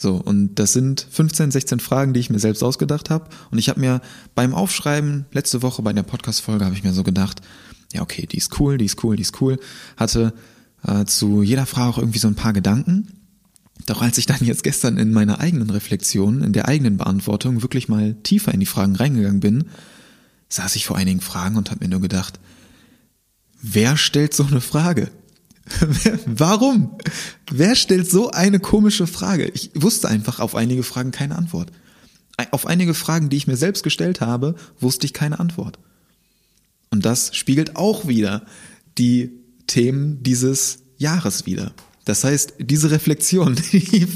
So, 0.00 0.14
und 0.14 0.54
das 0.54 0.72
sind 0.72 1.06
15, 1.10 1.50
16 1.50 1.78
Fragen, 1.78 2.14
die 2.14 2.20
ich 2.20 2.30
mir 2.30 2.38
selbst 2.38 2.62
ausgedacht 2.62 3.10
habe. 3.10 3.28
Und 3.50 3.58
ich 3.58 3.68
habe 3.68 3.80
mir 3.80 4.00
beim 4.34 4.54
Aufschreiben, 4.54 5.26
letzte 5.30 5.60
Woche 5.60 5.82
bei 5.82 5.92
der 5.92 6.04
Podcast-Folge, 6.04 6.64
habe 6.64 6.74
ich 6.74 6.82
mir 6.82 6.94
so 6.94 7.02
gedacht, 7.02 7.42
ja, 7.92 8.00
okay, 8.00 8.24
die 8.24 8.38
ist 8.38 8.58
cool, 8.58 8.78
die 8.78 8.86
ist 8.86 9.04
cool, 9.04 9.16
die 9.16 9.22
ist 9.22 9.42
cool. 9.42 9.58
Hatte 9.98 10.32
äh, 10.86 11.04
zu 11.04 11.42
jeder 11.42 11.66
Frage 11.66 11.90
auch 11.90 11.98
irgendwie 11.98 12.18
so 12.18 12.28
ein 12.28 12.34
paar 12.34 12.54
Gedanken. 12.54 13.08
Doch 13.84 14.00
als 14.00 14.16
ich 14.16 14.24
dann 14.24 14.42
jetzt 14.42 14.62
gestern 14.62 14.96
in 14.96 15.12
meiner 15.12 15.38
eigenen 15.38 15.68
Reflexion, 15.68 16.42
in 16.42 16.54
der 16.54 16.66
eigenen 16.66 16.96
Beantwortung 16.96 17.60
wirklich 17.60 17.90
mal 17.90 18.14
tiefer 18.22 18.54
in 18.54 18.60
die 18.60 18.66
Fragen 18.66 18.96
reingegangen 18.96 19.40
bin, 19.40 19.66
saß 20.48 20.76
ich 20.76 20.86
vor 20.86 20.96
einigen 20.96 21.20
Fragen 21.20 21.58
und 21.58 21.70
habe 21.70 21.84
mir 21.84 21.90
nur 21.90 22.00
gedacht, 22.00 22.40
wer 23.60 23.98
stellt 23.98 24.32
so 24.32 24.46
eine 24.46 24.62
Frage? 24.62 25.10
Warum? 26.26 26.98
Wer 27.50 27.74
stellt 27.74 28.10
so 28.10 28.30
eine 28.30 28.60
komische 28.60 29.06
Frage? 29.06 29.48
Ich 29.54 29.70
wusste 29.74 30.08
einfach 30.08 30.40
auf 30.40 30.54
einige 30.54 30.82
Fragen 30.82 31.10
keine 31.10 31.36
Antwort. 31.36 31.70
Auf 32.52 32.66
einige 32.66 32.94
Fragen, 32.94 33.28
die 33.28 33.36
ich 33.36 33.46
mir 33.46 33.56
selbst 33.56 33.82
gestellt 33.82 34.20
habe, 34.20 34.54
wusste 34.78 35.06
ich 35.06 35.12
keine 35.12 35.40
Antwort. 35.40 35.78
Und 36.90 37.04
das 37.04 37.36
spiegelt 37.36 37.76
auch 37.76 38.08
wieder 38.08 38.46
die 38.98 39.32
Themen 39.66 40.22
dieses 40.22 40.78
Jahres 40.96 41.46
wieder. 41.46 41.72
Das 42.04 42.24
heißt, 42.24 42.54
diese 42.58 42.90
Reflexion, 42.90 43.56
die, 43.72 44.06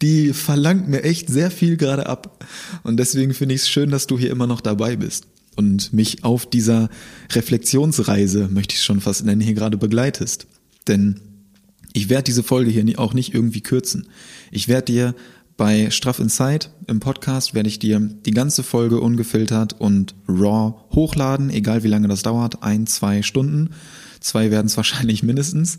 die 0.00 0.32
verlangt 0.32 0.88
mir 0.88 1.02
echt 1.02 1.28
sehr 1.28 1.50
viel 1.50 1.76
gerade 1.76 2.06
ab. 2.06 2.44
Und 2.82 2.98
deswegen 2.98 3.34
finde 3.34 3.54
ich 3.54 3.62
es 3.62 3.68
schön, 3.68 3.90
dass 3.90 4.06
du 4.06 4.18
hier 4.18 4.30
immer 4.30 4.46
noch 4.46 4.60
dabei 4.60 4.96
bist 4.96 5.26
und 5.56 5.92
mich 5.92 6.24
auf 6.24 6.46
dieser 6.46 6.88
Reflexionsreise, 7.32 8.48
möchte 8.50 8.74
ich 8.74 8.82
schon 8.82 9.00
fast 9.00 9.24
nennen, 9.24 9.40
hier 9.40 9.54
gerade 9.54 9.76
begleitest. 9.76 10.46
Denn 10.88 11.20
ich 11.92 12.08
werde 12.08 12.24
diese 12.24 12.42
Folge 12.42 12.70
hier 12.70 12.98
auch 12.98 13.14
nicht 13.14 13.34
irgendwie 13.34 13.60
kürzen. 13.60 14.08
Ich 14.50 14.68
werde 14.68 14.92
dir 14.92 15.14
bei 15.56 15.90
Straff 15.90 16.18
Inside 16.18 16.66
im 16.88 16.98
Podcast 16.98 17.54
werde 17.54 17.68
ich 17.68 17.78
dir 17.78 18.00
die 18.00 18.32
ganze 18.32 18.64
Folge 18.64 19.00
ungefiltert 19.00 19.80
und 19.80 20.16
raw 20.28 20.74
hochladen, 20.92 21.50
egal 21.50 21.84
wie 21.84 21.88
lange 21.88 22.08
das 22.08 22.22
dauert, 22.22 22.64
ein, 22.64 22.88
zwei 22.88 23.22
Stunden. 23.22 23.70
Zwei 24.18 24.50
werden 24.50 24.66
es 24.66 24.76
wahrscheinlich 24.76 25.22
mindestens. 25.22 25.78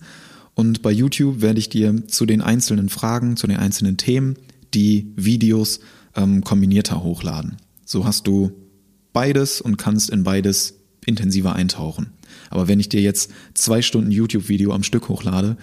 Und 0.54 0.82
bei 0.82 0.92
YouTube 0.92 1.42
werde 1.42 1.60
ich 1.60 1.68
dir 1.68 2.08
zu 2.08 2.26
den 2.26 2.42
einzelnen 2.42 2.88
Fragen, 2.88 3.36
zu 3.36 3.48
den 3.48 3.58
einzelnen 3.58 3.98
Themen 3.98 4.38
die 4.74 5.12
Videos 5.18 5.82
ähm, 6.16 6.44
kombinierter 6.46 7.04
hochladen. 7.04 7.58
So 7.84 8.06
hast 8.06 8.26
du 8.28 8.52
beides 9.12 9.60
und 9.60 9.78
kannst 9.78 10.10
in 10.10 10.24
beides 10.24 10.76
intensiver 11.06 11.54
eintauchen. 11.54 12.12
Aber 12.50 12.68
wenn 12.68 12.80
ich 12.80 12.90
dir 12.90 13.02
jetzt 13.02 13.32
zwei 13.54 13.82
Stunden 13.82 14.12
YouTube-Video 14.12 14.74
am 14.74 14.84
Stück 14.84 15.10
hochlade, 15.10 15.58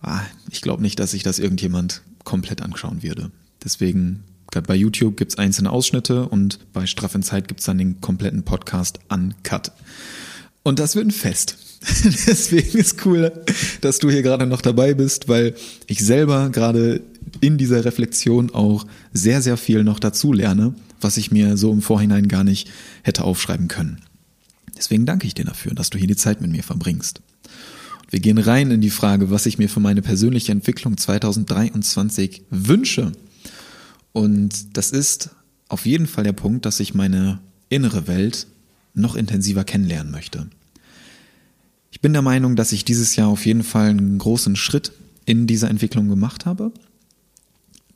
ah, 0.00 0.20
ich 0.50 0.60
glaube 0.60 0.82
nicht, 0.82 0.98
dass 0.98 1.12
sich 1.12 1.22
das 1.22 1.38
irgendjemand 1.38 2.02
komplett 2.24 2.62
anschauen 2.62 3.02
würde. 3.02 3.30
Deswegen, 3.64 4.24
bei 4.66 4.74
YouTube 4.74 5.16
gibt's 5.16 5.38
einzelne 5.38 5.70
Ausschnitte 5.70 6.28
und 6.28 6.58
bei 6.72 6.86
Straff 6.86 7.14
in 7.14 7.22
Zeit 7.22 7.48
gibt's 7.48 7.64
dann 7.64 7.78
den 7.78 8.00
kompletten 8.00 8.42
Podcast 8.42 8.98
uncut. 9.08 9.72
Und 10.62 10.78
das 10.78 10.96
wird 10.96 11.06
ein 11.06 11.12
Fest. 11.12 11.56
Deswegen 12.04 12.78
ist 12.78 13.06
cool, 13.06 13.32
dass 13.80 13.98
du 13.98 14.10
hier 14.10 14.22
gerade 14.22 14.46
noch 14.46 14.60
dabei 14.60 14.92
bist, 14.94 15.28
weil 15.28 15.54
ich 15.86 16.04
selber 16.04 16.50
gerade 16.50 17.00
in 17.40 17.56
dieser 17.56 17.84
Reflexion 17.84 18.50
auch 18.52 18.86
sehr, 19.12 19.40
sehr 19.40 19.56
viel 19.56 19.82
noch 19.82 19.98
dazu 19.98 20.32
lerne, 20.32 20.74
was 21.00 21.16
ich 21.16 21.30
mir 21.30 21.56
so 21.56 21.72
im 21.72 21.80
Vorhinein 21.80 22.28
gar 22.28 22.44
nicht 22.44 22.68
hätte 23.02 23.24
aufschreiben 23.24 23.68
können. 23.68 24.02
Deswegen 24.80 25.04
danke 25.04 25.26
ich 25.26 25.34
dir 25.34 25.44
dafür, 25.44 25.74
dass 25.74 25.90
du 25.90 25.98
hier 25.98 26.08
die 26.08 26.16
Zeit 26.16 26.40
mit 26.40 26.50
mir 26.50 26.62
verbringst. 26.62 27.20
Wir 28.08 28.18
gehen 28.18 28.38
rein 28.38 28.70
in 28.70 28.80
die 28.80 28.88
Frage, 28.88 29.30
was 29.30 29.44
ich 29.44 29.58
mir 29.58 29.68
für 29.68 29.78
meine 29.78 30.00
persönliche 30.00 30.52
Entwicklung 30.52 30.96
2023 30.96 32.42
wünsche. 32.48 33.12
Und 34.12 34.76
das 34.78 34.90
ist 34.90 35.30
auf 35.68 35.84
jeden 35.84 36.06
Fall 36.06 36.24
der 36.24 36.32
Punkt, 36.32 36.64
dass 36.64 36.80
ich 36.80 36.94
meine 36.94 37.40
innere 37.68 38.06
Welt 38.06 38.46
noch 38.94 39.16
intensiver 39.16 39.64
kennenlernen 39.64 40.10
möchte. 40.10 40.48
Ich 41.92 42.00
bin 42.00 42.14
der 42.14 42.22
Meinung, 42.22 42.56
dass 42.56 42.72
ich 42.72 42.84
dieses 42.86 43.14
Jahr 43.16 43.28
auf 43.28 43.44
jeden 43.44 43.62
Fall 43.62 43.90
einen 43.90 44.16
großen 44.16 44.56
Schritt 44.56 44.92
in 45.26 45.46
dieser 45.46 45.68
Entwicklung 45.68 46.08
gemacht 46.08 46.46
habe, 46.46 46.72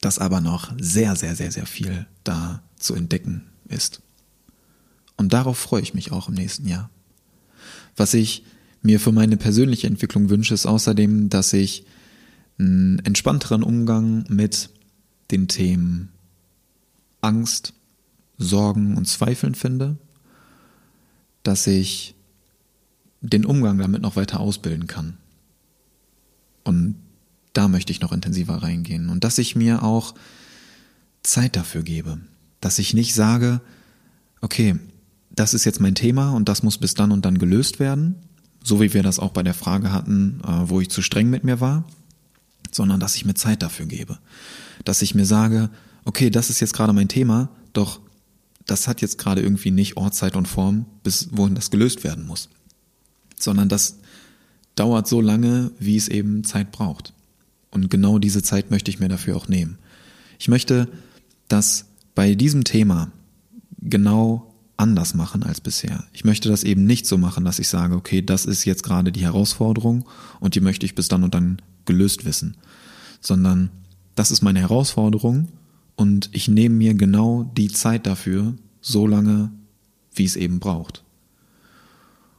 dass 0.02 0.19
aber 0.19 0.43
noch 0.43 0.74
sehr, 0.78 1.16
sehr, 1.16 1.35
sehr, 1.35 1.51
sehr 1.51 1.66
viel 1.66 2.05
da 2.24 2.62
zu 2.78 2.94
entdecken 2.94 3.47
ist. 3.69 4.03
Und 5.16 5.32
darauf 5.32 5.59
freue 5.59 5.82
ich 5.82 5.95
mich 5.95 6.12
auch 6.12 6.28
im 6.28 6.35
nächsten 6.35 6.66
Jahr. 6.66 6.91
Was 7.97 8.15
ich 8.15 8.45
mir 8.82 9.01
für 9.01 9.12
meine 9.12 9.36
persönliche 9.36 9.86
Entwicklung 9.86 10.28
wünsche, 10.28 10.55
ist 10.55 10.66
außerdem, 10.66 11.31
dass 11.31 11.53
ich 11.53 11.86
einen 12.59 12.99
entspannteren 13.01 13.62
Umgang 13.62 14.24
mit 14.28 14.70
den 15.31 15.49
Themen 15.49 16.11
Angst, 17.20 17.73
Sorgen 18.36 18.97
und 18.97 19.07
Zweifeln 19.07 19.55
finde, 19.55 19.97
dass 21.43 21.66
ich 21.66 22.15
den 23.20 23.47
Umgang 23.47 23.78
damit 23.78 24.03
noch 24.03 24.16
weiter 24.16 24.41
ausbilden 24.41 24.86
kann. 24.86 25.16
Und 26.65 26.97
da 27.53 27.69
möchte 27.69 27.93
ich 27.93 28.01
noch 28.01 28.12
intensiver 28.12 28.62
reingehen. 28.62 29.09
Und 29.09 29.24
dass 29.24 29.39
ich 29.39 29.57
mir 29.57 29.82
auch 29.82 30.15
Zeit 31.23 31.57
dafür 31.57 31.82
gebe. 31.82 32.19
Dass 32.61 32.78
ich 32.78 32.93
nicht 32.95 33.15
sage, 33.15 33.61
okay, 34.41 34.77
das 35.35 35.55
ist 35.55 35.65
jetzt 35.65 35.81
mein 35.81 35.94
Thema 35.94 36.32
und 36.32 36.48
das 36.48 36.62
muss 36.62 36.78
bis 36.78 36.94
dann 36.94 37.12
und 37.12 37.24
dann 37.24 37.39
gelöst 37.39 37.81
werden, 37.81 38.16
so 38.62 38.81
wie 38.81 38.94
wir 38.94 39.02
das 39.02 39.19
auch 39.19 39.32
bei 39.32 39.43
der 39.43 39.55
Frage 39.55 39.93
hatten, 39.93 40.40
äh, 40.47 40.69
wo 40.69 40.81
ich 40.81 40.90
zu 40.90 41.02
streng 41.02 41.31
mit 41.31 41.44
mir 41.44 41.61
war, 41.61 41.85
sondern 42.70 43.01
dass 43.01 43.16
ich 43.16 43.24
mir 43.24 43.35
Zeit 43.35 43.62
dafür 43.62 43.86
gebe. 43.86 44.19
Dass 44.85 45.02
ich 45.02 45.15
mir 45.15 45.27
sage, 45.27 45.70
okay, 46.05 46.31
das 46.31 46.51
ist 46.51 46.61
jetzt 46.61 46.74
gerade 46.74 46.93
mein 46.93 47.09
Thema, 47.09 47.48
doch 47.73 48.01
das 48.66 48.89
hat 48.89 49.02
jetzt 49.02 49.19
gerade 49.19 49.43
irgendwie 49.43 49.70
nicht 49.70 49.97
Ort, 49.97 50.15
Zeit 50.15 50.36
und 50.36 50.48
Form, 50.48 50.86
bis 51.02 51.28
wohin 51.32 51.55
das 51.55 51.70
gelöst 51.70 52.05
werden 52.05 52.27
muss 52.27 52.48
sondern 53.44 53.69
das 53.69 53.98
dauert 54.74 55.06
so 55.06 55.20
lange, 55.20 55.70
wie 55.78 55.97
es 55.97 56.09
eben 56.09 56.43
Zeit 56.44 56.73
braucht. 56.73 57.12
Und 57.70 57.90
genau 57.90 58.19
diese 58.19 58.43
Zeit 58.43 58.70
möchte 58.70 58.90
ich 58.90 59.01
mir 59.01 59.09
dafür 59.09 59.36
auch 59.36 59.48
nehmen. 59.48 59.78
Ich 60.39 60.48
möchte 60.48 60.89
das 61.48 61.86
bei 62.15 62.35
diesem 62.35 62.65
Thema 62.65 63.12
genau 63.81 64.53
anders 64.76 65.14
machen 65.14 65.42
als 65.42 65.60
bisher. 65.60 66.05
Ich 66.12 66.24
möchte 66.24 66.48
das 66.48 66.64
eben 66.64 66.84
nicht 66.84 67.06
so 67.06 67.16
machen, 67.16 67.44
dass 67.44 67.59
ich 67.59 67.68
sage, 67.68 67.94
okay, 67.94 68.22
das 68.22 68.44
ist 68.44 68.64
jetzt 68.64 68.82
gerade 68.82 69.12
die 69.12 69.22
Herausforderung 69.22 70.05
und 70.40 70.55
die 70.55 70.60
möchte 70.60 70.86
ich 70.86 70.94
bis 70.94 71.09
dann 71.09 71.22
und 71.22 71.34
dann 71.34 71.62
gelöst 71.84 72.24
wissen, 72.24 72.56
sondern 73.20 73.70
das 74.14 74.30
ist 74.30 74.42
meine 74.42 74.60
Herausforderung 74.60 75.48
und 75.96 76.28
ich 76.32 76.48
nehme 76.48 76.74
mir 76.74 76.94
genau 76.94 77.51
die 77.56 77.68
Zeit 77.68 78.06
dafür, 78.06 78.55
so 78.80 79.06
lange, 79.06 79.51
wie 80.14 80.24
es 80.24 80.36
eben 80.36 80.60
braucht. 80.60 81.02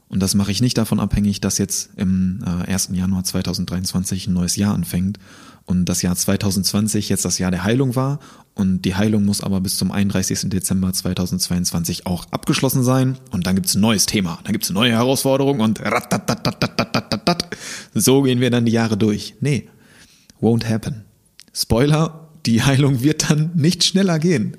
Und 0.07 0.19
das 0.19 0.35
mache 0.35 0.51
ich 0.51 0.61
nicht 0.61 0.77
davon 0.77 0.99
abhängig, 0.99 1.41
dass 1.41 1.57
jetzt 1.57 1.89
im 1.97 2.43
äh, 2.45 2.71
1. 2.71 2.89
Januar 2.93 3.23
2023 3.23 4.27
ein 4.27 4.33
neues 4.33 4.55
Jahr 4.55 4.73
anfängt 4.73 5.19
und 5.65 5.85
das 5.85 6.01
Jahr 6.01 6.15
2020 6.15 7.09
jetzt 7.09 7.25
das 7.25 7.39
Jahr 7.39 7.51
der 7.51 7.63
Heilung 7.63 7.95
war 7.95 8.19
und 8.53 8.83
die 8.83 8.95
Heilung 8.95 9.25
muss 9.25 9.41
aber 9.41 9.61
bis 9.61 9.77
zum 9.77 9.91
31. 9.91 10.49
Dezember 10.49 10.93
2022 10.93 12.05
auch 12.05 12.25
abgeschlossen 12.31 12.83
sein 12.83 13.17
und 13.31 13.47
dann 13.47 13.55
gibt's 13.55 13.75
ein 13.75 13.81
neues 13.81 14.05
Thema, 14.05 14.39
dann 14.43 14.53
gibt's 14.53 14.69
neue 14.69 14.91
Herausforderung 14.91 15.59
und 15.59 15.81
so 17.93 18.21
gehen 18.21 18.39
wir 18.39 18.49
dann 18.49 18.65
die 18.65 18.71
Jahre 18.71 18.97
durch. 18.97 19.35
Nee, 19.41 19.67
won't 20.39 20.69
happen. 20.69 21.05
Spoiler, 21.53 22.29
die 22.45 22.61
Heilung 22.61 23.01
wird 23.01 23.29
dann 23.29 23.51
nicht 23.55 23.83
schneller 23.83 24.19
gehen. 24.19 24.57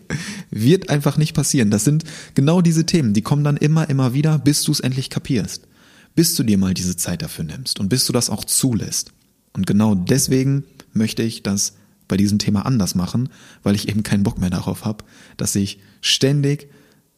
Wird 0.50 0.90
einfach 0.90 1.16
nicht 1.16 1.34
passieren. 1.34 1.70
Das 1.70 1.84
sind 1.84 2.04
genau 2.34 2.60
diese 2.60 2.86
Themen, 2.86 3.14
die 3.14 3.22
kommen 3.22 3.44
dann 3.44 3.56
immer, 3.56 3.88
immer 3.88 4.12
wieder, 4.12 4.38
bis 4.38 4.62
du 4.64 4.72
es 4.72 4.80
endlich 4.80 5.10
kapierst. 5.10 5.66
Bis 6.14 6.34
du 6.34 6.42
dir 6.42 6.58
mal 6.58 6.74
diese 6.74 6.96
Zeit 6.96 7.22
dafür 7.22 7.44
nimmst 7.44 7.78
und 7.78 7.88
bis 7.88 8.06
du 8.06 8.12
das 8.12 8.30
auch 8.30 8.44
zulässt. 8.44 9.12
Und 9.52 9.66
genau 9.66 9.94
deswegen 9.94 10.64
möchte 10.97 11.23
ich 11.23 11.43
das 11.43 11.74
bei 12.09 12.16
diesem 12.16 12.39
Thema 12.39 12.66
anders 12.66 12.94
machen, 12.94 13.28
weil 13.62 13.74
ich 13.74 13.89
eben 13.89 14.02
keinen 14.02 14.23
Bock 14.23 14.39
mehr 14.39 14.51
darauf 14.51 14.85
habe, 14.85 15.05
dass 15.36 15.55
ich 15.56 15.81
ständig 16.01 16.68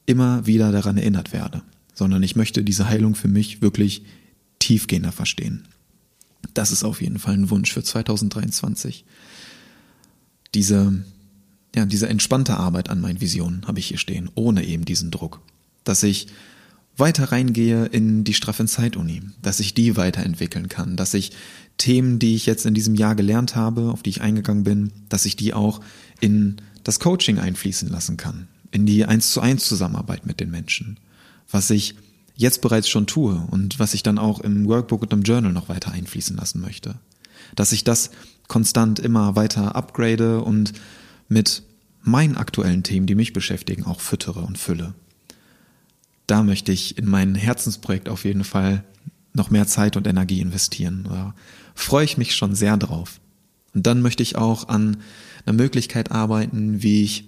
immer 0.07 0.47
wieder 0.47 0.73
daran 0.73 0.97
erinnert 0.97 1.33
werde, 1.33 1.63
sondern 1.95 2.23
ich 2.23 2.37
möchte 2.37 2.65
diese 2.65 2.89
Heilung 2.89 3.15
für 3.15 3.29
mich 3.29 3.61
wirklich 3.61 4.03
tiefgehender 4.59 5.13
verstehen. 5.13 5.65
Das 6.55 6.73
ist 6.73 6.85
auf 6.85 7.03
jeden 7.03 7.19
Fall 7.19 7.35
ein 7.35 7.51
Wunsch 7.51 7.73
für 7.73 7.83
2023 7.83 9.05
diese, 10.55 11.05
ja, 11.75 11.87
diese 11.87 12.09
entspannte 12.09 12.57
Arbeit 12.57 12.91
an 12.91 13.01
meinen 13.01 13.21
Visionen 13.21 13.67
habe 13.67 13.79
ich 13.79 13.87
hier 13.87 13.99
stehen, 13.99 14.31
ohne 14.35 14.65
eben 14.65 14.85
diesen 14.85 15.11
Druck. 15.11 15.41
Dass 15.85 16.03
ich 16.03 16.29
weiter 16.99 17.33
reingehe 17.33 17.87
in 17.87 18.25
die 18.25 18.35
Straffen 18.35 18.69
Zeituni, 18.69 19.23
dass 19.41 19.61
ich 19.61 19.75
die 19.75 19.97
weiterentwickeln 19.97 20.69
kann, 20.69 20.97
dass 20.97 21.15
ich 21.15 21.33
Themen, 21.79 22.19
die 22.19 22.35
ich 22.35 22.47
jetzt 22.47 22.67
in 22.67 22.75
diesem 22.75 22.95
Jahr 22.95 23.15
gelernt 23.15 23.55
habe, 23.55 23.93
auf 23.93 24.03
die 24.03 24.11
ich 24.11 24.21
eingegangen 24.21 24.65
bin, 24.65 24.93
dass 25.09 25.25
ich 25.25 25.37
die 25.37 25.55
auch 25.55 25.81
in 26.21 26.57
das 26.83 26.99
Coaching 26.99 27.39
einfließen 27.39 27.89
lassen 27.89 28.17
kann, 28.17 28.49
in 28.73 28.85
die 28.85 29.05
eins 29.05 29.33
zu 29.33 29.41
eins 29.41 29.67
Zusammenarbeit 29.67 30.27
mit 30.27 30.41
den 30.41 30.51
Menschen, 30.51 30.99
was 31.51 31.71
ich 31.71 31.95
jetzt 32.35 32.63
bereits 32.63 32.89
schon 32.89 33.07
tue 33.07 33.47
und 33.51 33.79
was 33.79 33.95
ich 33.95 34.03
dann 34.03 34.19
auch 34.19 34.41
im 34.41 34.67
Workbook 34.67 35.03
und 35.03 35.13
im 35.13 35.23
Journal 35.23 35.53
noch 35.53 35.69
weiter 35.69 35.93
einfließen 35.93 36.37
lassen 36.37 36.61
möchte. 36.61 36.97
Dass 37.55 37.73
ich 37.73 37.85
das 37.85 38.11
konstant 38.49 38.99
immer 38.99 39.37
weiter 39.37 39.77
upgrade 39.77 40.41
und 40.41 40.73
mit 41.29 41.63
meinen 42.03 42.37
aktuellen 42.37 42.83
Themen, 42.83 43.07
die 43.07 43.15
mich 43.15 43.33
beschäftigen, 43.33 43.85
auch 43.85 44.01
füttere 44.01 44.41
und 44.41 44.59
fülle. 44.59 44.95
Da 46.29 46.43
möchte 46.43 46.73
ich 46.73 46.99
in 46.99 47.07
mein 47.07 47.35
Herzensprojekt 47.35 48.09
auf 48.09 48.25
jeden 48.25 48.45
Fall 48.45 48.85
noch 49.33 49.51
mehr 49.51 49.67
Zeit 49.67 49.97
und 49.97 50.07
Energie 50.07 50.41
investieren. 50.41 51.07
Da 51.09 51.35
freue 51.75 52.05
ich 52.05 52.19
mich 52.19 52.37
schon 52.37 52.55
sehr 52.55 52.77
drauf. 52.77 53.19
Und 53.75 53.87
dann 53.87 54.03
möchte 54.03 54.23
ich 54.23 54.37
auch 54.37 54.69
an 54.69 54.99
einer 55.47 55.57
Möglichkeit 55.57 56.13
arbeiten, 56.13 56.83
wie 56.83 57.03
ich 57.03 57.25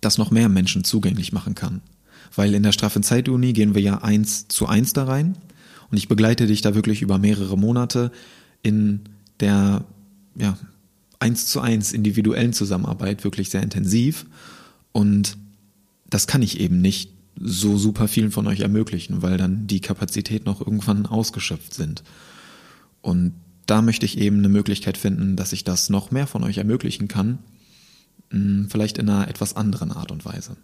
das 0.00 0.16
noch 0.16 0.30
mehr 0.30 0.48
Menschen 0.48 0.84
zugänglich 0.84 1.32
machen 1.32 1.54
kann. 1.54 1.82
Weil 2.34 2.54
in 2.54 2.62
der 2.62 2.72
straffen 2.72 3.02
Zeituni 3.02 3.52
gehen 3.52 3.74
wir 3.74 3.82
ja 3.82 3.98
eins 3.98 4.48
zu 4.48 4.66
eins 4.66 4.94
da 4.94 5.04
rein 5.04 5.36
und 5.90 5.98
ich 5.98 6.08
begleite 6.08 6.46
dich 6.46 6.62
da 6.62 6.74
wirklich 6.74 7.02
über 7.02 7.18
mehrere 7.18 7.58
Monate 7.58 8.10
in 8.62 9.00
der 9.40 9.84
ja, 10.34 10.56
eins 11.18 11.46
zu 11.46 11.60
eins 11.60 11.92
individuellen 11.92 12.54
Zusammenarbeit 12.54 13.22
wirklich 13.24 13.50
sehr 13.50 13.62
intensiv 13.62 14.24
und 14.92 15.36
das 16.08 16.26
kann 16.26 16.40
ich 16.40 16.58
eben 16.58 16.80
nicht 16.80 17.19
so 17.38 17.78
super 17.78 18.08
vielen 18.08 18.30
von 18.30 18.46
euch 18.46 18.60
ermöglichen, 18.60 19.22
weil 19.22 19.36
dann 19.36 19.66
die 19.66 19.80
Kapazität 19.80 20.44
noch 20.44 20.60
irgendwann 20.60 21.06
ausgeschöpft 21.06 21.74
sind. 21.74 22.02
Und 23.02 23.32
da 23.66 23.82
möchte 23.82 24.04
ich 24.04 24.18
eben 24.18 24.38
eine 24.38 24.48
Möglichkeit 24.48 24.98
finden, 24.98 25.36
dass 25.36 25.52
ich 25.52 25.64
das 25.64 25.90
noch 25.90 26.10
mehr 26.10 26.26
von 26.26 26.42
euch 26.44 26.58
ermöglichen 26.58 27.08
kann, 27.08 27.38
hm, 28.30 28.68
vielleicht 28.70 28.98
in 28.98 29.08
einer 29.08 29.28
etwas 29.28 29.56
anderen 29.56 29.92
Art 29.92 30.10
und 30.10 30.24
Weise. 30.24 30.56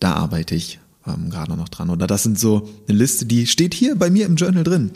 Da 0.00 0.14
arbeite 0.14 0.54
ich 0.54 0.78
ähm, 1.06 1.30
gerade 1.30 1.56
noch 1.56 1.68
dran. 1.68 1.90
Oder 1.90 2.06
das 2.06 2.22
sind 2.22 2.38
so 2.38 2.68
eine 2.88 2.98
Liste, 2.98 3.26
die 3.26 3.46
steht 3.46 3.74
hier 3.74 3.96
bei 3.96 4.10
mir 4.10 4.26
im 4.26 4.36
Journal 4.36 4.64
drin. 4.64 4.90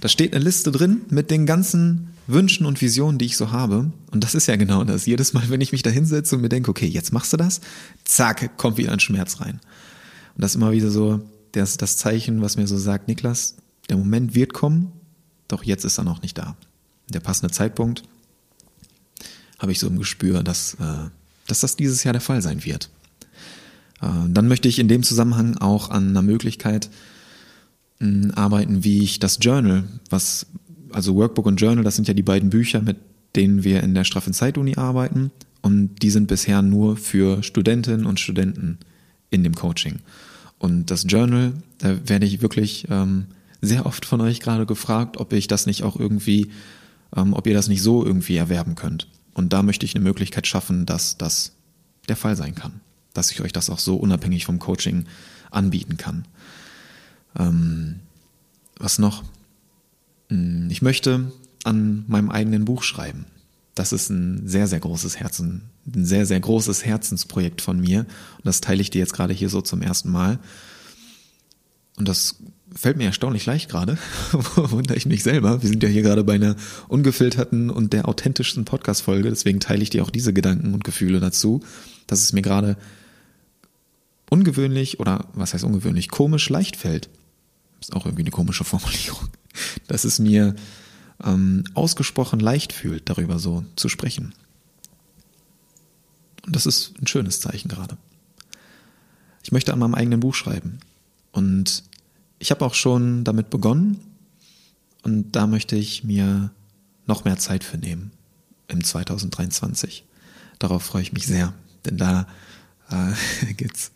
Da 0.00 0.08
steht 0.08 0.34
eine 0.34 0.44
Liste 0.44 0.70
drin 0.70 1.02
mit 1.08 1.30
den 1.30 1.46
ganzen 1.46 2.08
Wünschen 2.26 2.66
und 2.66 2.80
Visionen, 2.80 3.18
die 3.18 3.26
ich 3.26 3.36
so 3.36 3.52
habe. 3.52 3.90
Und 4.10 4.24
das 4.24 4.34
ist 4.34 4.46
ja 4.46 4.56
genau 4.56 4.84
das. 4.84 5.06
Jedes 5.06 5.32
Mal, 5.32 5.48
wenn 5.48 5.60
ich 5.60 5.72
mich 5.72 5.82
da 5.82 5.90
hinsetze 5.90 6.36
und 6.36 6.42
mir 6.42 6.48
denke, 6.48 6.70
okay, 6.70 6.86
jetzt 6.86 7.12
machst 7.12 7.32
du 7.32 7.36
das, 7.36 7.60
zack, 8.04 8.56
kommt 8.56 8.78
wieder 8.78 8.92
ein 8.92 9.00
Schmerz 9.00 9.40
rein. 9.40 9.60
Und 10.34 10.42
das 10.42 10.52
ist 10.52 10.56
immer 10.56 10.72
wieder 10.72 10.90
so 10.90 11.20
das, 11.52 11.76
das 11.76 11.96
Zeichen, 11.96 12.42
was 12.42 12.56
mir 12.56 12.66
so 12.66 12.76
sagt, 12.76 13.08
Niklas, 13.08 13.56
der 13.88 13.96
Moment 13.96 14.34
wird 14.34 14.52
kommen, 14.52 14.92
doch 15.48 15.62
jetzt 15.62 15.84
ist 15.84 15.98
er 15.98 16.04
noch 16.04 16.22
nicht 16.22 16.36
da. 16.36 16.56
Der 17.08 17.20
passende 17.20 17.52
Zeitpunkt 17.52 18.02
habe 19.58 19.72
ich 19.72 19.78
so 19.78 19.86
im 19.86 19.98
Gespür, 19.98 20.42
dass, 20.42 20.74
äh, 20.74 21.08
dass 21.46 21.60
das 21.60 21.76
dieses 21.76 22.04
Jahr 22.04 22.12
der 22.12 22.20
Fall 22.20 22.42
sein 22.42 22.64
wird. 22.64 22.90
Äh, 24.02 24.08
dann 24.28 24.48
möchte 24.48 24.68
ich 24.68 24.78
in 24.78 24.88
dem 24.88 25.02
Zusammenhang 25.02 25.56
auch 25.58 25.90
an 25.90 26.08
einer 26.08 26.22
Möglichkeit 26.22 26.90
mh, 28.00 28.34
arbeiten, 28.34 28.84
wie 28.84 29.02
ich 29.02 29.18
das 29.18 29.38
Journal, 29.40 29.84
was, 30.10 30.46
also 30.96 31.14
Workbook 31.14 31.46
und 31.46 31.60
Journal, 31.60 31.84
das 31.84 31.96
sind 31.96 32.08
ja 32.08 32.14
die 32.14 32.22
beiden 32.22 32.50
Bücher, 32.50 32.80
mit 32.80 32.96
denen 33.34 33.64
wir 33.64 33.82
in 33.82 33.94
der 33.94 34.04
Straffen 34.04 34.32
Zeituni 34.32 34.76
arbeiten. 34.76 35.30
Und 35.62 35.96
die 36.02 36.10
sind 36.10 36.26
bisher 36.26 36.62
nur 36.62 36.96
für 36.96 37.42
Studentinnen 37.42 38.06
und 38.06 38.20
Studenten 38.20 38.78
in 39.30 39.44
dem 39.44 39.54
Coaching. 39.54 40.00
Und 40.58 40.90
das 40.90 41.04
Journal, 41.08 41.52
da 41.78 41.96
werde 42.08 42.26
ich 42.26 42.40
wirklich 42.40 42.86
ähm, 42.90 43.26
sehr 43.60 43.84
oft 43.84 44.04
von 44.04 44.20
euch 44.20 44.40
gerade 44.40 44.64
gefragt, 44.64 45.18
ob 45.18 45.32
ich 45.32 45.48
das 45.48 45.66
nicht 45.66 45.82
auch 45.82 45.98
irgendwie, 45.98 46.50
ähm, 47.14 47.34
ob 47.34 47.46
ihr 47.46 47.54
das 47.54 47.68
nicht 47.68 47.82
so 47.82 48.04
irgendwie 48.04 48.36
erwerben 48.36 48.74
könnt. 48.74 49.08
Und 49.34 49.52
da 49.52 49.62
möchte 49.62 49.84
ich 49.84 49.94
eine 49.94 50.04
Möglichkeit 50.04 50.46
schaffen, 50.46 50.86
dass 50.86 51.18
das 51.18 51.52
der 52.08 52.16
Fall 52.16 52.36
sein 52.36 52.54
kann 52.54 52.80
dass 53.16 53.30
ich 53.30 53.40
euch 53.40 53.52
das 53.52 53.70
auch 53.70 53.78
so 53.78 53.96
unabhängig 53.96 54.44
vom 54.44 54.58
Coaching 54.58 55.06
anbieten 55.50 55.96
kann. 55.96 56.26
Ähm, 57.38 58.00
was 58.78 58.98
noch? 58.98 59.24
Hm, 60.28 60.68
ich 60.70 60.82
möchte 60.82 61.32
an 61.64 62.04
meinem 62.06 62.30
eigenen 62.30 62.64
Buch 62.64 62.82
schreiben. 62.82 63.26
Das 63.74 63.92
ist 63.92 64.08
ein 64.08 64.48
sehr, 64.48 64.66
sehr 64.68 64.80
großes 64.80 65.20
Herzen, 65.20 65.62
ein 65.94 66.06
sehr, 66.06 66.24
sehr 66.24 66.40
großes 66.40 66.84
Herzensprojekt 66.84 67.60
von 67.60 67.78
mir. 67.78 68.00
Und 68.00 68.46
das 68.46 68.60
teile 68.60 68.80
ich 68.80 68.90
dir 68.90 69.00
jetzt 69.00 69.12
gerade 69.12 69.34
hier 69.34 69.50
so 69.50 69.60
zum 69.60 69.82
ersten 69.82 70.10
Mal. 70.10 70.38
Und 71.96 72.08
das 72.08 72.36
fällt 72.74 72.96
mir 72.96 73.04
erstaunlich 73.04 73.44
leicht 73.46 73.68
gerade. 73.68 73.98
Wundere 74.56 74.96
ich 74.96 75.06
mich 75.06 75.22
selber. 75.22 75.62
Wir 75.62 75.68
sind 75.68 75.82
ja 75.82 75.88
hier 75.88 76.02
gerade 76.02 76.24
bei 76.24 76.34
einer 76.34 76.56
ungefilterten 76.88 77.68
und 77.68 77.92
der 77.92 78.08
authentischsten 78.08 78.64
Podcast-Folge. 78.64 79.28
Deswegen 79.28 79.60
teile 79.60 79.82
ich 79.82 79.90
dir 79.90 80.02
auch 80.02 80.10
diese 80.10 80.32
Gedanken 80.32 80.72
und 80.72 80.84
Gefühle 80.84 81.20
dazu, 81.20 81.62
dass 82.06 82.22
es 82.22 82.32
mir 82.32 82.42
gerade 82.42 82.76
ungewöhnlich 84.30 85.00
oder 85.00 85.26
was 85.34 85.54
heißt 85.54 85.64
ungewöhnlich, 85.64 86.08
komisch 86.08 86.48
leicht 86.48 86.76
fällt. 86.76 87.08
Ist 87.80 87.94
auch 87.94 88.06
irgendwie 88.06 88.22
eine 88.22 88.30
komische 88.30 88.64
Formulierung. 88.64 89.28
Dass 89.86 90.04
es 90.04 90.18
mir 90.18 90.54
ähm, 91.24 91.64
ausgesprochen 91.74 92.40
leicht 92.40 92.72
fühlt, 92.72 93.08
darüber 93.08 93.38
so 93.38 93.64
zu 93.76 93.88
sprechen. 93.88 94.34
Und 96.44 96.54
das 96.54 96.66
ist 96.66 96.94
ein 97.00 97.06
schönes 97.06 97.40
Zeichen 97.40 97.68
gerade. 97.68 97.96
Ich 99.42 99.52
möchte 99.52 99.72
an 99.72 99.78
meinem 99.78 99.94
eigenen 99.94 100.20
Buch 100.20 100.34
schreiben. 100.34 100.80
Und 101.32 101.84
ich 102.38 102.50
habe 102.50 102.64
auch 102.64 102.74
schon 102.74 103.24
damit 103.24 103.50
begonnen. 103.50 103.98
Und 105.02 105.32
da 105.32 105.46
möchte 105.46 105.76
ich 105.76 106.04
mir 106.04 106.50
noch 107.06 107.24
mehr 107.24 107.38
Zeit 107.38 107.64
für 107.64 107.78
nehmen 107.78 108.10
im 108.68 108.82
2023. 108.82 110.04
Darauf 110.58 110.82
freue 110.82 111.02
ich 111.02 111.12
mich 111.12 111.26
sehr, 111.26 111.54
denn 111.84 111.96
da 111.96 112.26
äh, 112.90 113.52
gibt 113.54 113.76
es 113.76 113.92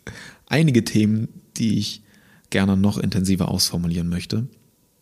einige 0.47 0.83
Themen, 0.83 1.27
die 1.57 1.77
ich 1.77 2.03
gerne 2.49 2.77
noch 2.77 2.97
intensiver 2.97 3.49
ausformulieren 3.49 4.09
möchte. 4.09 4.47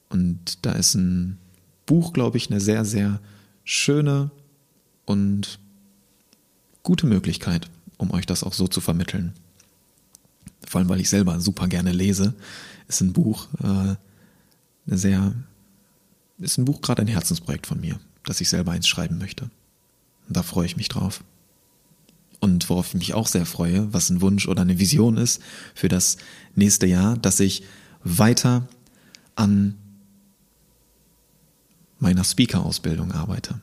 Und 0.10 0.66
da 0.66 0.72
ist 0.72 0.96
ein 0.96 1.38
Buch, 1.86 2.14
glaube 2.14 2.38
ich, 2.38 2.50
eine 2.50 2.60
sehr, 2.60 2.86
sehr 2.86 3.20
schöne 3.64 4.32
und 5.06 5.60
gute 6.84 7.08
Möglichkeit, 7.08 7.70
um 7.98 8.12
euch 8.12 8.26
das 8.26 8.44
auch 8.44 8.54
so 8.54 8.68
zu 8.68 8.82
vermitteln. 8.82 9.34
Vor 10.68 10.80
allem, 10.80 10.90
weil 10.90 11.02
ich 11.02 11.10
selber 11.10 11.40
super 11.40 11.68
gerne 11.68 11.92
lese, 11.92 12.34
ist 12.88 13.02
ein 13.02 13.14
Buch 13.14 13.48
äh, 13.64 13.96
eine 14.90 14.98
sehr, 14.98 15.34
ist 16.40 16.58
ein 16.58 16.66
Buch 16.66 16.82
gerade 16.82 17.02
ein 17.02 17.08
Herzensprojekt 17.08 17.68
von 17.68 17.80
mir, 17.80 18.00
dass 18.24 18.42
ich 18.42 18.50
selber 18.50 18.72
eins 18.72 18.88
schreiben 18.88 19.18
möchte. 19.18 19.50
Und 20.28 20.38
da 20.38 20.44
freue 20.44 20.66
ich 20.66 20.78
mich 20.78 20.90
drauf. 20.90 21.24
Und 22.40 22.70
worauf 22.70 22.90
ich 22.90 22.94
mich 22.94 23.14
auch 23.14 23.28
sehr 23.28 23.46
freue, 23.46 23.92
was 23.94 24.10
ein 24.10 24.22
Wunsch 24.22 24.48
oder 24.48 24.62
eine 24.62 24.80
Vision 24.80 25.18
ist 25.18 25.42
für 25.76 25.90
das 25.90 26.18
nächste 26.56 26.88
Jahr, 26.88 27.18
dass 27.18 27.40
ich 27.40 27.64
weiter 28.04 28.68
an 29.36 29.76
meiner 32.00 32.24
Speaker-Ausbildung 32.24 33.12
arbeite. 33.12 33.60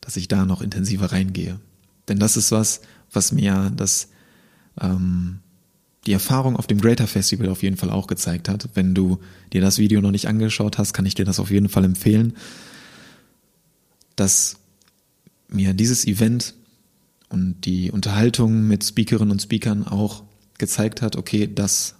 Dass 0.00 0.16
ich 0.16 0.28
da 0.28 0.44
noch 0.44 0.62
intensiver 0.62 1.12
reingehe. 1.12 1.60
Denn 2.08 2.18
das 2.18 2.36
ist 2.36 2.52
was, 2.52 2.80
was 3.12 3.32
mir 3.32 3.72
das, 3.76 4.08
ähm, 4.80 5.40
die 6.06 6.12
Erfahrung 6.12 6.56
auf 6.56 6.66
dem 6.66 6.80
Greater 6.80 7.06
Festival 7.06 7.48
auf 7.48 7.62
jeden 7.62 7.76
Fall 7.76 7.90
auch 7.90 8.06
gezeigt 8.06 8.48
hat. 8.48 8.70
Wenn 8.74 8.94
du 8.94 9.20
dir 9.52 9.60
das 9.60 9.78
Video 9.78 10.00
noch 10.00 10.10
nicht 10.10 10.28
angeschaut 10.28 10.78
hast, 10.78 10.92
kann 10.92 11.06
ich 11.06 11.14
dir 11.14 11.24
das 11.24 11.38
auf 11.38 11.50
jeden 11.50 11.68
Fall 11.68 11.84
empfehlen, 11.84 12.34
dass 14.16 14.56
mir 15.48 15.74
dieses 15.74 16.06
Event 16.06 16.54
und 17.28 17.64
die 17.64 17.90
Unterhaltung 17.90 18.66
mit 18.66 18.84
Speakerinnen 18.84 19.32
und 19.32 19.42
Speakern 19.42 19.86
auch 19.86 20.24
gezeigt 20.58 21.02
hat, 21.02 21.16
okay, 21.16 21.48
das, 21.52 21.94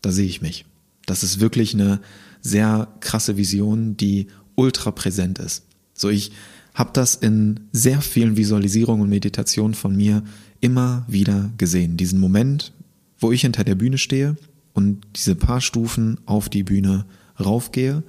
da 0.00 0.12
sehe 0.12 0.26
ich 0.26 0.42
mich. 0.42 0.64
Das 1.06 1.22
ist 1.22 1.40
wirklich 1.40 1.74
eine 1.74 2.00
sehr 2.40 2.88
krasse 3.00 3.36
Vision, 3.36 3.96
die 3.96 4.28
ultra 4.54 4.90
präsent 4.90 5.38
ist. 5.38 5.64
So, 5.94 6.08
ich 6.08 6.32
habe 6.74 6.90
das 6.92 7.14
in 7.14 7.60
sehr 7.72 8.00
vielen 8.00 8.36
Visualisierungen 8.36 9.02
und 9.02 9.08
Meditationen 9.08 9.74
von 9.74 9.94
mir 9.96 10.22
immer 10.60 11.04
wieder 11.08 11.50
gesehen. 11.56 11.96
Diesen 11.96 12.18
Moment, 12.18 12.72
wo 13.18 13.32
ich 13.32 13.42
hinter 13.42 13.64
der 13.64 13.76
Bühne 13.76 13.98
stehe 13.98 14.36
und 14.72 15.06
diese 15.14 15.34
paar 15.34 15.60
Stufen 15.60 16.18
auf 16.26 16.48
die 16.48 16.64
Bühne 16.64 17.06
raufgehe 17.38 18.02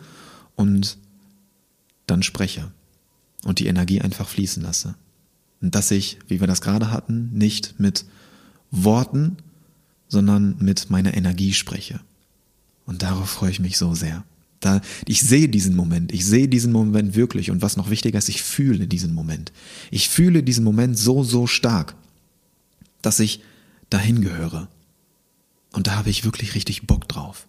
und 0.55 0.97
dann 2.07 2.23
spreche 2.23 2.72
und 3.43 3.59
die 3.59 3.67
Energie 3.67 4.01
einfach 4.01 4.27
fließen 4.27 4.63
lasse. 4.63 4.95
Und 5.61 5.76
dass 5.76 5.91
ich, 5.91 6.17
wie 6.27 6.39
wir 6.39 6.47
das 6.47 6.61
gerade 6.61 6.91
hatten, 6.91 7.30
nicht 7.34 7.80
mit 7.80 8.05
Worten, 8.72 9.38
sondern 10.07 10.55
mit 10.59 10.89
meiner 10.89 11.15
Energie 11.15 11.53
spreche. 11.53 11.99
Und 12.85 13.03
darauf 13.03 13.30
freue 13.30 13.51
ich 13.51 13.59
mich 13.59 13.77
so 13.77 13.95
sehr. 13.95 14.23
Da, 14.60 14.82
ich 15.06 15.22
sehe 15.22 15.49
diesen 15.49 15.76
Moment, 15.76 16.11
ich 16.11 16.26
sehe 16.26 16.48
diesen 16.48 16.72
Moment 16.72 17.15
wirklich 17.15 17.52
und 17.52 17.61
was 17.61 17.77
noch 17.77 17.90
wichtiger 17.90 18.18
ist, 18.18 18.30
ich 18.30 18.41
fühle 18.41 18.88
diesen 18.88 19.14
Moment. 19.14 19.52
Ich 19.91 20.10
fühle 20.10 20.44
diesen 20.44 20.64
Moment 20.64 20.98
so, 20.98 21.23
so 21.23 21.45
stark, 21.45 21.95
dass 23.02 23.19
ich 23.19 23.41
dahin 23.90 24.22
gehöre. 24.22 24.68
Und 25.73 25.88
da 25.88 25.95
habe 25.98 26.10
ich 26.10 26.23
wirklich 26.23 26.56
richtig 26.56 26.88
Bock 26.88 27.07
drauf. 27.07 27.48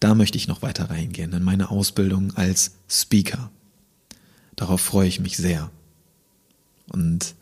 Da 0.00 0.14
möchte 0.14 0.36
ich 0.36 0.48
noch 0.48 0.60
weiter 0.60 0.90
reingehen 0.90 1.32
in 1.32 1.42
meine 1.42 1.70
Ausbildung 1.70 2.36
als 2.36 2.72
Speaker. 2.88 3.50
Darauf 4.56 4.80
freue 4.80 5.08
ich 5.08 5.20
mich 5.20 5.36
sehr. 5.36 5.70
Und 6.88 7.34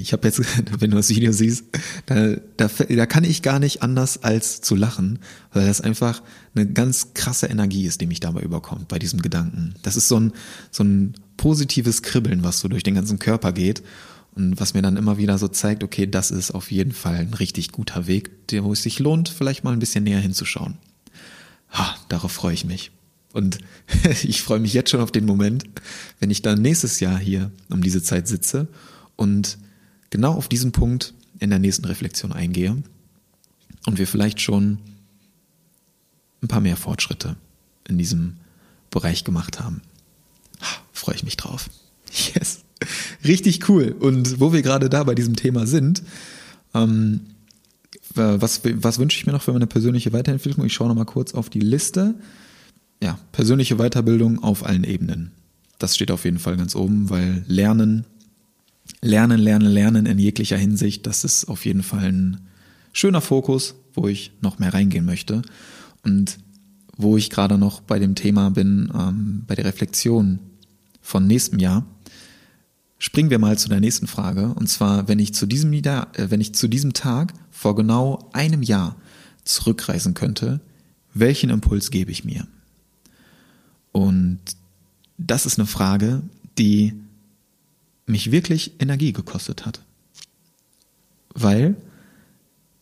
ich 0.00 0.12
habe 0.12 0.26
jetzt, 0.26 0.40
wenn 0.80 0.90
du 0.90 0.96
das 0.96 1.10
Video 1.10 1.32
siehst, 1.32 1.64
da, 2.06 2.36
da, 2.56 2.68
da 2.68 3.06
kann 3.06 3.24
ich 3.24 3.42
gar 3.42 3.58
nicht 3.58 3.82
anders 3.82 4.22
als 4.22 4.60
zu 4.60 4.74
lachen, 4.74 5.20
weil 5.52 5.66
das 5.66 5.80
einfach 5.80 6.22
eine 6.54 6.66
ganz 6.66 7.14
krasse 7.14 7.46
Energie 7.46 7.86
ist, 7.86 8.00
die 8.00 8.06
mich 8.06 8.20
dabei 8.20 8.42
überkommt, 8.42 8.88
bei 8.88 8.98
diesem 8.98 9.22
Gedanken. 9.22 9.74
Das 9.82 9.96
ist 9.96 10.08
so 10.08 10.18
ein, 10.18 10.32
so 10.70 10.82
ein 10.82 11.14
positives 11.36 12.02
Kribbeln, 12.02 12.42
was 12.42 12.60
so 12.60 12.68
durch 12.68 12.82
den 12.82 12.94
ganzen 12.94 13.18
Körper 13.18 13.52
geht 13.52 13.82
und 14.34 14.60
was 14.60 14.74
mir 14.74 14.82
dann 14.82 14.96
immer 14.96 15.18
wieder 15.18 15.38
so 15.38 15.48
zeigt, 15.48 15.84
okay, 15.84 16.06
das 16.06 16.30
ist 16.30 16.50
auf 16.50 16.70
jeden 16.70 16.92
Fall 16.92 17.16
ein 17.16 17.34
richtig 17.34 17.72
guter 17.72 18.06
Weg, 18.06 18.30
wo 18.60 18.72
es 18.72 18.82
sich 18.82 18.98
lohnt, 18.98 19.28
vielleicht 19.28 19.64
mal 19.64 19.72
ein 19.72 19.78
bisschen 19.78 20.04
näher 20.04 20.20
hinzuschauen. 20.20 20.76
Ha, 21.72 21.96
darauf 22.08 22.32
freue 22.32 22.54
ich 22.54 22.64
mich. 22.64 22.90
Und 23.32 23.58
ich 24.24 24.42
freue 24.42 24.58
mich 24.58 24.74
jetzt 24.74 24.90
schon 24.90 25.00
auf 25.00 25.12
den 25.12 25.24
Moment, 25.24 25.64
wenn 26.18 26.30
ich 26.30 26.42
dann 26.42 26.60
nächstes 26.60 26.98
Jahr 26.98 27.18
hier 27.18 27.52
um 27.68 27.82
diese 27.82 28.02
Zeit 28.02 28.26
sitze 28.26 28.68
und 29.20 29.58
genau 30.08 30.32
auf 30.32 30.48
diesen 30.48 30.72
Punkt 30.72 31.12
in 31.40 31.50
der 31.50 31.58
nächsten 31.58 31.84
Reflexion 31.84 32.32
eingehe 32.32 32.82
und 33.84 33.98
wir 33.98 34.06
vielleicht 34.06 34.40
schon 34.40 34.78
ein 36.42 36.48
paar 36.48 36.62
mehr 36.62 36.78
Fortschritte 36.78 37.36
in 37.86 37.98
diesem 37.98 38.38
Bereich 38.90 39.22
gemacht 39.22 39.60
haben. 39.60 39.82
Freue 40.92 41.16
ich 41.16 41.22
mich 41.22 41.36
drauf. 41.36 41.68
Yes. 42.34 42.60
Richtig 43.22 43.68
cool. 43.68 43.94
Und 44.00 44.40
wo 44.40 44.54
wir 44.54 44.62
gerade 44.62 44.88
da 44.88 45.04
bei 45.04 45.14
diesem 45.14 45.36
Thema 45.36 45.66
sind, 45.66 46.02
ähm, 46.72 47.20
was, 48.14 48.62
was 48.64 48.98
wünsche 48.98 49.18
ich 49.18 49.26
mir 49.26 49.32
noch 49.32 49.42
für 49.42 49.52
meine 49.52 49.66
persönliche 49.66 50.14
Weiterentwicklung? 50.14 50.64
Ich 50.64 50.72
schaue 50.72 50.88
noch 50.88 50.94
mal 50.94 51.04
kurz 51.04 51.34
auf 51.34 51.50
die 51.50 51.60
Liste. 51.60 52.14
Ja, 53.02 53.18
persönliche 53.32 53.76
Weiterbildung 53.76 54.42
auf 54.42 54.64
allen 54.64 54.84
Ebenen. 54.84 55.32
Das 55.78 55.94
steht 55.94 56.10
auf 56.10 56.24
jeden 56.24 56.38
Fall 56.38 56.56
ganz 56.56 56.74
oben, 56.74 57.10
weil 57.10 57.44
Lernen, 57.46 58.06
Lernen, 59.02 59.40
Lernen, 59.40 59.68
Lernen 59.68 60.06
in 60.06 60.18
jeglicher 60.18 60.56
Hinsicht, 60.56 61.06
das 61.06 61.24
ist 61.24 61.46
auf 61.46 61.64
jeden 61.64 61.82
Fall 61.82 62.04
ein 62.12 62.40
schöner 62.92 63.20
Fokus, 63.20 63.74
wo 63.94 64.08
ich 64.08 64.32
noch 64.40 64.58
mehr 64.58 64.74
reingehen 64.74 65.04
möchte. 65.04 65.42
Und 66.04 66.38
wo 66.96 67.16
ich 67.16 67.30
gerade 67.30 67.56
noch 67.56 67.80
bei 67.80 67.98
dem 67.98 68.14
Thema 68.14 68.50
bin, 68.50 68.92
ähm, 68.94 69.44
bei 69.46 69.54
der 69.54 69.64
Reflexion 69.64 70.38
von 71.00 71.26
nächstem 71.26 71.58
Jahr, 71.58 71.84
springen 72.98 73.30
wir 73.30 73.38
mal 73.38 73.58
zu 73.58 73.68
der 73.68 73.80
nächsten 73.80 74.06
Frage. 74.06 74.48
Und 74.54 74.68
zwar, 74.68 75.08
wenn 75.08 75.18
ich 75.18 75.34
zu 75.34 75.46
diesem, 75.46 75.72
äh, 75.72 76.04
wenn 76.14 76.40
ich 76.40 76.54
zu 76.54 76.68
diesem 76.68 76.92
Tag 76.92 77.32
vor 77.50 77.74
genau 77.74 78.28
einem 78.32 78.62
Jahr 78.62 78.96
zurückreisen 79.44 80.14
könnte, 80.14 80.60
welchen 81.14 81.50
Impuls 81.50 81.90
gebe 81.90 82.10
ich 82.10 82.24
mir? 82.24 82.46
Und 83.92 84.40
das 85.16 85.46
ist 85.46 85.58
eine 85.58 85.66
Frage, 85.66 86.22
die 86.58 86.94
mich 88.10 88.32
wirklich 88.32 88.80
Energie 88.80 89.12
gekostet 89.12 89.66
hat. 89.66 89.80
Weil 91.34 91.76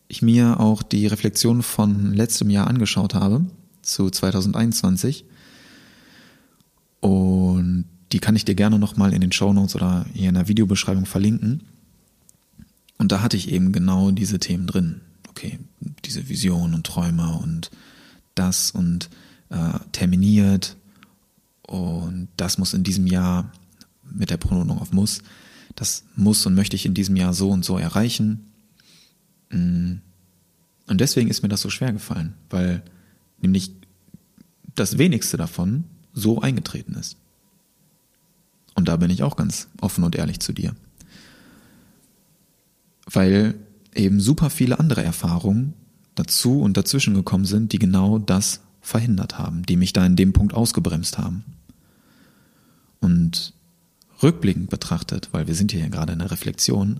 ich 0.07 0.21
mir 0.21 0.59
auch 0.59 0.81
die 0.81 1.07
Reflexion 1.07 1.61
von 1.61 2.13
letztem 2.13 2.49
Jahr 2.49 2.67
angeschaut 2.67 3.13
habe, 3.13 3.45
zu 3.81 4.09
2021. 4.09 5.25
Und 6.99 7.85
die 8.11 8.19
kann 8.19 8.35
ich 8.35 8.45
dir 8.45 8.55
gerne 8.55 8.79
nochmal 8.79 9.13
in 9.13 9.21
den 9.21 9.31
Show 9.31 9.53
Notes 9.53 9.75
oder 9.75 10.05
hier 10.13 10.29
in 10.29 10.35
der 10.35 10.47
Videobeschreibung 10.47 11.05
verlinken. 11.05 11.63
Und 12.97 13.11
da 13.11 13.21
hatte 13.21 13.37
ich 13.37 13.51
eben 13.51 13.71
genau 13.71 14.11
diese 14.11 14.39
Themen 14.39 14.67
drin. 14.67 15.01
Okay, 15.29 15.59
diese 16.05 16.27
Vision 16.27 16.73
und 16.73 16.85
Träume 16.85 17.37
und 17.37 17.69
das 18.35 18.71
und 18.71 19.09
äh, 19.49 19.79
terminiert 19.91 20.75
und 21.69 22.29
das 22.35 22.57
muss 22.57 22.73
in 22.73 22.83
diesem 22.83 23.05
Jahr 23.05 23.51
mit 24.11 24.29
der 24.29 24.37
Pronotung 24.37 24.79
auf 24.79 24.91
muss, 24.91 25.21
das 25.75 26.03
muss 26.15 26.45
und 26.45 26.55
möchte 26.55 26.75
ich 26.75 26.85
in 26.85 26.93
diesem 26.93 27.15
Jahr 27.15 27.33
so 27.33 27.49
und 27.49 27.63
so 27.63 27.77
erreichen. 27.77 28.51
Mm. 29.49 29.95
Und 30.87 31.01
deswegen 31.01 31.29
ist 31.29 31.43
mir 31.43 31.49
das 31.49 31.61
so 31.61 31.69
schwer 31.69 31.93
gefallen, 31.93 32.33
weil 32.49 32.81
nämlich 33.41 33.71
das 34.75 34.97
wenigste 34.97 35.37
davon 35.37 35.83
so 36.13 36.41
eingetreten 36.41 36.95
ist. 36.95 37.17
Und 38.75 38.87
da 38.87 38.97
bin 38.97 39.09
ich 39.09 39.23
auch 39.23 39.35
ganz 39.35 39.67
offen 39.81 40.03
und 40.03 40.15
ehrlich 40.15 40.39
zu 40.39 40.53
dir. 40.53 40.75
Weil 43.05 43.55
eben 43.93 44.19
super 44.19 44.49
viele 44.49 44.79
andere 44.79 45.03
Erfahrungen 45.03 45.73
dazu 46.15 46.61
und 46.61 46.77
dazwischen 46.77 47.13
gekommen 47.13 47.45
sind, 47.45 47.71
die 47.73 47.79
genau 47.79 48.19
das 48.19 48.61
verhindert 48.81 49.37
haben, 49.37 49.63
die 49.63 49.75
mich 49.75 49.93
da 49.93 50.05
in 50.05 50.15
dem 50.15 50.33
Punkt 50.33 50.53
ausgebremst 50.53 51.17
haben. 51.17 51.43
Und 52.99 53.53
rückblickend 54.21 54.69
betrachtet, 54.69 55.29
weil 55.31 55.47
wir 55.47 55.55
sind 55.55 55.71
hier 55.71 55.81
ja 55.81 55.87
gerade 55.89 56.13
in 56.13 56.19
der 56.19 56.31
Reflexion, 56.31 56.99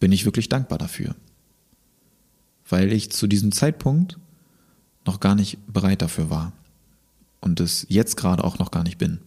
bin 0.00 0.12
ich 0.12 0.24
wirklich 0.24 0.48
dankbar 0.48 0.78
dafür. 0.78 1.14
Weil 2.68 2.92
ich 2.92 3.10
zu 3.10 3.26
diesem 3.26 3.52
Zeitpunkt 3.52 4.18
noch 5.04 5.20
gar 5.20 5.34
nicht 5.34 5.58
bereit 5.66 6.02
dafür 6.02 6.30
war 6.30 6.52
und 7.40 7.60
es 7.60 7.86
jetzt 7.88 8.16
gerade 8.16 8.42
auch 8.42 8.58
noch 8.58 8.70
gar 8.70 8.84
nicht 8.84 8.98
bin. 8.98 9.18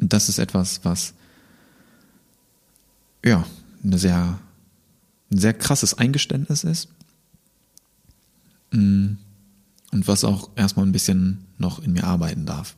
Und 0.00 0.12
das 0.12 0.28
ist 0.28 0.38
etwas, 0.38 0.84
was 0.84 1.14
ja, 3.24 3.46
eine 3.84 3.98
sehr, 3.98 4.38
ein 5.30 5.38
sehr 5.38 5.54
krasses 5.54 5.94
Eingeständnis 5.94 6.64
ist. 6.64 6.88
Mm. 8.72 9.12
Und 9.92 10.08
was 10.08 10.24
auch 10.24 10.48
erstmal 10.56 10.86
ein 10.86 10.92
bisschen 10.92 11.44
noch 11.58 11.78
in 11.78 11.92
mir 11.92 12.04
arbeiten 12.04 12.46
darf. 12.46 12.76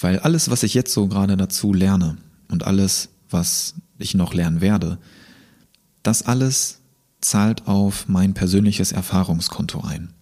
Weil 0.00 0.18
alles, 0.18 0.50
was 0.50 0.62
ich 0.62 0.74
jetzt 0.74 0.92
so 0.92 1.06
gerade 1.06 1.36
dazu 1.36 1.72
lerne 1.72 2.16
und 2.48 2.64
alles, 2.64 3.10
was 3.30 3.74
ich 3.98 4.14
noch 4.14 4.34
lernen 4.34 4.60
werde, 4.60 4.98
das 6.02 6.22
alles 6.22 6.80
zahlt 7.20 7.68
auf 7.68 8.08
mein 8.08 8.34
persönliches 8.34 8.92
Erfahrungskonto 8.92 9.80
ein. 9.82 10.12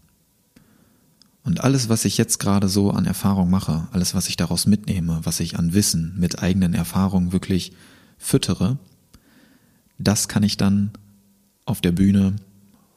Und 1.43 1.65
alles, 1.65 1.89
was 1.89 2.05
ich 2.05 2.19
jetzt 2.19 2.39
gerade 2.39 2.69
so 2.69 2.91
an 2.91 3.07
Erfahrung 3.07 3.51
mache, 3.51 3.89
alles, 3.93 4.15
was 4.15 4.29
ich 4.29 4.37
daraus 4.37 4.67
mitnehme, 4.67 5.21
was 5.23 5.41
ich 5.41 5.59
an 5.59 5.73
Wissen 5.73 6.15
mit 6.19 6.43
eigenen 6.43 6.75
Erfahrungen 6.75 7.33
wirklich 7.33 7.73
füttere, 8.19 8.79
das 9.99 10.29
kann 10.29 10.43
ich 10.43 10.57
dann 10.57 10.91
auf 11.65 11.81
der 11.81 11.93
Bühne 11.93 12.37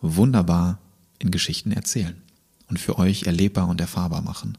wunderbar 0.01 0.79
in 1.19 1.31
Geschichten 1.31 1.71
erzählen 1.71 2.15
und 2.67 2.79
für 2.79 2.99
euch 2.99 3.23
erlebbar 3.23 3.67
und 3.67 3.79
erfahrbar 3.79 4.21
machen. 4.21 4.57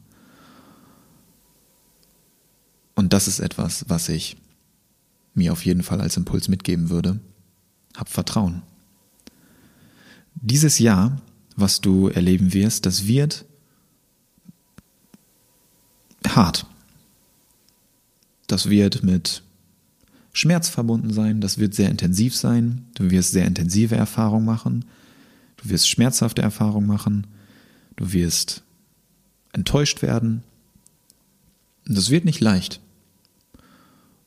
Und 2.95 3.13
das 3.13 3.29
ist 3.29 3.41
etwas, 3.41 3.85
was 3.89 4.09
ich 4.09 4.37
mir 5.35 5.53
auf 5.53 5.65
jeden 5.65 5.83
Fall 5.83 6.01
als 6.01 6.17
Impuls 6.17 6.49
mitgeben 6.49 6.91
würde. 6.91 7.21
Hab 7.97 8.09
Vertrauen. 8.09 8.63
Dieses 10.35 10.79
Jahr, 10.79 11.21
was 11.57 11.81
du 11.81 12.09
erleben 12.09 12.53
wirst, 12.53 12.87
das 12.87 13.07
wird 13.07 13.45
hart. 16.27 16.67
Das 18.47 18.69
wird 18.69 19.03
mit 19.03 19.43
Schmerz 20.33 20.69
verbunden 20.69 21.13
sein, 21.13 21.41
das 21.41 21.59
wird 21.59 21.75
sehr 21.75 21.91
intensiv 21.91 22.35
sein, 22.35 22.87
du 22.95 23.11
wirst 23.11 23.31
sehr 23.31 23.47
intensive 23.47 23.95
Erfahrungen 23.95 24.45
machen, 24.45 24.85
du 25.59 25.71
wirst 25.71 25.89
schmerzhafte 25.89 26.43
Erfahrungen 26.43 26.89
machen, 26.89 27.27
du 27.97 28.13
wirst 28.13 28.65
enttäuscht 29.53 30.03
werden. 30.03 30.43
Das 31.87 32.11
wird 32.11 32.25
nicht 32.25 32.41
leicht. 32.41 32.81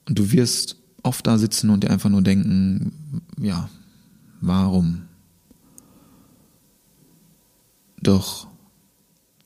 Und 0.08 0.18
du 0.18 0.32
wirst 0.32 0.78
oft 1.04 1.28
da 1.28 1.38
sitzen 1.38 1.70
und 1.70 1.84
dir 1.84 1.92
einfach 1.92 2.10
nur 2.10 2.22
denken, 2.22 3.22
ja, 3.40 3.70
warum? 4.42 5.04
Doch 8.02 8.48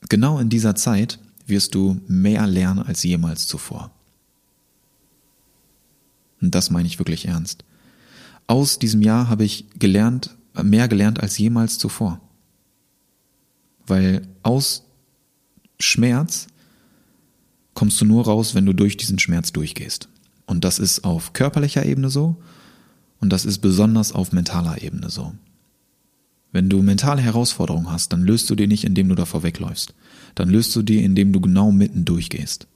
genau 0.08 0.38
in 0.38 0.48
dieser 0.48 0.74
Zeit 0.74 1.18
wirst 1.46 1.74
du 1.74 2.00
mehr 2.06 2.46
lernen 2.46 2.80
als 2.80 3.02
jemals 3.02 3.46
zuvor. 3.46 3.90
Und 6.40 6.54
das 6.54 6.70
meine 6.70 6.86
ich 6.86 6.98
wirklich 6.98 7.26
ernst. 7.26 7.64
Aus 8.46 8.78
diesem 8.78 9.02
Jahr 9.02 9.28
habe 9.28 9.44
ich 9.44 9.66
gelernt, 9.78 10.36
mehr 10.62 10.88
gelernt 10.88 11.20
als 11.20 11.38
jemals 11.38 11.78
zuvor. 11.78 12.20
Weil 13.86 14.28
aus 14.42 14.84
Schmerz 15.80 16.46
kommst 17.74 18.00
du 18.00 18.04
nur 18.04 18.24
raus, 18.24 18.54
wenn 18.54 18.66
du 18.66 18.72
durch 18.72 18.96
diesen 18.96 19.18
Schmerz 19.18 19.52
durchgehst. 19.52 20.08
Und 20.46 20.64
das 20.64 20.78
ist 20.78 21.04
auf 21.04 21.32
körperlicher 21.32 21.84
Ebene 21.84 22.10
so 22.10 22.36
und 23.20 23.30
das 23.30 23.44
ist 23.44 23.58
besonders 23.58 24.12
auf 24.12 24.32
mentaler 24.32 24.82
Ebene 24.82 25.08
so. 25.08 25.32
Wenn 26.50 26.68
du 26.68 26.82
mentale 26.82 27.22
Herausforderungen 27.22 27.90
hast, 27.90 28.12
dann 28.12 28.22
löst 28.22 28.50
du 28.50 28.54
die 28.54 28.66
nicht, 28.66 28.84
indem 28.84 29.08
du 29.08 29.14
davor 29.14 29.42
wegläufst. 29.42 29.94
Dann 30.34 30.50
löst 30.50 30.76
du 30.76 30.82
die, 30.82 31.02
indem 31.02 31.32
du 31.32 31.40
genau 31.40 31.72
mitten 31.72 32.04
durchgehst. 32.04 32.66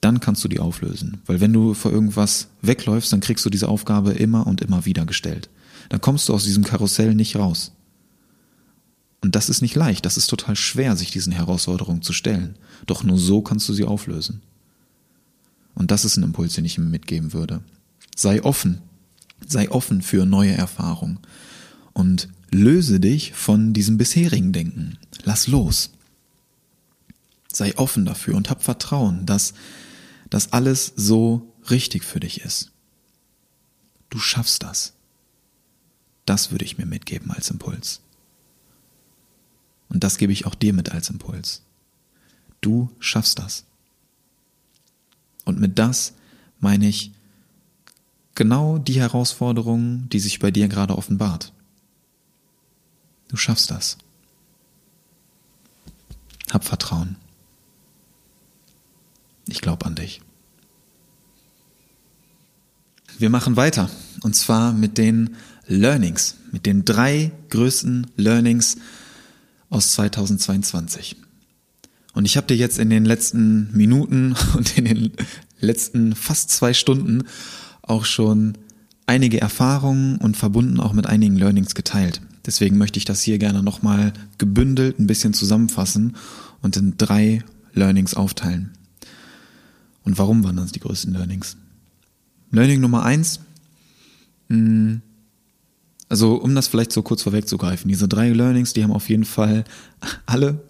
Dann 0.00 0.20
kannst 0.20 0.44
du 0.44 0.48
die 0.48 0.60
auflösen. 0.60 1.20
Weil 1.26 1.40
wenn 1.40 1.52
du 1.52 1.74
vor 1.74 1.90
irgendwas 1.90 2.48
wegläufst, 2.62 3.12
dann 3.12 3.20
kriegst 3.20 3.44
du 3.44 3.50
diese 3.50 3.68
Aufgabe 3.68 4.12
immer 4.12 4.46
und 4.46 4.60
immer 4.60 4.86
wieder 4.86 5.04
gestellt. 5.04 5.50
Dann 5.88 6.00
kommst 6.00 6.28
du 6.28 6.34
aus 6.34 6.44
diesem 6.44 6.64
Karussell 6.64 7.14
nicht 7.14 7.36
raus. 7.36 7.72
Und 9.22 9.34
das 9.34 9.48
ist 9.48 9.60
nicht 9.60 9.74
leicht, 9.74 10.06
das 10.06 10.16
ist 10.16 10.28
total 10.28 10.56
schwer, 10.56 10.96
sich 10.96 11.10
diesen 11.10 11.32
Herausforderungen 11.32 12.02
zu 12.02 12.12
stellen. 12.12 12.56
Doch 12.86 13.02
nur 13.02 13.18
so 13.18 13.42
kannst 13.42 13.68
du 13.68 13.72
sie 13.72 13.84
auflösen. 13.84 14.42
Und 15.74 15.90
das 15.90 16.04
ist 16.04 16.16
ein 16.16 16.24
Impuls, 16.24 16.54
den 16.54 16.64
ich 16.64 16.78
ihm 16.78 16.90
mitgeben 16.90 17.32
würde. 17.32 17.62
Sei 18.16 18.42
offen. 18.42 18.82
Sei 19.46 19.70
offen 19.70 20.02
für 20.02 20.26
neue 20.26 20.52
Erfahrungen. 20.52 21.18
Und 21.92 22.28
löse 22.50 23.00
dich 23.00 23.32
von 23.32 23.72
diesem 23.72 23.98
bisherigen 23.98 24.52
Denken. 24.52 24.98
Lass 25.22 25.46
los. 25.46 25.90
Sei 27.52 27.76
offen 27.76 28.04
dafür 28.04 28.36
und 28.36 28.50
hab 28.50 28.62
Vertrauen, 28.62 29.26
dass 29.26 29.54
das 30.28 30.52
alles 30.52 30.92
so 30.96 31.52
richtig 31.70 32.04
für 32.04 32.20
dich 32.20 32.42
ist. 32.42 32.70
Du 34.08 34.18
schaffst 34.18 34.62
das. 34.62 34.94
Das 36.26 36.50
würde 36.50 36.64
ich 36.64 36.78
mir 36.78 36.86
mitgeben 36.86 37.30
als 37.30 37.50
Impuls. 37.50 38.00
Und 39.88 40.04
das 40.04 40.18
gebe 40.18 40.32
ich 40.32 40.46
auch 40.46 40.54
dir 40.54 40.72
mit 40.72 40.92
als 40.92 41.10
Impuls. 41.10 41.62
Du 42.60 42.90
schaffst 43.00 43.38
das. 43.38 43.64
Und 45.50 45.60
mit 45.60 45.78
das 45.78 46.14
meine 46.60 46.88
ich 46.88 47.12
genau 48.34 48.78
die 48.78 49.00
Herausforderung, 49.00 50.08
die 50.08 50.20
sich 50.20 50.38
bei 50.38 50.50
dir 50.50 50.68
gerade 50.68 50.96
offenbart. 50.96 51.52
Du 53.28 53.36
schaffst 53.36 53.70
das. 53.70 53.98
Hab 56.50 56.64
Vertrauen. 56.64 57.16
Ich 59.46 59.60
glaube 59.60 59.84
an 59.86 59.96
dich. 59.96 60.22
Wir 63.18 63.28
machen 63.28 63.56
weiter. 63.56 63.90
Und 64.22 64.34
zwar 64.34 64.72
mit 64.72 64.96
den 64.96 65.36
Learnings, 65.66 66.36
mit 66.52 66.64
den 66.64 66.84
drei 66.84 67.32
größten 67.50 68.06
Learnings 68.16 68.78
aus 69.68 69.92
2022. 69.92 71.16
Und 72.12 72.24
ich 72.24 72.36
habe 72.36 72.46
dir 72.46 72.56
jetzt 72.56 72.78
in 72.78 72.90
den 72.90 73.04
letzten 73.04 73.70
Minuten 73.76 74.34
und 74.56 74.76
in 74.76 74.84
den 74.84 75.12
letzten 75.60 76.14
fast 76.14 76.50
zwei 76.50 76.74
Stunden 76.74 77.24
auch 77.82 78.04
schon 78.04 78.58
einige 79.06 79.40
Erfahrungen 79.40 80.18
und 80.18 80.36
verbunden 80.36 80.80
auch 80.80 80.92
mit 80.92 81.06
einigen 81.06 81.36
Learnings 81.36 81.74
geteilt. 81.74 82.20
Deswegen 82.46 82.78
möchte 82.78 82.98
ich 82.98 83.04
das 83.04 83.22
hier 83.22 83.38
gerne 83.38 83.62
nochmal 83.62 84.12
gebündelt 84.38 84.98
ein 84.98 85.06
bisschen 85.06 85.34
zusammenfassen 85.34 86.16
und 86.62 86.76
in 86.76 86.96
drei 86.96 87.44
Learnings 87.74 88.14
aufteilen. 88.14 88.70
Und 90.04 90.18
warum 90.18 90.42
waren 90.44 90.56
das 90.56 90.72
die 90.72 90.80
größten 90.80 91.12
Learnings? 91.12 91.56
Learning 92.50 92.80
Nummer 92.80 93.04
eins, 93.04 93.40
hm, 94.48 95.02
also 96.08 96.34
um 96.34 96.54
das 96.54 96.66
vielleicht 96.66 96.90
so 96.90 97.02
kurz 97.02 97.22
vorwegzugreifen, 97.22 97.88
diese 97.88 98.08
drei 98.08 98.30
Learnings, 98.30 98.72
die 98.72 98.82
haben 98.82 98.92
auf 98.92 99.08
jeden 99.08 99.24
Fall 99.24 99.64
alle 100.26 100.60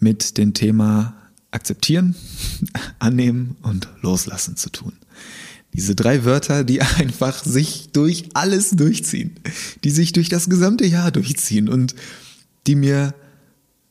mit 0.00 0.38
dem 0.38 0.54
Thema 0.54 1.14
akzeptieren, 1.50 2.14
annehmen 2.98 3.56
und 3.62 3.88
loslassen 4.02 4.56
zu 4.56 4.70
tun. 4.70 4.92
Diese 5.72 5.94
drei 5.94 6.24
Wörter, 6.24 6.64
die 6.64 6.80
einfach 6.98 7.44
sich 7.44 7.90
durch 7.92 8.30
alles 8.34 8.70
durchziehen, 8.70 9.32
die 9.84 9.90
sich 9.90 10.12
durch 10.12 10.28
das 10.28 10.48
gesamte 10.48 10.86
Jahr 10.86 11.10
durchziehen 11.10 11.68
und 11.68 11.94
die 12.66 12.74
mir 12.74 13.14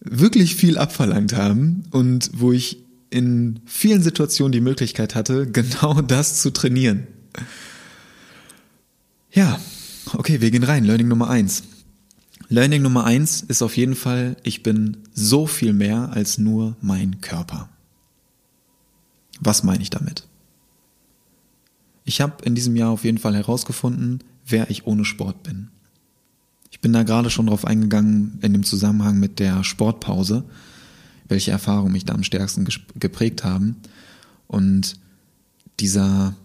wirklich 0.02 0.56
viel 0.56 0.77
abverlangt 0.77 1.36
haben 1.36 1.84
und 1.91 2.31
wo 2.34 2.52
ich 2.52 2.77
in 3.10 3.60
vielen 3.65 4.02
Situationen 4.02 4.52
die 4.52 4.61
Möglichkeit 4.61 5.15
hatte, 5.15 5.48
genau 5.52 6.02
das 6.02 6.41
zu 6.41 6.52
trainieren. 6.52 7.07
Ja, 9.31 9.60
okay, 10.14 10.41
wir 10.41 10.52
gehen 10.52 10.64
rein. 10.64 10.86
Learning 10.86 11.07
Nummer 11.07 11.30
eins. 11.30 11.64
Learning 12.52 12.82
Nummer 12.82 13.06
eins 13.06 13.42
ist 13.42 13.62
auf 13.62 13.78
jeden 13.78 13.96
Fall, 13.96 14.36
ich 14.42 14.64
bin 14.64 14.98
so 15.14 15.46
viel 15.46 15.72
mehr 15.72 16.10
als 16.14 16.40
nur 16.40 16.76
mein 16.82 17.22
Körper. 17.22 17.70
Was 19.40 19.64
meine 19.64 19.84
ich 19.84 19.92
damit? 19.92 20.28
Ich 22.06 22.22
habe 22.22 22.44
in 22.44 22.56
diesem 22.56 22.76
Jahr 22.76 22.90
auf 22.90 23.04
jeden 23.04 23.20
Fall 23.20 23.36
herausgefunden, 23.36 24.24
wer 24.48 24.72
ich 24.72 24.88
ohne 24.88 25.06
Sport 25.06 25.44
bin. 25.44 25.68
Ich 26.72 26.80
bin 26.80 26.92
da 26.92 27.04
gerade 27.04 27.30
schon 27.30 27.46
drauf 27.46 27.66
eingegangen 27.66 28.40
in 28.42 28.54
dem 28.54 28.64
Zusammenhang 28.64 29.20
mit 29.20 29.38
der 29.38 29.64
Sportpause, 29.64 30.44
welche 31.28 31.52
Erfahrungen 31.52 31.92
mich 31.92 32.06
da 32.06 32.16
am 32.16 32.24
stärksten 32.24 32.68
geprägt 32.96 33.44
haben. 33.44 33.76
Und 34.48 34.96
dieser 35.80 36.36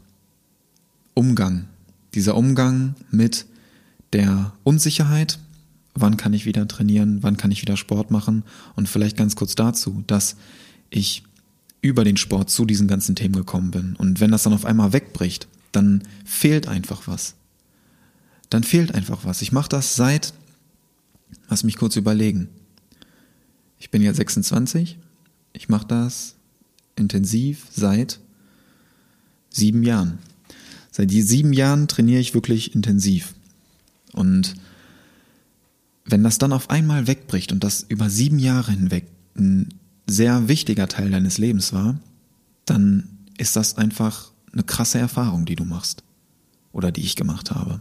Umgang, 1.14 1.64
dieser 2.12 2.36
Umgang 2.36 2.94
mit 3.10 3.46
der 4.12 4.52
Unsicherheit, 4.64 5.38
wann 5.94 6.16
kann 6.16 6.32
ich 6.32 6.44
wieder 6.44 6.66
trainieren, 6.66 7.22
wann 7.22 7.36
kann 7.36 7.50
ich 7.50 7.62
wieder 7.62 7.76
Sport 7.76 8.10
machen 8.10 8.42
und 8.74 8.88
vielleicht 8.88 9.16
ganz 9.16 9.36
kurz 9.36 9.54
dazu, 9.54 10.02
dass 10.06 10.36
ich 10.90 11.22
über 11.80 12.04
den 12.04 12.16
Sport 12.16 12.50
zu 12.50 12.64
diesen 12.64 12.88
ganzen 12.88 13.14
Themen 13.14 13.34
gekommen 13.34 13.70
bin. 13.70 13.94
Und 13.96 14.20
wenn 14.20 14.30
das 14.30 14.42
dann 14.42 14.54
auf 14.54 14.64
einmal 14.64 14.92
wegbricht, 14.92 15.48
dann 15.72 16.02
fehlt 16.24 16.66
einfach 16.66 17.06
was. 17.06 17.34
Dann 18.48 18.64
fehlt 18.64 18.94
einfach 18.94 19.24
was. 19.24 19.42
Ich 19.42 19.52
mache 19.52 19.68
das 19.68 19.94
seit, 19.94 20.32
lass 21.48 21.64
mich 21.64 21.76
kurz 21.76 21.96
überlegen. 21.96 22.48
Ich 23.78 23.90
bin 23.90 24.02
jetzt 24.02 24.16
26. 24.16 24.98
Ich 25.52 25.68
mache 25.68 25.86
das 25.86 26.36
intensiv 26.96 27.66
seit 27.70 28.18
sieben 29.50 29.82
Jahren. 29.82 30.18
Seit 30.90 31.10
sieben 31.10 31.52
Jahren 31.52 31.86
trainiere 31.88 32.20
ich 32.20 32.34
wirklich 32.34 32.74
intensiv. 32.74 33.34
Und 34.12 34.54
wenn 36.04 36.22
das 36.22 36.38
dann 36.38 36.52
auf 36.52 36.70
einmal 36.70 37.06
wegbricht 37.06 37.52
und 37.52 37.64
das 37.64 37.84
über 37.88 38.10
sieben 38.10 38.38
Jahre 38.38 38.72
hinweg 38.72 39.06
ein 39.36 39.68
sehr 40.06 40.48
wichtiger 40.48 40.88
Teil 40.88 41.10
deines 41.10 41.38
Lebens 41.38 41.72
war, 41.72 41.98
dann 42.66 43.08
ist 43.38 43.56
das 43.56 43.76
einfach 43.76 44.30
eine 44.52 44.62
krasse 44.62 44.98
Erfahrung, 44.98 45.44
die 45.44 45.56
du 45.56 45.64
machst 45.64 46.02
oder 46.72 46.92
die 46.92 47.00
ich 47.00 47.16
gemacht 47.16 47.50
habe. 47.50 47.80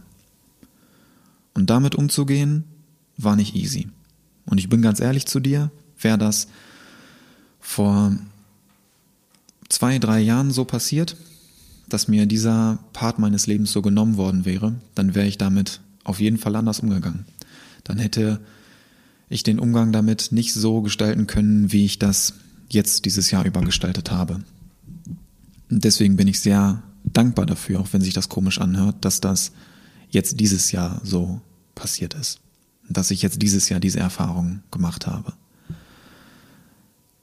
Und 1.52 1.70
damit 1.70 1.94
umzugehen, 1.94 2.64
war 3.16 3.36
nicht 3.36 3.54
easy. 3.54 3.88
Und 4.46 4.58
ich 4.58 4.68
bin 4.68 4.82
ganz 4.82 5.00
ehrlich 5.00 5.26
zu 5.26 5.38
dir, 5.38 5.70
wäre 6.00 6.18
das 6.18 6.48
vor 7.60 8.16
zwei, 9.68 9.98
drei 9.98 10.20
Jahren 10.20 10.50
so 10.50 10.64
passiert, 10.64 11.16
dass 11.88 12.08
mir 12.08 12.26
dieser 12.26 12.78
Part 12.92 13.18
meines 13.18 13.46
Lebens 13.46 13.72
so 13.72 13.82
genommen 13.82 14.16
worden 14.16 14.44
wäre, 14.44 14.74
dann 14.94 15.14
wäre 15.14 15.26
ich 15.26 15.38
damit 15.38 15.80
auf 16.02 16.20
jeden 16.20 16.38
Fall 16.38 16.56
anders 16.56 16.80
umgegangen. 16.80 17.24
Dann 17.84 17.98
hätte 17.98 18.40
ich 19.28 19.42
den 19.42 19.58
Umgang 19.58 19.92
damit 19.92 20.32
nicht 20.32 20.52
so 20.52 20.82
gestalten 20.82 21.26
können, 21.26 21.72
wie 21.72 21.84
ich 21.84 21.98
das 21.98 22.34
jetzt 22.68 23.04
dieses 23.04 23.30
Jahr 23.30 23.44
über 23.44 23.60
gestaltet 23.60 24.10
habe. 24.10 24.42
Und 25.70 25.84
deswegen 25.84 26.16
bin 26.16 26.28
ich 26.28 26.40
sehr 26.40 26.82
dankbar 27.04 27.46
dafür, 27.46 27.80
auch 27.80 27.88
wenn 27.92 28.00
sich 28.00 28.14
das 28.14 28.28
komisch 28.28 28.60
anhört, 28.60 29.04
dass 29.04 29.20
das 29.20 29.52
jetzt 30.10 30.40
dieses 30.40 30.72
Jahr 30.72 31.00
so 31.04 31.40
passiert 31.74 32.14
ist. 32.14 32.40
Dass 32.88 33.10
ich 33.10 33.22
jetzt 33.22 33.42
dieses 33.42 33.68
Jahr 33.68 33.80
diese 33.80 34.00
Erfahrung 34.00 34.62
gemacht 34.70 35.06
habe. 35.06 35.32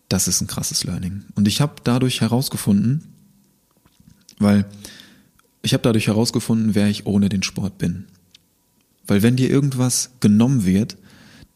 Das 0.09 0.27
ist 0.27 0.41
ein 0.41 0.47
krasses 0.47 0.83
Learning. 0.83 1.23
Und 1.35 1.47
ich 1.47 1.61
habe 1.61 1.75
dadurch 1.83 2.21
herausgefunden, 2.21 3.03
weil 4.39 4.65
ich 5.61 5.73
habe 5.73 5.83
dadurch 5.83 6.07
herausgefunden, 6.07 6.75
wer 6.75 6.88
ich 6.88 7.05
ohne 7.05 7.29
den 7.29 7.43
Sport 7.43 7.77
bin. 7.77 8.05
Weil 9.07 9.22
wenn 9.22 9.36
dir 9.36 9.49
irgendwas 9.49 10.11
genommen 10.19 10.65
wird, 10.65 10.98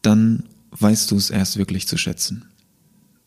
dann 0.02 0.44
weißt 0.72 1.10
du 1.10 1.16
es 1.16 1.30
erst 1.30 1.56
wirklich 1.56 1.86
zu 1.88 1.96
schätzen. 1.96 2.46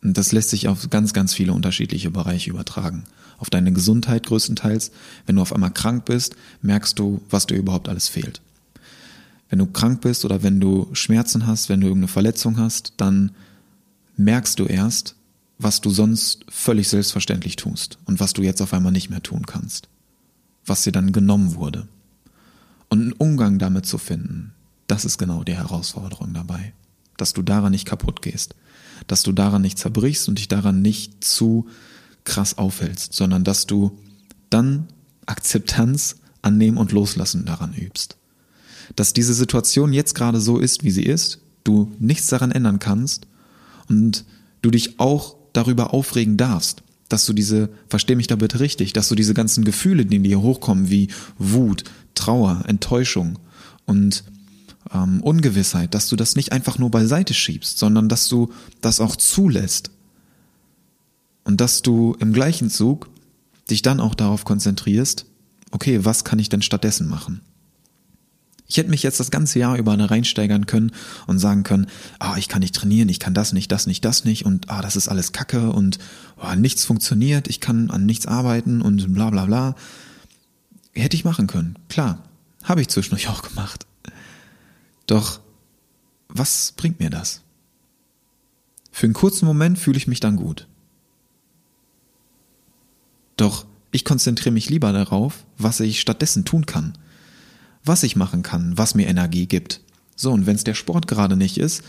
Und 0.01 0.17
das 0.17 0.31
lässt 0.31 0.49
sich 0.49 0.67
auf 0.67 0.89
ganz, 0.89 1.13
ganz 1.13 1.33
viele 1.33 1.53
unterschiedliche 1.53 2.11
Bereiche 2.11 2.49
übertragen. 2.49 3.03
Auf 3.37 3.49
deine 3.49 3.73
Gesundheit 3.73 4.25
größtenteils. 4.27 4.91
Wenn 5.25 5.35
du 5.35 5.41
auf 5.41 5.53
einmal 5.53 5.71
krank 5.71 6.05
bist, 6.05 6.35
merkst 6.61 6.97
du, 6.99 7.21
was 7.29 7.47
dir 7.47 7.55
überhaupt 7.55 7.89
alles 7.89 8.07
fehlt. 8.07 8.41
Wenn 9.49 9.59
du 9.59 9.65
krank 9.65 10.01
bist 10.01 10.25
oder 10.25 10.43
wenn 10.43 10.59
du 10.59 10.89
Schmerzen 10.93 11.47
hast, 11.47 11.69
wenn 11.69 11.81
du 11.81 11.87
irgendeine 11.87 12.09
Verletzung 12.09 12.57
hast, 12.57 12.93
dann 12.97 13.31
merkst 14.15 14.59
du 14.59 14.65
erst, 14.65 15.15
was 15.57 15.81
du 15.81 15.89
sonst 15.89 16.45
völlig 16.49 16.87
selbstverständlich 16.87 17.55
tust 17.55 17.97
und 18.05 18.19
was 18.19 18.33
du 18.33 18.41
jetzt 18.41 18.61
auf 18.61 18.73
einmal 18.73 18.91
nicht 18.91 19.09
mehr 19.09 19.23
tun 19.23 19.45
kannst. 19.45 19.89
Was 20.65 20.83
dir 20.83 20.91
dann 20.91 21.11
genommen 21.11 21.55
wurde. 21.55 21.87
Und 22.89 23.01
einen 23.01 23.13
Umgang 23.13 23.59
damit 23.59 23.85
zu 23.85 23.97
finden, 23.97 24.53
das 24.87 25.05
ist 25.05 25.17
genau 25.17 25.43
die 25.43 25.55
Herausforderung 25.55 26.33
dabei. 26.33 26.73
Dass 27.17 27.33
du 27.33 27.41
daran 27.41 27.71
nicht 27.71 27.85
kaputt 27.85 28.21
gehst 28.21 28.55
dass 29.07 29.23
du 29.23 29.31
daran 29.31 29.61
nicht 29.61 29.77
zerbrichst 29.77 30.27
und 30.29 30.37
dich 30.37 30.47
daran 30.47 30.81
nicht 30.81 31.23
zu 31.23 31.67
krass 32.23 32.57
aufhältst, 32.57 33.13
sondern 33.13 33.43
dass 33.43 33.65
du 33.65 33.97
dann 34.49 34.87
Akzeptanz, 35.25 36.17
Annehmen 36.41 36.77
und 36.77 36.91
Loslassen 36.91 37.45
daran 37.45 37.73
übst. 37.73 38.17
Dass 38.95 39.13
diese 39.13 39.33
Situation 39.33 39.93
jetzt 39.93 40.15
gerade 40.15 40.39
so 40.39 40.57
ist, 40.57 40.83
wie 40.83 40.91
sie 40.91 41.03
ist, 41.03 41.39
du 41.63 41.91
nichts 41.99 42.27
daran 42.27 42.51
ändern 42.51 42.79
kannst 42.79 43.27
und 43.87 44.25
du 44.61 44.71
dich 44.71 44.99
auch 44.99 45.35
darüber 45.53 45.93
aufregen 45.93 46.37
darfst, 46.37 46.83
dass 47.09 47.25
du 47.25 47.33
diese, 47.33 47.69
versteh 47.87 48.15
mich 48.15 48.27
da 48.27 48.35
bitte 48.35 48.59
richtig, 48.59 48.93
dass 48.93 49.09
du 49.09 49.15
diese 49.15 49.33
ganzen 49.33 49.65
Gefühle, 49.65 50.05
die 50.05 50.19
dir 50.19 50.41
hochkommen, 50.41 50.89
wie 50.89 51.09
Wut, 51.37 51.83
Trauer, 52.19 52.63
Enttäuschung 52.67 53.39
und 53.85 54.23
ähm, 54.93 55.21
Ungewissheit, 55.21 55.93
dass 55.93 56.09
du 56.09 56.15
das 56.15 56.35
nicht 56.35 56.51
einfach 56.51 56.77
nur 56.77 56.91
beiseite 56.91 57.33
schiebst, 57.33 57.79
sondern 57.79 58.09
dass 58.09 58.27
du 58.27 58.51
das 58.81 58.99
auch 58.99 59.15
zulässt. 59.15 59.91
Und 61.45 61.61
dass 61.61 61.81
du 61.81 62.15
im 62.19 62.33
gleichen 62.33 62.69
Zug 62.69 63.09
dich 63.69 63.81
dann 63.81 63.99
auch 63.99 64.15
darauf 64.15 64.45
konzentrierst, 64.45 65.25
okay, 65.71 66.03
was 66.03 66.23
kann 66.23 66.39
ich 66.39 66.49
denn 66.49 66.61
stattdessen 66.61 67.07
machen? 67.07 67.41
Ich 68.67 68.77
hätte 68.77 68.91
mich 68.91 69.01
jetzt 69.01 69.19
das 69.19 69.31
ganze 69.31 69.57
Jahr 69.57 69.77
über 69.77 69.93
eine 69.93 70.11
reinsteigern 70.11 70.67
können 70.67 70.91
und 71.25 71.39
sagen 71.39 71.63
können, 71.63 71.87
ah, 72.19 72.35
ich 72.37 72.47
kann 72.49 72.59
nicht 72.59 72.75
trainieren, 72.75 73.09
ich 73.09 73.19
kann 73.19 73.33
das 73.33 73.51
nicht, 73.51 73.71
das 73.71 73.87
nicht, 73.87 74.05
das 74.05 74.25
nicht 74.25 74.45
und 74.45 74.69
ah, 74.69 74.83
das 74.83 74.95
ist 74.95 75.07
alles 75.07 75.31
Kacke 75.31 75.71
und 75.71 75.97
oh, 76.37 76.53
nichts 76.55 76.85
funktioniert, 76.85 77.47
ich 77.47 77.61
kann 77.61 77.89
an 77.89 78.05
nichts 78.05 78.27
arbeiten 78.27 78.81
und 78.81 79.11
bla 79.11 79.31
bla 79.31 79.45
bla. 79.45 79.75
Hätte 80.99 81.15
ich 81.15 81.25
machen 81.25 81.47
können, 81.47 81.77
klar. 81.87 82.23
Habe 82.63 82.81
ich 82.81 82.89
zwischendurch 82.89 83.29
auch 83.29 83.41
gemacht. 83.41 83.85
Doch 85.07 85.39
was 86.27 86.73
bringt 86.73 86.99
mir 86.99 87.09
das? 87.09 87.41
Für 88.91 89.05
einen 89.05 89.13
kurzen 89.13 89.45
Moment 89.45 89.79
fühle 89.79 89.97
ich 89.97 90.07
mich 90.07 90.19
dann 90.19 90.35
gut. 90.35 90.67
Doch 93.37 93.65
ich 93.91 94.05
konzentriere 94.05 94.51
mich 94.51 94.69
lieber 94.69 94.91
darauf, 94.93 95.45
was 95.57 95.79
ich 95.79 95.99
stattdessen 95.99 96.45
tun 96.45 96.65
kann. 96.65 96.97
Was 97.83 98.03
ich 98.03 98.15
machen 98.15 98.43
kann, 98.43 98.77
was 98.77 98.93
mir 98.93 99.07
Energie 99.07 99.47
gibt. 99.47 99.81
So, 100.15 100.31
und 100.31 100.45
wenn 100.45 100.55
es 100.55 100.63
der 100.63 100.75
Sport 100.75 101.07
gerade 101.07 101.37
nicht 101.37 101.57
ist, 101.57 101.81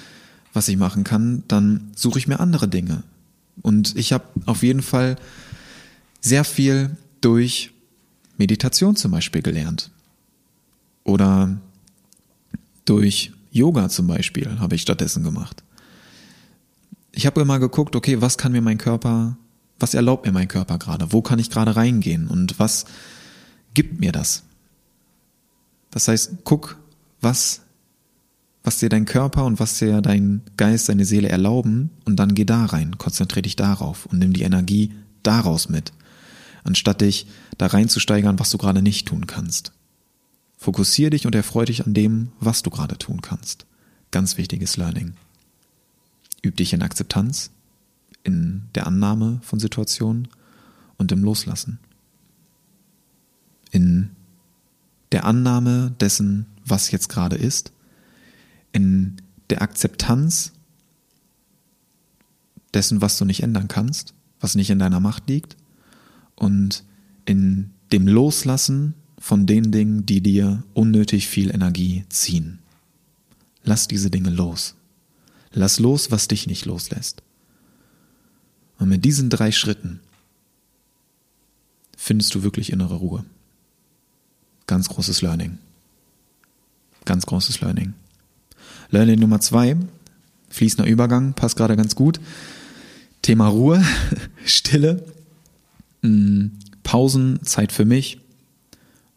was 0.53 0.69
ich 0.69 0.77
machen 0.77 1.05
kann, 1.05 1.43
dann 1.49 1.91
suche 1.95 2.19
ich 2.19 2.29
mir 2.29 2.41
andere 2.41 2.69
Dinge. 2.69 3.03
Und 3.61 3.97
ich 3.97 4.13
habe 4.13 4.25
auf 4.47 4.63
jeden 4.63 4.83
Fall 4.83 5.17
sehr 6.21 6.45
viel 6.45 6.97
durch 7.21 7.73
Meditation 8.41 8.97
zum 8.97 9.11
Beispiel 9.13 9.43
gelernt. 9.43 9.91
Oder 11.05 11.59
durch 12.87 13.33
Yoga 13.53 13.89
zum 13.89 14.07
Beispiel 14.07 14.59
habe 14.59 14.75
ich 14.75 14.83
stattdessen 14.83 15.23
gemacht. 15.23 15.63
Ich 17.13 17.27
habe 17.27 17.41
immer 17.43 17.59
geguckt, 17.59 17.95
okay, 17.95 18.21
was 18.23 18.39
kann 18.39 18.53
mir 18.53 18.63
mein 18.63 18.79
Körper, 18.79 19.37
was 19.79 19.95
erlaubt 19.95 20.25
mir 20.25 20.33
mein 20.33 20.49
Körper 20.49 20.79
gerade? 20.79 21.13
Wo 21.13 21.21
kann 21.21 21.39
ich 21.39 21.51
gerade 21.51 21.77
reingehen? 21.77 22.29
Und 22.29 22.59
was 22.59 22.87
gibt 23.75 24.01
mir 24.01 24.13
das? 24.13 24.43
Das 25.91 26.09
heißt, 26.09 26.39
guck, 26.45 26.79
was, 27.21 27.61
was 28.63 28.79
dir 28.79 28.89
dein 28.89 29.05
Körper 29.05 29.45
und 29.45 29.61
was 29.61 29.79
dir 29.79 30.01
dein 30.01 30.41
Geist, 30.57 30.89
deine 30.89 31.05
Seele 31.05 31.29
erlauben 31.29 31.91
und 32.07 32.17
dann 32.17 32.35
geh 32.35 32.45
da 32.45 32.65
rein, 32.65 32.97
konzentriere 32.97 33.43
dich 33.43 33.57
darauf 33.57 34.07
und 34.07 34.19
nimm 34.19 34.33
die 34.33 34.43
Energie 34.43 34.95
daraus 35.23 35.69
mit, 35.69 35.93
anstatt 36.65 37.01
dich 37.01 37.27
da 37.59 37.67
reinzusteigern, 37.67 38.39
was 38.39 38.51
du 38.51 38.59
gerade 38.59 38.83
nicht 38.83 39.09
tun 39.09 39.27
kannst. 39.27 39.73
Fokussier 40.57 41.11
dich 41.11 41.27
und 41.27 41.35
erfreu 41.35 41.65
dich 41.65 41.87
an 41.87 41.95
dem, 41.95 42.33
was 42.39 42.63
du 42.63 42.71
gerade 42.71 42.99
tun 42.99 43.23
kannst. 43.23 43.67
Ganz 44.11 44.37
wichtiges 44.37 44.77
Learning. 44.77 45.15
Üb 46.45 46.57
dich 46.57 46.73
in 46.73 46.83
Akzeptanz, 46.83 47.51
in 48.25 48.65
der 48.75 48.87
Annahme 48.87 49.41
von 49.43 49.59
Situationen 49.59 50.29
und 50.97 51.13
im 51.13 51.23
Loslassen. 51.23 51.79
In 53.71 54.11
der 55.13 55.25
Annahme 55.25 55.95
dessen, 56.01 56.47
was 56.65 56.91
jetzt 56.91 57.09
gerade 57.09 57.37
ist, 57.37 57.73
in 58.73 59.17
der 59.49 59.63
Akzeptanz 59.63 60.53
dessen, 62.75 63.01
was 63.01 63.19
du 63.19 63.25
nicht 63.25 63.43
ändern 63.43 63.69
kannst, 63.69 64.15
was 64.41 64.55
nicht 64.55 64.71
in 64.71 64.79
deiner 64.79 65.01
Macht 65.01 65.29
liegt 65.29 65.57
und 66.41 66.85
in 67.27 67.71
dem 67.93 68.09
Loslassen 68.09 68.95
von 69.19 69.47
den 69.47 69.71
Dingen, 69.71 70.07
die 70.07 70.23
dir 70.23 70.65
unnötig 70.73 71.29
viel 71.29 71.55
Energie 71.55 72.05
ziehen. 72.09 72.59
Lass 73.63 73.87
diese 73.87 74.11
Dinge 74.11 74.31
los. 74.31 74.75
Lass 75.53 75.79
los, 75.79 76.11
was 76.11 76.29
dich 76.29 76.47
nicht 76.47 76.65
loslässt. 76.65 77.23
Und 78.79 78.89
mit 78.89 79.05
diesen 79.05 79.29
drei 79.29 79.53
Schritten 79.53 80.01
findest 81.95 82.35
du 82.35 82.43
wirklich 82.43 82.73
innere 82.73 82.95
Ruhe. 82.95 83.25
Ganz 84.67 84.89
großes 84.89 85.21
Learning. 85.21 85.59
Ganz 87.05 87.27
großes 87.27 87.61
Learning. 87.61 87.93
Learning 88.91 89.21
Nummer 89.21 89.41
zwei, 89.41 89.77
fließender 90.49 90.89
Übergang, 90.89 91.35
passt 91.35 91.57
gerade 91.57 91.77
ganz 91.77 91.95
gut. 91.95 92.19
Thema 93.21 93.49
Ruhe, 93.49 93.85
Stille, 94.47 95.05
mm, 96.03 96.47
Pausen, 96.83 97.43
Zeit 97.45 97.73
für 97.73 97.85
mich, 97.85 98.21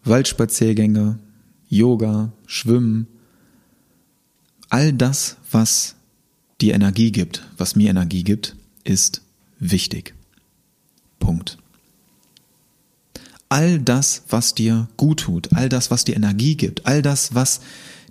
Waldspaziergänge, 0.03 1.19
Yoga, 1.69 2.31
Schwimmen, 2.45 3.07
all 4.69 4.93
das, 4.93 5.37
was 5.51 5.95
dir 6.61 6.73
Energie 6.73 7.11
gibt, 7.11 7.43
was 7.57 7.75
mir 7.75 7.89
Energie 7.89 8.23
gibt, 8.23 8.55
ist 8.83 9.21
wichtig. 9.59 10.13
Punkt. 11.19 11.57
All 13.49 13.79
das, 13.79 14.23
was 14.29 14.55
dir 14.55 14.87
gut 14.97 15.21
tut, 15.21 15.53
all 15.53 15.69
das, 15.69 15.91
was 15.91 16.05
dir 16.05 16.15
Energie 16.15 16.57
gibt, 16.57 16.85
all 16.85 17.01
das, 17.01 17.35
was 17.35 17.61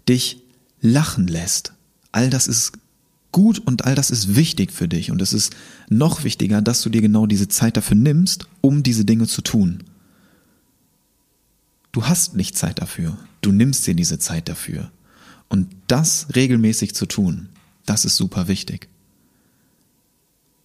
dich 0.09 0.41
lachen 0.81 1.27
lässt, 1.27 1.73
all 2.13 2.31
das 2.31 2.47
ist 2.47 2.73
gut 3.33 3.59
und 3.59 3.85
all 3.85 3.95
das 3.95 4.11
ist 4.11 4.37
wichtig 4.37 4.73
für 4.73 4.89
dich. 4.89 5.11
Und 5.11 5.21
es 5.23 5.33
ist 5.33 5.55
noch 5.89 6.25
wichtiger, 6.25 6.63
dass 6.63 6.83
du 6.83 6.91
dir 6.91 7.01
genau 7.01 7.27
diese 7.27 7.49
Zeit 7.49 7.77
dafür 7.77 7.97
nimmst, 7.97 8.47
um 8.61 8.83
diese 8.83 9.05
Dinge 9.05 9.27
zu 9.27 9.43
tun. 9.43 9.83
Du 11.91 12.07
hast 12.07 12.37
nicht 12.37 12.57
Zeit 12.57 12.81
dafür. 12.81 13.19
Du 13.41 13.53
nimmst 13.53 13.87
dir 13.87 13.95
diese 13.95 14.19
Zeit 14.19 14.49
dafür. 14.49 14.91
Und 15.49 15.69
das 15.87 16.29
regelmäßig 16.35 16.95
zu 16.95 17.07
tun, 17.07 17.49
das 17.85 18.05
ist 18.05 18.17
super 18.17 18.49
wichtig. 18.49 18.89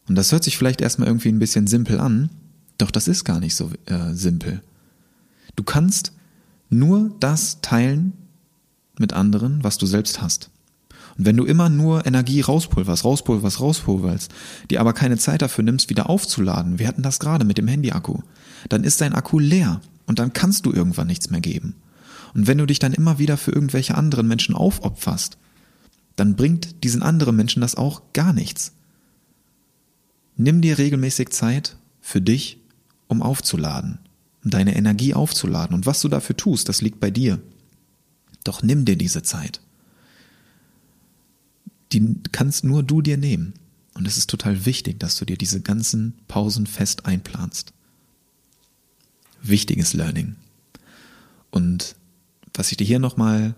Und 0.07 0.15
das 0.15 0.31
hört 0.31 0.43
sich 0.43 0.57
vielleicht 0.57 0.79
erstmal 0.79 1.07
irgendwie 1.07 1.29
ein 1.29 1.39
bisschen 1.39 1.67
simpel 1.67 1.99
an, 1.99 2.29
doch 2.77 2.91
das 2.91 3.07
ist 3.07 3.25
gar 3.25 3.39
nicht 3.39 3.55
so 3.55 3.71
äh, 3.87 4.13
simpel. 4.13 4.61
Du 5.55 5.63
kannst 5.63 6.13
nur 6.69 7.13
das 7.19 7.59
teilen 7.61 8.13
mit 8.97 9.13
anderen, 9.13 9.63
was 9.63 9.77
du 9.77 9.85
selbst 9.85 10.21
hast. 10.21 10.49
Und 11.17 11.25
wenn 11.25 11.37
du 11.37 11.45
immer 11.45 11.69
nur 11.69 12.05
Energie 12.05 12.41
rauspulverst, 12.41 13.03
rauspulverst, 13.03 13.59
rauspulverst, 13.59 14.31
dir 14.69 14.81
aber 14.81 14.93
keine 14.93 15.17
Zeit 15.17 15.41
dafür 15.41 15.63
nimmst, 15.63 15.89
wieder 15.89 16.09
aufzuladen, 16.09 16.79
wir 16.79 16.87
hatten 16.87 17.01
das 17.01 17.19
gerade 17.19 17.45
mit 17.45 17.57
dem 17.57 17.67
Handy-Akku, 17.67 18.19
dann 18.69 18.83
ist 18.83 19.01
dein 19.01 19.13
Akku 19.13 19.39
leer 19.39 19.81
und 20.05 20.19
dann 20.19 20.33
kannst 20.33 20.65
du 20.65 20.71
irgendwann 20.71 21.07
nichts 21.07 21.29
mehr 21.29 21.41
geben. 21.41 21.75
Und 22.33 22.45
wenn 22.47 22.57
du 22.57 22.65
dich 22.65 22.79
dann 22.79 22.93
immer 22.93 23.17
wieder 23.19 23.37
für 23.37 23.51
irgendwelche 23.51 23.95
anderen 23.95 24.27
Menschen 24.27 24.53
aufopferst, 24.55 25.37
dann 26.15 26.35
bringt 26.35 26.83
diesen 26.83 27.01
anderen 27.01 27.35
Menschen 27.35 27.61
das 27.61 27.75
auch 27.75 28.01
gar 28.13 28.33
nichts. 28.33 28.73
Nimm 30.35 30.61
dir 30.61 30.77
regelmäßig 30.77 31.29
Zeit 31.29 31.77
für 31.99 32.21
dich, 32.21 32.59
um 33.07 33.23
aufzuladen, 33.23 33.99
um 34.43 34.51
deine 34.51 34.75
Energie 34.75 35.13
aufzuladen. 35.13 35.75
Und 35.75 35.85
was 35.85 36.01
du 36.01 36.09
dafür 36.09 36.37
tust, 36.37 36.69
das 36.69 36.81
liegt 36.81 36.99
bei 36.99 37.09
dir. 37.09 37.39
Doch 38.43 38.61
nimm 38.61 38.85
dir 38.85 38.97
diese 38.97 39.23
Zeit. 39.23 39.61
Die 41.91 42.15
kannst 42.31 42.63
nur 42.63 42.83
du 42.83 43.01
dir 43.01 43.17
nehmen. 43.17 43.53
Und 43.93 44.07
es 44.07 44.17
ist 44.17 44.29
total 44.29 44.65
wichtig, 44.65 44.99
dass 44.99 45.17
du 45.17 45.25
dir 45.25 45.37
diese 45.37 45.61
ganzen 45.61 46.13
Pausen 46.27 46.67
fest 46.67 47.05
einplanst 47.05 47.73
wichtiges 49.41 49.93
Learning. 49.93 50.35
Und 51.51 51.95
was 52.53 52.71
ich 52.71 52.77
dir 52.77 52.85
hier 52.85 52.99
nochmal 52.99 53.55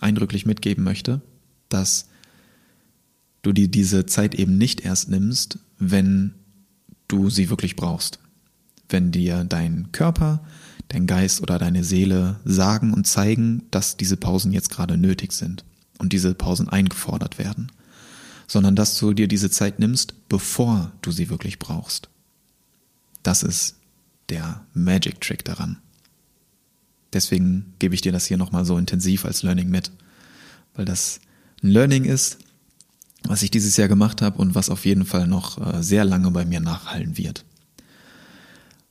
eindrücklich 0.00 0.46
mitgeben 0.46 0.84
möchte, 0.84 1.20
dass 1.68 2.06
du 3.42 3.52
dir 3.52 3.68
diese 3.68 4.06
Zeit 4.06 4.34
eben 4.34 4.58
nicht 4.58 4.80
erst 4.80 5.08
nimmst, 5.08 5.58
wenn 5.78 6.34
du 7.08 7.30
sie 7.30 7.50
wirklich 7.50 7.76
brauchst. 7.76 8.18
Wenn 8.88 9.10
dir 9.10 9.44
dein 9.44 9.90
Körper, 9.92 10.44
dein 10.88 11.06
Geist 11.06 11.40
oder 11.40 11.58
deine 11.58 11.84
Seele 11.84 12.40
sagen 12.44 12.92
und 12.92 13.06
zeigen, 13.06 13.62
dass 13.70 13.96
diese 13.96 14.16
Pausen 14.16 14.52
jetzt 14.52 14.70
gerade 14.70 14.96
nötig 14.96 15.32
sind 15.32 15.64
und 15.98 16.12
diese 16.12 16.34
Pausen 16.34 16.68
eingefordert 16.68 17.38
werden, 17.38 17.72
sondern 18.46 18.76
dass 18.76 18.98
du 18.98 19.12
dir 19.12 19.28
diese 19.28 19.50
Zeit 19.50 19.78
nimmst, 19.78 20.28
bevor 20.28 20.92
du 21.02 21.10
sie 21.10 21.28
wirklich 21.30 21.58
brauchst. 21.58 22.08
Das 23.22 23.42
ist 23.42 23.76
der 24.28 24.64
Magic 24.74 25.20
Trick 25.20 25.44
daran. 25.44 25.78
Deswegen 27.12 27.74
gebe 27.78 27.94
ich 27.94 28.00
dir 28.00 28.12
das 28.12 28.26
hier 28.26 28.36
nochmal 28.36 28.64
so 28.64 28.76
intensiv 28.78 29.24
als 29.24 29.42
Learning 29.42 29.70
mit, 29.70 29.90
weil 30.74 30.84
das 30.84 31.20
ein 31.62 31.70
Learning 31.70 32.04
ist, 32.04 32.38
was 33.24 33.42
ich 33.42 33.50
dieses 33.50 33.76
Jahr 33.76 33.88
gemacht 33.88 34.22
habe 34.22 34.38
und 34.38 34.54
was 34.54 34.70
auf 34.70 34.84
jeden 34.84 35.06
Fall 35.06 35.26
noch 35.26 35.58
äh, 35.58 35.82
sehr 35.82 36.04
lange 36.04 36.30
bei 36.30 36.44
mir 36.44 36.60
nachhallen 36.60 37.16
wird. 37.16 37.44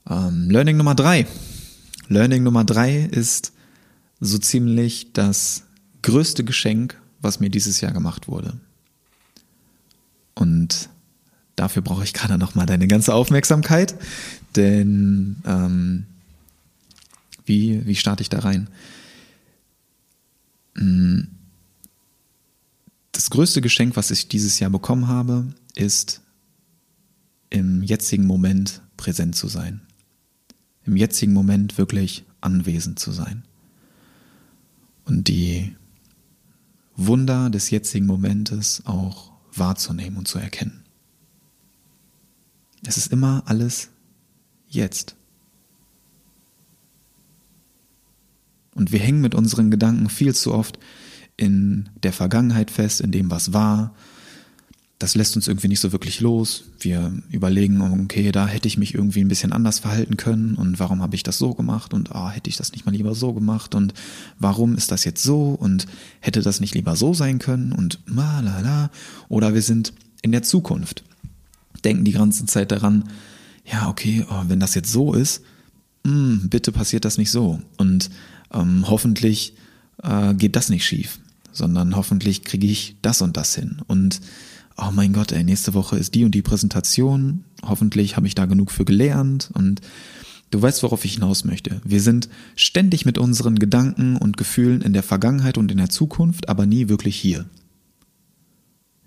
Ähm, 0.09 0.49
Learning 0.49 0.77
Nummer 0.77 0.95
drei. 0.95 1.27
Learning 2.07 2.43
Nummer 2.43 2.63
drei 2.63 2.97
ist 2.99 3.53
so 4.19 4.37
ziemlich 4.37 5.13
das 5.13 5.63
größte 6.05 6.43
Geschenk, 6.43 7.01
was 7.19 7.39
mir 7.39 7.49
dieses 7.49 7.81
Jahr 7.81 7.91
gemacht 7.91 8.27
wurde. 8.27 8.53
Und 10.35 10.89
dafür 11.55 11.81
brauche 11.81 12.03
ich 12.03 12.13
gerade 12.13 12.37
nochmal 12.37 12.67
deine 12.67 12.87
ganze 12.87 13.13
Aufmerksamkeit, 13.13 13.95
denn 14.55 15.37
ähm, 15.45 16.05
wie, 17.45 17.83
wie 17.87 17.95
starte 17.95 18.21
ich 18.21 18.29
da 18.29 18.39
rein? 18.39 18.69
Hm, 20.75 21.27
das 23.11 23.31
größte 23.31 23.61
Geschenk, 23.61 23.95
was 23.95 24.11
ich 24.11 24.27
dieses 24.27 24.59
Jahr 24.59 24.69
bekommen 24.69 25.07
habe, 25.07 25.47
ist 25.73 26.21
im 27.49 27.81
jetzigen 27.81 28.27
Moment 28.27 28.81
präsent 28.95 29.35
zu 29.35 29.47
sein. 29.47 29.81
Im 30.85 30.97
jetzigen 30.97 31.33
Moment 31.33 31.79
wirklich 31.79 32.25
anwesend 32.41 32.99
zu 32.99 33.11
sein. 33.11 33.43
Und 35.05 35.27
die 35.27 35.75
Wunder 36.95 37.49
des 37.49 37.69
jetzigen 37.69 38.05
Momentes 38.05 38.83
auch 38.85 39.31
wahrzunehmen 39.53 40.17
und 40.17 40.27
zu 40.27 40.39
erkennen. 40.39 40.83
Es 42.85 42.97
ist 42.97 43.11
immer 43.11 43.43
alles 43.45 43.89
jetzt. 44.67 45.15
Und 48.73 48.91
wir 48.91 48.99
hängen 48.99 49.21
mit 49.21 49.35
unseren 49.35 49.71
Gedanken 49.71 50.09
viel 50.09 50.35
zu 50.35 50.53
oft 50.53 50.79
in 51.37 51.89
der 52.03 52.13
Vergangenheit 52.13 52.71
fest, 52.71 53.01
in 53.01 53.11
dem, 53.11 53.31
was 53.31 53.53
war, 53.53 53.95
das 54.99 55.13
lässt 55.15 55.35
uns 55.35 55.47
irgendwie 55.47 55.67
nicht 55.67 55.81
so 55.81 55.91
wirklich 55.91 56.21
los. 56.21 56.65
Wir 56.79 57.11
überlegen, 57.29 57.81
okay, 58.03 58.31
da 58.31 58.47
hätte 58.47 58.67
ich 58.67 58.77
mich 58.77 58.93
irgendwie 58.93 59.21
ein 59.21 59.27
bisschen 59.27 59.51
anders 59.51 59.79
verhalten 59.79 60.15
können 60.15 60.55
und 60.55 60.79
warum 60.79 61.01
habe 61.01 61.15
ich 61.15 61.23
das 61.23 61.37
so 61.37 61.53
gemacht 61.53 61.93
und 61.93 62.13
ah, 62.13 62.29
hätte 62.29 62.49
ich 62.49 62.55
das 62.55 62.71
nicht 62.71 62.85
mal 62.85 62.93
lieber 62.93 63.13
so 63.13 63.33
gemacht 63.33 63.75
und 63.75 63.93
warum 64.39 64.75
ist 64.75 64.91
das 64.91 65.03
jetzt 65.03 65.21
so 65.21 65.49
und 65.49 65.85
hätte 66.21 66.41
das 66.41 66.61
nicht 66.61 66.75
lieber 66.75 66.95
so 66.95 67.13
sein 67.13 67.39
können 67.39 67.73
und 67.73 67.99
ma 68.05 68.39
la 68.39 68.61
la. 68.61 68.89
Oder 69.27 69.53
wir 69.53 69.61
sind 69.61 69.93
in 70.21 70.31
der 70.31 70.43
Zukunft, 70.43 71.03
denken 71.83 72.05
die 72.05 72.13
ganze 72.13 72.45
Zeit 72.45 72.71
daran, 72.71 73.09
ja, 73.65 73.89
okay, 73.89 74.25
oh, 74.29 74.43
wenn 74.47 74.61
das 74.61 74.75
jetzt 74.75 74.91
so 74.91 75.13
ist, 75.13 75.41
mh, 76.03 76.11
hm, 76.11 76.49
bitte 76.49 76.71
passiert 76.71 77.03
das 77.03 77.17
nicht 77.17 77.31
so 77.31 77.59
und 77.77 78.09
ähm, 78.53 78.85
hoffentlich 78.87 79.55
äh, 80.03 80.33
geht 80.35 80.55
das 80.55 80.69
nicht 80.69 80.85
schief, 80.85 81.19
sondern 81.51 81.97
hoffentlich 81.97 82.43
kriege 82.43 82.67
ich 82.67 82.95
das 83.01 83.21
und 83.21 83.35
das 83.35 83.55
hin 83.55 83.81
und 83.87 84.21
oh 84.77 84.91
mein 84.91 85.13
Gott, 85.13 85.31
ey, 85.31 85.43
nächste 85.43 85.73
Woche 85.73 85.97
ist 85.97 86.15
die 86.15 86.25
und 86.25 86.35
die 86.35 86.41
Präsentation, 86.41 87.45
hoffentlich 87.63 88.17
habe 88.17 88.27
ich 88.27 88.35
da 88.35 88.45
genug 88.45 88.71
für 88.71 88.85
gelernt 88.85 89.49
und 89.53 89.81
du 90.51 90.61
weißt, 90.61 90.83
worauf 90.83 91.05
ich 91.05 91.13
hinaus 91.13 91.45
möchte. 91.45 91.81
Wir 91.83 92.01
sind 92.01 92.29
ständig 92.55 93.05
mit 93.05 93.17
unseren 93.17 93.57
Gedanken 93.57 94.17
und 94.17 94.37
Gefühlen 94.37 94.81
in 94.81 94.93
der 94.93 95.03
Vergangenheit 95.03 95.57
und 95.57 95.71
in 95.71 95.77
der 95.77 95.89
Zukunft, 95.89 96.49
aber 96.49 96.65
nie 96.65 96.89
wirklich 96.89 97.15
hier. 97.15 97.45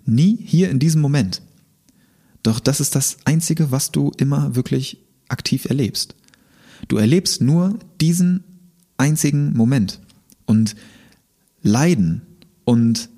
Nie 0.05 0.37
hier 0.43 0.69
in 0.69 0.79
diesem 0.79 1.01
Moment. 1.01 1.41
Doch 2.41 2.59
das 2.59 2.79
ist 2.79 2.95
das 2.95 3.17
Einzige, 3.25 3.71
was 3.71 3.91
du 3.91 4.11
immer 4.17 4.55
wirklich 4.55 4.97
aktiv 5.27 5.65
erlebst. 5.65 6.15
Du 6.87 6.97
erlebst 6.97 7.41
nur 7.41 7.77
diesen 8.01 8.43
einzigen 8.97 9.53
Moment. 9.53 9.99
Und 10.45 10.75
Leiden 11.61 12.21
und 12.63 13.09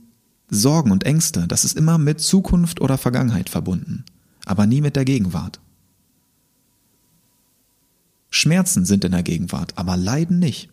Sorgen 0.54 0.92
und 0.92 1.06
Ängste, 1.06 1.48
das 1.48 1.64
ist 1.64 1.78
immer 1.78 1.98
mit 1.98 2.20
Zukunft 2.20 2.82
oder 2.82 2.98
Vergangenheit 2.98 3.50
verbunden, 3.50 4.04
aber 4.46 4.68
nie 4.68 4.82
mit 4.82 4.98
der 4.98 5.06
Gegenwart. 5.06 5.62
Schmerzen 8.30 8.86
sind 8.86 9.06
in 9.06 9.14
der 9.14 9.24
Gegenwart, 9.24 9.78
aber 9.78 9.96
Leiden 9.96 10.40
nicht. 10.40 10.70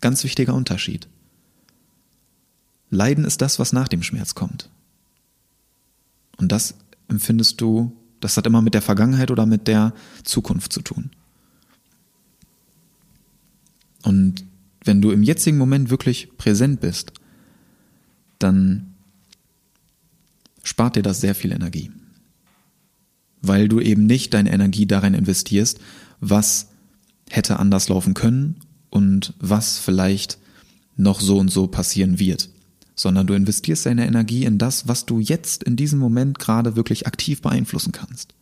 Ganz 0.00 0.24
wichtiger 0.24 0.54
Unterschied. 0.54 1.06
Leiden 2.88 3.26
ist 3.26 3.42
das, 3.42 3.58
was 3.58 3.74
nach 3.74 3.88
dem 3.88 4.02
Schmerz 4.02 4.34
kommt. 4.34 4.70
Und 6.38 6.50
das 6.50 6.74
empfindest 7.08 7.60
du, 7.60 7.94
das 8.20 8.38
hat 8.38 8.46
immer 8.46 8.62
mit 8.62 8.72
der 8.72 8.82
Vergangenheit 8.82 9.30
oder 9.30 9.44
mit 9.44 9.68
der 9.68 9.92
Zukunft 10.24 10.72
zu 10.72 10.80
tun. 10.80 11.10
Und 14.02 14.44
wenn 14.82 15.02
du 15.02 15.10
im 15.10 15.22
jetzigen 15.22 15.58
Moment 15.58 15.90
wirklich 15.90 16.36
präsent 16.38 16.80
bist, 16.80 17.12
dann 18.38 18.89
spart 20.62 20.96
dir 20.96 21.02
das 21.02 21.20
sehr 21.20 21.34
viel 21.34 21.52
Energie. 21.52 21.90
Weil 23.42 23.68
du 23.68 23.80
eben 23.80 24.06
nicht 24.06 24.34
deine 24.34 24.52
Energie 24.52 24.86
darin 24.86 25.14
investierst, 25.14 25.80
was 26.20 26.68
hätte 27.30 27.58
anders 27.58 27.88
laufen 27.88 28.14
können 28.14 28.56
und 28.90 29.34
was 29.38 29.78
vielleicht 29.78 30.38
noch 30.96 31.20
so 31.20 31.38
und 31.38 31.50
so 31.50 31.66
passieren 31.66 32.18
wird, 32.18 32.50
sondern 32.94 33.26
du 33.26 33.34
investierst 33.34 33.86
deine 33.86 34.06
Energie 34.06 34.44
in 34.44 34.58
das, 34.58 34.88
was 34.88 35.06
du 35.06 35.20
jetzt 35.20 35.62
in 35.62 35.76
diesem 35.76 35.98
Moment 35.98 36.38
gerade 36.38 36.76
wirklich 36.76 37.06
aktiv 37.06 37.40
beeinflussen 37.40 37.92
kannst. 37.92 38.34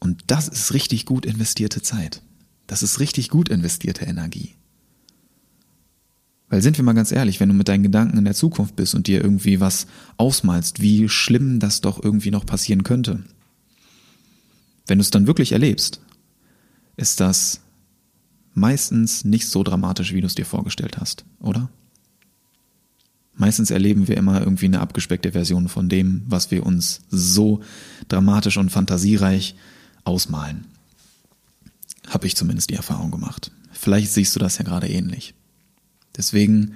Und 0.00 0.22
das 0.26 0.48
ist 0.48 0.74
richtig 0.74 1.06
gut 1.06 1.24
investierte 1.24 1.82
Zeit. 1.82 2.22
Das 2.66 2.82
ist 2.82 3.00
richtig 3.00 3.28
gut 3.28 3.48
investierte 3.48 4.04
Energie. 4.04 4.54
Weil 6.50 6.62
sind 6.62 6.76
wir 6.76 6.84
mal 6.84 6.94
ganz 6.94 7.12
ehrlich, 7.12 7.38
wenn 7.38 7.48
du 7.48 7.54
mit 7.54 7.68
deinen 7.68 7.84
Gedanken 7.84 8.18
in 8.18 8.24
der 8.24 8.34
Zukunft 8.34 8.74
bist 8.74 8.96
und 8.96 9.06
dir 9.06 9.22
irgendwie 9.22 9.60
was 9.60 9.86
ausmalst, 10.16 10.82
wie 10.82 11.08
schlimm 11.08 11.60
das 11.60 11.80
doch 11.80 12.02
irgendwie 12.02 12.32
noch 12.32 12.44
passieren 12.44 12.82
könnte. 12.82 13.22
Wenn 14.86 14.98
du 14.98 15.02
es 15.02 15.10
dann 15.10 15.28
wirklich 15.28 15.52
erlebst, 15.52 16.00
ist 16.96 17.20
das 17.20 17.60
meistens 18.52 19.24
nicht 19.24 19.46
so 19.46 19.62
dramatisch, 19.62 20.12
wie 20.12 20.20
du 20.20 20.26
es 20.26 20.34
dir 20.34 20.44
vorgestellt 20.44 20.98
hast, 20.98 21.24
oder? 21.38 21.70
Meistens 23.36 23.70
erleben 23.70 24.08
wir 24.08 24.16
immer 24.16 24.40
irgendwie 24.40 24.66
eine 24.66 24.80
abgespeckte 24.80 25.32
Version 25.32 25.68
von 25.68 25.88
dem, 25.88 26.24
was 26.26 26.50
wir 26.50 26.66
uns 26.66 27.00
so 27.10 27.60
dramatisch 28.08 28.56
und 28.56 28.70
fantasiereich 28.70 29.54
ausmalen. 30.02 30.66
Habe 32.08 32.26
ich 32.26 32.34
zumindest 32.34 32.70
die 32.70 32.74
Erfahrung 32.74 33.12
gemacht. 33.12 33.52
Vielleicht 33.70 34.12
siehst 34.12 34.34
du 34.34 34.40
das 34.40 34.58
ja 34.58 34.64
gerade 34.64 34.88
ähnlich. 34.88 35.32
Deswegen 36.16 36.74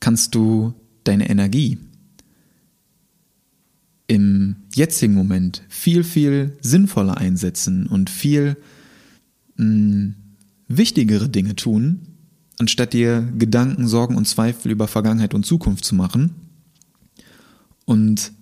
kannst 0.00 0.34
du 0.34 0.74
deine 1.04 1.28
Energie 1.28 1.78
im 4.06 4.56
jetzigen 4.74 5.14
Moment 5.14 5.62
viel, 5.68 6.04
viel 6.04 6.56
sinnvoller 6.60 7.16
einsetzen 7.16 7.86
und 7.86 8.10
viel 8.10 8.56
mh, 9.56 9.64
hm, 9.64 10.14
wichtigere 10.68 11.28
Dinge 11.28 11.54
tun, 11.56 12.08
anstatt 12.58 12.92
dir 12.92 13.28
Gedanken, 13.38 13.86
Sorgen 13.86 14.16
und 14.16 14.26
Zweifel 14.26 14.70
über 14.70 14.88
Vergangenheit 14.88 15.34
und 15.34 15.46
Zukunft 15.46 15.84
zu 15.84 15.94
machen 15.94 16.34
und 17.84 18.32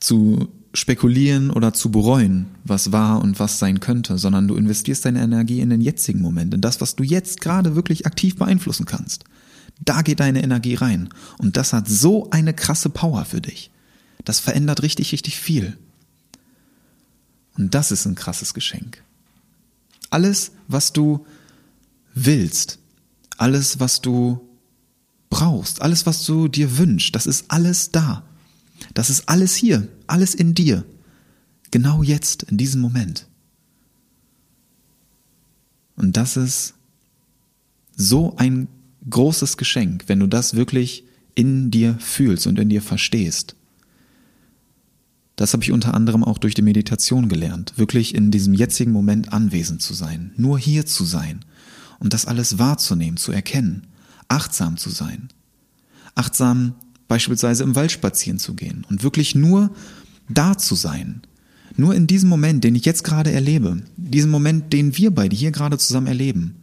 zu 0.00 0.48
spekulieren 0.74 1.50
oder 1.50 1.72
zu 1.72 1.90
bereuen, 1.90 2.46
was 2.64 2.92
war 2.92 3.22
und 3.22 3.38
was 3.38 3.58
sein 3.58 3.80
könnte, 3.80 4.18
sondern 4.18 4.48
du 4.48 4.56
investierst 4.56 5.04
deine 5.04 5.22
Energie 5.22 5.60
in 5.60 5.70
den 5.70 5.80
jetzigen 5.80 6.20
Moment, 6.20 6.52
in 6.52 6.60
das, 6.60 6.80
was 6.80 6.96
du 6.96 7.04
jetzt 7.04 7.40
gerade 7.40 7.76
wirklich 7.76 8.06
aktiv 8.06 8.36
beeinflussen 8.36 8.84
kannst. 8.84 9.24
Da 9.80 10.02
geht 10.02 10.20
deine 10.20 10.42
Energie 10.42 10.74
rein. 10.74 11.08
Und 11.38 11.56
das 11.56 11.72
hat 11.72 11.88
so 11.88 12.28
eine 12.30 12.54
krasse 12.54 12.90
Power 12.90 13.24
für 13.24 13.40
dich. 13.40 13.70
Das 14.24 14.40
verändert 14.40 14.82
richtig, 14.82 15.12
richtig 15.12 15.38
viel. 15.38 15.76
Und 17.56 17.74
das 17.74 17.92
ist 17.92 18.04
ein 18.06 18.16
krasses 18.16 18.52
Geschenk. 18.52 19.02
Alles, 20.10 20.52
was 20.68 20.92
du 20.92 21.24
willst, 22.14 22.78
alles, 23.36 23.80
was 23.80 24.00
du 24.00 24.40
brauchst, 25.30 25.82
alles, 25.82 26.06
was 26.06 26.24
du 26.24 26.48
dir 26.48 26.78
wünschst, 26.78 27.14
das 27.14 27.26
ist 27.26 27.46
alles 27.48 27.90
da. 27.90 28.24
Das 28.92 29.10
ist 29.10 29.28
alles 29.28 29.54
hier, 29.54 29.88
alles 30.06 30.34
in 30.34 30.54
dir. 30.54 30.84
Genau 31.70 32.02
jetzt, 32.02 32.44
in 32.44 32.56
diesem 32.56 32.80
Moment. 32.80 33.26
Und 35.96 36.16
das 36.16 36.36
ist 36.36 36.74
so 37.96 38.36
ein 38.36 38.68
großes 39.08 39.56
Geschenk, 39.56 40.04
wenn 40.06 40.20
du 40.20 40.26
das 40.26 40.54
wirklich 40.54 41.04
in 41.34 41.70
dir 41.70 41.96
fühlst 41.98 42.46
und 42.46 42.58
in 42.58 42.68
dir 42.68 42.82
verstehst. 42.82 43.56
Das 45.36 45.52
habe 45.52 45.64
ich 45.64 45.72
unter 45.72 45.94
anderem 45.94 46.22
auch 46.22 46.38
durch 46.38 46.54
die 46.54 46.62
Meditation 46.62 47.28
gelernt, 47.28 47.76
wirklich 47.76 48.14
in 48.14 48.30
diesem 48.30 48.54
jetzigen 48.54 48.92
Moment 48.92 49.32
anwesend 49.32 49.82
zu 49.82 49.92
sein, 49.92 50.32
nur 50.36 50.58
hier 50.58 50.86
zu 50.86 51.04
sein 51.04 51.44
und 51.98 52.12
das 52.12 52.26
alles 52.26 52.58
wahrzunehmen, 52.58 53.16
zu 53.16 53.32
erkennen, 53.32 53.86
achtsam 54.28 54.76
zu 54.76 54.90
sein. 54.90 55.28
Achtsam 56.14 56.74
beispielsweise 57.14 57.62
im 57.62 57.76
Wald 57.76 57.92
spazieren 57.92 58.40
zu 58.40 58.54
gehen 58.54 58.84
und 58.90 59.04
wirklich 59.04 59.36
nur 59.36 59.70
da 60.28 60.58
zu 60.58 60.74
sein. 60.74 61.22
Nur 61.76 61.94
in 61.94 62.08
diesem 62.08 62.28
Moment, 62.28 62.64
den 62.64 62.74
ich 62.74 62.84
jetzt 62.84 63.04
gerade 63.04 63.30
erlebe, 63.30 63.84
diesem 63.96 64.32
Moment, 64.32 64.72
den 64.72 64.96
wir 64.96 65.12
beide 65.12 65.36
hier 65.36 65.52
gerade 65.52 65.78
zusammen 65.78 66.08
erleben, 66.08 66.56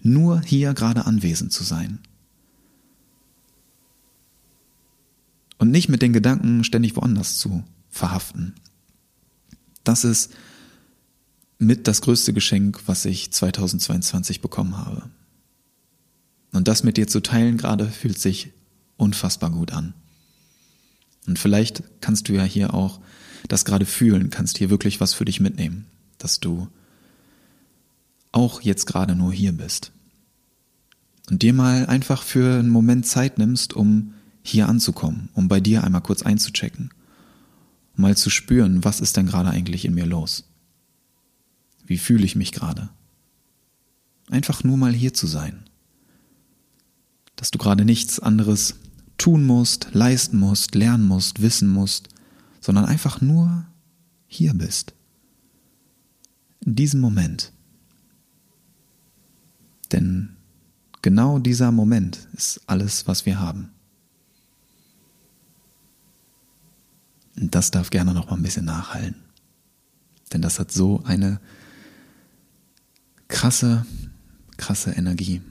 nur 0.00 0.42
hier 0.42 0.74
gerade 0.74 1.06
anwesend 1.06 1.52
zu 1.52 1.64
sein. 1.64 1.98
Und 5.58 5.72
nicht 5.72 5.88
mit 5.88 6.02
den 6.02 6.12
Gedanken 6.12 6.62
ständig 6.62 6.94
woanders 6.94 7.38
zu 7.38 7.64
verhaften. 7.88 8.54
Das 9.82 10.04
ist 10.04 10.32
mit 11.58 11.88
das 11.88 12.00
größte 12.00 12.32
Geschenk, 12.32 12.82
was 12.86 13.04
ich 13.06 13.32
2022 13.32 14.40
bekommen 14.40 14.76
habe. 14.76 15.10
Und 16.52 16.68
das 16.68 16.84
mit 16.84 16.96
dir 16.96 17.08
zu 17.08 17.18
teilen 17.18 17.56
gerade 17.56 17.88
fühlt 17.88 18.20
sich 18.20 18.52
unfassbar 19.00 19.50
gut 19.50 19.72
an. 19.72 19.94
Und 21.26 21.38
vielleicht 21.38 21.82
kannst 22.00 22.28
du 22.28 22.32
ja 22.32 22.44
hier 22.44 22.74
auch 22.74 23.00
das 23.48 23.64
gerade 23.64 23.86
fühlen, 23.86 24.30
kannst 24.30 24.58
hier 24.58 24.70
wirklich 24.70 25.00
was 25.00 25.14
für 25.14 25.24
dich 25.24 25.40
mitnehmen, 25.40 25.86
dass 26.18 26.40
du 26.40 26.68
auch 28.32 28.60
jetzt 28.60 28.86
gerade 28.86 29.14
nur 29.14 29.32
hier 29.32 29.52
bist. 29.52 29.92
Und 31.30 31.42
dir 31.42 31.52
mal 31.52 31.86
einfach 31.86 32.22
für 32.22 32.58
einen 32.58 32.68
Moment 32.68 33.06
Zeit 33.06 33.38
nimmst, 33.38 33.74
um 33.74 34.14
hier 34.42 34.68
anzukommen, 34.68 35.28
um 35.34 35.48
bei 35.48 35.60
dir 35.60 35.84
einmal 35.84 36.00
kurz 36.00 36.22
einzuchecken, 36.22 36.90
um 37.96 38.02
mal 38.02 38.16
zu 38.16 38.30
spüren, 38.30 38.84
was 38.84 39.00
ist 39.00 39.16
denn 39.16 39.26
gerade 39.26 39.50
eigentlich 39.50 39.84
in 39.84 39.94
mir 39.94 40.06
los? 40.06 40.44
Wie 41.86 41.98
fühle 41.98 42.24
ich 42.24 42.36
mich 42.36 42.52
gerade? 42.52 42.88
Einfach 44.30 44.64
nur 44.64 44.76
mal 44.76 44.92
hier 44.92 45.12
zu 45.12 45.26
sein. 45.26 45.64
Dass 47.36 47.50
du 47.50 47.58
gerade 47.58 47.84
nichts 47.84 48.20
anderes 48.20 48.76
tun 49.20 49.44
musst, 49.44 49.88
leisten 49.92 50.38
musst, 50.38 50.74
lernen 50.74 51.06
musst, 51.06 51.42
wissen 51.42 51.68
musst, 51.68 52.08
sondern 52.58 52.86
einfach 52.86 53.20
nur 53.20 53.66
hier 54.26 54.54
bist. 54.54 54.94
In 56.60 56.74
diesem 56.74 57.00
Moment. 57.00 57.52
Denn 59.92 60.36
genau 61.02 61.38
dieser 61.38 61.70
Moment 61.70 62.28
ist 62.32 62.62
alles, 62.66 63.06
was 63.06 63.26
wir 63.26 63.38
haben. 63.38 63.70
Das 67.34 67.70
darf 67.70 67.90
gerne 67.90 68.14
noch 68.14 68.30
mal 68.30 68.36
ein 68.36 68.42
bisschen 68.42 68.64
nachhallen. 68.64 69.16
Denn 70.32 70.40
das 70.40 70.58
hat 70.58 70.72
so 70.72 71.02
eine 71.04 71.40
krasse, 73.28 73.84
krasse 74.56 74.92
Energie. 74.92 75.42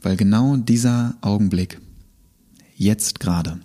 Weil 0.00 0.16
genau 0.16 0.56
dieser 0.56 1.14
Augenblick, 1.20 1.78
jetzt 2.82 3.20
gerade, 3.20 3.60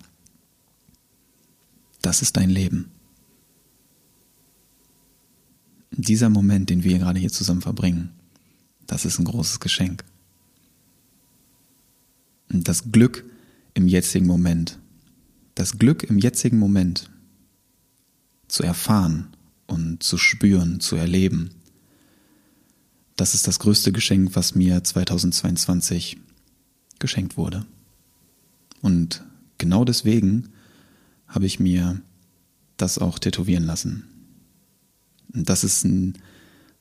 das 2.02 2.22
ist 2.22 2.38
dein 2.38 2.50
Leben. 2.50 2.92
Dieser 5.92 6.30
Moment, 6.30 6.70
den 6.70 6.84
wir 6.84 7.00
gerade 7.00 7.20
hier 7.20 7.32
zusammen 7.32 7.62
verbringen, 7.62 8.12
das 8.86 9.06
ist 9.06 9.20
ein 9.20 9.26
großes 9.26 9.60
Geschenk. 9.60 10.04
Das 12.50 12.92
Glück 12.92 13.26
im 13.74 13.88
jetzigen 13.88 14.28
Moment, 14.28 14.80
das 15.56 15.78
Glück 15.78 16.04
im 16.04 16.20
jetzigen 16.20 16.60
Moment 16.60 17.10
zu 18.48 18.64
erfahren 18.64 19.36
und 19.66 20.04
zu 20.04 20.18
spüren, 20.18 20.80
zu 20.80 20.96
erleben, 20.96 21.50
das 23.16 23.34
ist 23.34 23.48
das 23.48 23.58
größte 23.58 23.92
Geschenk, 23.92 24.36
was 24.36 24.54
mir 24.54 24.84
2022 24.84 26.18
geschenkt 27.00 27.36
wurde. 27.36 27.66
Und 28.88 29.22
genau 29.58 29.84
deswegen 29.84 30.48
habe 31.28 31.46
ich 31.46 31.60
mir 31.60 32.00
das 32.78 32.98
auch 33.00 33.20
tätowieren 33.20 33.66
lassen. 33.66 34.06
Und 35.34 35.50
das 35.50 35.66
ist 35.66 35.84
ein, 35.84 36.14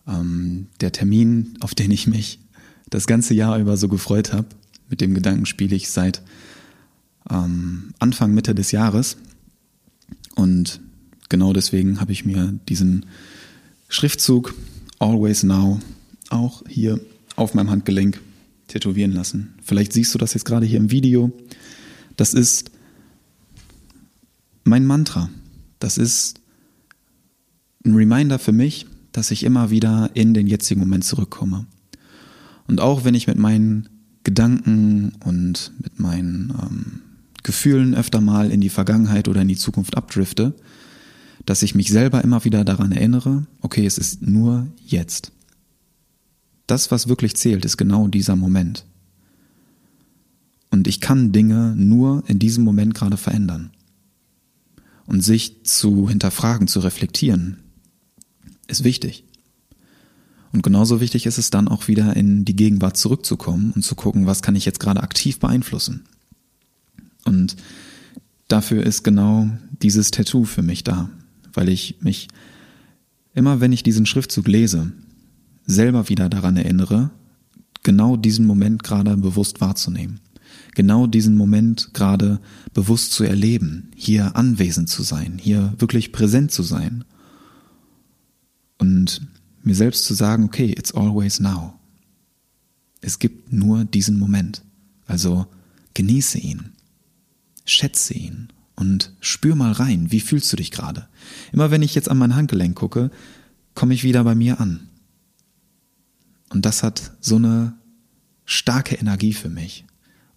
ähm, 0.07 0.69
der 0.81 0.93
Termin, 0.93 1.59
auf 1.59 1.75
den 1.75 1.91
ich 1.91 2.07
mich 2.07 2.39
das 2.91 3.09
ganze 3.09 3.35
Jahr 3.35 3.59
über 3.59 3.77
so 3.77 3.89
gefreut 3.89 4.33
habe. 4.33 4.47
Mit 4.89 5.01
dem 5.01 5.15
Gedanken 5.15 5.47
spiele 5.47 5.75
ich 5.75 5.91
seit 5.91 6.23
ähm, 7.29 7.93
Anfang, 7.99 8.33
Mitte 8.33 8.55
des 8.55 8.71
Jahres. 8.71 9.17
Und 10.37 10.81
genau 11.29 11.53
deswegen 11.53 12.01
habe 12.01 12.13
ich 12.13 12.25
mir 12.25 12.57
diesen 12.69 13.07
Schriftzug 13.89 14.55
Always 15.01 15.43
Now 15.43 15.81
auch 16.31 16.63
hier 16.69 17.01
auf 17.35 17.55
meinem 17.55 17.71
Handgelenk 17.71 18.21
tätowieren 18.69 19.11
lassen. 19.11 19.55
Vielleicht 19.61 19.93
siehst 19.93 20.15
du 20.15 20.19
das 20.19 20.35
jetzt 20.35 20.45
gerade 20.45 20.67
hier 20.67 20.79
im 20.79 20.93
Video. 20.93 21.33
Das 22.17 22.35
ist 22.35 22.71
mein 24.65 24.85
Mantra. 24.85 25.31
Das 25.79 25.99
ist 25.99 26.41
ein 27.85 27.95
Reminder 27.95 28.39
für 28.39 28.53
mich, 28.53 28.87
dass 29.13 29.31
ich 29.31 29.45
immer 29.45 29.71
wieder 29.71 30.11
in 30.15 30.35
den 30.35 30.47
jetzigen 30.47 30.81
Moment 30.81 31.05
zurückkomme. 31.05 31.67
Und 32.67 32.81
auch 32.81 33.05
wenn 33.05 33.15
ich 33.15 33.27
mit 33.27 33.39
meinen 33.39 33.89
Gedanken 34.25 35.13
und 35.25 35.73
mit 35.81 36.01
meinen 36.01 36.53
ähm, 36.61 37.01
Gefühlen 37.45 37.95
öfter 37.95 38.21
mal 38.21 38.51
in 38.51 38.61
die 38.61 38.69
Vergangenheit 38.69 39.29
oder 39.29 39.43
in 39.43 39.49
die 39.49 39.57
Zukunft 39.57 39.97
abdrifte, 39.97 40.53
dass 41.45 41.63
ich 41.63 41.77
mich 41.77 41.91
selber 41.91 42.25
immer 42.25 42.45
wieder 42.45 42.65
daran 42.65 42.91
erinnere, 42.91 43.47
okay, 43.61 43.87
es 43.87 43.99
ist 43.99 44.21
nur 44.23 44.67
jetzt. 44.85 45.31
Das, 46.67 46.91
was 46.91 47.07
wirklich 47.07 47.37
zählt, 47.37 47.65
ist 47.65 47.77
genau 47.77 48.09
dieser 48.09 48.35
Moment. 48.35 48.85
Und 50.71 50.89
ich 50.89 51.01
kann 51.01 51.33
Dinge 51.33 51.75
nur 51.77 52.25
in 52.27 52.39
diesem 52.39 52.65
Moment 52.65 52.95
gerade 52.95 53.17
verändern. 53.17 53.71
Und 55.07 55.23
sich 55.23 55.65
zu 55.65 56.09
hinterfragen, 56.09 56.67
zu 56.67 56.81
reflektieren, 56.81 57.59
ist 58.67 58.85
wichtig. 58.85 59.25
Und 60.53 60.63
genauso 60.63 61.01
wichtig 61.01 61.27
ist 61.27 61.39
es 61.39 61.51
dann 61.51 61.69
auch 61.69 61.87
wieder 61.87 62.17
in 62.17 62.45
die 62.45 62.57
Gegenwart 62.57 62.97
zurückzukommen 62.97 63.73
und 63.73 63.83
zu 63.83 63.95
gucken, 63.95 64.27
was 64.27 64.43
kann 64.43 64.57
ich 64.57 64.65
jetzt 64.65 64.81
gerade 64.81 65.03
aktiv 65.03 65.39
beeinflussen. 65.39 66.05
Und 67.25 67.57
dafür 68.49 68.83
ist 68.83 69.03
genau 69.03 69.51
dieses 69.83 70.11
Tattoo 70.11 70.45
für 70.45 70.63
mich 70.63 70.83
da, 70.83 71.11
weil 71.53 71.69
ich 71.69 71.97
mich 72.01 72.29
immer, 73.35 73.61
wenn 73.61 73.73
ich 73.73 73.83
diesen 73.83 74.07
Schriftzug 74.07 74.49
lese, 74.49 74.93
selber 75.67 76.09
wieder 76.09 76.29
daran 76.29 76.57
erinnere, 76.57 77.11
genau 77.83 78.17
diesen 78.17 78.47
Moment 78.47 78.83
gerade 78.83 79.17
bewusst 79.17 79.61
wahrzunehmen. 79.61 80.21
Genau 80.77 81.07
diesen 81.07 81.37
Moment 81.37 81.95
gerade 81.95 82.39
bewusst 82.75 83.13
zu 83.13 83.25
erleben, 83.25 83.91
hier 83.97 84.37
anwesend 84.37 84.91
zu 84.91 85.03
sein, 85.03 85.39
hier 85.41 85.73
wirklich 85.79 86.13
präsent 86.13 86.53
zu 86.53 86.63
sein. 86.63 87.03
Und 88.77 89.27
mir 89.63 89.75
selbst 89.75 90.05
zu 90.05 90.13
sagen, 90.13 90.45
okay, 90.45 90.71
it's 90.77 90.93
always 90.93 91.41
now. 91.41 91.73
Es 93.01 93.19
gibt 93.19 93.55
nur 93.55 93.87
diesen 93.87 94.19
Moment. 94.19 94.65
Also 95.07 95.47
genieße 95.95 96.37
ihn, 96.37 96.73
schätze 97.65 98.13
ihn 98.13 98.49
und 98.75 99.15
spür 99.21 99.55
mal 99.55 99.73
rein, 99.73 100.13
wie 100.13 100.21
fühlst 100.21 100.53
du 100.53 100.59
dich 100.59 100.71
gerade. 100.71 101.09
Immer 101.53 101.71
wenn 101.71 101.81
ich 101.81 101.95
jetzt 101.95 102.11
an 102.11 102.19
mein 102.19 102.37
Handgelenk 102.37 102.77
gucke, 102.77 103.11
komme 103.75 103.95
ich 103.95 104.05
wieder 104.05 104.25
bei 104.25 104.35
mir 104.35 104.61
an. 104.61 104.91
Und 106.51 106.67
das 106.67 106.83
hat 106.83 107.13
so 107.23 107.37
eine 107.37 107.79
starke 108.45 108.97
Energie 108.97 109.33
für 109.33 109.49
mich. 109.49 109.86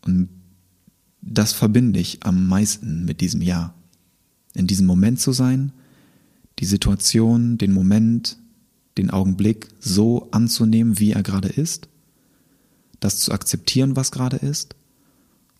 Und 0.09 0.29
das 1.21 1.53
verbinde 1.53 1.99
ich 1.99 2.23
am 2.23 2.47
meisten 2.47 3.05
mit 3.05 3.21
diesem 3.21 3.43
Jahr. 3.43 3.75
In 4.55 4.65
diesem 4.65 4.87
Moment 4.87 5.19
zu 5.19 5.31
sein, 5.31 5.71
die 6.57 6.65
Situation, 6.65 7.59
den 7.59 7.71
Moment, 7.71 8.37
den 8.97 9.11
Augenblick 9.11 9.67
so 9.79 10.27
anzunehmen, 10.31 10.97
wie 10.97 11.11
er 11.11 11.21
gerade 11.21 11.49
ist, 11.49 11.87
das 12.99 13.19
zu 13.19 13.31
akzeptieren, 13.31 13.95
was 13.95 14.11
gerade 14.11 14.37
ist 14.37 14.75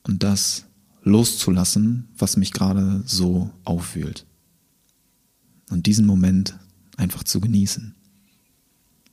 und 0.03 0.23
das 0.23 0.65
loszulassen, 1.03 2.07
was 2.17 2.35
mich 2.35 2.51
gerade 2.51 3.03
so 3.05 3.51
aufwühlt. 3.63 4.25
Und 5.69 5.85
diesen 5.85 6.07
Moment 6.07 6.57
einfach 6.97 7.23
zu 7.23 7.39
genießen 7.39 7.95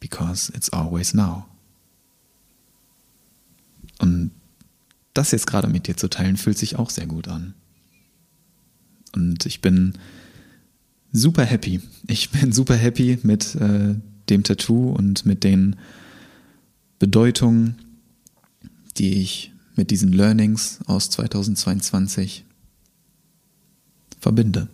because 0.01 0.51
it's 0.55 0.71
always 0.71 1.13
now. 1.15 1.45
Und 3.99 4.31
das 5.17 5.31
jetzt 5.31 5.47
gerade 5.47 5.69
mit 5.69 5.87
dir 5.87 5.97
zu 5.97 6.09
teilen, 6.09 6.37
fühlt 6.37 6.59
sich 6.59 6.77
auch 6.77 6.91
sehr 6.91 7.07
gut 7.07 7.29
an. 7.29 7.55
Und 9.15 9.47
ich 9.47 9.61
bin 9.61 9.95
super 11.13 11.45
happy. 11.45 11.81
Ich 12.07 12.31
bin 12.31 12.53
super 12.53 12.77
happy 12.77 13.19
mit 13.23 13.55
äh, 13.57 13.95
dem 14.29 14.43
Tattoo 14.43 14.91
und 14.91 15.25
mit 15.25 15.45
den 15.45 15.77
Bedeutungen, 16.99 17.77
die 18.99 19.21
ich 19.21 19.53
mit 19.75 19.91
diesen 19.91 20.13
Learnings 20.13 20.81
aus 20.87 21.11
2022 21.11 22.45
verbinde. 24.21 24.69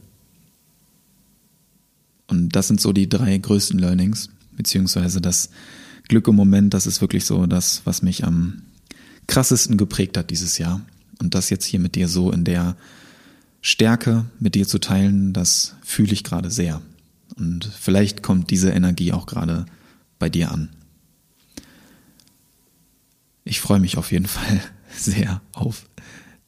Und 2.28 2.50
das 2.50 2.68
sind 2.68 2.80
so 2.80 2.92
die 2.92 3.08
drei 3.08 3.36
größten 3.36 3.78
Learnings, 3.78 4.30
beziehungsweise 4.56 5.20
das 5.20 5.50
Glück 6.08 6.28
im 6.28 6.36
Moment, 6.36 6.72
das 6.72 6.86
ist 6.86 7.00
wirklich 7.00 7.24
so 7.24 7.46
das, 7.46 7.82
was 7.84 8.02
mich 8.02 8.24
am 8.24 8.62
krassesten 9.26 9.76
geprägt 9.76 10.16
hat 10.16 10.30
dieses 10.30 10.58
Jahr. 10.58 10.80
Und 11.20 11.34
das 11.34 11.50
jetzt 11.50 11.64
hier 11.64 11.80
mit 11.80 11.94
dir 11.94 12.08
so 12.08 12.32
in 12.32 12.44
der 12.44 12.76
Stärke 13.60 14.24
mit 14.40 14.54
dir 14.54 14.66
zu 14.66 14.78
teilen, 14.78 15.32
das 15.32 15.76
fühle 15.82 16.12
ich 16.12 16.24
gerade 16.24 16.50
sehr. 16.50 16.82
Und 17.36 17.64
vielleicht 17.64 18.22
kommt 18.22 18.50
diese 18.50 18.70
Energie 18.70 19.12
auch 19.12 19.26
gerade 19.26 19.66
bei 20.18 20.28
dir 20.28 20.50
an. 20.50 20.68
Ich 23.44 23.60
freue 23.60 23.80
mich 23.80 23.96
auf 23.96 24.12
jeden 24.12 24.26
Fall 24.28 24.60
sehr 24.94 25.40
auf 25.52 25.86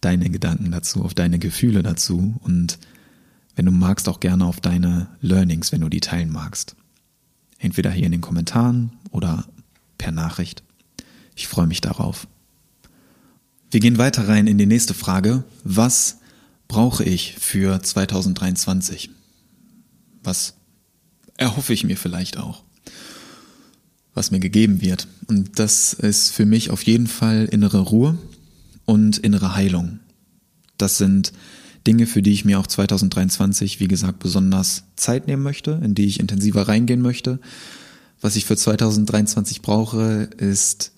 deine 0.01 0.29
Gedanken 0.29 0.71
dazu, 0.71 1.03
auf 1.03 1.15
deine 1.15 1.39
Gefühle 1.39 1.83
dazu 1.83 2.35
und 2.43 2.79
wenn 3.57 3.67
du 3.67 3.73
magst, 3.73 4.09
auch 4.09 4.21
gerne 4.21 4.45
auf 4.45 4.61
deine 4.61 5.09
Learnings, 5.21 5.71
wenn 5.73 5.81
du 5.81 5.89
die 5.89 6.01
teilen 6.01 6.31
magst. 6.31 6.75
Entweder 7.59 7.91
hier 7.91 8.07
in 8.07 8.13
den 8.13 8.21
Kommentaren 8.21 8.93
oder 9.11 9.45
per 9.97 10.13
Nachricht. 10.13 10.63
Ich 11.37 11.47
freue 11.47 11.67
mich 11.67 11.81
darauf. 11.81 12.27
Wir 13.75 13.81
gehen 13.81 13.99
weiter 13.99 14.29
rein 14.29 14.47
in 14.47 14.57
die 14.57 14.67
nächste 14.67 14.95
Frage. 14.95 15.43
Was 15.65 16.19
brauche 16.69 17.03
ich 17.03 17.35
für 17.41 17.83
2023? 17.83 19.11
Was 20.23 20.55
erhoffe 21.37 21.73
ich 21.73 21.83
mir 21.83 21.97
vielleicht 21.97 22.39
auch? 22.39 22.63
Was 24.15 24.31
mir 24.31 24.39
gegeben 24.39 24.81
wird. 24.81 25.09
Und 25.27 25.59
das 25.59 25.93
ist 25.93 26.31
für 26.31 26.47
mich 26.47 26.71
auf 26.71 26.85
jeden 26.85 27.09
Fall 27.09 27.49
innere 27.51 27.81
Ruhe 27.81 28.17
und 28.85 29.19
innere 29.19 29.57
Heilung. 29.57 29.99
Das 30.79 30.97
sind 30.97 31.33
Dinge, 31.85 32.07
für 32.07 32.23
die 32.23 32.31
ich 32.31 32.45
mir 32.45 32.61
auch 32.61 32.69
2023, 32.69 33.81
wie 33.81 33.89
gesagt, 33.89 34.21
besonders 34.21 34.85
Zeit 34.95 35.27
nehmen 35.27 35.43
möchte, 35.43 35.81
in 35.83 35.97
die 35.97 36.07
ich 36.07 36.21
intensiver 36.21 36.69
reingehen 36.69 37.03
möchte. 37.03 37.41
Was 38.21 38.37
ich 38.37 38.45
für 38.45 38.57
2023 38.57 39.63
brauche, 39.63 40.31
ist, 40.39 40.93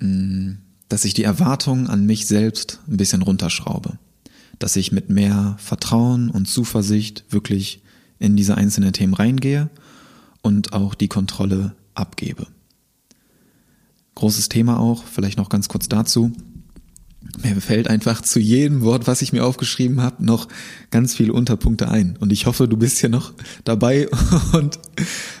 mm, 0.00 0.52
dass 0.88 1.04
ich 1.04 1.14
die 1.14 1.24
Erwartungen 1.24 1.88
an 1.88 2.06
mich 2.06 2.26
selbst 2.26 2.80
ein 2.88 2.96
bisschen 2.96 3.22
runterschraube. 3.22 3.98
Dass 4.58 4.76
ich 4.76 4.92
mit 4.92 5.10
mehr 5.10 5.56
Vertrauen 5.58 6.30
und 6.30 6.46
Zuversicht 6.46 7.24
wirklich 7.30 7.82
in 8.18 8.36
diese 8.36 8.56
einzelnen 8.56 8.92
Themen 8.92 9.14
reingehe 9.14 9.68
und 10.42 10.72
auch 10.72 10.94
die 10.94 11.08
Kontrolle 11.08 11.74
abgebe. 11.94 12.46
Großes 14.14 14.48
Thema 14.48 14.78
auch, 14.78 15.04
vielleicht 15.04 15.36
noch 15.36 15.50
ganz 15.50 15.68
kurz 15.68 15.88
dazu. 15.88 16.32
Mir 17.42 17.60
fällt 17.60 17.88
einfach 17.88 18.22
zu 18.22 18.38
jedem 18.38 18.82
Wort, 18.82 19.06
was 19.06 19.22
ich 19.22 19.32
mir 19.32 19.44
aufgeschrieben 19.44 20.02
habe, 20.02 20.24
noch 20.24 20.48
ganz 20.90 21.14
viele 21.14 21.32
Unterpunkte 21.32 21.88
ein. 21.88 22.16
Und 22.18 22.32
ich 22.32 22.46
hoffe, 22.46 22.68
du 22.68 22.76
bist 22.76 22.98
hier 22.98 23.08
noch 23.08 23.32
dabei 23.64 24.08
und 24.52 24.78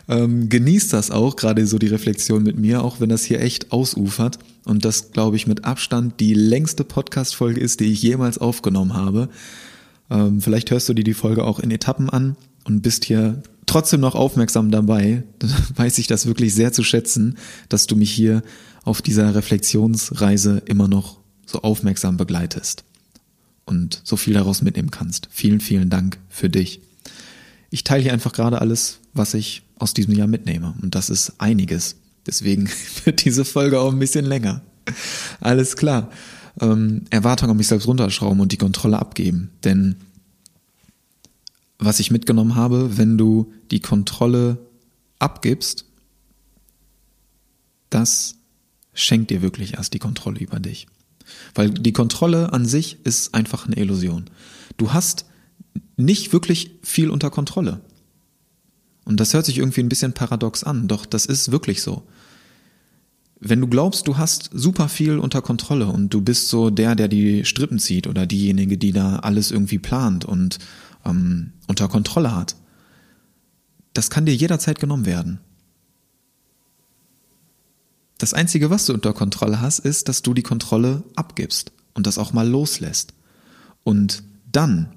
ähm, 0.08 0.48
genießt 0.48 0.92
das 0.92 1.10
auch, 1.10 1.36
gerade 1.36 1.66
so 1.66 1.78
die 1.78 1.88
Reflexion 1.88 2.42
mit 2.42 2.58
mir, 2.58 2.82
auch 2.82 3.00
wenn 3.00 3.08
das 3.08 3.24
hier 3.24 3.40
echt 3.40 3.72
ausufert. 3.72 4.38
Und 4.64 4.84
das, 4.84 5.12
glaube 5.12 5.36
ich, 5.36 5.46
mit 5.46 5.64
Abstand 5.64 6.20
die 6.20 6.34
längste 6.34 6.84
Podcast-Folge 6.84 7.60
ist, 7.60 7.80
die 7.80 7.92
ich 7.92 8.02
jemals 8.02 8.38
aufgenommen 8.38 8.94
habe. 8.94 9.28
Ähm, 10.10 10.40
vielleicht 10.40 10.70
hörst 10.70 10.88
du 10.88 10.94
dir 10.94 11.04
die 11.04 11.14
Folge 11.14 11.44
auch 11.44 11.60
in 11.60 11.70
Etappen 11.70 12.10
an 12.10 12.36
und 12.64 12.82
bist 12.82 13.04
hier 13.04 13.42
trotzdem 13.66 14.00
noch 14.00 14.14
aufmerksam 14.14 14.70
dabei. 14.70 15.24
Dann 15.38 15.50
weiß 15.76 15.98
ich 15.98 16.06
das 16.06 16.26
wirklich 16.26 16.54
sehr 16.54 16.72
zu 16.72 16.82
schätzen, 16.82 17.36
dass 17.68 17.86
du 17.86 17.96
mich 17.96 18.10
hier 18.10 18.42
auf 18.84 19.02
dieser 19.02 19.34
Reflexionsreise 19.34 20.62
immer 20.66 20.88
noch 20.88 21.18
so 21.46 21.62
aufmerksam 21.62 22.16
begleitest 22.16 22.84
und 23.64 24.00
so 24.04 24.16
viel 24.16 24.34
daraus 24.34 24.62
mitnehmen 24.62 24.90
kannst. 24.90 25.28
Vielen, 25.30 25.60
vielen 25.60 25.90
Dank 25.90 26.18
für 26.28 26.50
dich. 26.50 26.80
Ich 27.70 27.84
teile 27.84 28.02
hier 28.02 28.12
einfach 28.12 28.32
gerade 28.32 28.60
alles, 28.60 28.98
was 29.12 29.34
ich 29.34 29.62
aus 29.78 29.94
diesem 29.94 30.14
Jahr 30.14 30.28
mitnehme. 30.28 30.74
Und 30.82 30.94
das 30.94 31.10
ist 31.10 31.34
einiges. 31.38 31.96
Deswegen 32.26 32.68
wird 33.04 33.24
diese 33.24 33.44
Folge 33.44 33.80
auch 33.80 33.92
ein 33.92 33.98
bisschen 33.98 34.24
länger. 34.24 34.62
Alles 35.40 35.76
klar. 35.76 36.10
Ähm, 36.60 37.04
Erwartung 37.10 37.50
an 37.50 37.56
mich 37.56 37.66
selbst 37.66 37.86
runterschrauben 37.86 38.40
und 38.40 38.52
die 38.52 38.56
Kontrolle 38.56 38.98
abgeben. 38.98 39.50
Denn 39.64 39.96
was 41.78 42.00
ich 42.00 42.10
mitgenommen 42.10 42.54
habe, 42.54 42.96
wenn 42.96 43.18
du 43.18 43.52
die 43.70 43.80
Kontrolle 43.80 44.58
abgibst, 45.18 45.84
das 47.90 48.36
schenkt 48.94 49.30
dir 49.30 49.42
wirklich 49.42 49.74
erst 49.74 49.92
die 49.92 49.98
Kontrolle 49.98 50.40
über 50.40 50.58
dich. 50.58 50.86
Weil 51.54 51.70
die 51.70 51.92
Kontrolle 51.92 52.52
an 52.52 52.66
sich 52.66 52.98
ist 53.04 53.34
einfach 53.34 53.66
eine 53.66 53.76
Illusion. 53.76 54.26
Du 54.76 54.92
hast 54.92 55.26
nicht 55.96 56.32
wirklich 56.32 56.72
viel 56.82 57.10
unter 57.10 57.30
Kontrolle. 57.30 57.80
Und 59.04 59.20
das 59.20 59.34
hört 59.34 59.46
sich 59.46 59.58
irgendwie 59.58 59.80
ein 59.80 59.88
bisschen 59.88 60.12
paradox 60.12 60.64
an, 60.64 60.88
doch 60.88 61.06
das 61.06 61.26
ist 61.26 61.52
wirklich 61.52 61.82
so. 61.82 62.02
Wenn 63.38 63.60
du 63.60 63.68
glaubst, 63.68 64.08
du 64.08 64.16
hast 64.16 64.50
super 64.52 64.88
viel 64.88 65.18
unter 65.18 65.42
Kontrolle 65.42 65.86
und 65.86 66.12
du 66.12 66.22
bist 66.22 66.48
so 66.48 66.70
der, 66.70 66.94
der 66.94 67.06
die 67.06 67.44
Strippen 67.44 67.78
zieht 67.78 68.06
oder 68.06 68.26
diejenige, 68.26 68.78
die 68.78 68.92
da 68.92 69.16
alles 69.16 69.50
irgendwie 69.50 69.78
plant 69.78 70.24
und 70.24 70.58
ähm, 71.04 71.52
unter 71.68 71.88
Kontrolle 71.88 72.34
hat, 72.34 72.56
das 73.92 74.10
kann 74.10 74.26
dir 74.26 74.34
jederzeit 74.34 74.80
genommen 74.80 75.06
werden. 75.06 75.38
Das 78.18 78.32
Einzige, 78.32 78.70
was 78.70 78.86
du 78.86 78.94
unter 78.94 79.12
Kontrolle 79.12 79.60
hast, 79.60 79.80
ist, 79.80 80.08
dass 80.08 80.22
du 80.22 80.32
die 80.32 80.42
Kontrolle 80.42 81.04
abgibst 81.16 81.72
und 81.94 82.06
das 82.06 82.18
auch 82.18 82.32
mal 82.32 82.48
loslässt. 82.48 83.12
Und 83.84 84.22
dann 84.50 84.92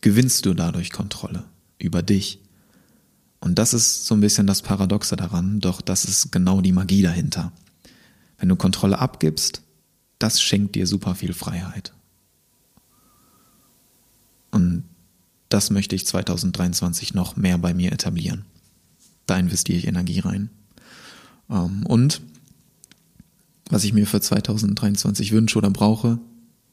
gewinnst 0.00 0.44
du 0.46 0.54
dadurch 0.54 0.90
Kontrolle 0.90 1.44
über 1.78 2.02
dich. 2.02 2.40
Und 3.40 3.58
das 3.58 3.72
ist 3.72 4.04
so 4.04 4.14
ein 4.14 4.20
bisschen 4.20 4.46
das 4.46 4.62
Paradoxe 4.62 5.16
daran, 5.16 5.60
doch 5.60 5.80
das 5.80 6.04
ist 6.04 6.32
genau 6.32 6.60
die 6.60 6.72
Magie 6.72 7.02
dahinter. 7.02 7.52
Wenn 8.38 8.48
du 8.48 8.56
Kontrolle 8.56 8.98
abgibst, 8.98 9.62
das 10.18 10.42
schenkt 10.42 10.74
dir 10.74 10.86
super 10.86 11.14
viel 11.14 11.32
Freiheit. 11.32 11.92
Und 14.50 14.84
das 15.48 15.70
möchte 15.70 15.96
ich 15.96 16.06
2023 16.06 17.14
noch 17.14 17.36
mehr 17.36 17.58
bei 17.58 17.74
mir 17.74 17.92
etablieren. 17.92 18.44
Da 19.26 19.36
investiere 19.36 19.78
ich 19.78 19.86
Energie 19.86 20.20
rein. 20.20 20.50
Ähm, 21.50 21.84
und 21.86 22.20
was 23.70 23.84
ich 23.84 23.92
mir 23.92 24.06
für 24.06 24.20
2023 24.20 25.32
wünsche 25.32 25.58
oder 25.58 25.70
brauche, 25.70 26.18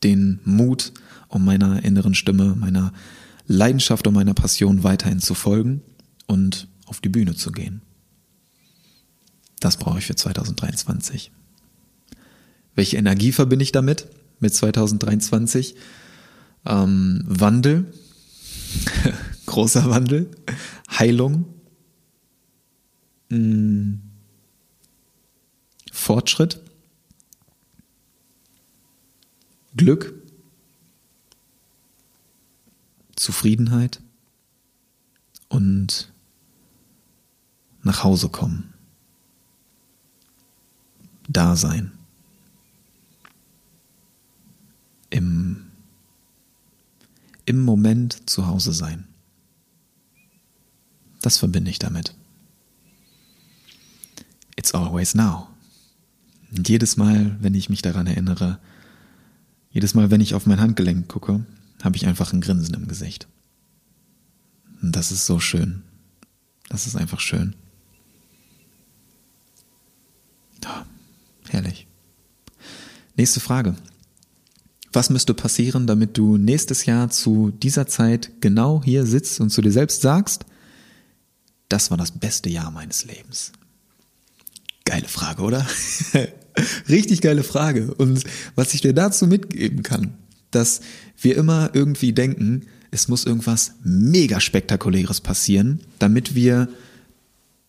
den 0.03 0.39
Mut, 0.45 0.93
um 1.27 1.43
meiner 1.43 1.83
inneren 1.83 2.15
Stimme, 2.15 2.55
meiner 2.55 2.93
Leidenschaft 3.47 4.07
und 4.07 4.13
meiner 4.13 4.33
Passion 4.33 4.83
weiterhin 4.83 5.19
zu 5.19 5.33
folgen 5.33 5.81
und 6.27 6.67
auf 6.85 7.01
die 7.01 7.09
Bühne 7.09 7.35
zu 7.35 7.51
gehen. 7.51 7.81
Das 9.59 9.77
brauche 9.77 9.99
ich 9.99 10.05
für 10.05 10.15
2023. 10.15 11.31
Welche 12.75 12.97
Energie 12.97 13.31
verbinde 13.31 13.63
ich 13.63 13.71
damit? 13.71 14.07
Mit 14.39 14.53
2023? 14.53 15.75
Ähm, 16.65 17.23
Wandel, 17.25 17.85
großer 19.45 19.89
Wandel, 19.89 20.29
Heilung, 20.89 21.45
mh, 23.29 23.37
mm, 23.37 24.04
Fortschritt, 25.95 26.59
Glück, 29.75 30.13
Zufriedenheit 33.15 34.01
und 35.49 36.11
nach 37.81 38.03
Hause 38.03 38.29
kommen. 38.29 38.73
Dasein. 41.27 41.91
Im, 45.09 45.71
Im 47.45 47.63
Moment 47.63 48.29
zu 48.29 48.45
Hause 48.45 48.73
sein. 48.73 49.07
Das 51.21 51.37
verbinde 51.37 51.71
ich 51.71 51.79
damit. 51.79 52.13
It's 54.57 54.75
always 54.75 55.15
now. 55.15 55.54
Und 56.55 56.69
jedes 56.69 56.97
Mal, 56.97 57.35
wenn 57.41 57.53
ich 57.53 57.69
mich 57.69 57.81
daran 57.81 58.07
erinnere, 58.07 58.59
jedes 59.69 59.93
Mal, 59.93 60.09
wenn 60.09 60.21
ich 60.21 60.35
auf 60.35 60.45
mein 60.45 60.61
Handgelenk 60.61 61.07
gucke, 61.09 61.45
habe 61.83 61.97
ich 61.97 62.07
einfach 62.07 62.31
ein 62.31 62.41
Grinsen 62.41 62.75
im 62.75 62.87
Gesicht. 62.87 63.27
Und 64.81 64.95
das 64.95 65.11
ist 65.11 65.25
so 65.25 65.39
schön. 65.39 65.83
Das 66.69 66.87
ist 66.87 66.95
einfach 66.95 67.19
schön. 67.19 67.55
Ja, 70.63 70.85
herrlich. 71.49 71.87
Nächste 73.17 73.39
Frage. 73.39 73.75
Was 74.93 75.09
müsste 75.09 75.33
passieren, 75.33 75.87
damit 75.87 76.17
du 76.17 76.37
nächstes 76.37 76.85
Jahr 76.85 77.09
zu 77.09 77.51
dieser 77.51 77.85
Zeit 77.85 78.31
genau 78.39 78.81
hier 78.81 79.05
sitzt 79.05 79.41
und 79.41 79.49
zu 79.49 79.61
dir 79.61 79.73
selbst 79.73 80.01
sagst, 80.01 80.45
das 81.67 81.91
war 81.91 81.97
das 81.97 82.11
beste 82.11 82.49
Jahr 82.49 82.71
meines 82.71 83.03
Lebens? 83.03 83.51
Geile 84.85 85.07
Frage, 85.07 85.41
oder? 85.41 85.67
Richtig 86.89 87.21
geile 87.21 87.43
Frage. 87.43 87.93
Und 87.93 88.23
was 88.55 88.73
ich 88.73 88.81
dir 88.81 88.93
dazu 88.93 89.27
mitgeben 89.27 89.83
kann, 89.83 90.13
dass 90.51 90.81
wir 91.19 91.35
immer 91.35 91.71
irgendwie 91.73 92.13
denken, 92.13 92.67
es 92.91 93.07
muss 93.07 93.25
irgendwas 93.25 93.73
mega 93.83 94.39
spektakuläres 94.39 95.21
passieren, 95.21 95.81
damit 95.99 96.35
wir 96.35 96.69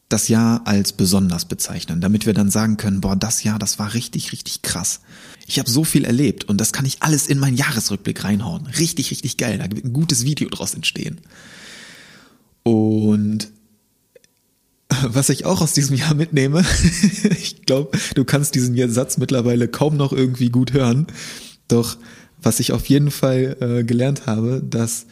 das 0.08 0.28
Jahr 0.28 0.66
als 0.66 0.92
besonders 0.92 1.46
bezeichnen, 1.46 2.00
damit 2.00 2.26
wir 2.26 2.34
dann 2.34 2.50
sagen 2.50 2.76
können, 2.76 3.00
boah, 3.00 3.16
das 3.16 3.42
Jahr, 3.42 3.58
das 3.58 3.80
war 3.80 3.94
richtig, 3.94 4.30
richtig 4.30 4.62
krass. 4.62 5.00
Ich 5.48 5.58
habe 5.58 5.68
so 5.68 5.82
viel 5.82 6.04
erlebt 6.04 6.44
und 6.44 6.60
das 6.60 6.72
kann 6.72 6.84
ich 6.84 7.02
alles 7.02 7.26
in 7.26 7.40
meinen 7.40 7.56
Jahresrückblick 7.56 8.22
reinhauen. 8.22 8.66
Richtig, 8.66 9.10
richtig 9.10 9.36
geil. 9.36 9.58
Da 9.58 9.64
wird 9.64 9.84
ein 9.84 9.92
gutes 9.92 10.24
Video 10.24 10.48
draus 10.48 10.74
entstehen. 10.74 11.20
Und 12.62 13.48
was 15.02 15.28
ich 15.28 15.44
auch 15.44 15.60
aus 15.60 15.72
diesem 15.72 15.96
Jahr 15.96 16.14
mitnehme, 16.14 16.64
ich 17.30 17.62
glaube, 17.66 17.98
du 18.14 18.24
kannst 18.24 18.54
diesen 18.54 18.76
Satz 18.90 19.18
mittlerweile 19.18 19.68
kaum 19.68 19.96
noch 19.96 20.12
irgendwie 20.12 20.50
gut 20.50 20.72
hören, 20.72 21.06
doch 21.68 21.98
was 22.40 22.60
ich 22.60 22.72
auf 22.72 22.86
jeden 22.86 23.10
Fall 23.10 23.56
äh, 23.60 23.84
gelernt 23.84 24.26
habe, 24.26 24.62
dass 24.68 25.06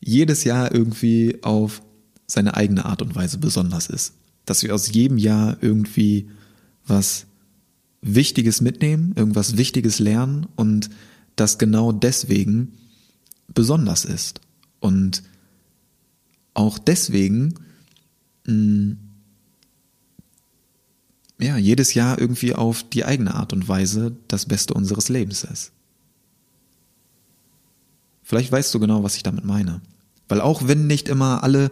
jedes 0.00 0.44
Jahr 0.44 0.74
irgendwie 0.74 1.38
auf 1.42 1.82
seine 2.26 2.54
eigene 2.54 2.84
Art 2.84 3.00
und 3.00 3.14
Weise 3.14 3.38
besonders 3.38 3.86
ist. 3.86 4.14
Dass 4.44 4.62
wir 4.62 4.74
aus 4.74 4.92
jedem 4.92 5.16
Jahr 5.16 5.56
irgendwie 5.60 6.28
was 6.86 7.26
Wichtiges 8.02 8.60
mitnehmen, 8.60 9.14
irgendwas 9.16 9.56
Wichtiges 9.56 9.98
lernen 9.98 10.46
und 10.56 10.90
das 11.36 11.56
genau 11.56 11.92
deswegen 11.92 12.72
besonders 13.54 14.04
ist. 14.04 14.40
Und 14.80 15.22
auch 16.52 16.78
deswegen 16.78 17.54
mh, 18.46 18.52
mm, 18.52 18.98
ja, 21.38 21.56
jedes 21.56 21.94
Jahr 21.94 22.18
irgendwie 22.18 22.54
auf 22.54 22.82
die 22.88 23.04
eigene 23.04 23.34
Art 23.34 23.52
und 23.52 23.68
Weise 23.68 24.16
das 24.28 24.46
Beste 24.46 24.74
unseres 24.74 25.08
Lebens 25.08 25.44
ist. 25.44 25.72
Vielleicht 28.22 28.50
weißt 28.52 28.72
du 28.74 28.80
genau, 28.80 29.02
was 29.02 29.16
ich 29.16 29.22
damit 29.22 29.44
meine. 29.44 29.80
Weil 30.28 30.40
auch 30.40 30.66
wenn 30.66 30.86
nicht 30.86 31.08
immer 31.08 31.42
alle 31.42 31.70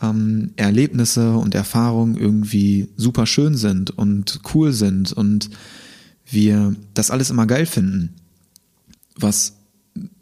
ähm, 0.00 0.52
Erlebnisse 0.56 1.34
und 1.34 1.54
Erfahrungen 1.54 2.16
irgendwie 2.16 2.88
super 2.96 3.26
schön 3.26 3.56
sind 3.56 3.90
und 3.90 4.40
cool 4.54 4.72
sind 4.72 5.12
und 5.12 5.50
wir 6.26 6.74
das 6.94 7.10
alles 7.10 7.30
immer 7.30 7.46
geil 7.46 7.66
finden, 7.66 8.14
was 9.16 9.56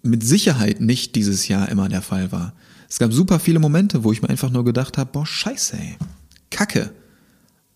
mit 0.03 0.25
Sicherheit 0.25 0.81
nicht 0.81 1.15
dieses 1.15 1.47
Jahr 1.47 1.69
immer 1.69 1.89
der 1.89 2.03
Fall 2.03 2.33
war. 2.33 2.55
Es 2.89 2.99
gab 2.99 3.13
super 3.13 3.39
viele 3.39 3.61
Momente, 3.61 4.03
wo 4.03 4.11
ich 4.11 4.21
mir 4.21 4.29
einfach 4.29 4.51
nur 4.51 4.65
gedacht 4.65 4.99
habe, 4.99 5.13
boah, 5.13 5.27
scheiße, 5.27 5.77
ey. 5.77 5.97
Kacke. 6.51 6.91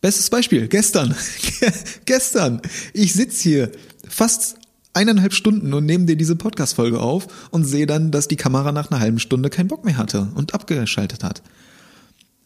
Bestes 0.05 0.29
Beispiel, 0.29 0.69
gestern. 0.69 1.15
gestern. 2.05 2.61
Ich 2.93 3.15
sitz 3.15 3.41
hier 3.41 3.73
fast 4.07 4.57
eineinhalb 4.93 5.33
Stunden 5.33 5.73
und 5.73 5.87
nehme 5.87 6.05
dir 6.05 6.17
diese 6.17 6.37
Podcast-Folge 6.37 7.01
auf 7.01 7.49
und 7.51 7.65
sehe 7.65 7.87
dann, 7.87 8.11
dass 8.11 8.29
die 8.29 8.37
Kamera 8.37 8.71
nach 8.71 8.91
einer 8.91 9.01
halben 9.01 9.19
Stunde 9.19 9.49
keinen 9.49 9.69
Bock 9.69 9.87
mehr 9.87 9.97
hatte 9.97 10.31
und 10.35 10.53
abgeschaltet 10.53 11.25
hat. 11.25 11.43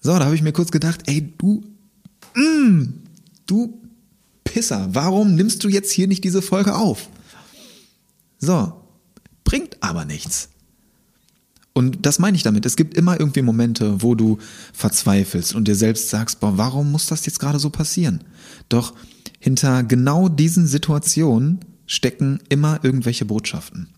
So, 0.00 0.16
da 0.16 0.26
habe 0.26 0.36
ich 0.36 0.42
mir 0.42 0.52
kurz 0.52 0.70
gedacht, 0.70 1.00
ey, 1.06 1.34
du, 1.36 1.64
mm, 2.36 3.00
du 3.46 3.82
Pisser, 4.44 4.90
warum 4.92 5.34
nimmst 5.34 5.64
du 5.64 5.68
jetzt 5.68 5.90
hier 5.90 6.06
nicht 6.06 6.22
diese 6.22 6.42
Folge 6.42 6.76
auf? 6.76 7.08
So, 8.38 8.72
bringt 9.42 9.82
aber 9.82 10.04
nichts. 10.04 10.50
Und 11.72 12.06
das 12.06 12.18
meine 12.18 12.36
ich 12.36 12.42
damit. 12.42 12.66
Es 12.66 12.76
gibt 12.76 12.94
immer 12.94 13.20
irgendwie 13.20 13.42
Momente, 13.42 14.02
wo 14.02 14.14
du 14.14 14.38
verzweifelst 14.72 15.54
und 15.54 15.68
dir 15.68 15.76
selbst 15.76 16.10
sagst, 16.10 16.40
boah, 16.40 16.58
warum 16.58 16.90
muss 16.90 17.06
das 17.06 17.24
jetzt 17.26 17.38
gerade 17.38 17.58
so 17.58 17.70
passieren? 17.70 18.24
Doch 18.68 18.94
hinter 19.38 19.84
genau 19.84 20.28
diesen 20.28 20.66
Situationen 20.66 21.60
stecken 21.86 22.40
immer 22.48 22.80
irgendwelche 22.82 23.24
Botschaften. 23.24 23.88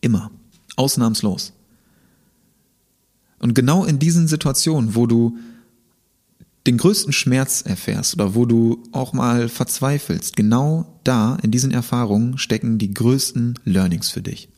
Immer. 0.00 0.30
Ausnahmslos. 0.76 1.52
Und 3.40 3.54
genau 3.54 3.84
in 3.84 3.98
diesen 3.98 4.28
Situationen, 4.28 4.94
wo 4.94 5.06
du 5.06 5.36
den 6.66 6.76
größten 6.76 7.12
Schmerz 7.12 7.62
erfährst 7.62 8.14
oder 8.14 8.34
wo 8.34 8.44
du 8.44 8.82
auch 8.92 9.12
mal 9.12 9.48
verzweifelst, 9.48 10.36
genau 10.36 11.00
da 11.04 11.36
in 11.42 11.50
diesen 11.50 11.70
Erfahrungen 11.70 12.38
stecken 12.38 12.78
die 12.78 12.92
größten 12.92 13.58
Learnings 13.64 14.10
für 14.10 14.22
dich. 14.22 14.48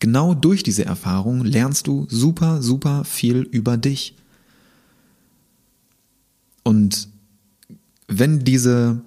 Genau 0.00 0.34
durch 0.34 0.62
diese 0.62 0.86
Erfahrung 0.86 1.44
lernst 1.44 1.86
du 1.86 2.06
super, 2.08 2.62
super 2.62 3.04
viel 3.04 3.42
über 3.42 3.76
dich. 3.76 4.16
Und 6.62 7.08
wenn 8.08 8.40
diese 8.40 9.02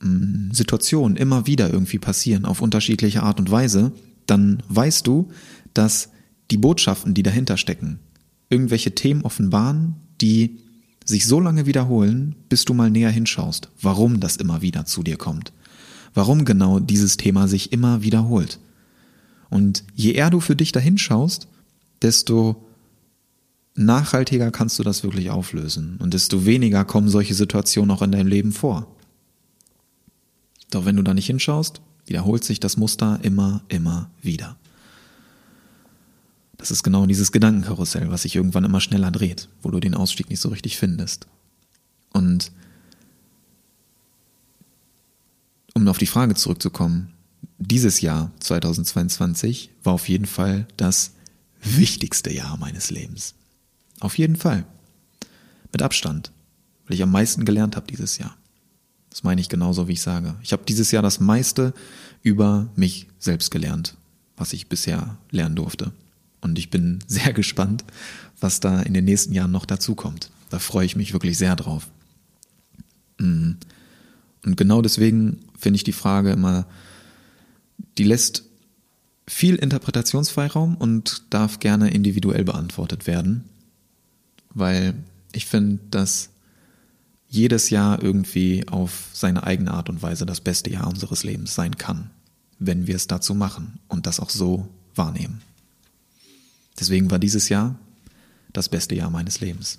mm, 0.00 0.50
Situationen 0.52 1.16
immer 1.16 1.46
wieder 1.46 1.72
irgendwie 1.72 1.98
passieren, 1.98 2.44
auf 2.44 2.60
unterschiedliche 2.60 3.22
Art 3.22 3.38
und 3.38 3.50
Weise, 3.50 3.92
dann 4.26 4.62
weißt 4.68 5.06
du, 5.06 5.30
dass 5.72 6.10
die 6.50 6.56
Botschaften, 6.58 7.14
die 7.14 7.22
dahinter 7.22 7.56
stecken, 7.56 8.00
irgendwelche 8.48 8.94
Themen 8.94 9.22
offenbaren, 9.22 9.94
die 10.20 10.58
sich 11.04 11.26
so 11.26 11.40
lange 11.40 11.66
wiederholen, 11.66 12.34
bis 12.48 12.64
du 12.64 12.74
mal 12.74 12.90
näher 12.90 13.10
hinschaust, 13.10 13.70
warum 13.80 14.18
das 14.20 14.36
immer 14.36 14.62
wieder 14.62 14.84
zu 14.84 15.02
dir 15.02 15.16
kommt. 15.16 15.52
Warum 16.12 16.44
genau 16.44 16.80
dieses 16.80 17.16
Thema 17.16 17.46
sich 17.46 17.72
immer 17.72 18.02
wiederholt. 18.02 18.58
Und 19.50 19.84
je 19.94 20.12
eher 20.12 20.30
du 20.30 20.40
für 20.40 20.56
dich 20.56 20.72
dahin 20.72 20.96
schaust, 20.96 21.48
desto 22.02 22.64
nachhaltiger 23.74 24.50
kannst 24.50 24.78
du 24.78 24.82
das 24.82 25.02
wirklich 25.02 25.30
auflösen 25.30 25.96
und 25.98 26.14
desto 26.14 26.44
weniger 26.44 26.84
kommen 26.84 27.08
solche 27.08 27.34
Situationen 27.34 27.90
auch 27.90 28.02
in 28.02 28.12
deinem 28.12 28.28
Leben 28.28 28.52
vor. 28.52 28.86
Doch 30.70 30.84
wenn 30.84 30.96
du 30.96 31.02
da 31.02 31.14
nicht 31.14 31.26
hinschaust, 31.26 31.80
wiederholt 32.06 32.44
sich 32.44 32.60
das 32.60 32.76
Muster 32.76 33.18
immer, 33.22 33.62
immer 33.68 34.10
wieder. 34.22 34.56
Das 36.56 36.70
ist 36.70 36.82
genau 36.82 37.06
dieses 37.06 37.32
Gedankenkarussell, 37.32 38.10
was 38.10 38.22
sich 38.22 38.36
irgendwann 38.36 38.64
immer 38.64 38.80
schneller 38.80 39.10
dreht, 39.10 39.48
wo 39.62 39.70
du 39.70 39.80
den 39.80 39.94
Ausstieg 39.94 40.28
nicht 40.28 40.40
so 40.40 40.50
richtig 40.50 40.76
findest. 40.76 41.26
Und 42.12 42.52
um 45.74 45.88
auf 45.88 45.98
die 45.98 46.06
Frage 46.06 46.34
zurückzukommen, 46.34 47.12
dieses 47.60 48.00
Jahr 48.00 48.32
2022 48.40 49.70
war 49.84 49.92
auf 49.92 50.08
jeden 50.08 50.26
Fall 50.26 50.66
das 50.76 51.12
wichtigste 51.62 52.32
Jahr 52.32 52.56
meines 52.56 52.90
Lebens. 52.90 53.34
Auf 54.00 54.18
jeden 54.18 54.36
Fall. 54.36 54.64
Mit 55.70 55.82
Abstand, 55.82 56.32
weil 56.86 56.96
ich 56.96 57.02
am 57.02 57.12
meisten 57.12 57.44
gelernt 57.44 57.76
habe 57.76 57.86
dieses 57.86 58.18
Jahr. 58.18 58.34
Das 59.10 59.22
meine 59.22 59.40
ich 59.40 59.48
genauso, 59.48 59.86
wie 59.86 59.92
ich 59.92 60.00
sage. 60.00 60.34
Ich 60.42 60.52
habe 60.52 60.64
dieses 60.66 60.90
Jahr 60.90 61.02
das 61.02 61.20
meiste 61.20 61.74
über 62.22 62.68
mich 62.76 63.08
selbst 63.18 63.50
gelernt, 63.50 63.96
was 64.36 64.52
ich 64.52 64.68
bisher 64.68 65.18
lernen 65.30 65.56
durfte. 65.56 65.92
Und 66.40 66.58
ich 66.58 66.70
bin 66.70 67.00
sehr 67.06 67.32
gespannt, 67.32 67.84
was 68.40 68.60
da 68.60 68.80
in 68.80 68.94
den 68.94 69.04
nächsten 69.04 69.34
Jahren 69.34 69.52
noch 69.52 69.66
dazukommt. 69.66 70.30
Da 70.48 70.58
freue 70.58 70.86
ich 70.86 70.96
mich 70.96 71.12
wirklich 71.12 71.36
sehr 71.36 71.56
drauf. 71.56 71.88
Mm. 73.18 73.52
Und 74.42 74.56
genau 74.56 74.80
deswegen 74.80 75.40
finde 75.58 75.76
ich 75.76 75.84
die 75.84 75.92
Frage 75.92 76.30
immer, 76.32 76.66
die 77.98 78.04
lässt 78.04 78.44
viel 79.26 79.54
Interpretationsfreiraum 79.54 80.76
und 80.76 81.22
darf 81.30 81.60
gerne 81.60 81.90
individuell 81.90 82.44
beantwortet 82.44 83.06
werden, 83.06 83.44
weil 84.52 84.94
ich 85.32 85.46
finde, 85.46 85.80
dass 85.90 86.30
jedes 87.28 87.70
Jahr 87.70 88.02
irgendwie 88.02 88.66
auf 88.66 89.08
seine 89.12 89.44
eigene 89.44 89.72
Art 89.72 89.88
und 89.88 90.02
Weise 90.02 90.26
das 90.26 90.40
beste 90.40 90.70
Jahr 90.70 90.88
unseres 90.88 91.22
Lebens 91.22 91.54
sein 91.54 91.78
kann, 91.78 92.10
wenn 92.58 92.88
wir 92.88 92.96
es 92.96 93.06
dazu 93.06 93.34
machen 93.34 93.78
und 93.86 94.06
das 94.06 94.18
auch 94.18 94.30
so 94.30 94.68
wahrnehmen. 94.96 95.40
Deswegen 96.78 97.10
war 97.10 97.20
dieses 97.20 97.48
Jahr 97.48 97.78
das 98.52 98.68
beste 98.68 98.96
Jahr 98.96 99.10
meines 99.10 99.40
Lebens 99.40 99.78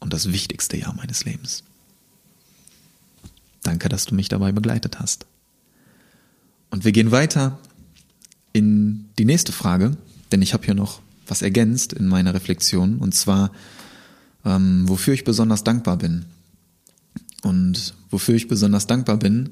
und 0.00 0.12
das 0.12 0.30
wichtigste 0.30 0.76
Jahr 0.76 0.92
meines 0.94 1.24
Lebens. 1.24 1.64
Danke, 3.62 3.88
dass 3.88 4.04
du 4.04 4.14
mich 4.14 4.28
dabei 4.28 4.52
begleitet 4.52 5.00
hast. 5.00 5.26
Und 6.70 6.84
wir 6.84 6.92
gehen 6.92 7.10
weiter 7.10 7.58
in 8.52 9.06
die 9.18 9.24
nächste 9.24 9.52
Frage, 9.52 9.96
denn 10.32 10.42
ich 10.42 10.52
habe 10.54 10.64
hier 10.64 10.74
noch 10.74 11.00
was 11.26 11.42
ergänzt 11.42 11.92
in 11.92 12.08
meiner 12.08 12.34
Reflexion, 12.34 12.98
und 12.98 13.14
zwar, 13.14 13.52
ähm, 14.44 14.88
wofür 14.88 15.14
ich 15.14 15.24
besonders 15.24 15.64
dankbar 15.64 15.96
bin. 15.96 16.24
Und 17.42 17.94
wofür 18.10 18.34
ich 18.34 18.48
besonders 18.48 18.86
dankbar 18.86 19.16
bin, 19.16 19.50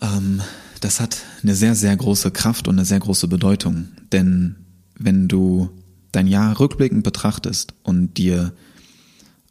ähm, 0.00 0.40
das 0.80 1.00
hat 1.00 1.18
eine 1.42 1.54
sehr, 1.54 1.74
sehr 1.74 1.96
große 1.96 2.30
Kraft 2.30 2.68
und 2.68 2.76
eine 2.76 2.84
sehr 2.84 3.00
große 3.00 3.28
Bedeutung. 3.28 3.88
Denn 4.12 4.56
wenn 4.98 5.28
du 5.28 5.70
dein 6.12 6.26
Jahr 6.26 6.58
rückblickend 6.58 7.04
betrachtest 7.04 7.74
und 7.82 8.16
dir 8.16 8.52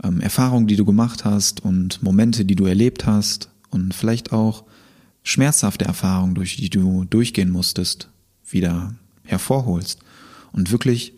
ähm, 0.03 0.22
Erfahrungen, 0.22 0.68
die 0.68 0.76
du 0.76 0.86
gemacht 0.86 1.26
hast 1.26 1.64
und 1.64 2.02
Momente, 2.02 2.45
die 2.45 2.56
du 2.56 2.65
erlebt 2.65 3.06
hast 3.06 3.49
und 3.69 3.94
vielleicht 3.94 4.31
auch 4.31 4.64
schmerzhafte 5.30 5.85
Erfahrungen, 5.85 6.35
durch 6.35 6.57
die 6.57 6.69
du 6.69 7.06
durchgehen 7.06 7.49
musstest, 7.49 8.10
wieder 8.49 8.95
hervorholst 9.23 9.99
und 10.51 10.72
wirklich 10.72 11.14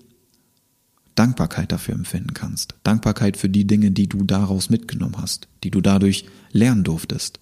Dankbarkeit 1.16 1.72
dafür 1.72 1.96
empfinden 1.96 2.34
kannst. 2.34 2.76
Dankbarkeit 2.84 3.38
für 3.38 3.50
die 3.50 3.68
Dinge, 3.68 3.92
die 3.92 4.08
du 4.08 4.24
daraus 4.24 4.70
mitgenommen 4.70 5.18
hast, 5.18 5.48
die 5.64 5.72
du 5.72 5.82
dadurch 5.82 6.26
lernen 6.52 6.84
durftest, 6.84 7.40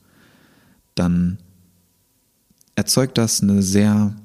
dann 0.95 1.37
erzeugt 2.75 3.17
das 3.17 3.41
eine 3.41 3.61
sehr 3.61 4.15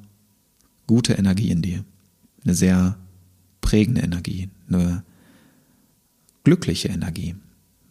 gute 0.86 1.14
Energie 1.14 1.50
in 1.50 1.62
dir 1.62 1.84
eine 2.44 2.54
sehr 2.54 2.96
prägende 3.60 4.02
Energie, 4.02 4.50
eine 4.68 5.02
glückliche 6.44 6.88
Energie, 6.88 7.34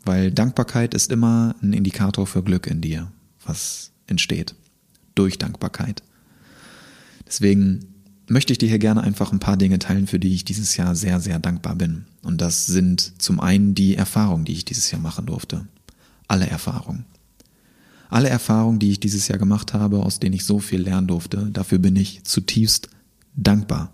weil 0.05 0.31
Dankbarkeit 0.31 0.93
ist 0.93 1.11
immer 1.11 1.55
ein 1.61 1.73
Indikator 1.73 2.27
für 2.27 2.43
Glück 2.43 2.67
in 2.67 2.81
dir, 2.81 3.11
was 3.45 3.91
entsteht 4.07 4.55
durch 5.15 5.37
Dankbarkeit. 5.37 6.03
Deswegen 7.27 7.93
möchte 8.27 8.53
ich 8.53 8.59
dir 8.59 8.69
hier 8.69 8.79
gerne 8.79 9.01
einfach 9.01 9.31
ein 9.31 9.39
paar 9.39 9.57
Dinge 9.57 9.79
teilen, 9.79 10.07
für 10.07 10.19
die 10.19 10.33
ich 10.33 10.45
dieses 10.45 10.77
Jahr 10.77 10.95
sehr, 10.95 11.19
sehr 11.19 11.39
dankbar 11.39 11.75
bin. 11.75 12.05
Und 12.21 12.41
das 12.41 12.65
sind 12.65 13.21
zum 13.21 13.39
einen 13.39 13.75
die 13.75 13.95
Erfahrungen, 13.95 14.45
die 14.45 14.53
ich 14.53 14.65
dieses 14.65 14.91
Jahr 14.91 15.01
machen 15.01 15.25
durfte. 15.25 15.67
Alle 16.27 16.47
Erfahrungen. 16.47 17.05
Alle 18.09 18.29
Erfahrungen, 18.29 18.79
die 18.79 18.91
ich 18.91 18.99
dieses 18.99 19.27
Jahr 19.27 19.39
gemacht 19.39 19.73
habe, 19.73 20.03
aus 20.03 20.19
denen 20.19 20.33
ich 20.33 20.45
so 20.45 20.59
viel 20.59 20.81
lernen 20.81 21.07
durfte, 21.07 21.49
dafür 21.51 21.79
bin 21.79 21.95
ich 21.95 22.23
zutiefst 22.23 22.89
dankbar. 23.35 23.91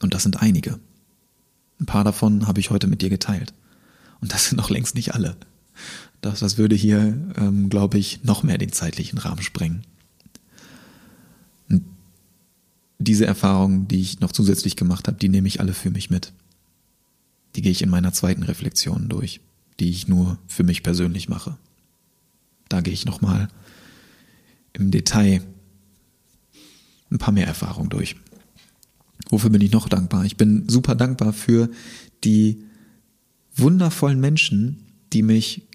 Und 0.00 0.14
das 0.14 0.22
sind 0.22 0.40
einige. 0.40 0.78
Ein 1.80 1.86
paar 1.86 2.04
davon 2.04 2.46
habe 2.46 2.60
ich 2.60 2.70
heute 2.70 2.86
mit 2.86 3.02
dir 3.02 3.10
geteilt. 3.10 3.52
Und 4.20 4.32
das 4.32 4.48
sind 4.48 4.56
noch 4.56 4.70
längst 4.70 4.94
nicht 4.94 5.14
alle. 5.14 5.36
Das, 6.20 6.40
das 6.40 6.58
würde 6.58 6.74
hier, 6.74 7.16
ähm, 7.36 7.68
glaube 7.68 7.98
ich, 7.98 8.24
noch 8.24 8.42
mehr 8.42 8.58
den 8.58 8.72
zeitlichen 8.72 9.18
Rahmen 9.18 9.42
sprengen. 9.42 9.82
Und 11.68 11.84
diese 12.98 13.26
Erfahrungen, 13.26 13.86
die 13.88 14.00
ich 14.00 14.20
noch 14.20 14.32
zusätzlich 14.32 14.76
gemacht 14.76 15.06
habe, 15.06 15.18
die 15.18 15.28
nehme 15.28 15.48
ich 15.48 15.60
alle 15.60 15.74
für 15.74 15.90
mich 15.90 16.10
mit. 16.10 16.32
Die 17.54 17.62
gehe 17.62 17.72
ich 17.72 17.82
in 17.82 17.90
meiner 17.90 18.12
zweiten 18.12 18.42
Reflexion 18.42 19.08
durch, 19.08 19.40
die 19.80 19.90
ich 19.90 20.08
nur 20.08 20.38
für 20.46 20.64
mich 20.64 20.82
persönlich 20.82 21.28
mache. 21.28 21.56
Da 22.68 22.80
gehe 22.80 22.92
ich 22.92 23.04
nochmal 23.04 23.48
im 24.72 24.90
Detail 24.90 25.42
ein 27.10 27.18
paar 27.18 27.32
mehr 27.32 27.46
Erfahrungen 27.46 27.90
durch. 27.90 28.16
Wofür 29.30 29.50
bin 29.50 29.62
ich 29.62 29.72
noch 29.72 29.88
dankbar? 29.88 30.24
Ich 30.24 30.36
bin 30.36 30.68
super 30.68 30.94
dankbar 30.94 31.32
für 31.32 31.70
die 32.24 32.62
wundervollen 33.56 34.20
Menschen, 34.20 34.84
die 35.12 35.22
mich 35.22 35.67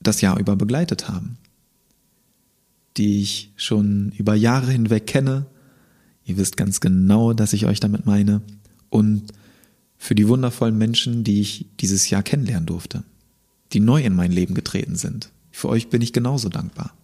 das 0.00 0.20
Jahr 0.20 0.38
über 0.38 0.56
begleitet 0.56 1.08
haben, 1.08 1.36
die 2.96 3.20
ich 3.20 3.52
schon 3.56 4.12
über 4.16 4.34
Jahre 4.34 4.72
hinweg 4.72 5.06
kenne. 5.06 5.46
Ihr 6.24 6.36
wisst 6.36 6.56
ganz 6.56 6.80
genau, 6.80 7.32
dass 7.32 7.52
ich 7.52 7.66
euch 7.66 7.80
damit 7.80 8.06
meine. 8.06 8.42
Und 8.88 9.32
für 9.98 10.14
die 10.14 10.28
wundervollen 10.28 10.78
Menschen, 10.78 11.24
die 11.24 11.40
ich 11.40 11.66
dieses 11.80 12.08
Jahr 12.10 12.22
kennenlernen 12.22 12.66
durfte, 12.66 13.04
die 13.72 13.80
neu 13.80 14.02
in 14.02 14.14
mein 14.14 14.32
Leben 14.32 14.54
getreten 14.54 14.96
sind. 14.96 15.30
Für 15.50 15.68
euch 15.68 15.88
bin 15.88 16.02
ich 16.02 16.12
genauso 16.12 16.48
dankbar. 16.48 16.94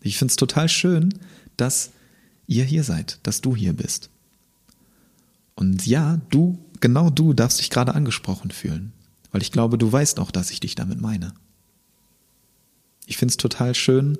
Ich 0.00 0.18
finde 0.18 0.32
es 0.32 0.36
total 0.36 0.68
schön, 0.68 1.14
dass 1.56 1.90
ihr 2.46 2.64
hier 2.64 2.84
seid, 2.84 3.20
dass 3.22 3.40
du 3.40 3.56
hier 3.56 3.72
bist. 3.72 4.10
Und 5.54 5.86
ja, 5.86 6.20
du, 6.30 6.58
genau 6.80 7.10
du 7.10 7.32
darfst 7.32 7.60
dich 7.60 7.70
gerade 7.70 7.94
angesprochen 7.94 8.50
fühlen, 8.50 8.92
weil 9.30 9.42
ich 9.42 9.52
glaube, 9.52 9.78
du 9.78 9.90
weißt 9.90 10.18
auch, 10.18 10.30
dass 10.30 10.50
ich 10.50 10.60
dich 10.60 10.74
damit 10.74 11.00
meine. 11.00 11.32
Ich 13.06 13.16
finde 13.16 13.32
es 13.32 13.36
total 13.36 13.74
schön, 13.74 14.18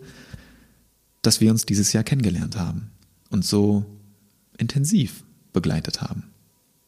dass 1.22 1.40
wir 1.40 1.50
uns 1.50 1.66
dieses 1.66 1.92
Jahr 1.92 2.04
kennengelernt 2.04 2.56
haben 2.56 2.90
und 3.30 3.44
so 3.44 3.84
intensiv 4.58 5.24
begleitet 5.52 6.02
haben. 6.02 6.24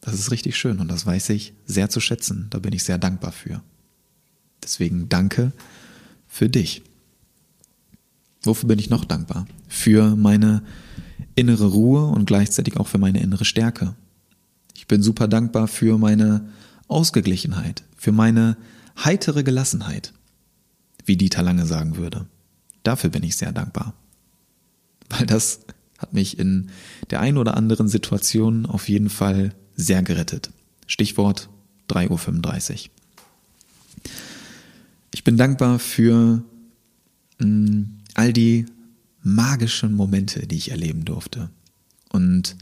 Das 0.00 0.14
ist 0.14 0.30
richtig 0.30 0.56
schön 0.56 0.78
und 0.78 0.88
das 0.88 1.06
weiß 1.06 1.30
ich 1.30 1.54
sehr 1.64 1.88
zu 1.88 2.00
schätzen. 2.00 2.46
Da 2.50 2.58
bin 2.58 2.72
ich 2.72 2.84
sehr 2.84 2.98
dankbar 2.98 3.32
für. 3.32 3.62
Deswegen 4.62 5.08
danke 5.08 5.52
für 6.28 6.48
dich. 6.48 6.82
Wofür 8.42 8.68
bin 8.68 8.78
ich 8.78 8.90
noch 8.90 9.04
dankbar? 9.04 9.46
Für 9.68 10.14
meine 10.14 10.62
innere 11.34 11.66
Ruhe 11.66 12.06
und 12.06 12.26
gleichzeitig 12.26 12.76
auch 12.76 12.86
für 12.86 12.98
meine 12.98 13.20
innere 13.20 13.44
Stärke. 13.44 13.94
Ich 14.74 14.86
bin 14.86 15.02
super 15.02 15.28
dankbar 15.28 15.66
für 15.66 15.98
meine 15.98 16.48
Ausgeglichenheit, 16.88 17.82
für 17.96 18.12
meine 18.12 18.56
heitere 19.02 19.42
Gelassenheit, 19.42 20.12
wie 21.06 21.16
Dieter 21.16 21.42
Lange 21.42 21.66
sagen 21.66 21.96
würde. 21.96 22.26
Dafür 22.82 23.10
bin 23.10 23.22
ich 23.22 23.36
sehr 23.36 23.52
dankbar. 23.52 23.94
Weil 25.08 25.26
das 25.26 25.60
hat 25.98 26.12
mich 26.12 26.38
in 26.38 26.70
der 27.10 27.20
einen 27.20 27.38
oder 27.38 27.56
anderen 27.56 27.88
Situation 27.88 28.66
auf 28.66 28.88
jeden 28.88 29.08
Fall 29.08 29.54
sehr 29.74 30.02
gerettet. 30.02 30.50
Stichwort 30.86 31.48
3.35 31.88 32.72
Uhr. 32.72 32.90
Ich 35.12 35.24
bin 35.24 35.36
dankbar 35.36 35.78
für 35.78 36.42
mh, 37.38 37.46
mm, 37.46 37.98
all 38.14 38.32
die 38.32 38.66
magischen 39.22 39.94
Momente, 39.94 40.46
die 40.46 40.56
ich 40.56 40.70
erleben 40.70 41.04
durfte 41.04 41.50
und 42.10 42.56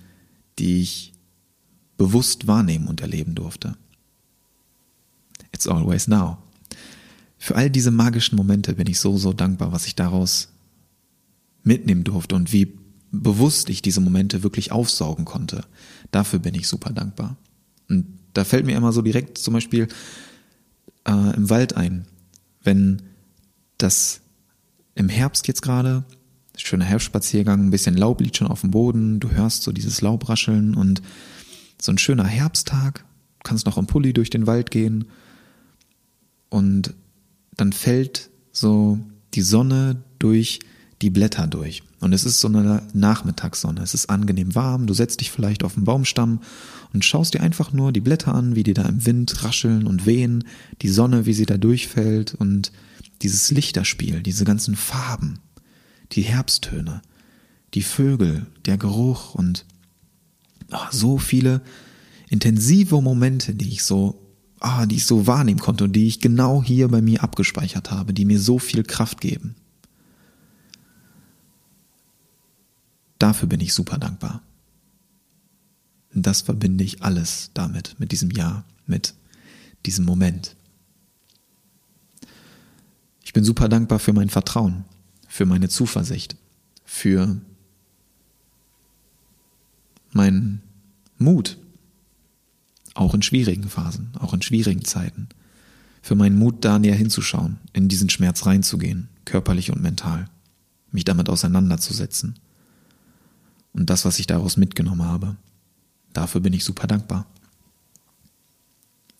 die 0.59 0.81
ich 0.81 1.13
bewusst 1.97 2.47
wahrnehmen 2.47 2.89
und 2.89 3.01
erleben 3.01 3.35
durfte. 3.35 3.77
It's 5.53 5.67
always 5.67 6.09
now. 6.09 6.39
Für 7.45 7.57
all 7.57 7.69
diese 7.69 7.91
magischen 7.91 8.37
Momente 8.37 8.73
bin 8.73 8.87
ich 8.87 8.99
so, 8.99 9.19
so 9.19 9.35
dankbar, 9.35 9.71
was 9.71 9.87
ich 9.87 9.95
daraus 9.95 10.49
mitnehmen 11.63 12.03
durfte 12.03 12.37
und 12.37 12.55
wie 12.55 12.73
bewusst 13.11 13.69
ich 13.69 13.83
diese 13.83 14.01
Momente 14.01 14.43
wirklich 14.43 14.73
aufsaugen 14.73 15.27
konnte. 15.27 15.67
Dafür 16.11 16.39
bin 16.39 16.55
ich 16.55 16.67
super 16.67 16.95
dankbar. 16.95 17.37
Und 17.91 18.07
da 18.33 18.45
fällt 18.45 18.65
mir 18.65 18.75
immer 18.75 18.95
so 18.95 19.03
direkt 19.03 19.37
zum 19.37 19.53
Beispiel 19.53 19.89
äh, 21.07 21.37
im 21.37 21.51
Wald 21.51 21.77
ein, 21.77 22.07
wenn 22.63 23.03
das 23.77 24.23
im 24.95 25.11
Herbst 25.11 25.47
jetzt 25.47 25.61
gerade, 25.61 26.05
schöner 26.57 26.87
Herbstspaziergang, 26.87 27.67
ein 27.67 27.71
bisschen 27.71 27.99
Laub 27.99 28.23
liegt 28.23 28.39
schon 28.39 28.49
auf 28.49 28.63
dem 28.63 28.71
Boden, 28.71 29.21
du 29.21 29.31
hörst 29.33 29.65
so 29.65 29.73
dieses 29.73 30.01
Laubrascheln 30.01 30.75
und 30.75 31.03
so 31.79 31.93
ein 31.93 31.99
schöner 31.99 32.25
Herbsttag, 32.25 33.05
kannst 33.43 33.67
noch 33.67 33.77
im 33.77 33.87
Pulli 33.87 34.15
durch 34.15 34.31
den 34.31 34.47
Wald 34.47 34.71
gehen 34.71 35.05
und 36.49 36.95
dann 37.57 37.73
fällt 37.73 38.31
so 38.53 38.99
die 39.35 39.43
Sonne 39.43 40.03
durch 40.19 40.61
die 41.03 41.11
Blätter 41.11 41.47
durch. 41.47 41.83
Und 42.01 42.13
es 42.13 42.25
ist 42.25 42.41
so 42.41 42.49
eine 42.49 42.83
Nachmittagssonne. 42.93 43.81
Es 43.83 43.95
ist 43.95 44.11
angenehm 44.11 44.55
warm. 44.55 44.87
Du 44.87 44.95
setzt 44.95 45.21
dich 45.21 45.31
vielleicht 45.31 45.65
auf 45.65 45.75
den 45.75 45.85
Baumstamm 45.85 46.41
und 46.93 47.05
schaust 47.05 47.35
dir 47.35 47.41
einfach 47.41 47.73
nur 47.73 47.93
die 47.93 48.01
Blätter 48.01 48.35
an, 48.35 48.55
wie 48.57 48.63
die 48.63 48.75
da 48.75 48.83
im 48.83 49.05
Wind 49.07 49.43
rascheln 49.43 49.87
und 49.87 50.07
wehen, 50.07 50.45
die 50.83 50.89
Sonne, 50.89 51.27
wie 51.27 51.33
sie 51.33 51.47
da 51.47 51.57
durchfällt 51.57 52.35
und 52.35 52.73
dieses 53.23 53.51
Lichterspiel, 53.51 54.23
diese 54.23 54.45
ganzen 54.45 54.77
Farben, 54.77 55.41
die 56.13 56.23
Herbsttöne, 56.23 57.03
die 57.73 57.83
Vögel, 57.83 58.47
der 58.67 58.77
Geruch 58.77 59.35
und 59.35 59.65
oh, 60.73 60.79
so 60.91 61.19
viele 61.19 61.63
intensive 62.29 63.01
Momente, 63.01 63.55
die 63.55 63.69
ich 63.69 63.83
so 63.83 64.24
ah, 64.61 64.87
die 64.87 64.97
ich 64.97 65.07
so 65.07 65.27
wahrnehmen 65.27 65.61
konnte 65.61 65.85
und 65.85 65.93
die 65.93 66.07
ich 66.07 66.21
genau 66.21 66.63
hier 66.63 66.89
bei 66.89 67.03
mir 67.03 67.23
abgespeichert 67.23 67.91
habe, 67.91 68.15
die 68.15 68.25
mir 68.25 68.41
so 68.41 68.59
viel 68.59 68.83
Kraft 68.83 69.21
geben. 69.21 69.55
Dafür 73.19 73.49
bin 73.49 73.61
ich 73.61 73.75
super 73.75 73.99
dankbar. 73.99 74.43
Und 76.15 76.27
das 76.27 76.43
verbinde 76.43 76.85
ich 76.85 77.03
alles 77.03 77.51
damit, 77.55 77.97
mit 77.99 78.13
diesem 78.13 78.31
Jahr, 78.31 78.65
mit 78.87 79.15
diesem 79.87 80.05
Moment. 80.05 80.57
Ich 83.25 83.33
bin 83.33 83.45
super 83.45 83.69
dankbar 83.69 83.99
für 83.99 84.13
mein 84.13 84.31
Vertrauen, 84.31 84.85
für 85.29 85.47
meine 85.47 85.69
Zuversicht, 85.69 86.37
für 86.85 87.41
meinen 90.13 90.63
Mut, 91.19 91.59
auch 92.95 93.15
in 93.15 93.23
schwierigen 93.23 93.69
Phasen, 93.69 94.13
auch 94.19 94.33
in 94.33 94.43
schwierigen 94.43 94.85
Zeiten. 94.85 95.29
Für 96.03 96.15
meinen 96.15 96.39
Mut, 96.39 96.65
da 96.65 96.79
näher 96.79 96.95
hinzuschauen, 96.95 97.59
in 97.73 97.89
diesen 97.89 98.11
Schmerz 98.11 98.47
reinzugehen, 98.47 99.09
körperlich 99.25 99.71
und 99.71 99.83
mental, 99.83 100.29
mich 100.91 101.05
damit 101.05 101.29
auseinanderzusetzen. 101.29 102.39
Und 103.73 103.91
das, 103.91 104.05
was 104.05 104.19
ich 104.19 104.27
daraus 104.27 104.57
mitgenommen 104.57 105.05
habe, 105.05 105.37
dafür 106.13 106.41
bin 106.41 106.53
ich 106.53 106.65
super 106.65 106.87
dankbar. 106.87 107.27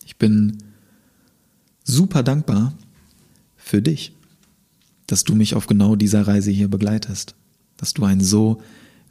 Ich 0.05 0.17
bin 0.17 0.57
super 1.83 2.23
dankbar 2.23 2.73
für 3.57 3.81
dich, 3.81 4.13
dass 5.07 5.23
du 5.23 5.35
mich 5.35 5.55
auf 5.55 5.67
genau 5.67 5.95
dieser 5.95 6.27
Reise 6.27 6.51
hier 6.51 6.69
begleitest, 6.69 7.35
dass 7.77 7.93
du 7.93 8.05
ein 8.05 8.21
so 8.21 8.61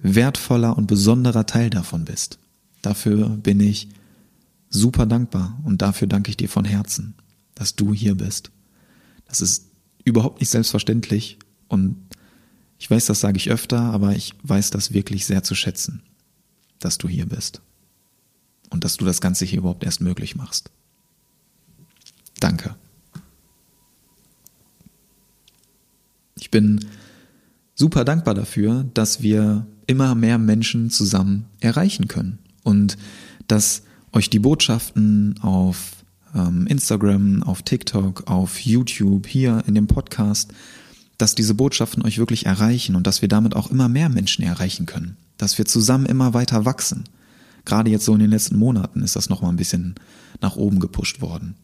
wertvoller 0.01 0.77
und 0.77 0.87
besonderer 0.87 1.47
Teil 1.47 1.71
davon 1.71 2.05
bist. 2.05 2.39
Dafür 2.83 3.29
bin 3.29 3.61
ich 3.61 3.89
super 4.75 5.07
dankbar 5.07 5.59
und 5.63 5.83
dafür 5.83 6.09
danke 6.09 6.31
ich 6.31 6.37
dir 6.37 6.49
von 6.49 6.65
Herzen, 6.65 7.15
dass 7.55 7.77
du 7.77 7.95
hier 7.95 8.17
bist. 8.17 8.51
Das 9.27 9.41
ist 9.41 9.71
überhaupt 10.05 10.41
nicht 10.41 10.51
selbstverständlich 10.51 11.39
und 11.69 11.97
ich 12.79 12.91
weiß, 12.91 13.07
das 13.07 13.21
sage 13.21 13.37
ich 13.37 13.51
öfter, 13.51 13.81
aber 13.81 14.17
ich 14.17 14.35
weiß 14.43 14.71
das 14.71 14.93
wirklich 14.93 15.27
sehr 15.27 15.45
zu 15.45 15.55
schätzen, 15.55 16.03
dass 16.81 16.99
du 16.99 17.09
hier 17.09 17.27
bist 17.27 17.63
und 18.71 18.83
dass 18.83 18.97
du 18.97 19.05
das 19.05 19.21
Ganze 19.21 19.45
hier 19.45 19.61
überhaupt 19.61 19.85
erst 19.85 20.01
möglich 20.01 20.35
machst. 20.35 20.73
Danke. 22.41 22.75
Ich 26.35 26.51
bin 26.51 26.85
super 27.77 28.05
dankbar 28.05 28.35
dafür, 28.35 28.85
dass 28.93 29.23
wir 29.23 29.67
immer 29.87 30.17
mehr 30.17 30.39
Menschen 30.39 30.91
zusammen 30.91 31.47
erreichen 31.61 32.09
können 32.09 32.41
und 32.65 32.99
dass 33.47 33.85
euch 34.15 34.31
die 34.31 34.39
Botschaften 34.39 35.39
auf 35.43 36.05
ähm, 36.35 36.67
Instagram, 36.67 37.43
auf 37.43 37.63
TikTok, 37.63 38.31
auf 38.31 38.61
YouTube, 38.61 39.27
hier 39.27 39.63
in 39.67 39.75
dem 39.75 39.87
Podcast, 39.87 40.53
dass 41.19 41.35
diese 41.35 41.55
Botschaften 41.55 42.05
euch 42.05 42.19
wirklich 42.19 42.47
erreichen 42.47 42.97
und 42.97 43.07
dass 43.07 43.23
wir 43.23 43.29
damit 43.29 43.55
auch 43.55 43.71
immer 43.71 43.89
mehr 43.89 44.09
Menschen 44.09 44.45
erreichen 44.45 44.87
können, 44.87 45.17
dass 45.37 45.59
wir 45.59 45.67
zusammen 45.67 46.07
immer 46.07 46.35
weiter 46.35 46.65
wachsen. 46.65 47.05
Gerade 47.65 47.91
jetzt 47.91 48.05
so 48.05 48.15
in 48.15 48.21
den 48.21 48.31
letzten 48.31 48.57
Monaten 48.57 49.03
ist 49.03 49.17
das 49.17 49.29
nochmal 49.29 49.53
ein 49.53 49.57
bisschen 49.57 49.95
nach 50.41 50.57
oben 50.57 50.81
gepusht 50.81 51.21
worden. 51.21 51.55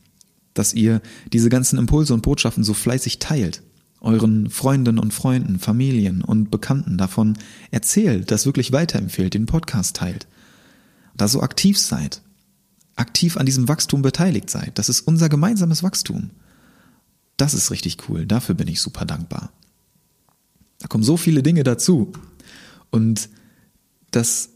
Dass 0.54 0.72
ihr 0.72 1.00
diese 1.32 1.50
ganzen 1.50 1.78
Impulse 1.78 2.14
und 2.14 2.22
Botschaften 2.22 2.64
so 2.64 2.74
fleißig 2.74 3.18
teilt, 3.18 3.62
euren 4.00 4.48
Freundinnen 4.48 4.98
und 4.98 5.12
Freunden, 5.12 5.58
Familien 5.58 6.22
und 6.22 6.50
Bekannten 6.50 6.96
davon 6.96 7.36
erzählt, 7.70 8.30
das 8.30 8.46
wirklich 8.46 8.72
weiterempfehlt, 8.72 9.34
den 9.34 9.46
Podcast 9.46 9.96
teilt, 9.96 10.26
da 11.16 11.28
so 11.28 11.42
aktiv 11.42 11.78
seid, 11.78 12.22
aktiv 13.00 13.36
an 13.36 13.46
diesem 13.46 13.66
Wachstum 13.66 14.02
beteiligt 14.02 14.50
seid. 14.50 14.78
Das 14.78 14.88
ist 14.88 15.00
unser 15.00 15.28
gemeinsames 15.28 15.82
Wachstum. 15.82 16.30
Das 17.36 17.54
ist 17.54 17.70
richtig 17.70 18.08
cool. 18.08 18.26
Dafür 18.26 18.54
bin 18.54 18.68
ich 18.68 18.80
super 18.80 19.04
dankbar. 19.04 19.50
Da 20.78 20.88
kommen 20.88 21.02
so 21.04 21.16
viele 21.16 21.42
Dinge 21.42 21.64
dazu. 21.64 22.12
Und 22.90 23.28
dass 24.10 24.50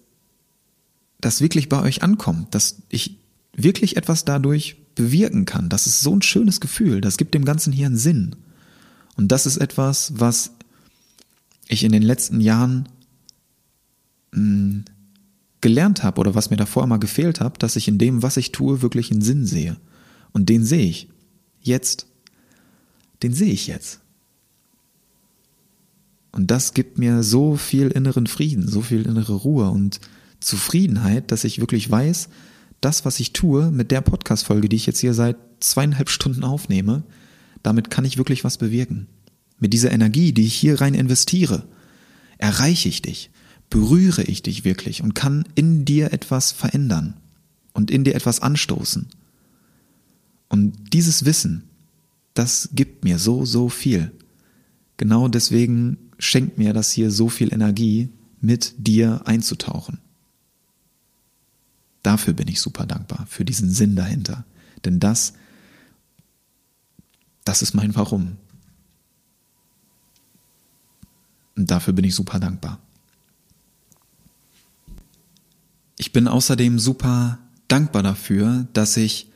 das 1.21 1.41
wirklich 1.41 1.69
bei 1.69 1.81
euch 1.81 2.03
ankommt, 2.03 2.55
dass 2.55 2.83
ich 2.91 3.19
wirklich 3.55 3.97
etwas 3.97 4.25
dadurch 4.25 4.77
bewirken 4.95 5.45
kann, 5.45 5.69
das 5.69 5.87
ist 5.87 6.01
so 6.01 6.15
ein 6.15 6.23
schönes 6.23 6.61
Gefühl. 6.61 7.01
Das 7.01 7.17
gibt 7.17 7.35
dem 7.35 7.45
Ganzen 7.45 7.73
hier 7.73 7.87
einen 7.87 7.97
Sinn. 7.97 8.37
Und 9.17 9.29
das 9.29 9.47
ist 9.47 9.57
etwas, 9.57 10.13
was 10.19 10.51
ich 11.69 11.85
in 11.85 11.93
den 11.93 12.03
letzten 12.03 12.41
Jahren 12.41 12.89
mh, 14.33 14.41
hm, 14.41 14.85
gelernt 15.65 16.03
habe 16.03 16.21
oder 16.21 16.35
was 16.35 16.51
mir 16.51 16.59
davor 16.59 16.85
immer 16.85 16.99
gefehlt 16.99 17.41
hat, 17.41 17.63
dass 17.63 17.77
ich 17.77 17.89
in 17.89 17.97
dem, 17.97 18.23
was 18.23 18.37
ich 18.37 18.53
tue, 18.53 18.83
wirklich 18.83 19.11
einen 19.11 19.23
Sinn 19.23 19.47
sehe. 19.47 19.79
Und 20.33 20.51
den 20.51 20.63
sehe 20.63 20.85
ich. 20.85 21.09
Jetzt. 21.63 22.07
Den 23.23 23.33
sehe 23.33 23.51
ich 23.51 23.67
jetzt. 23.67 24.01
Und 26.33 26.51
das 26.51 26.75
gibt 26.75 26.99
mir 26.99 27.23
so 27.23 27.57
viel 27.57 27.89
inneren 27.89 28.27
Frieden, 28.27 28.69
so 28.69 28.83
viel 28.83 29.07
innere 29.07 29.33
Ruhe 29.33 29.71
und 29.71 30.01
Zufriedenheit, 30.39 31.31
dass 31.31 31.45
ich 31.45 31.61
wirklich 31.61 31.91
weiß, 31.91 32.29
das, 32.83 33.07
was 33.07 33.19
ich 33.19 33.33
tue 33.33 33.71
mit 33.71 33.91
der 33.91 34.03
Podcast-Folge, 34.03 34.69
die 34.69 34.77
ich 34.77 34.85
jetzt 34.85 35.01
hier 35.01 35.15
seit 35.15 35.39
zweieinhalb 35.61 36.11
Stunden 36.11 36.45
aufnehme, 36.45 37.05
damit 37.63 37.89
kann 37.89 38.05
ich 38.05 38.19
wirklich 38.19 38.45
was 38.45 38.59
bewirken. 38.59 39.07
Mit 39.59 39.73
dieser 39.73 39.93
Energie, 39.93 40.35
die 40.35 40.45
ich 40.45 40.55
hier 40.55 40.83
rein 40.83 40.93
investiere, 40.93 41.67
erreiche 42.37 42.91
ich 42.91 43.01
dich, 43.01 43.31
berühre 43.75 44.23
ich 44.23 44.41
dich 44.41 44.65
wirklich 44.65 45.03
und 45.03 45.17
kann 45.17 45.49
in 45.57 45.85
dir 45.85 46.13
etwas 46.13 46.53
verändern 46.53 47.15
und 47.73 47.91
in 47.91 48.05
dir 48.05 48.15
etwas 48.15 48.39
anstoßen. 48.39 49.09
Und 50.49 50.93
dieses 50.93 51.25
Wissen, 51.25 51.65
das 52.35 52.69
gibt 52.73 53.03
mir 53.03 53.19
so, 53.19 53.45
so 53.45 53.69
viel. 53.69 54.13
Genau 54.97 55.27
deswegen 55.27 55.99
schenkt 56.21 56.57
mir 56.57 56.73
das 56.73 56.93
hier 56.93 57.11
so 57.11 57.29
viel 57.29 57.53
Energie, 57.53 58.11
mit 58.41 58.75
dir 58.79 59.23
einzutauchen. 59.25 59.99
Dafür 62.05 62.33
bin 62.33 62.47
ich 62.47 62.61
super 62.61 62.87
dankbar, 62.87 63.27
für 63.29 63.45
diesen 63.45 63.71
Sinn 63.71 63.97
dahinter. 63.97 64.45
Denn 64.85 65.01
das, 65.01 65.33
das 67.45 67.61
ist 67.61 67.75
mein 67.75 67.93
Warum. 67.97 68.37
Und 71.57 71.73
dafür 71.73 71.93
bin 71.93 72.05
ich 72.05 72.15
super 72.15 72.39
dankbar. 72.39 72.79
Ich 75.97 76.13
bin 76.13 76.29
außerdem 76.29 76.79
super 76.79 77.39
dankbar 77.69 78.03
dafür, 78.03 78.67
dass 78.73 78.97
ich 78.97 79.31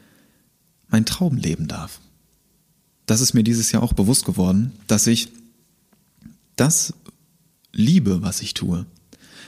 mein 0.88 1.04
Traum 1.04 1.36
leben 1.36 1.68
darf. 1.68 2.00
Das 3.06 3.20
ist 3.20 3.34
mir 3.34 3.44
dieses 3.44 3.72
Jahr 3.72 3.82
auch 3.82 3.92
bewusst 3.92 4.24
geworden, 4.24 4.72
dass 4.86 5.06
ich 5.06 5.32
das 6.56 6.94
liebe, 7.72 8.22
was 8.22 8.42
ich 8.42 8.54
tue. 8.54 8.86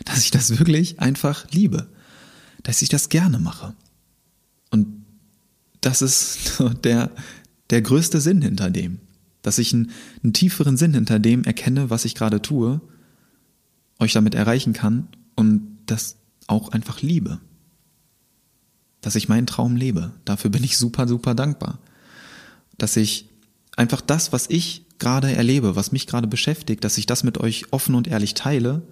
Dass 0.05 0.25
ich 0.25 0.31
das 0.31 0.59
wirklich 0.59 1.01
einfach 1.01 1.47
liebe. 1.51 1.89
Dass 2.63 2.83
ich 2.83 2.89
das 2.89 3.09
gerne 3.09 3.39
mache. 3.39 3.75
Und 4.71 4.87
das 5.81 6.03
ist 6.03 6.63
der, 6.85 7.11
der 7.71 7.83
größte 7.83 8.21
Sinn 8.21 8.41
hinter 8.41 8.71
dem. 8.71 9.01
Dass 9.43 9.59
ich 9.59 9.73
einen, 9.73 9.91
einen 10.23 10.33
tieferen 10.33 10.77
Sinn 10.77 10.95
hinter 10.95 11.19
dem 11.19 11.45
erkenne, 11.45 11.91
was 11.91 12.05
ich 12.05 12.15
gerade 12.15 12.41
tue, 12.41 12.81
euch 13.99 14.13
damit 14.13 14.35
erreichen 14.35 14.73
kann 14.73 15.09
und 15.35 15.79
das 15.87 16.17
auch 16.47 16.71
einfach 16.71 17.03
liebe. 17.03 17.41
Dass 19.01 19.15
ich 19.15 19.29
meinen 19.29 19.47
Traum 19.47 19.77
lebe. 19.77 20.13
Dafür 20.25 20.51
bin 20.51 20.65
ich 20.65 20.77
super, 20.77 21.09
super 21.09 21.35
dankbar. 21.35 21.79
Dass 22.77 22.97
ich 22.97 23.29
einfach 23.77 24.01
das, 24.01 24.33
was 24.33 24.49
ich 24.49 24.85
gerade 24.99 25.35
erlebe, 25.35 25.77
was 25.77 25.93
mich 25.93 26.07
gerade 26.07 26.27
beschäftigt, 26.27 26.85
dass 26.85 26.99
ich 26.99 27.07
das 27.07 27.25
mit 27.25 27.39
euch 27.39 27.73
offen 27.73 27.95
und 27.95 28.07
ehrlich 28.07 28.35
teile 28.35 28.83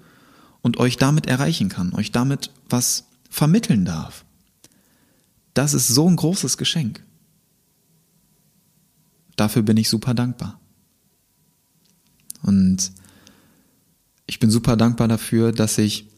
und 0.62 0.78
euch 0.78 0.96
damit 0.96 1.26
erreichen 1.26 1.68
kann, 1.68 1.92
euch 1.94 2.10
damit 2.10 2.50
was 2.68 3.04
vermitteln 3.30 3.84
darf. 3.84 4.24
Das 5.54 5.74
ist 5.74 5.88
so 5.88 6.08
ein 6.08 6.16
großes 6.16 6.56
Geschenk. 6.56 7.04
Dafür 9.36 9.62
bin 9.62 9.76
ich 9.76 9.88
super 9.88 10.14
dankbar. 10.14 10.58
Und 12.42 12.92
ich 14.26 14.38
bin 14.38 14.50
super 14.50 14.76
dankbar 14.76 15.08
dafür, 15.08 15.52
dass 15.52 15.78
ich 15.78 16.08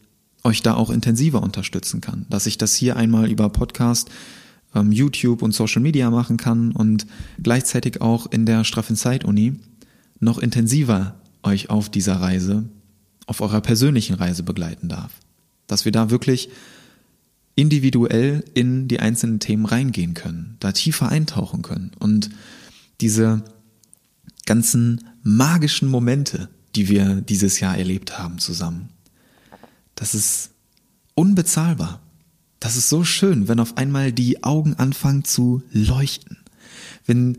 euch 0.43 0.61
da 0.61 0.73
auch 0.73 0.89
intensiver 0.89 1.41
unterstützen 1.41 2.01
kann, 2.01 2.25
dass 2.29 2.45
ich 2.45 2.57
das 2.57 2.75
hier 2.75 2.95
einmal 2.95 3.29
über 3.29 3.49
Podcast, 3.49 4.09
ähm, 4.73 4.91
YouTube 4.91 5.41
und 5.41 5.53
Social 5.53 5.81
Media 5.81 6.09
machen 6.09 6.37
kann 6.37 6.71
und 6.71 7.05
gleichzeitig 7.41 8.01
auch 8.01 8.31
in 8.31 8.45
der 8.45 8.63
Straffen 8.63 8.95
Zeit 8.95 9.23
Uni 9.25 9.55
noch 10.19 10.39
intensiver 10.39 11.15
euch 11.43 11.69
auf 11.69 11.89
dieser 11.89 12.15
Reise, 12.15 12.65
auf 13.25 13.41
eurer 13.41 13.61
persönlichen 13.61 14.15
Reise 14.15 14.43
begleiten 14.43 14.89
darf. 14.89 15.11
Dass 15.67 15.85
wir 15.85 15.91
da 15.91 16.09
wirklich 16.09 16.49
individuell 17.55 18.43
in 18.53 18.87
die 18.87 18.99
einzelnen 18.99 19.39
Themen 19.39 19.65
reingehen 19.65 20.13
können, 20.13 20.55
da 20.59 20.71
tiefer 20.71 21.09
eintauchen 21.09 21.61
können 21.61 21.91
und 21.99 22.29
diese 23.01 23.43
ganzen 24.45 25.05
magischen 25.23 25.89
Momente, 25.89 26.49
die 26.75 26.87
wir 26.87 27.21
dieses 27.21 27.59
Jahr 27.59 27.77
erlebt 27.77 28.17
haben 28.17 28.39
zusammen, 28.39 28.89
das 30.01 30.15
ist 30.15 30.49
unbezahlbar. 31.13 32.01
Das 32.59 32.75
ist 32.75 32.89
so 32.89 33.03
schön, 33.03 33.47
wenn 33.47 33.59
auf 33.59 33.77
einmal 33.77 34.11
die 34.11 34.43
Augen 34.43 34.73
anfangen 34.73 35.25
zu 35.25 35.61
leuchten. 35.71 36.37
Wenn 37.05 37.37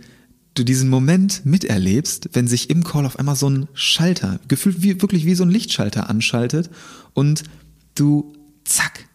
du 0.55 0.63
diesen 0.63 0.89
Moment 0.89 1.45
miterlebst, 1.45 2.31
wenn 2.35 2.47
sich 2.47 2.71
im 2.71 2.85
Call 2.85 3.05
auf 3.05 3.19
einmal 3.19 3.35
so 3.35 3.51
ein 3.51 3.67
Schalter, 3.75 4.39
gefühlt 4.47 4.81
wie, 4.81 5.03
wirklich 5.03 5.27
wie 5.27 5.35
so 5.35 5.43
ein 5.43 5.51
Lichtschalter 5.51 6.09
anschaltet 6.09 6.71
und 7.15 7.43
du 7.97 8.33
zack, 8.63 9.09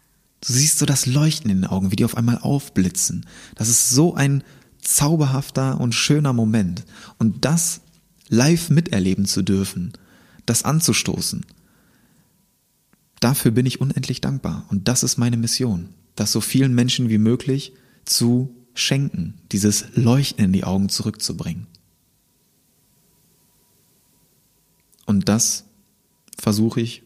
du 0.45 0.51
siehst 0.51 0.77
so 0.77 0.85
das 0.85 1.05
Leuchten 1.05 1.49
in 1.49 1.61
den 1.61 1.69
Augen, 1.69 1.89
wie 1.89 1.95
die 1.95 2.05
auf 2.05 2.17
einmal 2.17 2.39
aufblitzen. 2.39 3.25
Das 3.55 3.69
ist 3.69 3.91
so 3.91 4.13
ein 4.13 4.43
zauberhafter 4.81 5.79
und 5.79 5.95
schöner 5.95 6.33
Moment. 6.33 6.83
Und 7.17 7.45
das 7.45 7.79
live 8.27 8.69
miterleben 8.71 9.23
zu 9.23 9.41
dürfen, 9.41 9.93
das 10.45 10.63
anzustoßen, 10.63 11.45
Dafür 13.19 13.51
bin 13.51 13.65
ich 13.65 13.81
unendlich 13.81 14.21
dankbar. 14.21 14.65
Und 14.69 14.87
das 14.87 15.03
ist 15.03 15.17
meine 15.17 15.37
Mission, 15.37 15.89
das 16.15 16.31
so 16.31 16.41
vielen 16.41 16.73
Menschen 16.73 17.09
wie 17.09 17.17
möglich 17.17 17.73
zu 18.05 18.55
schenken, 18.73 19.35
dieses 19.51 19.85
Leuchten 19.95 20.45
in 20.45 20.53
die 20.53 20.63
Augen 20.63 20.89
zurückzubringen. 20.89 21.67
Und 25.05 25.29
das 25.29 25.65
versuche 26.37 26.81
ich 26.81 27.03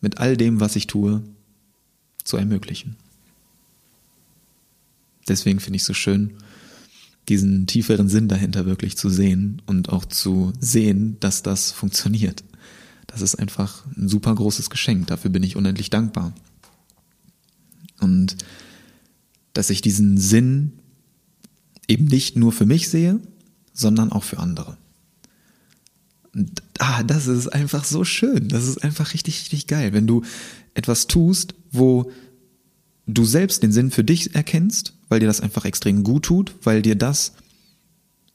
mit 0.00 0.18
all 0.18 0.36
dem, 0.36 0.60
was 0.60 0.76
ich 0.76 0.86
tue, 0.86 1.22
zu 2.24 2.36
ermöglichen. 2.36 2.96
Deswegen 5.28 5.60
finde 5.60 5.76
ich 5.76 5.82
es 5.82 5.86
so 5.86 5.94
schön, 5.94 6.34
diesen 7.28 7.66
tieferen 7.66 8.08
Sinn 8.08 8.28
dahinter 8.28 8.66
wirklich 8.66 8.96
zu 8.96 9.08
sehen 9.08 9.62
und 9.66 9.88
auch 9.88 10.04
zu 10.04 10.52
sehen, 10.58 11.16
dass 11.20 11.42
das 11.42 11.70
funktioniert. 11.70 12.42
Das 13.06 13.20
ist 13.20 13.34
einfach 13.34 13.84
ein 13.96 14.08
super 14.08 14.34
großes 14.34 14.70
Geschenk. 14.70 15.06
Dafür 15.08 15.30
bin 15.30 15.42
ich 15.42 15.56
unendlich 15.56 15.90
dankbar. 15.90 16.32
Und 18.00 18.36
dass 19.52 19.70
ich 19.70 19.82
diesen 19.82 20.18
Sinn 20.18 20.72
eben 21.88 22.06
nicht 22.06 22.36
nur 22.36 22.52
für 22.52 22.66
mich 22.66 22.88
sehe, 22.88 23.20
sondern 23.72 24.12
auch 24.12 24.24
für 24.24 24.38
andere. 24.38 24.76
Und, 26.34 26.62
ah, 26.78 27.02
das 27.02 27.26
ist 27.26 27.48
einfach 27.48 27.84
so 27.84 28.04
schön. 28.04 28.48
Das 28.48 28.66
ist 28.66 28.82
einfach 28.82 29.12
richtig, 29.12 29.40
richtig 29.42 29.66
geil. 29.66 29.92
Wenn 29.92 30.06
du 30.06 30.22
etwas 30.74 31.06
tust, 31.06 31.54
wo 31.70 32.10
du 33.06 33.24
selbst 33.24 33.62
den 33.62 33.72
Sinn 33.72 33.90
für 33.90 34.04
dich 34.04 34.34
erkennst, 34.34 34.94
weil 35.08 35.20
dir 35.20 35.26
das 35.26 35.40
einfach 35.40 35.64
extrem 35.64 36.04
gut 36.04 36.24
tut, 36.24 36.54
weil 36.62 36.80
dir 36.80 36.94
das, 36.94 37.32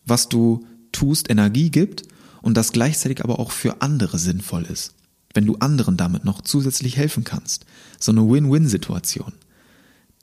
was 0.06 0.30
du 0.30 0.65
tust, 0.91 1.30
Energie 1.30 1.72
gibt 1.72 2.03
und 2.48 2.56
das 2.56 2.72
gleichzeitig 2.72 3.26
aber 3.26 3.40
auch 3.40 3.52
für 3.52 3.82
andere 3.82 4.18
sinnvoll 4.18 4.64
ist. 4.64 4.94
Wenn 5.34 5.45
du 5.45 5.57
anderen 5.57 5.98
damit 5.98 6.24
noch 6.24 6.40
zusätzlich 6.40 6.95
helfen 6.95 7.26
kannst. 7.26 7.65
So 7.99 8.14
eine 8.14 8.22
Win-Win-Situation. 8.22 9.34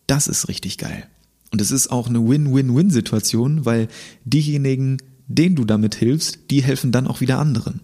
Das 0.06 0.26
ist 0.26 0.48
richtig 0.48 0.78
geil. 0.78 1.06
Und 1.52 1.60
es 1.60 1.70
ist 1.70 1.88
auch 1.88 2.08
eine 2.08 2.26
Win-Win-Win-Situation, 2.26 3.66
weil 3.66 3.88
diejenigen, 4.24 5.02
denen 5.26 5.54
du 5.54 5.66
damit 5.66 5.96
hilfst, 5.96 6.50
die 6.50 6.62
helfen 6.62 6.92
dann 6.92 7.08
auch 7.08 7.20
wieder 7.20 7.38
anderen. 7.38 7.80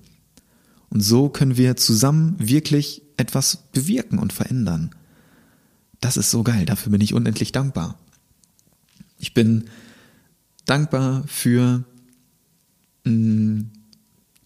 Und 0.89 1.03
so 1.03 1.29
können 1.29 1.59
wir 1.59 1.77
zusammen 1.77 2.37
wirklich 2.39 3.03
etwas 3.19 3.65
bewirken 3.73 4.19
und 4.19 4.33
verändern. 4.33 4.95
Das 6.01 6.17
ist 6.17 6.31
so 6.31 6.45
geil, 6.45 6.65
dafür 6.65 6.91
bin 6.91 7.03
ich 7.03 7.13
unendlich 7.13 7.53
dankbar. 7.53 7.99
Ich 9.19 9.35
bin 9.35 9.65
dankbar 10.65 11.25
für 11.27 11.85
mh, 13.05 13.13
mm, 13.13 13.71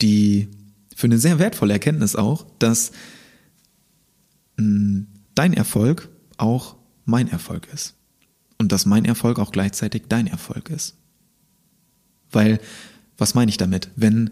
die 0.01 0.49
für 0.95 1.07
eine 1.07 1.19
sehr 1.19 1.39
wertvolle 1.39 1.73
Erkenntnis 1.73 2.17
auch, 2.17 2.47
dass 2.59 2.93
mh, 4.57 4.67
mm, 4.67 5.07
dein 5.35 5.55
Erfolg 5.55 6.09
auch 6.37 6.77
mein 7.05 7.29
Erfolg 7.29 7.69
ist. 7.73 7.95
Und 8.59 8.73
dass 8.73 8.87
mein 8.87 9.05
Erfolg 9.05 9.39
auch 9.39 9.53
gleichzeitig 9.53 10.05
dein 10.09 10.27
Erfolg 10.27 10.71
ist. 10.71 10.97
Weil, 12.31 12.61
was 13.19 13.35
meine 13.35 13.51
ich 13.51 13.57
damit? 13.57 13.91
Wenn 13.97 14.31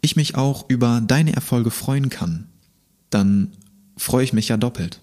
ich 0.00 0.16
mich 0.16 0.36
auch 0.36 0.68
über 0.68 1.00
deine 1.00 1.34
Erfolge 1.34 1.70
freuen 1.70 2.08
kann, 2.08 2.48
dann 3.10 3.52
freue 3.96 4.24
ich 4.24 4.32
mich 4.32 4.48
ja 4.48 4.56
doppelt. 4.56 5.00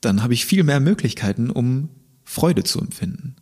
Dann 0.00 0.22
habe 0.22 0.34
ich 0.34 0.46
viel 0.46 0.62
mehr 0.62 0.80
Möglichkeiten, 0.80 1.50
um 1.50 1.88
Freude 2.24 2.64
zu 2.64 2.80
empfinden. 2.80 3.36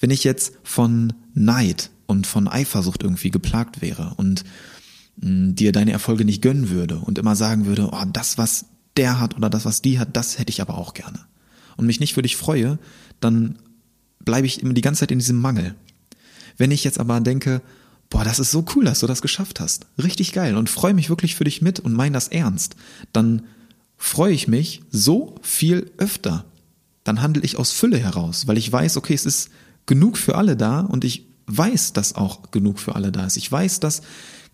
Wenn 0.00 0.10
ich 0.10 0.24
jetzt 0.24 0.52
von 0.62 1.12
Neid 1.34 1.90
und 2.08 2.26
von 2.26 2.48
Eifersucht 2.48 3.04
irgendwie 3.04 3.30
geplagt 3.30 3.80
wäre 3.80 4.14
und 4.16 4.42
mh, 5.20 5.30
mm, 5.30 5.54
dir 5.54 5.70
deine 5.70 5.92
Erfolge 5.92 6.24
nicht 6.24 6.42
gönnen 6.42 6.70
würde 6.70 6.98
und 6.98 7.18
immer 7.18 7.36
sagen 7.36 7.66
würde, 7.66 7.90
oh, 7.92 8.04
das, 8.12 8.38
was 8.38 8.64
der 8.96 9.20
hat 9.20 9.36
oder 9.36 9.48
das, 9.48 9.64
was 9.64 9.82
die 9.82 10.00
hat, 10.00 10.16
das 10.16 10.38
hätte 10.38 10.50
ich 10.50 10.60
aber 10.60 10.76
auch 10.76 10.94
gerne. 10.94 11.20
Und 11.76 11.86
mich 11.86 12.00
nicht 12.00 12.14
für 12.14 12.22
dich 12.22 12.36
freue, 12.36 12.78
dann 13.20 13.58
bleibe 14.24 14.46
ich 14.46 14.62
immer 14.62 14.74
die 14.74 14.80
ganze 14.80 15.00
Zeit 15.00 15.12
in 15.12 15.20
diesem 15.20 15.38
Mangel. 15.38 15.74
Wenn 16.56 16.72
ich 16.72 16.82
jetzt 16.82 16.98
aber 16.98 17.20
denke, 17.20 17.62
boah, 18.10 18.24
das 18.24 18.38
ist 18.38 18.50
so 18.50 18.64
cool, 18.74 18.84
dass 18.84 19.00
du 19.00 19.06
das 19.06 19.22
geschafft 19.22 19.60
hast, 19.60 19.86
richtig 20.02 20.32
geil 20.32 20.56
und 20.56 20.70
freue 20.70 20.94
mich 20.94 21.10
wirklich 21.10 21.36
für 21.36 21.44
dich 21.44 21.62
mit 21.62 21.78
und 21.78 21.92
meine 21.92 22.14
das 22.14 22.28
ernst, 22.28 22.74
dann 23.12 23.42
freue 23.98 24.32
ich 24.32 24.48
mich 24.48 24.82
so 24.90 25.36
viel 25.42 25.90
öfter. 25.98 26.46
Dann 27.04 27.20
handle 27.20 27.42
ich 27.42 27.56
aus 27.56 27.70
Fülle 27.70 27.98
heraus, 27.98 28.46
weil 28.46 28.56
ich 28.56 28.72
weiß, 28.72 28.96
okay, 28.96 29.14
es 29.14 29.26
ist 29.26 29.50
genug 29.84 30.16
für 30.16 30.36
alle 30.36 30.56
da 30.56 30.80
und 30.80 31.04
ich 31.04 31.28
weiß, 31.48 31.92
dass 31.92 32.14
auch 32.14 32.50
genug 32.50 32.78
für 32.78 32.94
alle 32.94 33.12
da 33.12 33.26
ist. 33.26 33.36
Ich 33.36 33.50
weiß, 33.50 33.80
dass 33.80 34.02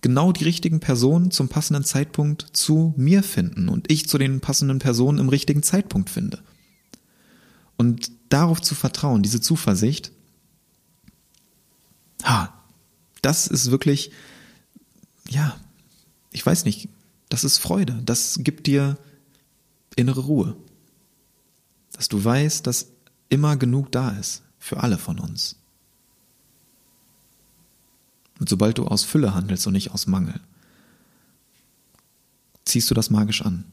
genau 0.00 0.32
die 0.32 0.44
richtigen 0.44 0.80
Personen 0.80 1.30
zum 1.30 1.48
passenden 1.48 1.84
Zeitpunkt 1.84 2.46
zu 2.52 2.94
mir 2.96 3.22
finden 3.22 3.68
und 3.68 3.90
ich 3.90 4.08
zu 4.08 4.18
den 4.18 4.40
passenden 4.40 4.78
Personen 4.78 5.18
im 5.18 5.28
richtigen 5.28 5.62
Zeitpunkt 5.62 6.10
finde. 6.10 6.40
Und 7.76 8.12
darauf 8.28 8.60
zu 8.60 8.74
vertrauen, 8.74 9.22
diese 9.22 9.40
Zuversicht, 9.40 10.12
ha, 12.22 12.52
das 13.22 13.46
ist 13.46 13.70
wirklich, 13.70 14.12
ja, 15.28 15.56
ich 16.30 16.44
weiß 16.44 16.64
nicht, 16.64 16.88
das 17.28 17.44
ist 17.44 17.58
Freude, 17.58 18.00
das 18.04 18.40
gibt 18.40 18.66
dir 18.66 18.98
innere 19.96 20.20
Ruhe. 20.20 20.56
Dass 21.92 22.08
du 22.08 22.22
weißt, 22.22 22.66
dass 22.66 22.88
immer 23.28 23.56
genug 23.56 23.90
da 23.90 24.10
ist 24.10 24.42
für 24.58 24.82
alle 24.82 24.98
von 24.98 25.18
uns. 25.18 25.56
Und 28.38 28.48
sobald 28.48 28.78
du 28.78 28.86
aus 28.86 29.04
Fülle 29.04 29.34
handelst 29.34 29.66
und 29.66 29.74
nicht 29.74 29.92
aus 29.92 30.06
Mangel, 30.06 30.40
ziehst 32.64 32.90
du 32.90 32.94
das 32.94 33.10
magisch 33.10 33.42
an. 33.42 33.64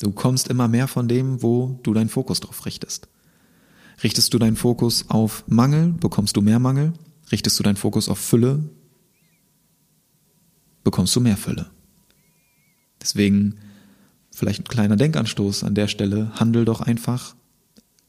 Du 0.00 0.12
kommst 0.12 0.48
immer 0.48 0.68
mehr 0.68 0.88
von 0.88 1.08
dem, 1.08 1.42
wo 1.42 1.80
du 1.82 1.94
deinen 1.94 2.10
Fokus 2.10 2.40
drauf 2.40 2.66
richtest. 2.66 3.08
Richtest 4.02 4.34
du 4.34 4.38
deinen 4.38 4.56
Fokus 4.56 5.06
auf 5.08 5.44
Mangel, 5.46 5.92
bekommst 5.92 6.36
du 6.36 6.42
mehr 6.42 6.58
Mangel. 6.58 6.92
Richtest 7.32 7.58
du 7.58 7.62
deinen 7.62 7.76
Fokus 7.76 8.08
auf 8.08 8.18
Fülle, 8.18 8.62
bekommst 10.84 11.16
du 11.16 11.20
mehr 11.20 11.36
Fülle. 11.36 11.70
Deswegen 13.00 13.56
vielleicht 14.30 14.60
ein 14.60 14.68
kleiner 14.68 14.96
Denkanstoß 14.96 15.64
an 15.64 15.74
der 15.74 15.88
Stelle, 15.88 16.30
handel 16.38 16.64
doch 16.64 16.80
einfach 16.80 17.34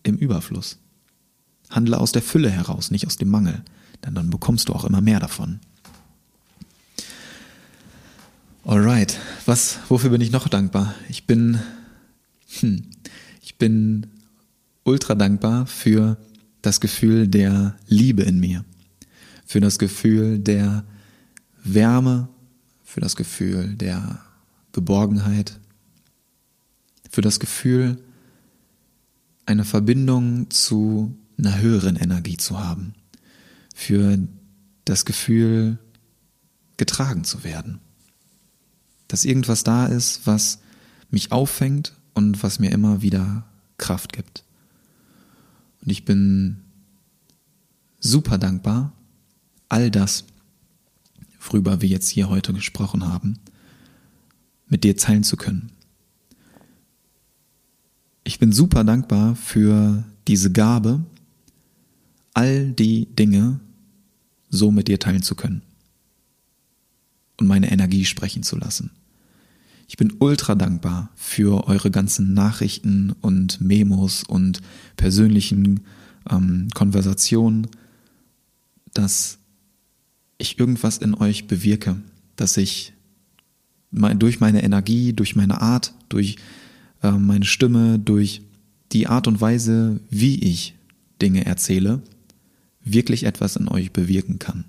im 0.04 0.18
Überfluss. 0.18 0.78
Handle 1.70 2.00
aus 2.00 2.12
der 2.12 2.22
Fülle 2.22 2.50
heraus, 2.50 2.92
nicht 2.92 3.08
aus 3.08 3.18
dem 3.18 3.30
Mangel, 3.30 3.64
denn 4.06 4.16
dann 4.16 4.30
bekommst 4.30 4.70
du 4.70 4.74
auch 4.74 4.86
immer 4.86 5.02
mehr 5.02 5.20
davon. 5.20 5.60
Alright, 8.64 9.18
was, 9.46 9.80
wofür 9.88 10.10
bin 10.10 10.22
ich 10.22 10.32
noch 10.32 10.48
dankbar? 10.50 10.94
Ich 11.08 11.26
bin, 11.26 11.60
hm, 12.60 12.84
ich 13.42 13.58
bin 13.58 14.08
ultra 14.84 15.16
dankbar 15.16 15.68
für 15.68 16.18
das 16.62 16.82
Gefühl 16.82 17.28
der 17.28 17.78
Liebe 17.88 18.24
in 18.24 18.40
mir, 18.40 18.66
für 19.46 19.62
das 19.62 19.80
Gefühl 19.80 20.40
der 20.40 20.84
Wärme, 21.64 22.28
für 22.84 23.00
das 23.00 23.16
Gefühl 23.16 23.76
der 23.76 24.20
Geborgenheit, 24.74 25.60
für 27.10 27.22
das 27.22 27.40
Gefühl, 27.40 27.98
eine 29.46 29.64
Verbindung 29.64 30.50
zu 30.50 31.18
einer 31.38 31.60
höheren 31.60 31.96
Energie 31.96 32.38
zu 32.38 32.60
haben, 32.60 32.96
für 33.78 34.18
das 34.86 35.06
Gefühl, 35.06 35.78
getragen 36.78 37.24
zu 37.24 37.44
werden. 37.44 37.80
Dass 39.08 39.24
irgendwas 39.24 39.64
da 39.64 39.86
ist, 39.86 40.26
was 40.26 40.60
mich 41.12 41.32
auffängt 41.32 41.94
und 42.16 42.42
was 42.42 42.58
mir 42.58 42.72
immer 42.72 43.04
wieder 43.04 43.46
Kraft 43.78 44.14
gibt. 44.14 44.44
Und 45.82 45.92
ich 45.92 46.06
bin 46.06 46.58
super 48.00 48.40
dankbar, 48.40 48.94
all 49.70 49.92
das, 49.92 50.26
worüber 51.40 51.80
wir 51.80 51.88
jetzt 51.88 52.10
hier 52.10 52.30
heute 52.30 52.54
gesprochen 52.54 53.08
haben, 53.08 53.38
mit 54.66 54.84
dir 54.84 54.98
teilen 54.98 55.24
zu 55.24 55.38
können. 55.38 55.72
Ich 58.24 58.40
bin 58.40 58.52
super 58.52 58.84
dankbar 58.84 59.36
für 59.36 60.04
diese 60.28 60.52
Gabe, 60.52 61.06
all 62.34 62.72
die 62.72 63.06
Dinge 63.16 63.60
so 64.50 64.72
mit 64.72 64.88
dir 64.88 65.00
teilen 65.00 65.24
zu 65.24 65.36
können 65.36 65.62
und 67.38 67.48
meine 67.48 67.72
Energie 67.72 68.06
sprechen 68.06 68.44
zu 68.44 68.58
lassen. 68.58 68.92
Ich 69.88 69.96
bin 69.96 70.16
ultra 70.20 70.56
dankbar 70.56 71.10
für 71.16 71.68
eure 71.68 71.92
ganzen 71.92 72.34
Nachrichten 72.34 73.14
und 73.22 73.62
Memos 73.62 74.24
und 74.24 74.62
persönlichen 74.98 75.82
ähm, 76.30 76.68
Konversationen, 76.74 77.68
dass 78.94 79.38
ich 80.38 80.60
irgendwas 80.60 80.98
in 80.98 81.14
euch 81.14 81.48
bewirke, 81.48 81.96
dass 82.36 82.58
ich 82.58 82.94
durch 83.92 84.40
meine 84.40 84.64
Energie, 84.64 85.14
durch 85.14 85.36
meine 85.36 85.62
Art, 85.62 85.94
durch 86.10 86.36
äh, 87.02 87.12
meine 87.12 87.46
Stimme, 87.46 87.98
durch 87.98 88.42
die 88.92 89.08
Art 89.08 89.28
und 89.28 89.40
Weise, 89.40 90.00
wie 90.10 90.36
ich 90.40 90.76
Dinge 91.22 91.46
erzähle, 91.46 92.02
wirklich 92.94 93.24
etwas 93.24 93.56
in 93.56 93.68
euch 93.68 93.92
bewirken 93.92 94.40
kann. 94.40 94.66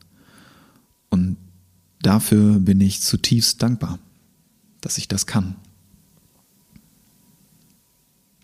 Und 1.11 1.37
dafür 2.03 2.59
bin 2.59 2.81
ich 2.81 3.01
zutiefst 3.01 3.63
dankbar, 3.63 3.99
dass 4.81 4.99
ich 4.99 5.09
das 5.09 5.27
kann. 5.27 5.57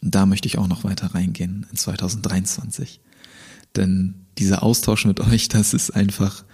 Da 0.00 0.26
möchte 0.26 0.48
ich 0.48 0.58
auch 0.58 0.68
noch 0.68 0.84
weiter 0.84 1.14
reingehen 1.14 1.66
in 1.70 1.76
2023. 1.76 3.00
Denn 3.76 4.14
dieser 4.38 4.62
Austausch 4.62 5.04
mit 5.06 5.20
euch, 5.20 5.48
das 5.48 5.74
ist 5.74 5.90
einfach 5.90 6.44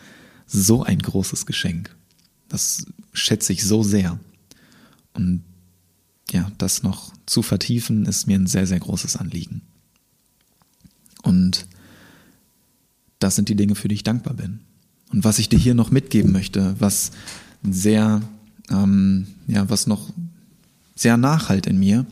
so 0.47 0.83
ein 0.83 0.99
großes 0.99 1.47
Geschenk. 1.47 1.97
Das 2.49 2.87
schätze 3.13 3.53
ich 3.53 3.65
so 3.65 3.83
sehr. 3.83 4.19
Und 5.15 5.43
ja, 6.31 6.51
das 6.59 6.83
noch 6.83 7.13
zu 7.27 7.43
vertiefen, 7.43 8.07
ist 8.07 8.27
mir 8.27 8.39
ein 8.39 8.47
sehr, 8.47 8.67
sehr 8.67 8.81
großes 8.81 9.17
Anliegen. 9.17 9.63
Und 11.23 11.67
das 13.21 13.37
sind 13.37 13.49
die 13.49 13.55
Dinge, 13.55 13.77
für 13.77 13.87
die 13.87 13.95
ich 13.95 14.03
dankbar 14.03 14.35
bin. 14.35 14.61
Und 15.13 15.25
was 15.25 15.39
ich 15.39 15.49
dir 15.49 15.59
hier 15.59 15.75
noch 15.75 15.91
mitgeben 15.91 16.33
möchte, 16.33 16.75
was 16.79 17.13
sehr, 17.63 18.23
ähm, 18.71 19.29
ja, 19.47 19.69
was 19.69 19.87
noch 19.87 20.11
sehr 20.97 21.17
nachhalt 21.17 21.67
in 21.67 21.79
mir, 21.79 22.07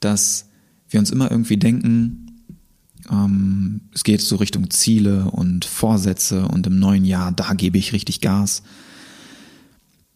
dass 0.00 0.46
wir 0.90 1.00
uns 1.00 1.10
immer 1.10 1.30
irgendwie 1.30 1.56
denken, 1.56 2.42
ähm, 3.10 3.80
es 3.94 4.04
geht 4.04 4.20
so 4.20 4.36
Richtung 4.36 4.70
Ziele 4.70 5.30
und 5.30 5.64
Vorsätze 5.64 6.46
und 6.46 6.66
im 6.66 6.78
neuen 6.78 7.04
Jahr, 7.04 7.32
da 7.32 7.54
gebe 7.54 7.78
ich 7.78 7.92
richtig 7.92 8.20
Gas, 8.20 8.62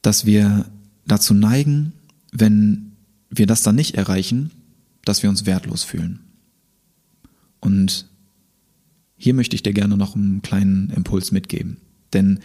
dass 0.02 0.26
wir 0.26 0.66
dazu 1.06 1.34
neigen, 1.34 1.92
wenn 2.32 2.92
wir 3.30 3.46
das 3.46 3.62
dann 3.62 3.76
nicht 3.76 3.94
erreichen, 3.94 4.50
dass 5.04 5.22
wir 5.22 5.30
uns 5.30 5.46
wertlos 5.46 5.84
fühlen. 5.84 6.20
Und 7.60 8.06
hier 9.22 9.34
möchte 9.34 9.54
ich 9.54 9.62
dir 9.62 9.72
gerne 9.72 9.96
noch 9.96 10.16
einen 10.16 10.42
kleinen 10.42 10.90
Impuls 10.90 11.30
mitgeben. 11.30 11.76
Denn 12.12 12.40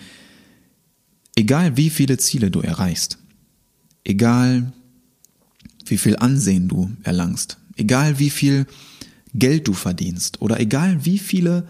egal 1.36 1.76
wie 1.76 1.90
viele 1.90 2.18
Ziele 2.18 2.52
du 2.52 2.62
erreichst, 2.62 3.18
egal 4.04 4.72
wie 5.88 5.98
viel 5.98 6.18
Ansehen 6.18 6.68
du 6.68 6.92
erlangst, 7.02 7.58
egal 7.78 8.20
wie 8.20 8.30
viel 8.30 8.68
Geld 9.34 9.68
du 9.68 9.74
verdienst 9.74 10.40
oder 10.42 10.60
egal 10.60 11.04
wie 11.04 11.18
viele 11.18 11.68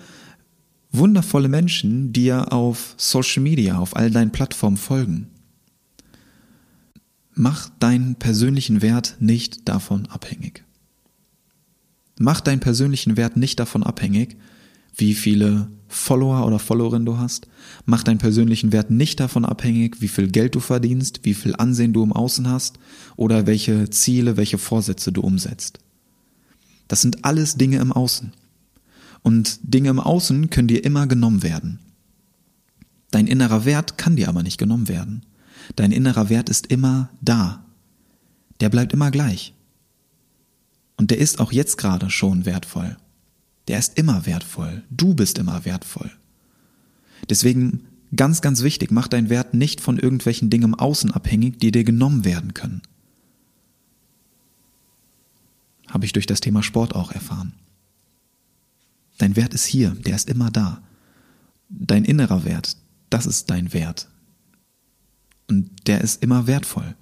wundervolle 0.92 1.48
Menschen 1.48 2.12
dir 2.12 2.52
auf 2.52 2.94
Social 2.98 3.44
Media, 3.44 3.78
auf 3.78 3.96
all 3.96 4.12
deinen 4.12 4.32
Plattformen 4.32 4.78
folgen, 4.78 5.28
Mach 7.40 7.70
deinen 7.78 8.16
persönlichen 8.16 8.82
Wert 8.82 9.18
nicht 9.20 9.70
davon 9.70 10.08
abhängig. 10.08 10.64
Mach 12.18 12.42
deinen 12.42 12.62
persönlichen 12.62 13.16
Wert 13.16 13.38
nicht 13.38 13.60
davon 13.60 13.84
abhängig, 13.84 14.38
wie 14.98 15.14
viele 15.14 15.70
Follower 15.88 16.46
oder 16.46 16.60
Followerinnen 16.60 17.06
du 17.06 17.18
hast. 17.18 17.48
Mach 17.86 18.04
deinen 18.04 18.18
persönlichen 18.18 18.72
Wert 18.72 18.92
nicht 18.92 19.20
davon 19.20 19.46
abhängig, 19.46 20.02
wie 20.02 20.08
viel 20.08 20.28
Geld 20.28 20.56
du 20.56 20.60
verdienst, 20.60 21.22
wie 21.24 21.34
viel 21.34 21.56
Ansehen 21.56 21.94
du 21.94 22.04
im 22.04 22.12
Außen 22.12 22.50
hast 22.50 22.80
oder 23.16 23.48
welche 23.48 23.90
Ziele, 23.90 24.38
welche 24.38 24.58
Vorsätze 24.58 25.12
du 25.12 25.22
umsetzt. 25.22 25.80
Das 26.88 27.02
sind 27.02 27.24
alles 27.26 27.56
Dinge 27.56 27.78
im 27.78 27.92
Außen. 27.92 28.34
Und 29.24 29.60
Dinge 29.64 29.90
im 29.90 30.00
Außen 30.00 30.50
können 30.50 30.68
dir 30.68 30.84
immer 30.84 31.08
genommen 31.08 31.44
werden. 31.44 31.80
Dein 33.12 33.28
innerer 33.28 33.66
Wert 33.66 33.98
kann 33.98 34.16
dir 34.16 34.30
aber 34.30 34.44
nicht 34.44 34.58
genommen 34.58 34.88
werden. 34.88 35.26
Dein 35.76 35.92
innerer 35.92 36.30
Wert 36.30 36.50
ist 36.50 36.68
immer 36.68 37.10
da. 37.22 37.66
Der 38.60 38.70
bleibt 38.70 38.94
immer 38.94 39.12
gleich. 39.12 39.54
Und 40.98 41.12
der 41.12 41.20
ist 41.20 41.40
auch 41.40 41.52
jetzt 41.52 41.78
gerade 41.78 42.10
schon 42.10 42.46
wertvoll. 42.46 42.98
Der 43.68 43.80
ist 43.80 43.98
immer 43.98 44.26
wertvoll. 44.26 44.84
Du 44.90 45.14
bist 45.14 45.38
immer 45.38 45.66
wertvoll. 45.66 46.12
Deswegen 47.30 47.86
ganz, 48.16 48.42
ganz 48.42 48.64
wichtig, 48.64 48.92
mach 48.92 49.08
deinen 49.08 49.30
Wert 49.30 49.54
nicht 49.54 49.82
von 49.82 49.98
irgendwelchen 49.98 50.50
Dingen 50.50 50.64
im 50.66 50.76
Außen 50.76 51.12
abhängig, 51.12 51.60
die 51.60 51.72
dir 51.72 51.84
genommen 51.84 52.24
werden 52.24 52.54
können. 52.54 52.82
Habe 55.88 56.06
ich 56.06 56.14
durch 56.14 56.26
das 56.26 56.42
Thema 56.42 56.64
Sport 56.64 56.96
auch 56.96 57.12
erfahren. 57.12 57.54
Dein 59.18 59.36
Wert 59.36 59.54
ist 59.54 59.66
hier, 59.66 59.92
der 59.92 60.16
ist 60.16 60.30
immer 60.30 60.52
da. 60.52 60.82
Dein 61.70 62.06
innerer 62.06 62.46
Wert, 62.46 62.78
das 63.10 63.26
ist 63.26 63.50
dein 63.50 63.74
Wert. 63.74 64.08
Und 65.48 65.88
der 65.88 66.02
ist 66.02 66.22
immer 66.22 66.48
wertvoll. 66.48 66.96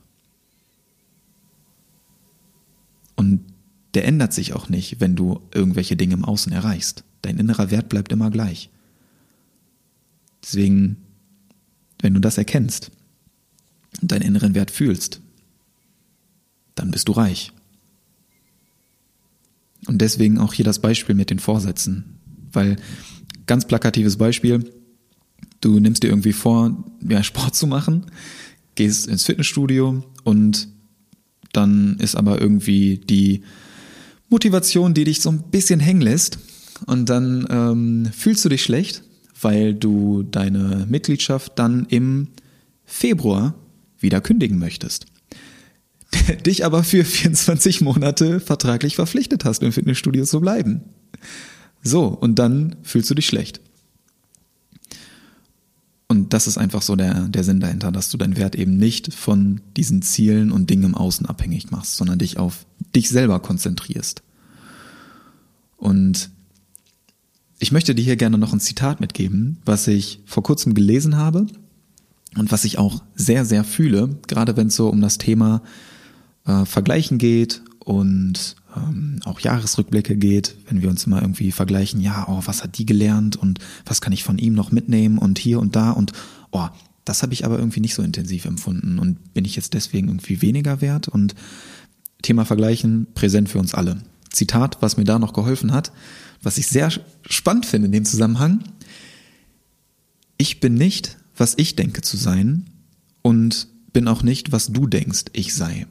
Und 3.15 3.43
der 3.95 4.05
ändert 4.05 4.33
sich 4.33 4.53
auch 4.53 4.69
nicht, 4.69 4.99
wenn 4.99 5.15
du 5.15 5.41
irgendwelche 5.53 5.95
Dinge 5.95 6.13
im 6.13 6.25
Außen 6.25 6.51
erreichst. 6.51 7.03
Dein 7.21 7.37
innerer 7.37 7.71
Wert 7.71 7.89
bleibt 7.89 8.11
immer 8.11 8.29
gleich. 8.29 8.69
Deswegen 10.43 10.97
wenn 12.05 12.13
du 12.13 12.19
das 12.19 12.37
erkennst 12.37 12.91
und 14.01 14.11
deinen 14.11 14.21
inneren 14.21 14.53
Wert 14.55 14.71
fühlst, 14.71 15.21
dann 16.75 16.91
bist 16.91 17.07
du 17.07 17.13
reich. 17.13 17.51
Und 19.87 20.01
deswegen 20.01 20.37
auch 20.39 20.53
hier 20.53 20.65
das 20.65 20.79
Beispiel 20.79 21.15
mit 21.15 21.29
den 21.29 21.39
Vorsätzen. 21.39 22.19
Weil, 22.51 22.75
ganz 23.47 23.65
plakatives 23.65 24.17
Beispiel, 24.17 24.71
du 25.61 25.79
nimmst 25.79 26.03
dir 26.03 26.09
irgendwie 26.09 26.33
vor, 26.33 26.83
ja, 27.07 27.23
Sport 27.23 27.55
zu 27.55 27.67
machen, 27.67 28.05
gehst 28.75 29.07
ins 29.07 29.23
Fitnessstudio 29.23 30.03
und 30.23 30.67
dann 31.53 31.97
ist 31.97 32.15
aber 32.15 32.41
irgendwie 32.41 32.97
die 32.97 33.43
Motivation, 34.29 34.93
die 34.93 35.03
dich 35.03 35.21
so 35.21 35.29
ein 35.29 35.43
bisschen 35.51 35.79
hängen 35.79 36.01
lässt 36.01 36.39
und 36.85 37.09
dann 37.09 37.47
ähm, 37.49 38.11
fühlst 38.11 38.43
du 38.45 38.49
dich 38.49 38.63
schlecht, 38.63 39.03
weil 39.41 39.73
du 39.73 40.23
deine 40.23 40.85
Mitgliedschaft 40.89 41.53
dann 41.55 41.85
im 41.89 42.29
Februar 42.85 43.55
wieder 43.99 44.21
kündigen 44.21 44.59
möchtest. 44.59 45.05
Dich 46.45 46.65
aber 46.65 46.83
für 46.83 47.03
24 47.03 47.81
Monate 47.81 48.39
vertraglich 48.39 48.95
verpflichtet 48.95 49.45
hast, 49.45 49.63
im 49.63 49.71
Fitnessstudio 49.71 50.25
zu 50.25 50.39
bleiben. 50.39 50.81
So, 51.83 52.07
und 52.07 52.39
dann 52.39 52.75
fühlst 52.83 53.09
du 53.09 53.15
dich 53.15 53.27
schlecht. 53.27 53.61
Und 56.07 56.33
das 56.33 56.45
ist 56.45 56.57
einfach 56.57 56.81
so 56.81 56.95
der, 56.95 57.27
der 57.27 57.43
Sinn 57.43 57.59
dahinter, 57.59 57.91
dass 57.91 58.09
du 58.09 58.17
deinen 58.17 58.37
Wert 58.37 58.55
eben 58.55 58.77
nicht 58.77 59.13
von 59.13 59.61
diesen 59.75 60.01
Zielen 60.01 60.51
und 60.51 60.69
Dingen 60.69 60.83
im 60.83 60.95
Außen 60.95 61.25
abhängig 61.25 61.71
machst, 61.71 61.97
sondern 61.97 62.19
dich 62.19 62.37
auf 62.37 62.65
dich 62.95 63.09
selber 63.09 63.39
konzentrierst. 63.39 64.21
Und 65.77 66.29
ich 67.57 67.71
möchte 67.71 67.95
dir 67.95 68.03
hier 68.03 68.17
gerne 68.17 68.37
noch 68.37 68.53
ein 68.53 68.59
Zitat 68.59 68.99
mitgeben, 68.99 69.57
was 69.65 69.87
ich 69.87 70.19
vor 70.25 70.43
kurzem 70.43 70.73
gelesen 70.73 71.17
habe 71.17 71.47
und 72.37 72.51
was 72.51 72.65
ich 72.65 72.77
auch 72.77 73.01
sehr, 73.15 73.45
sehr 73.45 73.63
fühle, 73.63 74.17
gerade 74.27 74.57
wenn 74.57 74.67
es 74.67 74.75
so 74.75 74.89
um 74.89 75.01
das 75.01 75.17
Thema 75.17 75.63
äh, 76.45 76.65
Vergleichen 76.65 77.17
geht 77.17 77.61
und 77.79 78.55
ähm, 78.75 79.19
auch 79.25 79.39
Jahresrückblicke 79.39 80.15
geht, 80.15 80.55
wenn 80.67 80.81
wir 80.81 80.89
uns 80.89 81.05
immer 81.05 81.21
irgendwie 81.21 81.51
vergleichen, 81.51 82.01
ja, 82.01 82.25
oh, 82.27 82.41
was 82.45 82.63
hat 82.63 82.77
die 82.77 82.85
gelernt 82.85 83.35
und 83.35 83.59
was 83.85 84.01
kann 84.01 84.13
ich 84.13 84.23
von 84.23 84.37
ihm 84.37 84.53
noch 84.53 84.71
mitnehmen 84.71 85.17
und 85.17 85.39
hier 85.39 85.59
und 85.59 85.75
da 85.75 85.91
und 85.91 86.13
oh, 86.51 86.67
das 87.05 87.21
habe 87.21 87.33
ich 87.33 87.45
aber 87.45 87.59
irgendwie 87.59 87.81
nicht 87.81 87.93
so 87.93 88.01
intensiv 88.01 88.45
empfunden 88.45 88.99
und 88.99 89.33
bin 89.33 89.45
ich 89.45 89.55
jetzt 89.55 89.73
deswegen 89.73 90.07
irgendwie 90.07 90.41
weniger 90.41 90.81
wert 90.81 91.07
und 91.07 91.35
Thema 92.21 92.45
Vergleichen 92.45 93.07
präsent 93.13 93.49
für 93.49 93.59
uns 93.59 93.75
alle. 93.75 94.01
Zitat, 94.31 94.77
was 94.81 94.97
mir 94.97 95.03
da 95.03 95.19
noch 95.19 95.33
geholfen 95.33 95.71
hat, 95.71 95.91
was 96.41 96.57
ich 96.57 96.67
sehr 96.67 96.91
spannend 97.29 97.65
finde 97.65 97.85
in 97.85 97.91
dem 97.91 98.05
Zusammenhang. 98.05 98.63
Ich 100.37 100.59
bin 100.59 100.73
nicht, 100.73 101.17
was 101.37 101.53
ich 101.57 101.75
denke 101.75 102.01
zu 102.01 102.17
sein 102.17 102.65
und 103.21 103.67
bin 103.93 104.07
auch 104.07 104.23
nicht, 104.23 104.51
was 104.51 104.67
du 104.67 104.87
denkst, 104.87 105.25
ich 105.33 105.53
sei. 105.53 105.87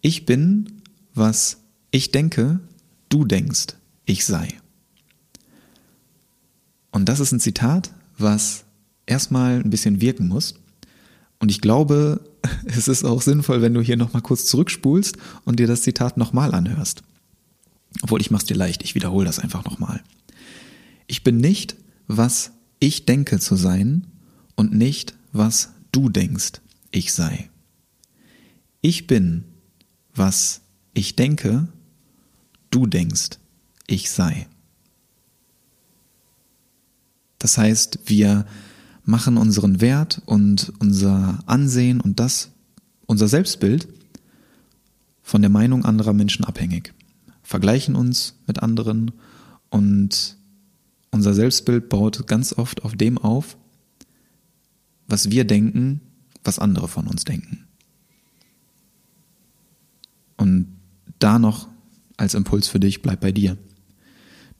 Ich 0.00 0.26
bin, 0.26 0.82
was 1.14 1.58
ich 1.96 2.12
denke, 2.12 2.60
du 3.08 3.24
denkst, 3.24 3.68
ich 4.04 4.26
sei. 4.26 4.48
Und 6.90 7.08
das 7.08 7.20
ist 7.20 7.32
ein 7.32 7.40
Zitat, 7.40 7.90
was 8.18 8.64
erstmal 9.06 9.60
ein 9.60 9.70
bisschen 9.70 10.02
wirken 10.02 10.28
muss. 10.28 10.56
Und 11.38 11.50
ich 11.50 11.62
glaube, 11.62 12.20
es 12.66 12.86
ist 12.86 13.04
auch 13.04 13.22
sinnvoll, 13.22 13.62
wenn 13.62 13.72
du 13.72 13.80
hier 13.80 13.96
nochmal 13.96 14.20
kurz 14.20 14.44
zurückspulst 14.44 15.16
und 15.44 15.58
dir 15.58 15.66
das 15.66 15.82
Zitat 15.82 16.18
nochmal 16.18 16.54
anhörst. 16.54 17.02
Obwohl 18.02 18.20
ich 18.20 18.30
mach's 18.30 18.44
dir 18.44 18.56
leicht, 18.56 18.82
ich 18.82 18.94
wiederhole 18.94 19.24
das 19.24 19.38
einfach 19.38 19.64
nochmal. 19.64 20.02
Ich 21.06 21.24
bin 21.24 21.38
nicht, 21.38 21.76
was 22.08 22.52
ich 22.78 23.06
denke 23.06 23.38
zu 23.40 23.56
sein 23.56 24.06
und 24.54 24.74
nicht, 24.74 25.14
was 25.32 25.70
du 25.92 26.10
denkst, 26.10 26.60
ich 26.90 27.14
sei. 27.14 27.48
Ich 28.82 29.06
bin, 29.06 29.44
was 30.14 30.60
ich 30.92 31.16
denke, 31.16 31.68
du 32.76 32.86
denkst, 32.86 33.38
ich 33.86 34.10
sei. 34.10 34.46
Das 37.38 37.56
heißt, 37.56 38.00
wir 38.04 38.44
machen 39.02 39.38
unseren 39.38 39.80
Wert 39.80 40.20
und 40.26 40.74
unser 40.78 41.38
Ansehen 41.46 42.02
und 42.02 42.20
das, 42.20 42.50
unser 43.06 43.28
Selbstbild 43.28 43.88
von 45.22 45.40
der 45.40 45.50
Meinung 45.50 45.86
anderer 45.86 46.12
Menschen 46.12 46.44
abhängig, 46.44 46.92
vergleichen 47.42 47.94
uns 47.96 48.34
mit 48.46 48.62
anderen 48.62 49.12
und 49.70 50.36
unser 51.10 51.32
Selbstbild 51.32 51.88
baut 51.88 52.26
ganz 52.26 52.52
oft 52.52 52.84
auf 52.84 52.94
dem 52.94 53.16
auf, 53.16 53.56
was 55.08 55.30
wir 55.30 55.46
denken, 55.46 56.02
was 56.44 56.58
andere 56.58 56.88
von 56.88 57.06
uns 57.06 57.24
denken. 57.24 57.66
Und 60.36 60.76
da 61.18 61.38
noch 61.38 61.68
als 62.16 62.34
Impuls 62.34 62.68
für 62.68 62.80
dich, 62.80 63.02
bleib 63.02 63.20
bei 63.20 63.32
dir. 63.32 63.56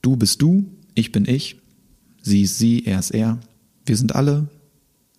Du 0.02 0.17
bist 0.17 0.43
du, 0.43 0.70
ich 0.94 1.12
bin 1.12 1.26
ich, 1.26 1.60
sie 2.23 2.43
ist 2.43 2.59
sie, 2.59 2.85
er 2.85 2.99
ist 2.99 3.10
er. 3.10 3.41
Wir 3.85 3.97
sind 3.97 4.15
alle 4.15 4.49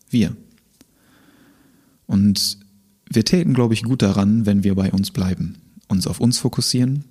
wir. 0.10 0.36
Und 2.06 2.60
wir 3.10 3.26
täten, 3.26 3.54
glaube 3.54 3.74
ich, 3.74 3.84
gut 3.84 4.02
daran, 4.02 4.46
wenn 4.46 4.64
wir 4.64 4.76
bei 4.76 4.92
uns 4.92 5.12
bleiben, 5.12 5.58
uns 5.88 6.08
auf 6.08 6.20
uns 6.20 6.40
fokussieren 6.40 7.06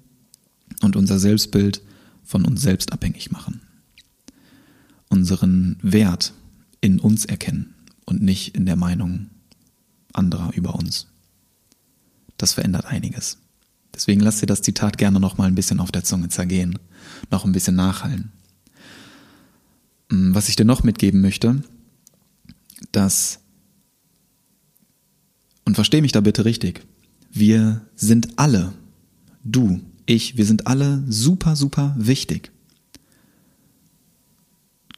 und 0.82 0.96
unser 0.96 1.18
Selbstbild 1.18 1.82
von 2.24 2.44
uns 2.44 2.62
selbst 2.62 2.92
abhängig 2.92 3.30
machen. 3.30 3.60
Unseren 5.08 5.78
Wert 5.82 6.32
in 6.80 6.98
uns 6.98 7.24
erkennen 7.24 7.74
und 8.04 8.22
nicht 8.22 8.56
in 8.56 8.66
der 8.66 8.76
Meinung 8.76 9.30
anderer 10.12 10.52
über 10.54 10.74
uns. 10.74 11.06
Das 12.36 12.54
verändert 12.54 12.86
einiges. 12.86 13.38
Deswegen 13.96 14.20
lass 14.20 14.40
dir 14.40 14.46
das 14.46 14.60
Zitat 14.60 14.98
gerne 14.98 15.18
noch 15.18 15.38
mal 15.38 15.48
ein 15.48 15.54
bisschen 15.54 15.80
auf 15.80 15.90
der 15.90 16.04
Zunge 16.04 16.28
zergehen, 16.28 16.78
noch 17.30 17.46
ein 17.46 17.52
bisschen 17.52 17.76
nachhallen. 17.76 18.30
Mm, 20.10 20.34
was 20.34 20.50
ich 20.50 20.56
dir 20.56 20.66
noch 20.66 20.84
mitgeben 20.84 21.22
möchte, 21.22 21.62
dass, 22.92 23.40
und 25.64 25.76
versteh 25.76 26.02
mich 26.02 26.12
da 26.12 26.20
bitte 26.20 26.44
richtig, 26.44 26.82
wir 27.32 27.80
sind 27.96 28.38
alle, 28.38 28.74
du, 29.42 29.80
ich, 30.04 30.36
wir 30.36 30.44
sind 30.44 30.66
alle 30.66 31.02
super, 31.08 31.56
super 31.56 31.96
wichtig. 31.98 32.52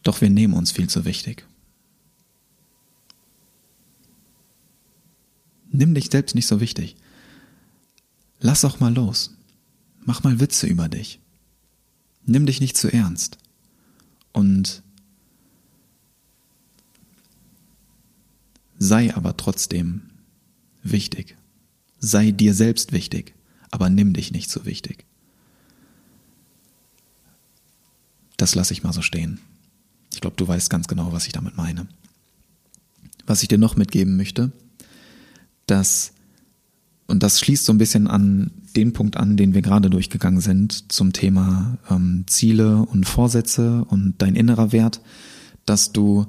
Doch 0.02 0.20
wir 0.20 0.28
nehmen 0.28 0.54
uns 0.54 0.72
viel 0.72 0.88
zu 0.88 1.04
wichtig. 1.04 1.46
Nimm 5.70 5.94
dich 5.94 6.10
selbst 6.10 6.34
nicht 6.34 6.48
so 6.48 6.60
wichtig. 6.60 6.96
Lass 8.40 8.64
auch 8.64 8.80
mal 8.80 8.94
los. 8.94 9.34
Mach 10.04 10.22
mal 10.22 10.40
Witze 10.40 10.66
über 10.66 10.88
dich. 10.88 11.20
Nimm 12.24 12.46
dich 12.46 12.60
nicht 12.60 12.76
zu 12.76 12.92
ernst. 12.92 13.38
Und 14.32 14.82
sei 18.78 19.14
aber 19.14 19.36
trotzdem 19.36 20.02
wichtig. 20.82 21.36
Sei 21.98 22.30
dir 22.30 22.54
selbst 22.54 22.92
wichtig, 22.92 23.34
aber 23.70 23.90
nimm 23.90 24.12
dich 24.12 24.30
nicht 24.30 24.50
so 24.50 24.64
wichtig. 24.64 25.04
Das 28.36 28.54
lasse 28.54 28.72
ich 28.72 28.84
mal 28.84 28.92
so 28.92 29.02
stehen. 29.02 29.40
Ich 30.12 30.20
glaube, 30.20 30.36
du 30.36 30.46
weißt 30.46 30.70
ganz 30.70 30.86
genau, 30.86 31.12
was 31.12 31.26
ich 31.26 31.32
damit 31.32 31.56
meine. 31.56 31.88
Was 33.26 33.42
ich 33.42 33.48
dir 33.48 33.58
noch 33.58 33.76
mitgeben 33.76 34.16
möchte, 34.16 34.52
dass 35.66 36.12
und 37.08 37.22
das 37.22 37.40
schließt 37.40 37.64
so 37.64 37.72
ein 37.72 37.78
bisschen 37.78 38.06
an 38.06 38.50
den 38.76 38.92
Punkt 38.92 39.16
an, 39.16 39.36
den 39.38 39.54
wir 39.54 39.62
gerade 39.62 39.88
durchgegangen 39.88 40.40
sind 40.40 40.92
zum 40.92 41.14
Thema 41.14 41.78
ähm, 41.90 42.24
Ziele 42.26 42.82
und 42.82 43.08
Vorsätze 43.08 43.84
und 43.86 44.16
dein 44.18 44.36
innerer 44.36 44.72
Wert, 44.72 45.00
dass 45.64 45.90
du 45.90 46.26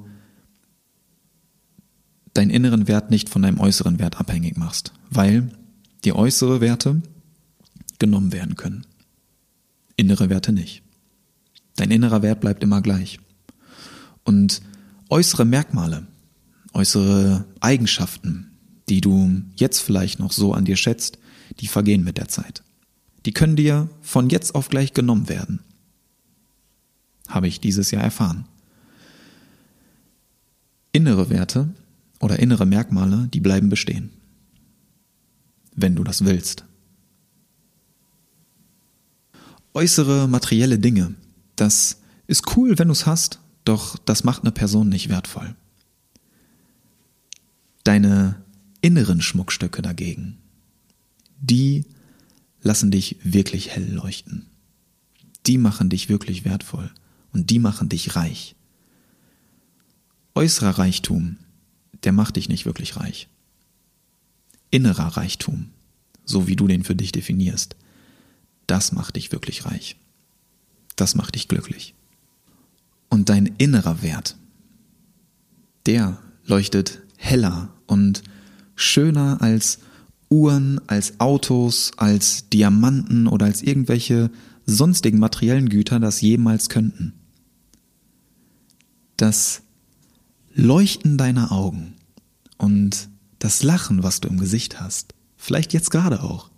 deinen 2.32 2.50
inneren 2.50 2.88
Wert 2.88 3.10
nicht 3.10 3.28
von 3.28 3.42
deinem 3.42 3.60
äußeren 3.60 3.98
Wert 3.98 4.18
abhängig 4.18 4.56
machst, 4.56 4.94
weil 5.10 5.50
die 6.04 6.14
äußere 6.14 6.62
Werte 6.62 7.02
genommen 7.98 8.32
werden 8.32 8.56
können. 8.56 8.86
Innere 9.96 10.30
Werte 10.30 10.52
nicht. 10.52 10.82
Dein 11.76 11.90
innerer 11.90 12.22
Wert 12.22 12.40
bleibt 12.40 12.62
immer 12.62 12.80
gleich. 12.80 13.20
Und 14.24 14.62
äußere 15.10 15.44
Merkmale, 15.44 16.06
äußere 16.72 17.44
Eigenschaften, 17.60 18.49
die 18.90 19.00
du 19.00 19.42
jetzt 19.54 19.80
vielleicht 19.80 20.18
noch 20.18 20.32
so 20.32 20.52
an 20.52 20.64
dir 20.64 20.76
schätzt, 20.76 21.18
die 21.60 21.68
vergehen 21.68 22.04
mit 22.04 22.18
der 22.18 22.28
Zeit. 22.28 22.62
Die 23.24 23.32
können 23.32 23.56
dir 23.56 23.88
von 24.02 24.28
jetzt 24.30 24.54
auf 24.54 24.68
gleich 24.68 24.92
genommen 24.92 25.28
werden. 25.28 25.60
Habe 27.28 27.46
ich 27.46 27.60
dieses 27.60 27.92
Jahr 27.92 28.02
erfahren. 28.02 28.46
Innere 30.92 31.30
Werte 31.30 31.68
oder 32.18 32.40
innere 32.40 32.66
Merkmale, 32.66 33.28
die 33.32 33.40
bleiben 33.40 33.68
bestehen. 33.68 34.10
Wenn 35.76 35.94
du 35.94 36.02
das 36.02 36.24
willst. 36.24 36.64
Äußere 39.72 40.26
materielle 40.26 40.80
Dinge, 40.80 41.14
das 41.54 42.00
ist 42.26 42.56
cool, 42.56 42.76
wenn 42.78 42.88
du 42.88 42.92
es 42.92 43.06
hast, 43.06 43.38
doch 43.64 43.96
das 43.98 44.24
macht 44.24 44.42
eine 44.42 44.50
Person 44.50 44.88
nicht 44.88 45.08
wertvoll. 45.08 45.54
Deine 47.84 48.42
inneren 48.80 49.20
Schmuckstücke 49.20 49.82
dagegen, 49.82 50.38
die 51.40 51.84
lassen 52.62 52.90
dich 52.90 53.16
wirklich 53.22 53.70
hell 53.70 53.90
leuchten. 53.90 54.46
Die 55.46 55.58
machen 55.58 55.88
dich 55.88 56.08
wirklich 56.08 56.44
wertvoll 56.44 56.90
und 57.32 57.50
die 57.50 57.58
machen 57.58 57.88
dich 57.88 58.16
reich. 58.16 58.54
Äußerer 60.34 60.78
Reichtum, 60.78 61.38
der 62.04 62.12
macht 62.12 62.36
dich 62.36 62.48
nicht 62.48 62.66
wirklich 62.66 62.96
reich. 62.96 63.28
Innerer 64.70 65.16
Reichtum, 65.16 65.70
so 66.24 66.46
wie 66.46 66.56
du 66.56 66.66
den 66.66 66.84
für 66.84 66.94
dich 66.94 67.12
definierst, 67.12 67.76
das 68.66 68.92
macht 68.92 69.16
dich 69.16 69.32
wirklich 69.32 69.64
reich. 69.64 69.96
Das 70.94 71.14
macht 71.14 71.34
dich 71.34 71.48
glücklich. 71.48 71.94
Und 73.08 73.28
dein 73.28 73.46
innerer 73.46 74.02
Wert, 74.02 74.36
der 75.86 76.22
leuchtet 76.44 77.00
heller 77.16 77.74
und 77.86 78.22
schöner 78.80 79.40
als 79.40 79.78
Uhren, 80.28 80.80
als 80.86 81.18
Autos, 81.20 81.92
als 81.96 82.48
Diamanten 82.48 83.26
oder 83.26 83.46
als 83.46 83.62
irgendwelche 83.62 84.30
sonstigen 84.66 85.18
materiellen 85.18 85.68
Güter 85.68 85.98
das 85.98 86.20
jemals 86.20 86.68
könnten. 86.68 87.14
Das 89.16 89.62
Leuchten 90.54 91.18
deiner 91.18 91.52
Augen 91.52 91.94
und 92.58 93.08
das 93.38 93.62
Lachen, 93.62 94.02
was 94.02 94.20
du 94.20 94.28
im 94.28 94.38
Gesicht 94.38 94.80
hast, 94.80 95.14
vielleicht 95.36 95.72
jetzt 95.72 95.90
gerade 95.90 96.22
auch, 96.22 96.50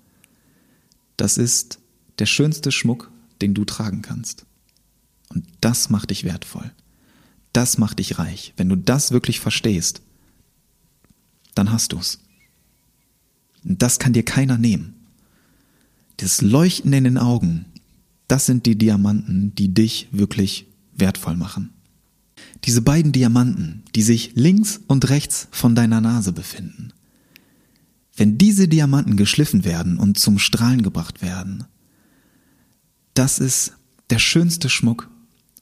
das 1.16 1.38
ist 1.38 1.78
der 2.18 2.26
schönste 2.26 2.72
Schmuck, 2.72 3.10
den 3.40 3.54
du 3.54 3.64
tragen 3.64 4.02
kannst. 4.02 4.44
Und 5.28 5.46
das 5.60 5.88
macht 5.88 6.10
dich 6.10 6.24
wertvoll. 6.24 6.70
Das 7.52 7.78
macht 7.78 7.98
dich 7.98 8.18
reich. 8.18 8.52
Wenn 8.56 8.68
du 8.68 8.76
das 8.76 9.12
wirklich 9.12 9.40
verstehst, 9.40 10.02
dann 11.54 11.72
hast 11.72 11.92
du's. 11.92 12.20
Das 13.64 13.98
kann 13.98 14.12
dir 14.12 14.24
keiner 14.24 14.58
nehmen. 14.58 14.94
Das 16.16 16.40
Leuchten 16.42 16.92
in 16.92 17.04
den 17.04 17.18
Augen, 17.18 17.66
das 18.28 18.46
sind 18.46 18.66
die 18.66 18.76
Diamanten, 18.76 19.54
die 19.54 19.72
dich 19.72 20.08
wirklich 20.12 20.66
wertvoll 20.94 21.36
machen. 21.36 21.70
Diese 22.64 22.82
beiden 22.82 23.12
Diamanten, 23.12 23.82
die 23.94 24.02
sich 24.02 24.32
links 24.34 24.80
und 24.86 25.08
rechts 25.08 25.48
von 25.50 25.74
deiner 25.74 26.00
Nase 26.00 26.32
befinden. 26.32 26.92
Wenn 28.14 28.38
diese 28.38 28.68
Diamanten 28.68 29.16
geschliffen 29.16 29.64
werden 29.64 29.98
und 29.98 30.18
zum 30.18 30.38
Strahlen 30.38 30.82
gebracht 30.82 31.22
werden, 31.22 31.64
das 33.14 33.38
ist 33.38 33.72
der 34.10 34.18
schönste 34.18 34.68
Schmuck 34.68 35.08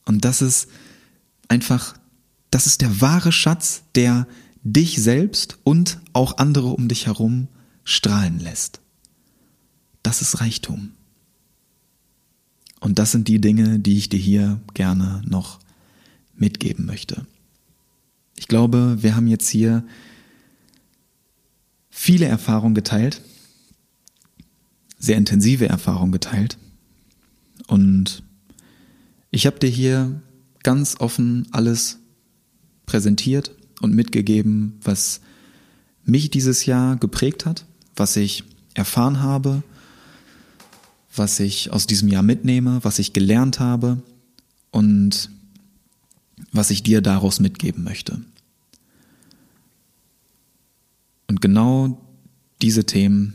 und 0.05 0.25
das 0.25 0.41
ist 0.41 0.67
einfach, 1.47 1.95
das 2.49 2.67
ist 2.67 2.81
der 2.81 3.01
wahre 3.01 3.31
Schatz, 3.31 3.83
der 3.95 4.27
dich 4.63 5.01
selbst 5.01 5.57
und 5.63 5.99
auch 6.13 6.37
andere 6.37 6.67
um 6.67 6.87
dich 6.87 7.07
herum 7.07 7.47
strahlen 7.83 8.39
lässt. 8.39 8.79
Das 10.03 10.21
ist 10.21 10.39
Reichtum. 10.39 10.91
Und 12.79 12.99
das 12.99 13.11
sind 13.11 13.27
die 13.27 13.39
Dinge, 13.39 13.79
die 13.79 13.97
ich 13.97 14.09
dir 14.09 14.19
hier 14.19 14.59
gerne 14.73 15.21
noch 15.25 15.59
mitgeben 16.35 16.85
möchte. 16.85 17.25
Ich 18.37 18.47
glaube, 18.47 18.97
wir 19.01 19.15
haben 19.15 19.27
jetzt 19.27 19.49
hier 19.49 19.83
viele 21.89 22.25
Erfahrungen 22.25 22.73
geteilt, 22.73 23.21
sehr 24.97 25.17
intensive 25.17 25.67
Erfahrungen 25.67 26.11
geteilt. 26.11 26.57
Und 27.67 28.23
ich 29.29 29.45
habe 29.45 29.59
dir 29.59 29.69
hier 29.69 30.21
ganz 30.63 30.99
offen 30.99 31.47
alles 31.51 31.99
präsentiert 32.85 33.55
und 33.81 33.93
mitgegeben, 33.93 34.79
was 34.83 35.21
mich 36.03 36.29
dieses 36.29 36.65
Jahr 36.65 36.95
geprägt 36.95 37.45
hat, 37.45 37.65
was 37.95 38.15
ich 38.15 38.43
erfahren 38.73 39.21
habe, 39.21 39.63
was 41.15 41.39
ich 41.39 41.71
aus 41.71 41.87
diesem 41.87 42.07
Jahr 42.07 42.23
mitnehme, 42.23 42.79
was 42.83 42.99
ich 42.99 43.13
gelernt 43.13 43.59
habe 43.59 44.01
und 44.71 45.29
was 46.51 46.71
ich 46.71 46.83
dir 46.83 47.01
daraus 47.01 47.39
mitgeben 47.39 47.83
möchte. 47.83 48.21
Und 51.27 51.41
genau 51.41 52.01
diese 52.61 52.85
Themen, 52.85 53.33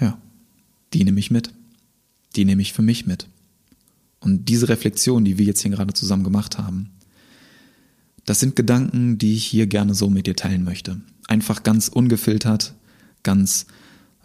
ja, 0.00 0.18
die 0.92 1.04
nehme 1.04 1.20
ich 1.20 1.30
mit. 1.30 1.52
Die 2.36 2.44
nehme 2.44 2.62
ich 2.62 2.72
für 2.72 2.82
mich 2.82 3.06
mit. 3.06 3.26
Und 4.20 4.48
diese 4.48 4.68
Reflexion, 4.68 5.24
die 5.24 5.38
wir 5.38 5.44
jetzt 5.44 5.62
hier 5.62 5.70
gerade 5.70 5.94
zusammen 5.94 6.24
gemacht 6.24 6.58
haben, 6.58 6.90
das 8.28 8.40
sind 8.40 8.56
Gedanken, 8.56 9.16
die 9.16 9.34
ich 9.34 9.46
hier 9.46 9.66
gerne 9.66 9.94
so 9.94 10.10
mit 10.10 10.26
dir 10.26 10.36
teilen 10.36 10.62
möchte. 10.62 11.00
Einfach 11.28 11.62
ganz 11.62 11.88
ungefiltert, 11.88 12.74
ganz 13.22 13.66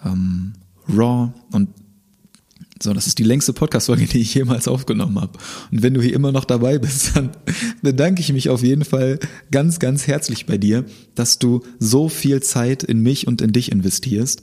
ähm, 0.04 0.54
raw 0.90 1.32
und 1.52 1.70
so, 2.82 2.92
das 2.92 3.08
ist 3.08 3.18
die 3.18 3.24
längste 3.24 3.54
Podcast-Folge, 3.54 4.08
die 4.08 4.20
ich 4.20 4.34
jemals 4.34 4.68
aufgenommen 4.68 5.22
habe. 5.22 5.40
Und 5.72 5.84
wenn 5.84 5.94
du 5.94 6.02
hier 6.02 6.14
immer 6.14 6.34
noch 6.34 6.44
dabei 6.44 6.80
bist, 6.80 7.12
dann 7.16 7.32
bedanke 7.82 8.20
ich 8.20 8.34
mich 8.34 8.50
auf 8.50 8.62
jeden 8.62 8.84
Fall 8.84 9.20
ganz, 9.52 9.80
ganz 9.80 10.06
herzlich 10.06 10.46
bei 10.48 10.58
dir, 10.58 10.84
dass 11.16 11.40
du 11.40 11.64
so 11.80 12.10
viel 12.10 12.44
Zeit 12.44 12.84
in 12.84 13.00
mich 13.00 13.26
und 13.28 13.42
in 13.42 13.54
dich 13.54 13.72
investierst 13.72 14.42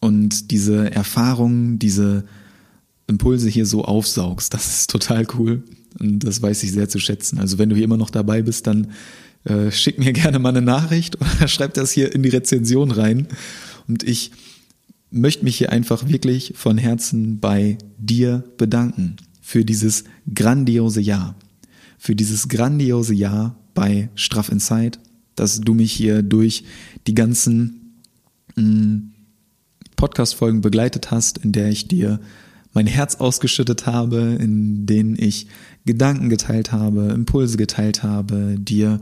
und 0.00 0.50
diese 0.50 0.90
Erfahrungen, 0.90 1.78
diese 1.78 2.24
Impulse 3.06 3.50
hier 3.50 3.66
so 3.66 3.84
aufsaugst. 3.84 4.54
Das 4.54 4.66
ist 4.66 4.88
total 4.88 5.26
cool. 5.38 5.62
Und 5.98 6.20
das 6.20 6.42
weiß 6.42 6.62
ich 6.62 6.72
sehr 6.72 6.88
zu 6.88 6.98
schätzen. 6.98 7.38
Also 7.38 7.58
wenn 7.58 7.68
du 7.68 7.76
hier 7.76 7.84
immer 7.84 7.96
noch 7.96 8.10
dabei 8.10 8.42
bist, 8.42 8.66
dann 8.66 8.92
äh, 9.44 9.70
schick 9.70 9.98
mir 9.98 10.12
gerne 10.12 10.38
mal 10.38 10.50
eine 10.50 10.62
Nachricht 10.62 11.20
oder 11.20 11.46
schreib 11.48 11.74
das 11.74 11.92
hier 11.92 12.14
in 12.14 12.22
die 12.22 12.30
Rezension 12.30 12.90
rein. 12.90 13.28
Und 13.88 14.02
ich 14.02 14.32
möchte 15.10 15.44
mich 15.44 15.56
hier 15.56 15.72
einfach 15.72 16.08
wirklich 16.08 16.54
von 16.56 16.78
Herzen 16.78 17.38
bei 17.40 17.78
dir 17.98 18.44
bedanken 18.56 19.16
für 19.40 19.64
dieses 19.64 20.04
grandiose 20.34 21.00
Jahr. 21.00 21.34
Für 21.98 22.16
dieses 22.16 22.48
grandiose 22.48 23.14
Jahr 23.14 23.56
bei 23.74 24.08
Straff 24.14 24.48
Inside, 24.48 24.98
dass 25.34 25.60
du 25.60 25.74
mich 25.74 25.92
hier 25.92 26.22
durch 26.22 26.64
die 27.06 27.14
ganzen 27.14 28.00
mm, 28.56 29.12
Podcast-Folgen 29.96 30.62
begleitet 30.62 31.10
hast, 31.10 31.38
in 31.38 31.52
der 31.52 31.68
ich 31.68 31.88
dir 31.88 32.20
mein 32.72 32.86
Herz 32.86 33.16
ausgeschüttet 33.16 33.86
habe, 33.86 34.36
in 34.40 34.86
denen 34.86 35.16
ich 35.18 35.46
Gedanken 35.84 36.28
geteilt 36.28 36.72
habe, 36.72 37.08
Impulse 37.08 37.56
geteilt 37.56 38.02
habe, 38.02 38.56
dir 38.58 39.00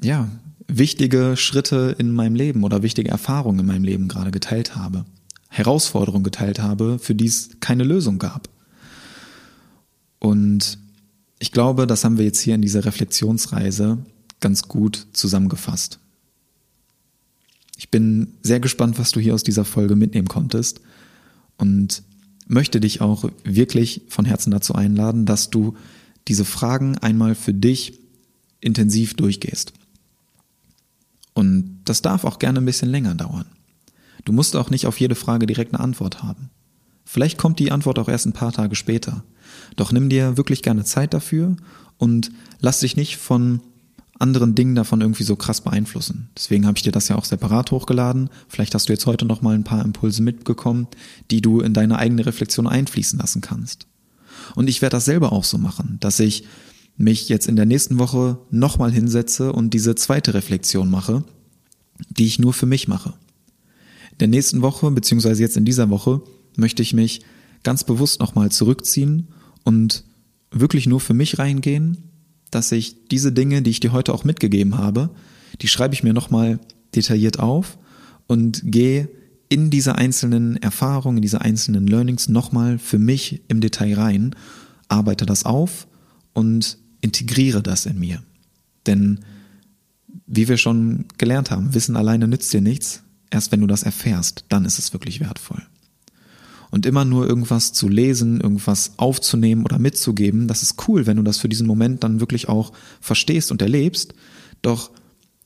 ja 0.00 0.28
wichtige 0.68 1.36
Schritte 1.36 1.94
in 1.98 2.12
meinem 2.12 2.34
Leben 2.34 2.64
oder 2.64 2.82
wichtige 2.82 3.10
Erfahrungen 3.10 3.60
in 3.60 3.66
meinem 3.66 3.84
Leben 3.84 4.08
gerade 4.08 4.30
geteilt 4.30 4.76
habe, 4.76 5.04
Herausforderungen 5.48 6.24
geteilt 6.24 6.60
habe, 6.60 6.98
für 6.98 7.14
die 7.14 7.26
es 7.26 7.50
keine 7.60 7.84
Lösung 7.84 8.18
gab. 8.18 8.48
Und 10.18 10.78
ich 11.38 11.52
glaube, 11.52 11.86
das 11.86 12.04
haben 12.04 12.18
wir 12.18 12.24
jetzt 12.24 12.40
hier 12.40 12.54
in 12.54 12.62
dieser 12.62 12.84
Reflexionsreise 12.84 13.98
ganz 14.40 14.68
gut 14.68 15.06
zusammengefasst. 15.12 15.98
Ich 17.78 17.90
bin 17.90 18.34
sehr 18.42 18.60
gespannt, 18.60 18.98
was 18.98 19.12
du 19.12 19.20
hier 19.20 19.34
aus 19.34 19.42
dieser 19.42 19.64
Folge 19.64 19.96
mitnehmen 19.96 20.28
konntest 20.28 20.80
und 21.58 22.02
möchte 22.46 22.80
dich 22.80 23.00
auch 23.00 23.28
wirklich 23.44 24.02
von 24.08 24.24
Herzen 24.24 24.50
dazu 24.50 24.74
einladen, 24.74 25.26
dass 25.26 25.50
du 25.50 25.76
diese 26.28 26.44
Fragen 26.44 26.98
einmal 26.98 27.34
für 27.34 27.54
dich 27.54 27.98
intensiv 28.60 29.14
durchgehst. 29.14 29.72
Und 31.34 31.80
das 31.84 32.02
darf 32.02 32.24
auch 32.24 32.38
gerne 32.38 32.60
ein 32.60 32.64
bisschen 32.64 32.88
länger 32.88 33.14
dauern. 33.14 33.46
Du 34.24 34.32
musst 34.32 34.56
auch 34.56 34.70
nicht 34.70 34.86
auf 34.86 34.98
jede 34.98 35.14
Frage 35.14 35.46
direkt 35.46 35.74
eine 35.74 35.82
Antwort 35.82 36.22
haben. 36.22 36.50
Vielleicht 37.04 37.38
kommt 37.38 37.58
die 37.60 37.70
Antwort 37.70 37.98
auch 37.98 38.08
erst 38.08 38.26
ein 38.26 38.32
paar 38.32 38.52
Tage 38.52 38.74
später. 38.74 39.22
Doch 39.76 39.92
nimm 39.92 40.08
dir 40.08 40.36
wirklich 40.36 40.62
gerne 40.62 40.84
Zeit 40.84 41.14
dafür 41.14 41.56
und 41.98 42.32
lass 42.60 42.80
dich 42.80 42.96
nicht 42.96 43.16
von 43.16 43.60
anderen 44.18 44.54
Dingen 44.54 44.74
davon 44.74 45.00
irgendwie 45.00 45.24
so 45.24 45.36
krass 45.36 45.60
beeinflussen. 45.60 46.30
Deswegen 46.36 46.66
habe 46.66 46.78
ich 46.78 46.82
dir 46.82 46.92
das 46.92 47.08
ja 47.08 47.16
auch 47.16 47.24
separat 47.24 47.70
hochgeladen. 47.70 48.30
Vielleicht 48.48 48.74
hast 48.74 48.88
du 48.88 48.92
jetzt 48.92 49.06
heute 49.06 49.26
noch 49.26 49.42
mal 49.42 49.54
ein 49.54 49.64
paar 49.64 49.84
Impulse 49.84 50.22
mitbekommen, 50.22 50.88
die 51.30 51.42
du 51.42 51.60
in 51.60 51.74
deine 51.74 51.98
eigene 51.98 52.24
Reflexion 52.24 52.66
einfließen 52.66 53.18
lassen 53.18 53.40
kannst. 53.40 53.86
Und 54.54 54.68
ich 54.68 54.80
werde 54.82 54.96
das 54.96 55.04
selber 55.04 55.32
auch 55.32 55.44
so 55.44 55.58
machen, 55.58 55.98
dass 56.00 56.20
ich 56.20 56.44
mich 56.96 57.28
jetzt 57.28 57.46
in 57.46 57.56
der 57.56 57.66
nächsten 57.66 57.98
Woche 57.98 58.38
nochmal 58.50 58.90
hinsetze 58.90 59.52
und 59.52 59.74
diese 59.74 59.94
zweite 59.94 60.32
Reflexion 60.32 60.90
mache, 60.90 61.24
die 62.08 62.26
ich 62.26 62.38
nur 62.38 62.54
für 62.54 62.66
mich 62.66 62.88
mache. 62.88 63.12
In 64.12 64.18
der 64.18 64.28
nächsten 64.28 64.62
Woche, 64.62 64.90
beziehungsweise 64.90 65.42
jetzt 65.42 65.58
in 65.58 65.66
dieser 65.66 65.90
Woche, 65.90 66.22
möchte 66.56 66.82
ich 66.82 66.94
mich 66.94 67.20
ganz 67.64 67.84
bewusst 67.84 68.20
nochmal 68.20 68.50
zurückziehen 68.50 69.28
und 69.62 70.04
wirklich 70.50 70.86
nur 70.86 71.00
für 71.00 71.12
mich 71.12 71.38
reingehen 71.38 71.98
dass 72.50 72.72
ich 72.72 73.08
diese 73.08 73.32
Dinge, 73.32 73.62
die 73.62 73.70
ich 73.70 73.80
dir 73.80 73.92
heute 73.92 74.14
auch 74.14 74.24
mitgegeben 74.24 74.78
habe, 74.78 75.10
die 75.60 75.68
schreibe 75.68 75.94
ich 75.94 76.02
mir 76.02 76.12
nochmal 76.12 76.58
detailliert 76.94 77.38
auf 77.38 77.78
und 78.26 78.60
gehe 78.64 79.08
in 79.48 79.70
diese 79.70 79.94
einzelnen 79.94 80.56
Erfahrungen, 80.56 81.18
in 81.18 81.22
diese 81.22 81.40
einzelnen 81.40 81.86
Learnings 81.86 82.28
nochmal 82.28 82.78
für 82.78 82.98
mich 82.98 83.42
im 83.48 83.60
Detail 83.60 83.94
rein, 83.94 84.34
arbeite 84.88 85.26
das 85.26 85.44
auf 85.44 85.86
und 86.32 86.78
integriere 87.00 87.62
das 87.62 87.86
in 87.86 87.98
mir. 87.98 88.22
Denn 88.86 89.20
wie 90.26 90.48
wir 90.48 90.56
schon 90.56 91.06
gelernt 91.18 91.50
haben, 91.50 91.74
Wissen 91.74 91.96
alleine 91.96 92.26
nützt 92.26 92.52
dir 92.52 92.60
nichts. 92.60 93.02
Erst 93.30 93.52
wenn 93.52 93.60
du 93.60 93.66
das 93.66 93.82
erfährst, 93.82 94.44
dann 94.48 94.64
ist 94.64 94.78
es 94.78 94.92
wirklich 94.92 95.20
wertvoll. 95.20 95.62
Und 96.76 96.84
immer 96.84 97.06
nur 97.06 97.26
irgendwas 97.26 97.72
zu 97.72 97.88
lesen, 97.88 98.38
irgendwas 98.38 98.98
aufzunehmen 98.98 99.64
oder 99.64 99.78
mitzugeben, 99.78 100.46
das 100.46 100.62
ist 100.62 100.86
cool, 100.86 101.06
wenn 101.06 101.16
du 101.16 101.22
das 101.22 101.38
für 101.38 101.48
diesen 101.48 101.66
Moment 101.66 102.04
dann 102.04 102.20
wirklich 102.20 102.50
auch 102.50 102.74
verstehst 103.00 103.50
und 103.50 103.62
erlebst. 103.62 104.12
Doch 104.60 104.90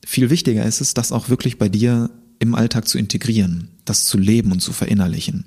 viel 0.04 0.28
wichtiger 0.28 0.66
ist 0.66 0.80
es, 0.80 0.92
das 0.92 1.12
auch 1.12 1.28
wirklich 1.28 1.56
bei 1.56 1.68
dir 1.68 2.10
im 2.40 2.56
Alltag 2.56 2.88
zu 2.88 2.98
integrieren, 2.98 3.68
das 3.84 4.06
zu 4.06 4.18
leben 4.18 4.50
und 4.50 4.58
zu 4.58 4.72
verinnerlichen. 4.72 5.44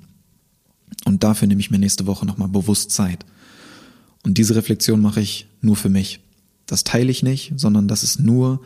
Und 1.04 1.22
dafür 1.22 1.48
nehme 1.48 1.60
ich 1.60 1.70
mir 1.70 1.78
nächste 1.78 2.06
Woche 2.06 2.24
nochmal 2.24 2.48
bewusst 2.48 2.90
Zeit. 2.90 3.26
Und 4.22 4.38
diese 4.38 4.56
Reflexion 4.56 5.02
mache 5.02 5.20
ich 5.20 5.48
nur 5.60 5.76
für 5.76 5.90
mich. 5.90 6.20
Das 6.64 6.84
teile 6.84 7.10
ich 7.10 7.22
nicht, 7.22 7.52
sondern 7.56 7.88
das 7.88 8.02
ist 8.02 8.18
nur 8.18 8.62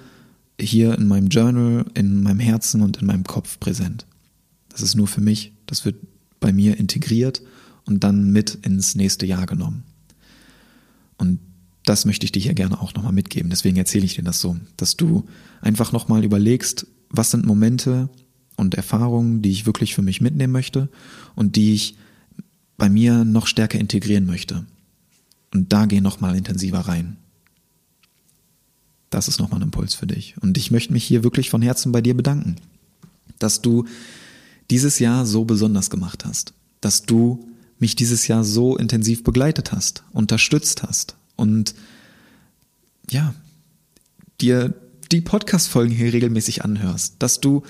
hier 0.60 0.97
in 0.97 1.08
meinem 1.08 1.30
Journal, 1.30 1.84
in 1.94 2.22
meinem 2.22 2.38
Herzen 2.38 2.80
und 2.80 2.98
in 2.98 3.08
meinem 3.08 3.24
Kopf 3.24 3.58
präsent. 3.58 4.06
Das 4.68 4.82
ist 4.82 4.94
nur 4.94 5.08
für 5.08 5.20
mich, 5.20 5.52
das 5.66 5.84
wird 5.84 5.97
bei 6.41 6.52
mir 6.52 6.78
integriert 6.78 7.42
und 7.84 8.05
dann 8.05 8.31
mit 8.33 8.55
ins 8.67 8.94
nächste 8.94 9.26
Jahr 9.26 9.47
genommen. 9.47 9.84
Und 11.17 11.41
das 11.84 12.05
möchte 12.05 12.25
ich 12.25 12.33
dir 12.33 12.42
hier 12.42 12.55
gerne 12.55 12.81
auch 12.81 12.94
nochmal 12.94 13.12
mitgeben. 13.12 13.50
Deswegen 13.50 13.76
erzähle 13.76 14.05
ich 14.05 14.15
dir 14.15 14.23
das 14.23 14.41
so, 14.41 14.57
dass 14.76 14.97
du 14.97 15.25
einfach 15.60 15.92
nochmal 15.92 16.25
überlegst, 16.25 16.86
was 17.10 17.31
sind 17.31 17.47
Momente 17.47 18.10
und 18.57 18.75
Erfahrungen, 18.75 19.41
die 19.41 19.50
ich 19.50 19.67
wirklich 19.67 19.94
für 19.94 20.02
mich 20.02 20.20
mitnehmen 20.20 20.52
möchte 20.52 20.91
und 21.34 21.57
die 21.57 21.73
ich 21.73 21.97
bei 22.76 22.91
mir 22.91 23.25
noch 23.25 23.47
stärker 23.47 23.78
integrieren 23.78 24.26
möchte. 24.26 24.67
Und 25.55 25.73
da 25.73 25.86
geh 25.86 26.00
nochmal 26.00 26.36
intensiver 26.36 26.81
rein. 26.81 27.17
Das 29.10 29.28
ist 29.28 29.41
nochmal 29.41 29.60
ein 29.60 29.65
Impuls 29.65 29.94
für 29.94 30.07
dich. 30.07 30.36
Und 30.41 30.58
ich 30.58 30.70
möchte 30.70 30.92
mich 30.92 31.05
hier 31.05 31.25
wirklich 31.25 31.49
von 31.49 31.62
Herzen 31.62 31.92
bei 31.92 32.02
dir 32.02 32.15
bedanken, 32.15 32.57
dass 33.39 33.62
du 33.62 33.86
dieses 34.70 34.98
Jahr 34.98 35.26
so 35.26 35.44
besonders 35.44 35.90
gemacht 35.90 36.24
hast, 36.24 36.52
dass 36.80 37.02
du 37.02 37.48
mich 37.78 37.97
dieses 37.97 38.26
Jahr 38.28 38.44
so 38.44 38.76
intensiv 38.76 39.24
begleitet 39.24 39.72
hast, 39.72 40.02
unterstützt 40.12 40.82
hast 40.82 41.16
und 41.36 41.74
ja, 43.10 43.34
dir 44.40 44.74
die 45.10 45.20
Podcast-Folgen 45.20 45.94
hier 45.94 46.12
regelmäßig 46.12 46.64
anhörst, 46.64 47.14
dass 47.18 47.40
du 47.40 47.62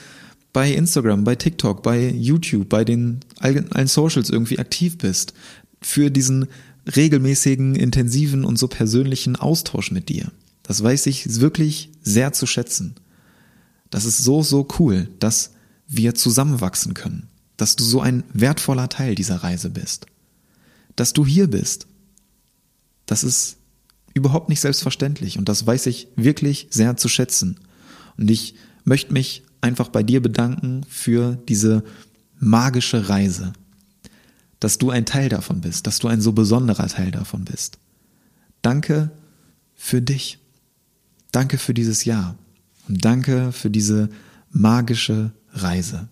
bei 0.53 0.73
Instagram, 0.73 1.25
bei 1.25 1.37
TikTok, 1.37 1.83
bei 1.83 2.11
YouTube, 2.11 2.69
bei 2.69 2.85
den 2.85 3.21
allen 3.39 3.87
Socials 3.87 4.31
irgendwie 4.31 4.59
aktiv 4.59 4.99
bist, 4.99 5.35
für 5.81 6.11
diesen 6.11 6.47
regelmäßigen, 6.97 7.77
intensiven 7.77 8.45
und 8.45 8.59
so 8.59 8.67
persönlichen 8.67 9.37
Austausch 9.37 9.93
mit 9.93 10.09
dir. 10.09 10.33
Das 10.63 10.83
weiß 10.83 11.07
ich 11.07 11.41
wirklich 11.41 11.91
sehr 12.03 12.33
zu 12.33 12.47
schätzen. 12.47 12.95
Das 13.91 14.05
ist 14.05 14.19
so, 14.19 14.43
so 14.43 14.67
cool, 14.79 15.09
dass 15.19 15.53
wir 15.89 16.15
zusammenwachsen 16.15 16.95
können. 16.95 17.29
Dass 17.57 17.75
du 17.75 17.83
so 17.83 18.01
ein 18.01 18.23
wertvoller 18.33 18.89
Teil 18.89 19.15
dieser 19.15 19.37
Reise 19.37 19.71
bist. 19.71 20.07
Dass 20.95 21.13
du 21.13 21.27
hier 21.27 21.49
bist. 21.49 21.87
Das 23.07 23.25
ist 23.25 23.57
überhaupt 24.15 24.49
nicht 24.49 24.61
selbstverständlich 24.61 25.39
und 25.39 25.49
das 25.49 25.67
weiß 25.67 25.87
ich 25.87 26.09
wirklich 26.15 26.69
sehr 26.71 26.97
zu 26.97 27.09
schätzen. 27.09 27.59
Und 28.17 28.31
ich 28.31 28.55
möchte 28.85 29.13
mich 29.13 29.43
einfach 29.61 29.89
bei 29.89 30.03
dir 30.03 30.21
bedanken 30.23 30.85
für 30.89 31.37
diese 31.49 31.83
magische 32.39 33.09
Reise. 33.09 33.53
Dass 34.61 34.79
du 34.79 34.91
ein 34.91 35.07
Teil 35.07 35.29
davon 35.29 35.61
bist, 35.61 35.87
dass 35.87 35.99
du 35.99 36.09
ein 36.09 36.21
so 36.21 36.33
besonderer 36.33 36.89
Teil 36.89 37.11
davon 37.11 37.45
bist. 37.45 37.79
Danke 38.63 39.11
für 39.75 40.03
dich. 40.03 40.39
Danke 41.31 41.59
für 41.59 41.75
dieses 41.75 42.05
Jahr 42.05 42.37
und 42.89 43.05
danke 43.05 43.53
für 43.53 43.71
diese 43.71 44.09
magische 44.51 45.31
Reise. 45.63 46.09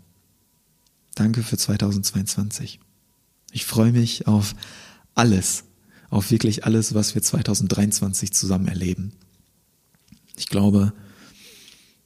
Danke 1.15 1.43
für 1.43 1.57
2022. 1.57 2.81
Ich 3.53 3.65
freue 3.65 3.93
mich 3.93 4.27
auf 4.27 4.55
alles, 5.15 5.65
auf 6.11 6.31
wirklich 6.31 6.65
alles, 6.65 6.95
was 6.95 7.15
wir 7.15 7.23
2023 7.23 8.33
zusammen 8.33 8.69
erleben. 8.69 9.13
Ich 10.37 10.49
glaube, 10.49 10.93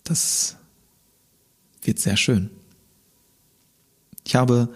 das 0.04 0.56
wird 1.82 1.98
sehr 1.98 2.16
schön. 2.16 2.50
Ich 4.24 4.36
habe 4.36 4.68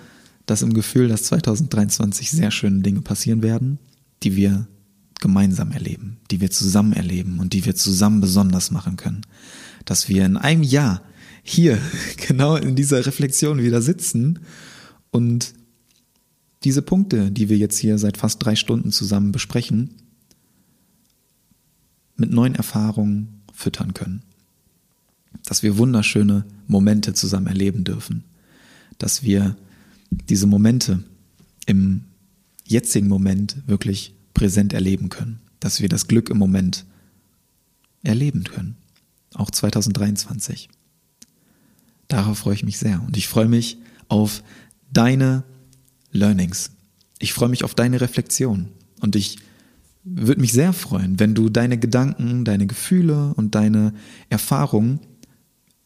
das 0.46 0.62
im 0.62 0.74
Gefühl, 0.74 1.08
dass 1.08 1.24
2023 1.24 2.30
sehr 2.30 2.50
schöne 2.50 2.80
Dinge 2.80 3.02
passieren 3.02 3.42
werden, 3.42 3.78
die 4.22 4.36
wir 4.36 4.66
gemeinsam 5.20 5.70
erleben, 5.70 6.18
die 6.30 6.40
wir 6.40 6.50
zusammen 6.50 6.92
erleben 6.92 7.38
und 7.38 7.52
die 7.52 7.64
wir 7.64 7.74
zusammen 7.74 8.20
besonders 8.20 8.70
machen 8.70 8.96
können. 8.96 9.22
Dass 9.84 10.08
wir 10.08 10.26
in 10.26 10.36
einem 10.36 10.62
Jahr 10.62 11.02
hier 11.44 11.78
genau 12.26 12.56
in 12.56 12.74
dieser 12.74 13.06
Reflexion 13.06 13.62
wieder 13.62 13.80
sitzen 13.80 14.40
und 15.12 15.54
diese 16.64 16.82
Punkte, 16.82 17.30
die 17.30 17.48
wir 17.48 17.58
jetzt 17.58 17.78
hier 17.78 17.98
seit 17.98 18.16
fast 18.16 18.44
drei 18.44 18.56
Stunden 18.56 18.90
zusammen 18.90 19.30
besprechen, 19.30 19.90
mit 22.16 22.32
neuen 22.32 22.54
Erfahrungen 22.54 23.42
füttern 23.52 23.92
können. 23.92 24.22
Dass 25.44 25.62
wir 25.62 25.76
wunderschöne 25.76 26.46
Momente 26.66 27.12
zusammen 27.12 27.48
erleben 27.48 27.84
dürfen. 27.84 28.24
Dass 28.98 29.22
wir 29.22 29.56
diese 30.10 30.46
Momente 30.46 31.02
im 31.66 32.04
jetzigen 32.64 33.08
Moment 33.08 33.56
wirklich 33.66 34.14
präsent 34.32 34.72
erleben 34.72 35.10
können, 35.10 35.40
dass 35.60 35.80
wir 35.80 35.88
das 35.88 36.08
Glück 36.08 36.30
im 36.30 36.38
Moment 36.38 36.86
erleben 38.02 38.44
können, 38.44 38.76
auch 39.34 39.50
2023. 39.50 40.68
Darauf 42.08 42.38
freue 42.38 42.54
ich 42.54 42.64
mich 42.64 42.78
sehr 42.78 43.02
und 43.06 43.16
ich 43.16 43.28
freue 43.28 43.48
mich 43.48 43.78
auf 44.08 44.42
deine 44.92 45.44
Learnings. 46.12 46.70
Ich 47.18 47.32
freue 47.32 47.48
mich 47.48 47.64
auf 47.64 47.74
deine 47.74 48.00
Reflexion 48.00 48.68
und 49.00 49.16
ich 49.16 49.38
würde 50.04 50.40
mich 50.40 50.52
sehr 50.52 50.72
freuen, 50.72 51.18
wenn 51.18 51.34
du 51.34 51.48
deine 51.48 51.78
Gedanken, 51.78 52.44
deine 52.44 52.66
Gefühle 52.66 53.32
und 53.34 53.54
deine 53.54 53.94
Erfahrungen 54.28 55.00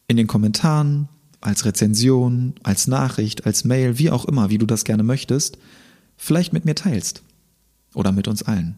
in 0.07 0.17
den 0.17 0.27
Kommentaren, 0.27 1.07
als 1.41 1.65
Rezension, 1.65 2.55
als 2.63 2.87
Nachricht, 2.87 3.45
als 3.45 3.63
Mail, 3.63 3.97
wie 3.97 4.09
auch 4.09 4.25
immer, 4.25 4.49
wie 4.49 4.57
du 4.57 4.65
das 4.65 4.83
gerne 4.83 5.03
möchtest, 5.03 5.57
vielleicht 6.17 6.51
mit 6.51 6.65
mir 6.65 6.75
teilst 6.75 7.23
oder 7.93 8.11
mit 8.11 8.27
uns 8.27 8.43
allen. 8.43 8.75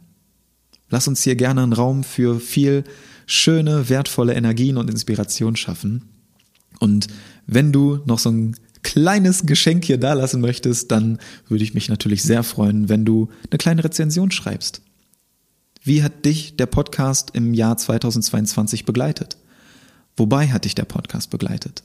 Lass 0.90 1.08
uns 1.08 1.24
hier 1.24 1.36
gerne 1.36 1.64
einen 1.64 1.74
Raum 1.74 2.04
für 2.04 2.40
viel 2.40 2.84
schöne, 3.26 3.90
wertvolle 3.90 4.34
Energien 4.34 4.78
und 4.78 4.90
Inspiration 4.90 5.56
schaffen. 5.56 6.10
Und 6.80 7.08
wenn 7.52 7.74
du 7.74 8.00
noch 8.06 8.18
so 8.18 8.32
ein 8.32 8.56
kleines 8.82 9.46
Geschenk 9.46 9.86
hier 9.86 9.98
dalassen 9.98 10.42
möchtest, 10.42 10.90
dann 10.90 11.20
würde 11.48 11.64
ich 11.64 11.74
mich 11.74 11.90
natürlich 11.90 12.24
sehr 12.24 12.44
freuen, 12.44 12.88
wenn 12.90 13.06
du 13.06 13.30
eine 13.50 13.58
kleine 13.58 13.84
Rezension 13.84 14.32
schreibst. 14.32 14.82
Wie 15.84 16.02
hat 16.02 16.26
dich 16.26 16.56
der 16.56 16.66
Podcast 16.66 17.32
im 17.34 17.54
Jahr 17.54 17.76
2022 17.76 18.86
begleitet? 18.86 19.38
Wobei 20.16 20.48
hat 20.48 20.64
dich 20.64 20.76
der 20.76 20.86
Podcast 20.86 21.30
begleitet? 21.30 21.84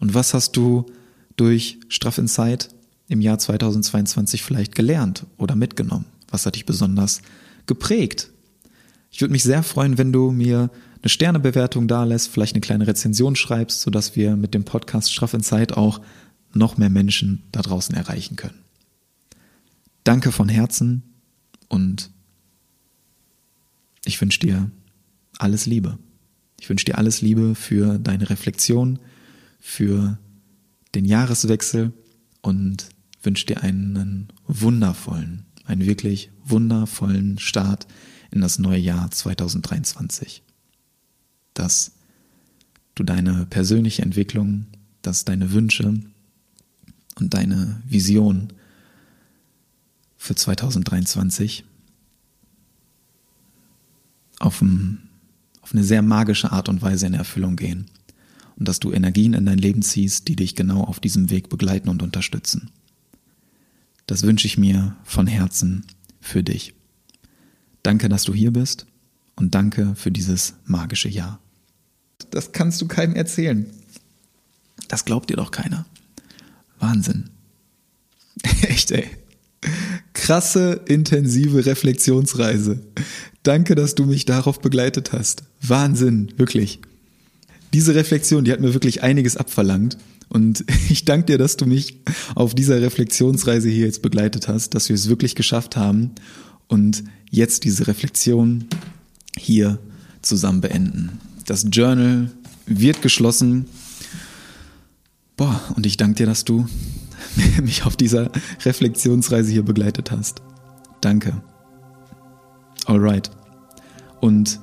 Und 0.00 0.14
was 0.14 0.32
hast 0.32 0.56
du 0.56 0.86
durch 1.36 1.78
Straff 1.88 2.16
Insight 2.16 2.70
im 3.08 3.20
Jahr 3.20 3.38
2022 3.38 4.42
vielleicht 4.42 4.74
gelernt 4.74 5.26
oder 5.36 5.56
mitgenommen? 5.56 6.06
Was 6.30 6.46
hat 6.46 6.54
dich 6.54 6.64
besonders 6.64 7.20
geprägt? 7.66 8.30
Ich 9.10 9.20
würde 9.20 9.32
mich 9.32 9.42
sehr 9.42 9.62
freuen, 9.62 9.98
wenn 9.98 10.12
du 10.12 10.30
mir 10.30 10.70
eine 11.06 11.10
Sternebewertung 11.10 11.86
da 11.86 12.02
lässt, 12.02 12.28
vielleicht 12.28 12.54
eine 12.54 12.60
kleine 12.60 12.88
Rezension 12.88 13.36
schreibst, 13.36 13.80
sodass 13.80 14.16
wir 14.16 14.34
mit 14.34 14.54
dem 14.54 14.64
Podcast 14.64 15.12
Straff 15.12 15.34
in 15.34 15.42
Zeit 15.42 15.72
auch 15.72 16.00
noch 16.52 16.78
mehr 16.78 16.90
Menschen 16.90 17.44
da 17.52 17.62
draußen 17.62 17.94
erreichen 17.94 18.34
können. 18.34 18.58
Danke 20.02 20.32
von 20.32 20.48
Herzen 20.48 21.04
und 21.68 22.10
ich 24.04 24.20
wünsche 24.20 24.40
dir 24.40 24.68
alles 25.38 25.66
Liebe. 25.66 25.96
Ich 26.58 26.68
wünsche 26.68 26.86
dir 26.86 26.98
alles 26.98 27.20
Liebe 27.20 27.54
für 27.54 27.98
deine 27.98 28.28
Reflexion, 28.28 28.98
für 29.60 30.18
den 30.96 31.04
Jahreswechsel 31.04 31.92
und 32.42 32.88
wünsche 33.22 33.46
dir 33.46 33.62
einen 33.62 34.32
wundervollen 34.48 35.46
einen 35.66 35.84
wirklich 35.84 36.30
wundervollen 36.44 37.38
Start 37.38 37.86
in 38.30 38.40
das 38.40 38.58
neue 38.58 38.78
Jahr 38.78 39.10
2023. 39.10 40.42
Dass 41.56 41.92
du 42.94 43.02
deine 43.02 43.46
persönliche 43.46 44.02
Entwicklung, 44.02 44.66
dass 45.02 45.24
deine 45.24 45.52
Wünsche 45.52 46.00
und 47.16 47.34
deine 47.34 47.82
Vision 47.88 48.52
für 50.16 50.34
2023 50.34 51.64
auf, 54.38 54.60
ein, 54.60 55.08
auf 55.62 55.72
eine 55.72 55.84
sehr 55.84 56.02
magische 56.02 56.52
Art 56.52 56.68
und 56.68 56.82
Weise 56.82 57.06
in 57.06 57.14
Erfüllung 57.14 57.56
gehen 57.56 57.86
und 58.56 58.68
dass 58.68 58.80
du 58.80 58.92
Energien 58.92 59.34
in 59.34 59.46
dein 59.46 59.58
Leben 59.58 59.82
ziehst, 59.82 60.28
die 60.28 60.36
dich 60.36 60.54
genau 60.54 60.82
auf 60.82 61.00
diesem 61.00 61.30
Weg 61.30 61.48
begleiten 61.48 61.88
und 61.88 62.02
unterstützen. 62.02 62.70
Das 64.06 64.22
wünsche 64.22 64.46
ich 64.46 64.58
mir 64.58 64.96
von 65.04 65.26
Herzen 65.26 65.84
für 66.20 66.42
dich. 66.42 66.74
Danke, 67.82 68.08
dass 68.08 68.24
du 68.24 68.34
hier 68.34 68.52
bist 68.52 68.86
Und 69.36 69.54
danke 69.54 69.94
für 69.94 70.10
dieses 70.10 70.54
magische 70.64 71.08
Jahr. 71.08 71.40
Das 72.36 72.52
kannst 72.52 72.82
du 72.82 72.86
keinem 72.86 73.14
erzählen. 73.16 73.64
Das 74.88 75.06
glaubt 75.06 75.30
dir 75.30 75.36
doch 75.36 75.50
keiner. 75.50 75.86
Wahnsinn. 76.78 77.30
Echt, 78.68 78.90
ey. 78.90 79.06
Krasse, 80.12 80.82
intensive 80.86 81.64
Reflexionsreise. 81.64 82.82
Danke, 83.42 83.74
dass 83.74 83.94
du 83.94 84.04
mich 84.04 84.26
darauf 84.26 84.60
begleitet 84.60 85.14
hast. 85.14 85.44
Wahnsinn, 85.62 86.34
wirklich. 86.36 86.80
Diese 87.72 87.94
Reflexion, 87.94 88.44
die 88.44 88.52
hat 88.52 88.60
mir 88.60 88.74
wirklich 88.74 89.02
einiges 89.02 89.38
abverlangt. 89.38 89.96
Und 90.28 90.62
ich 90.90 91.06
danke 91.06 91.24
dir, 91.24 91.38
dass 91.38 91.56
du 91.56 91.64
mich 91.64 92.02
auf 92.34 92.54
dieser 92.54 92.82
Reflexionsreise 92.82 93.70
hier 93.70 93.86
jetzt 93.86 94.02
begleitet 94.02 94.46
hast, 94.46 94.74
dass 94.74 94.90
wir 94.90 94.94
es 94.94 95.08
wirklich 95.08 95.36
geschafft 95.36 95.74
haben 95.74 96.10
und 96.68 97.02
jetzt 97.30 97.64
diese 97.64 97.86
Reflexion 97.86 98.66
hier 99.38 99.78
zusammen 100.20 100.60
beenden. 100.60 101.18
Das 101.46 101.64
Journal 101.70 102.30
wird 102.66 103.02
geschlossen. 103.02 103.68
Boah, 105.36 105.60
und 105.76 105.86
ich 105.86 105.96
danke 105.96 106.16
dir, 106.16 106.26
dass 106.26 106.44
du 106.44 106.66
mich 107.62 107.84
auf 107.84 107.96
dieser 107.96 108.30
Reflexionsreise 108.64 109.52
hier 109.52 109.64
begleitet 109.64 110.10
hast. 110.10 110.42
Danke. 111.00 111.40
Alright. 112.86 113.30
Und 114.20 114.60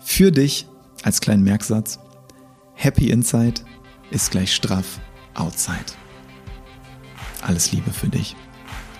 für 0.00 0.32
dich 0.32 0.66
als 1.02 1.20
kleinen 1.20 1.44
Merksatz, 1.44 1.98
Happy 2.74 3.10
Inside 3.10 3.62
ist 4.10 4.30
gleich 4.30 4.54
straff 4.54 5.00
Outside. 5.34 5.92
Alles 7.40 7.72
Liebe 7.72 7.90
für 7.90 8.08
dich, 8.08 8.36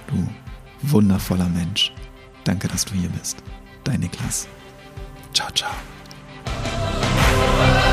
du 0.07 0.91
wundervoller 0.91 1.49
Mensch. 1.49 1.93
Danke, 2.45 2.69
dass 2.69 2.85
du 2.85 2.95
hier 2.95 3.11
bist. 3.11 3.43
Dein 3.85 4.01
Niklas. 4.01 4.49
Ciao, 5.33 5.51
ciao. 5.53 5.73
Bye. 7.63 7.92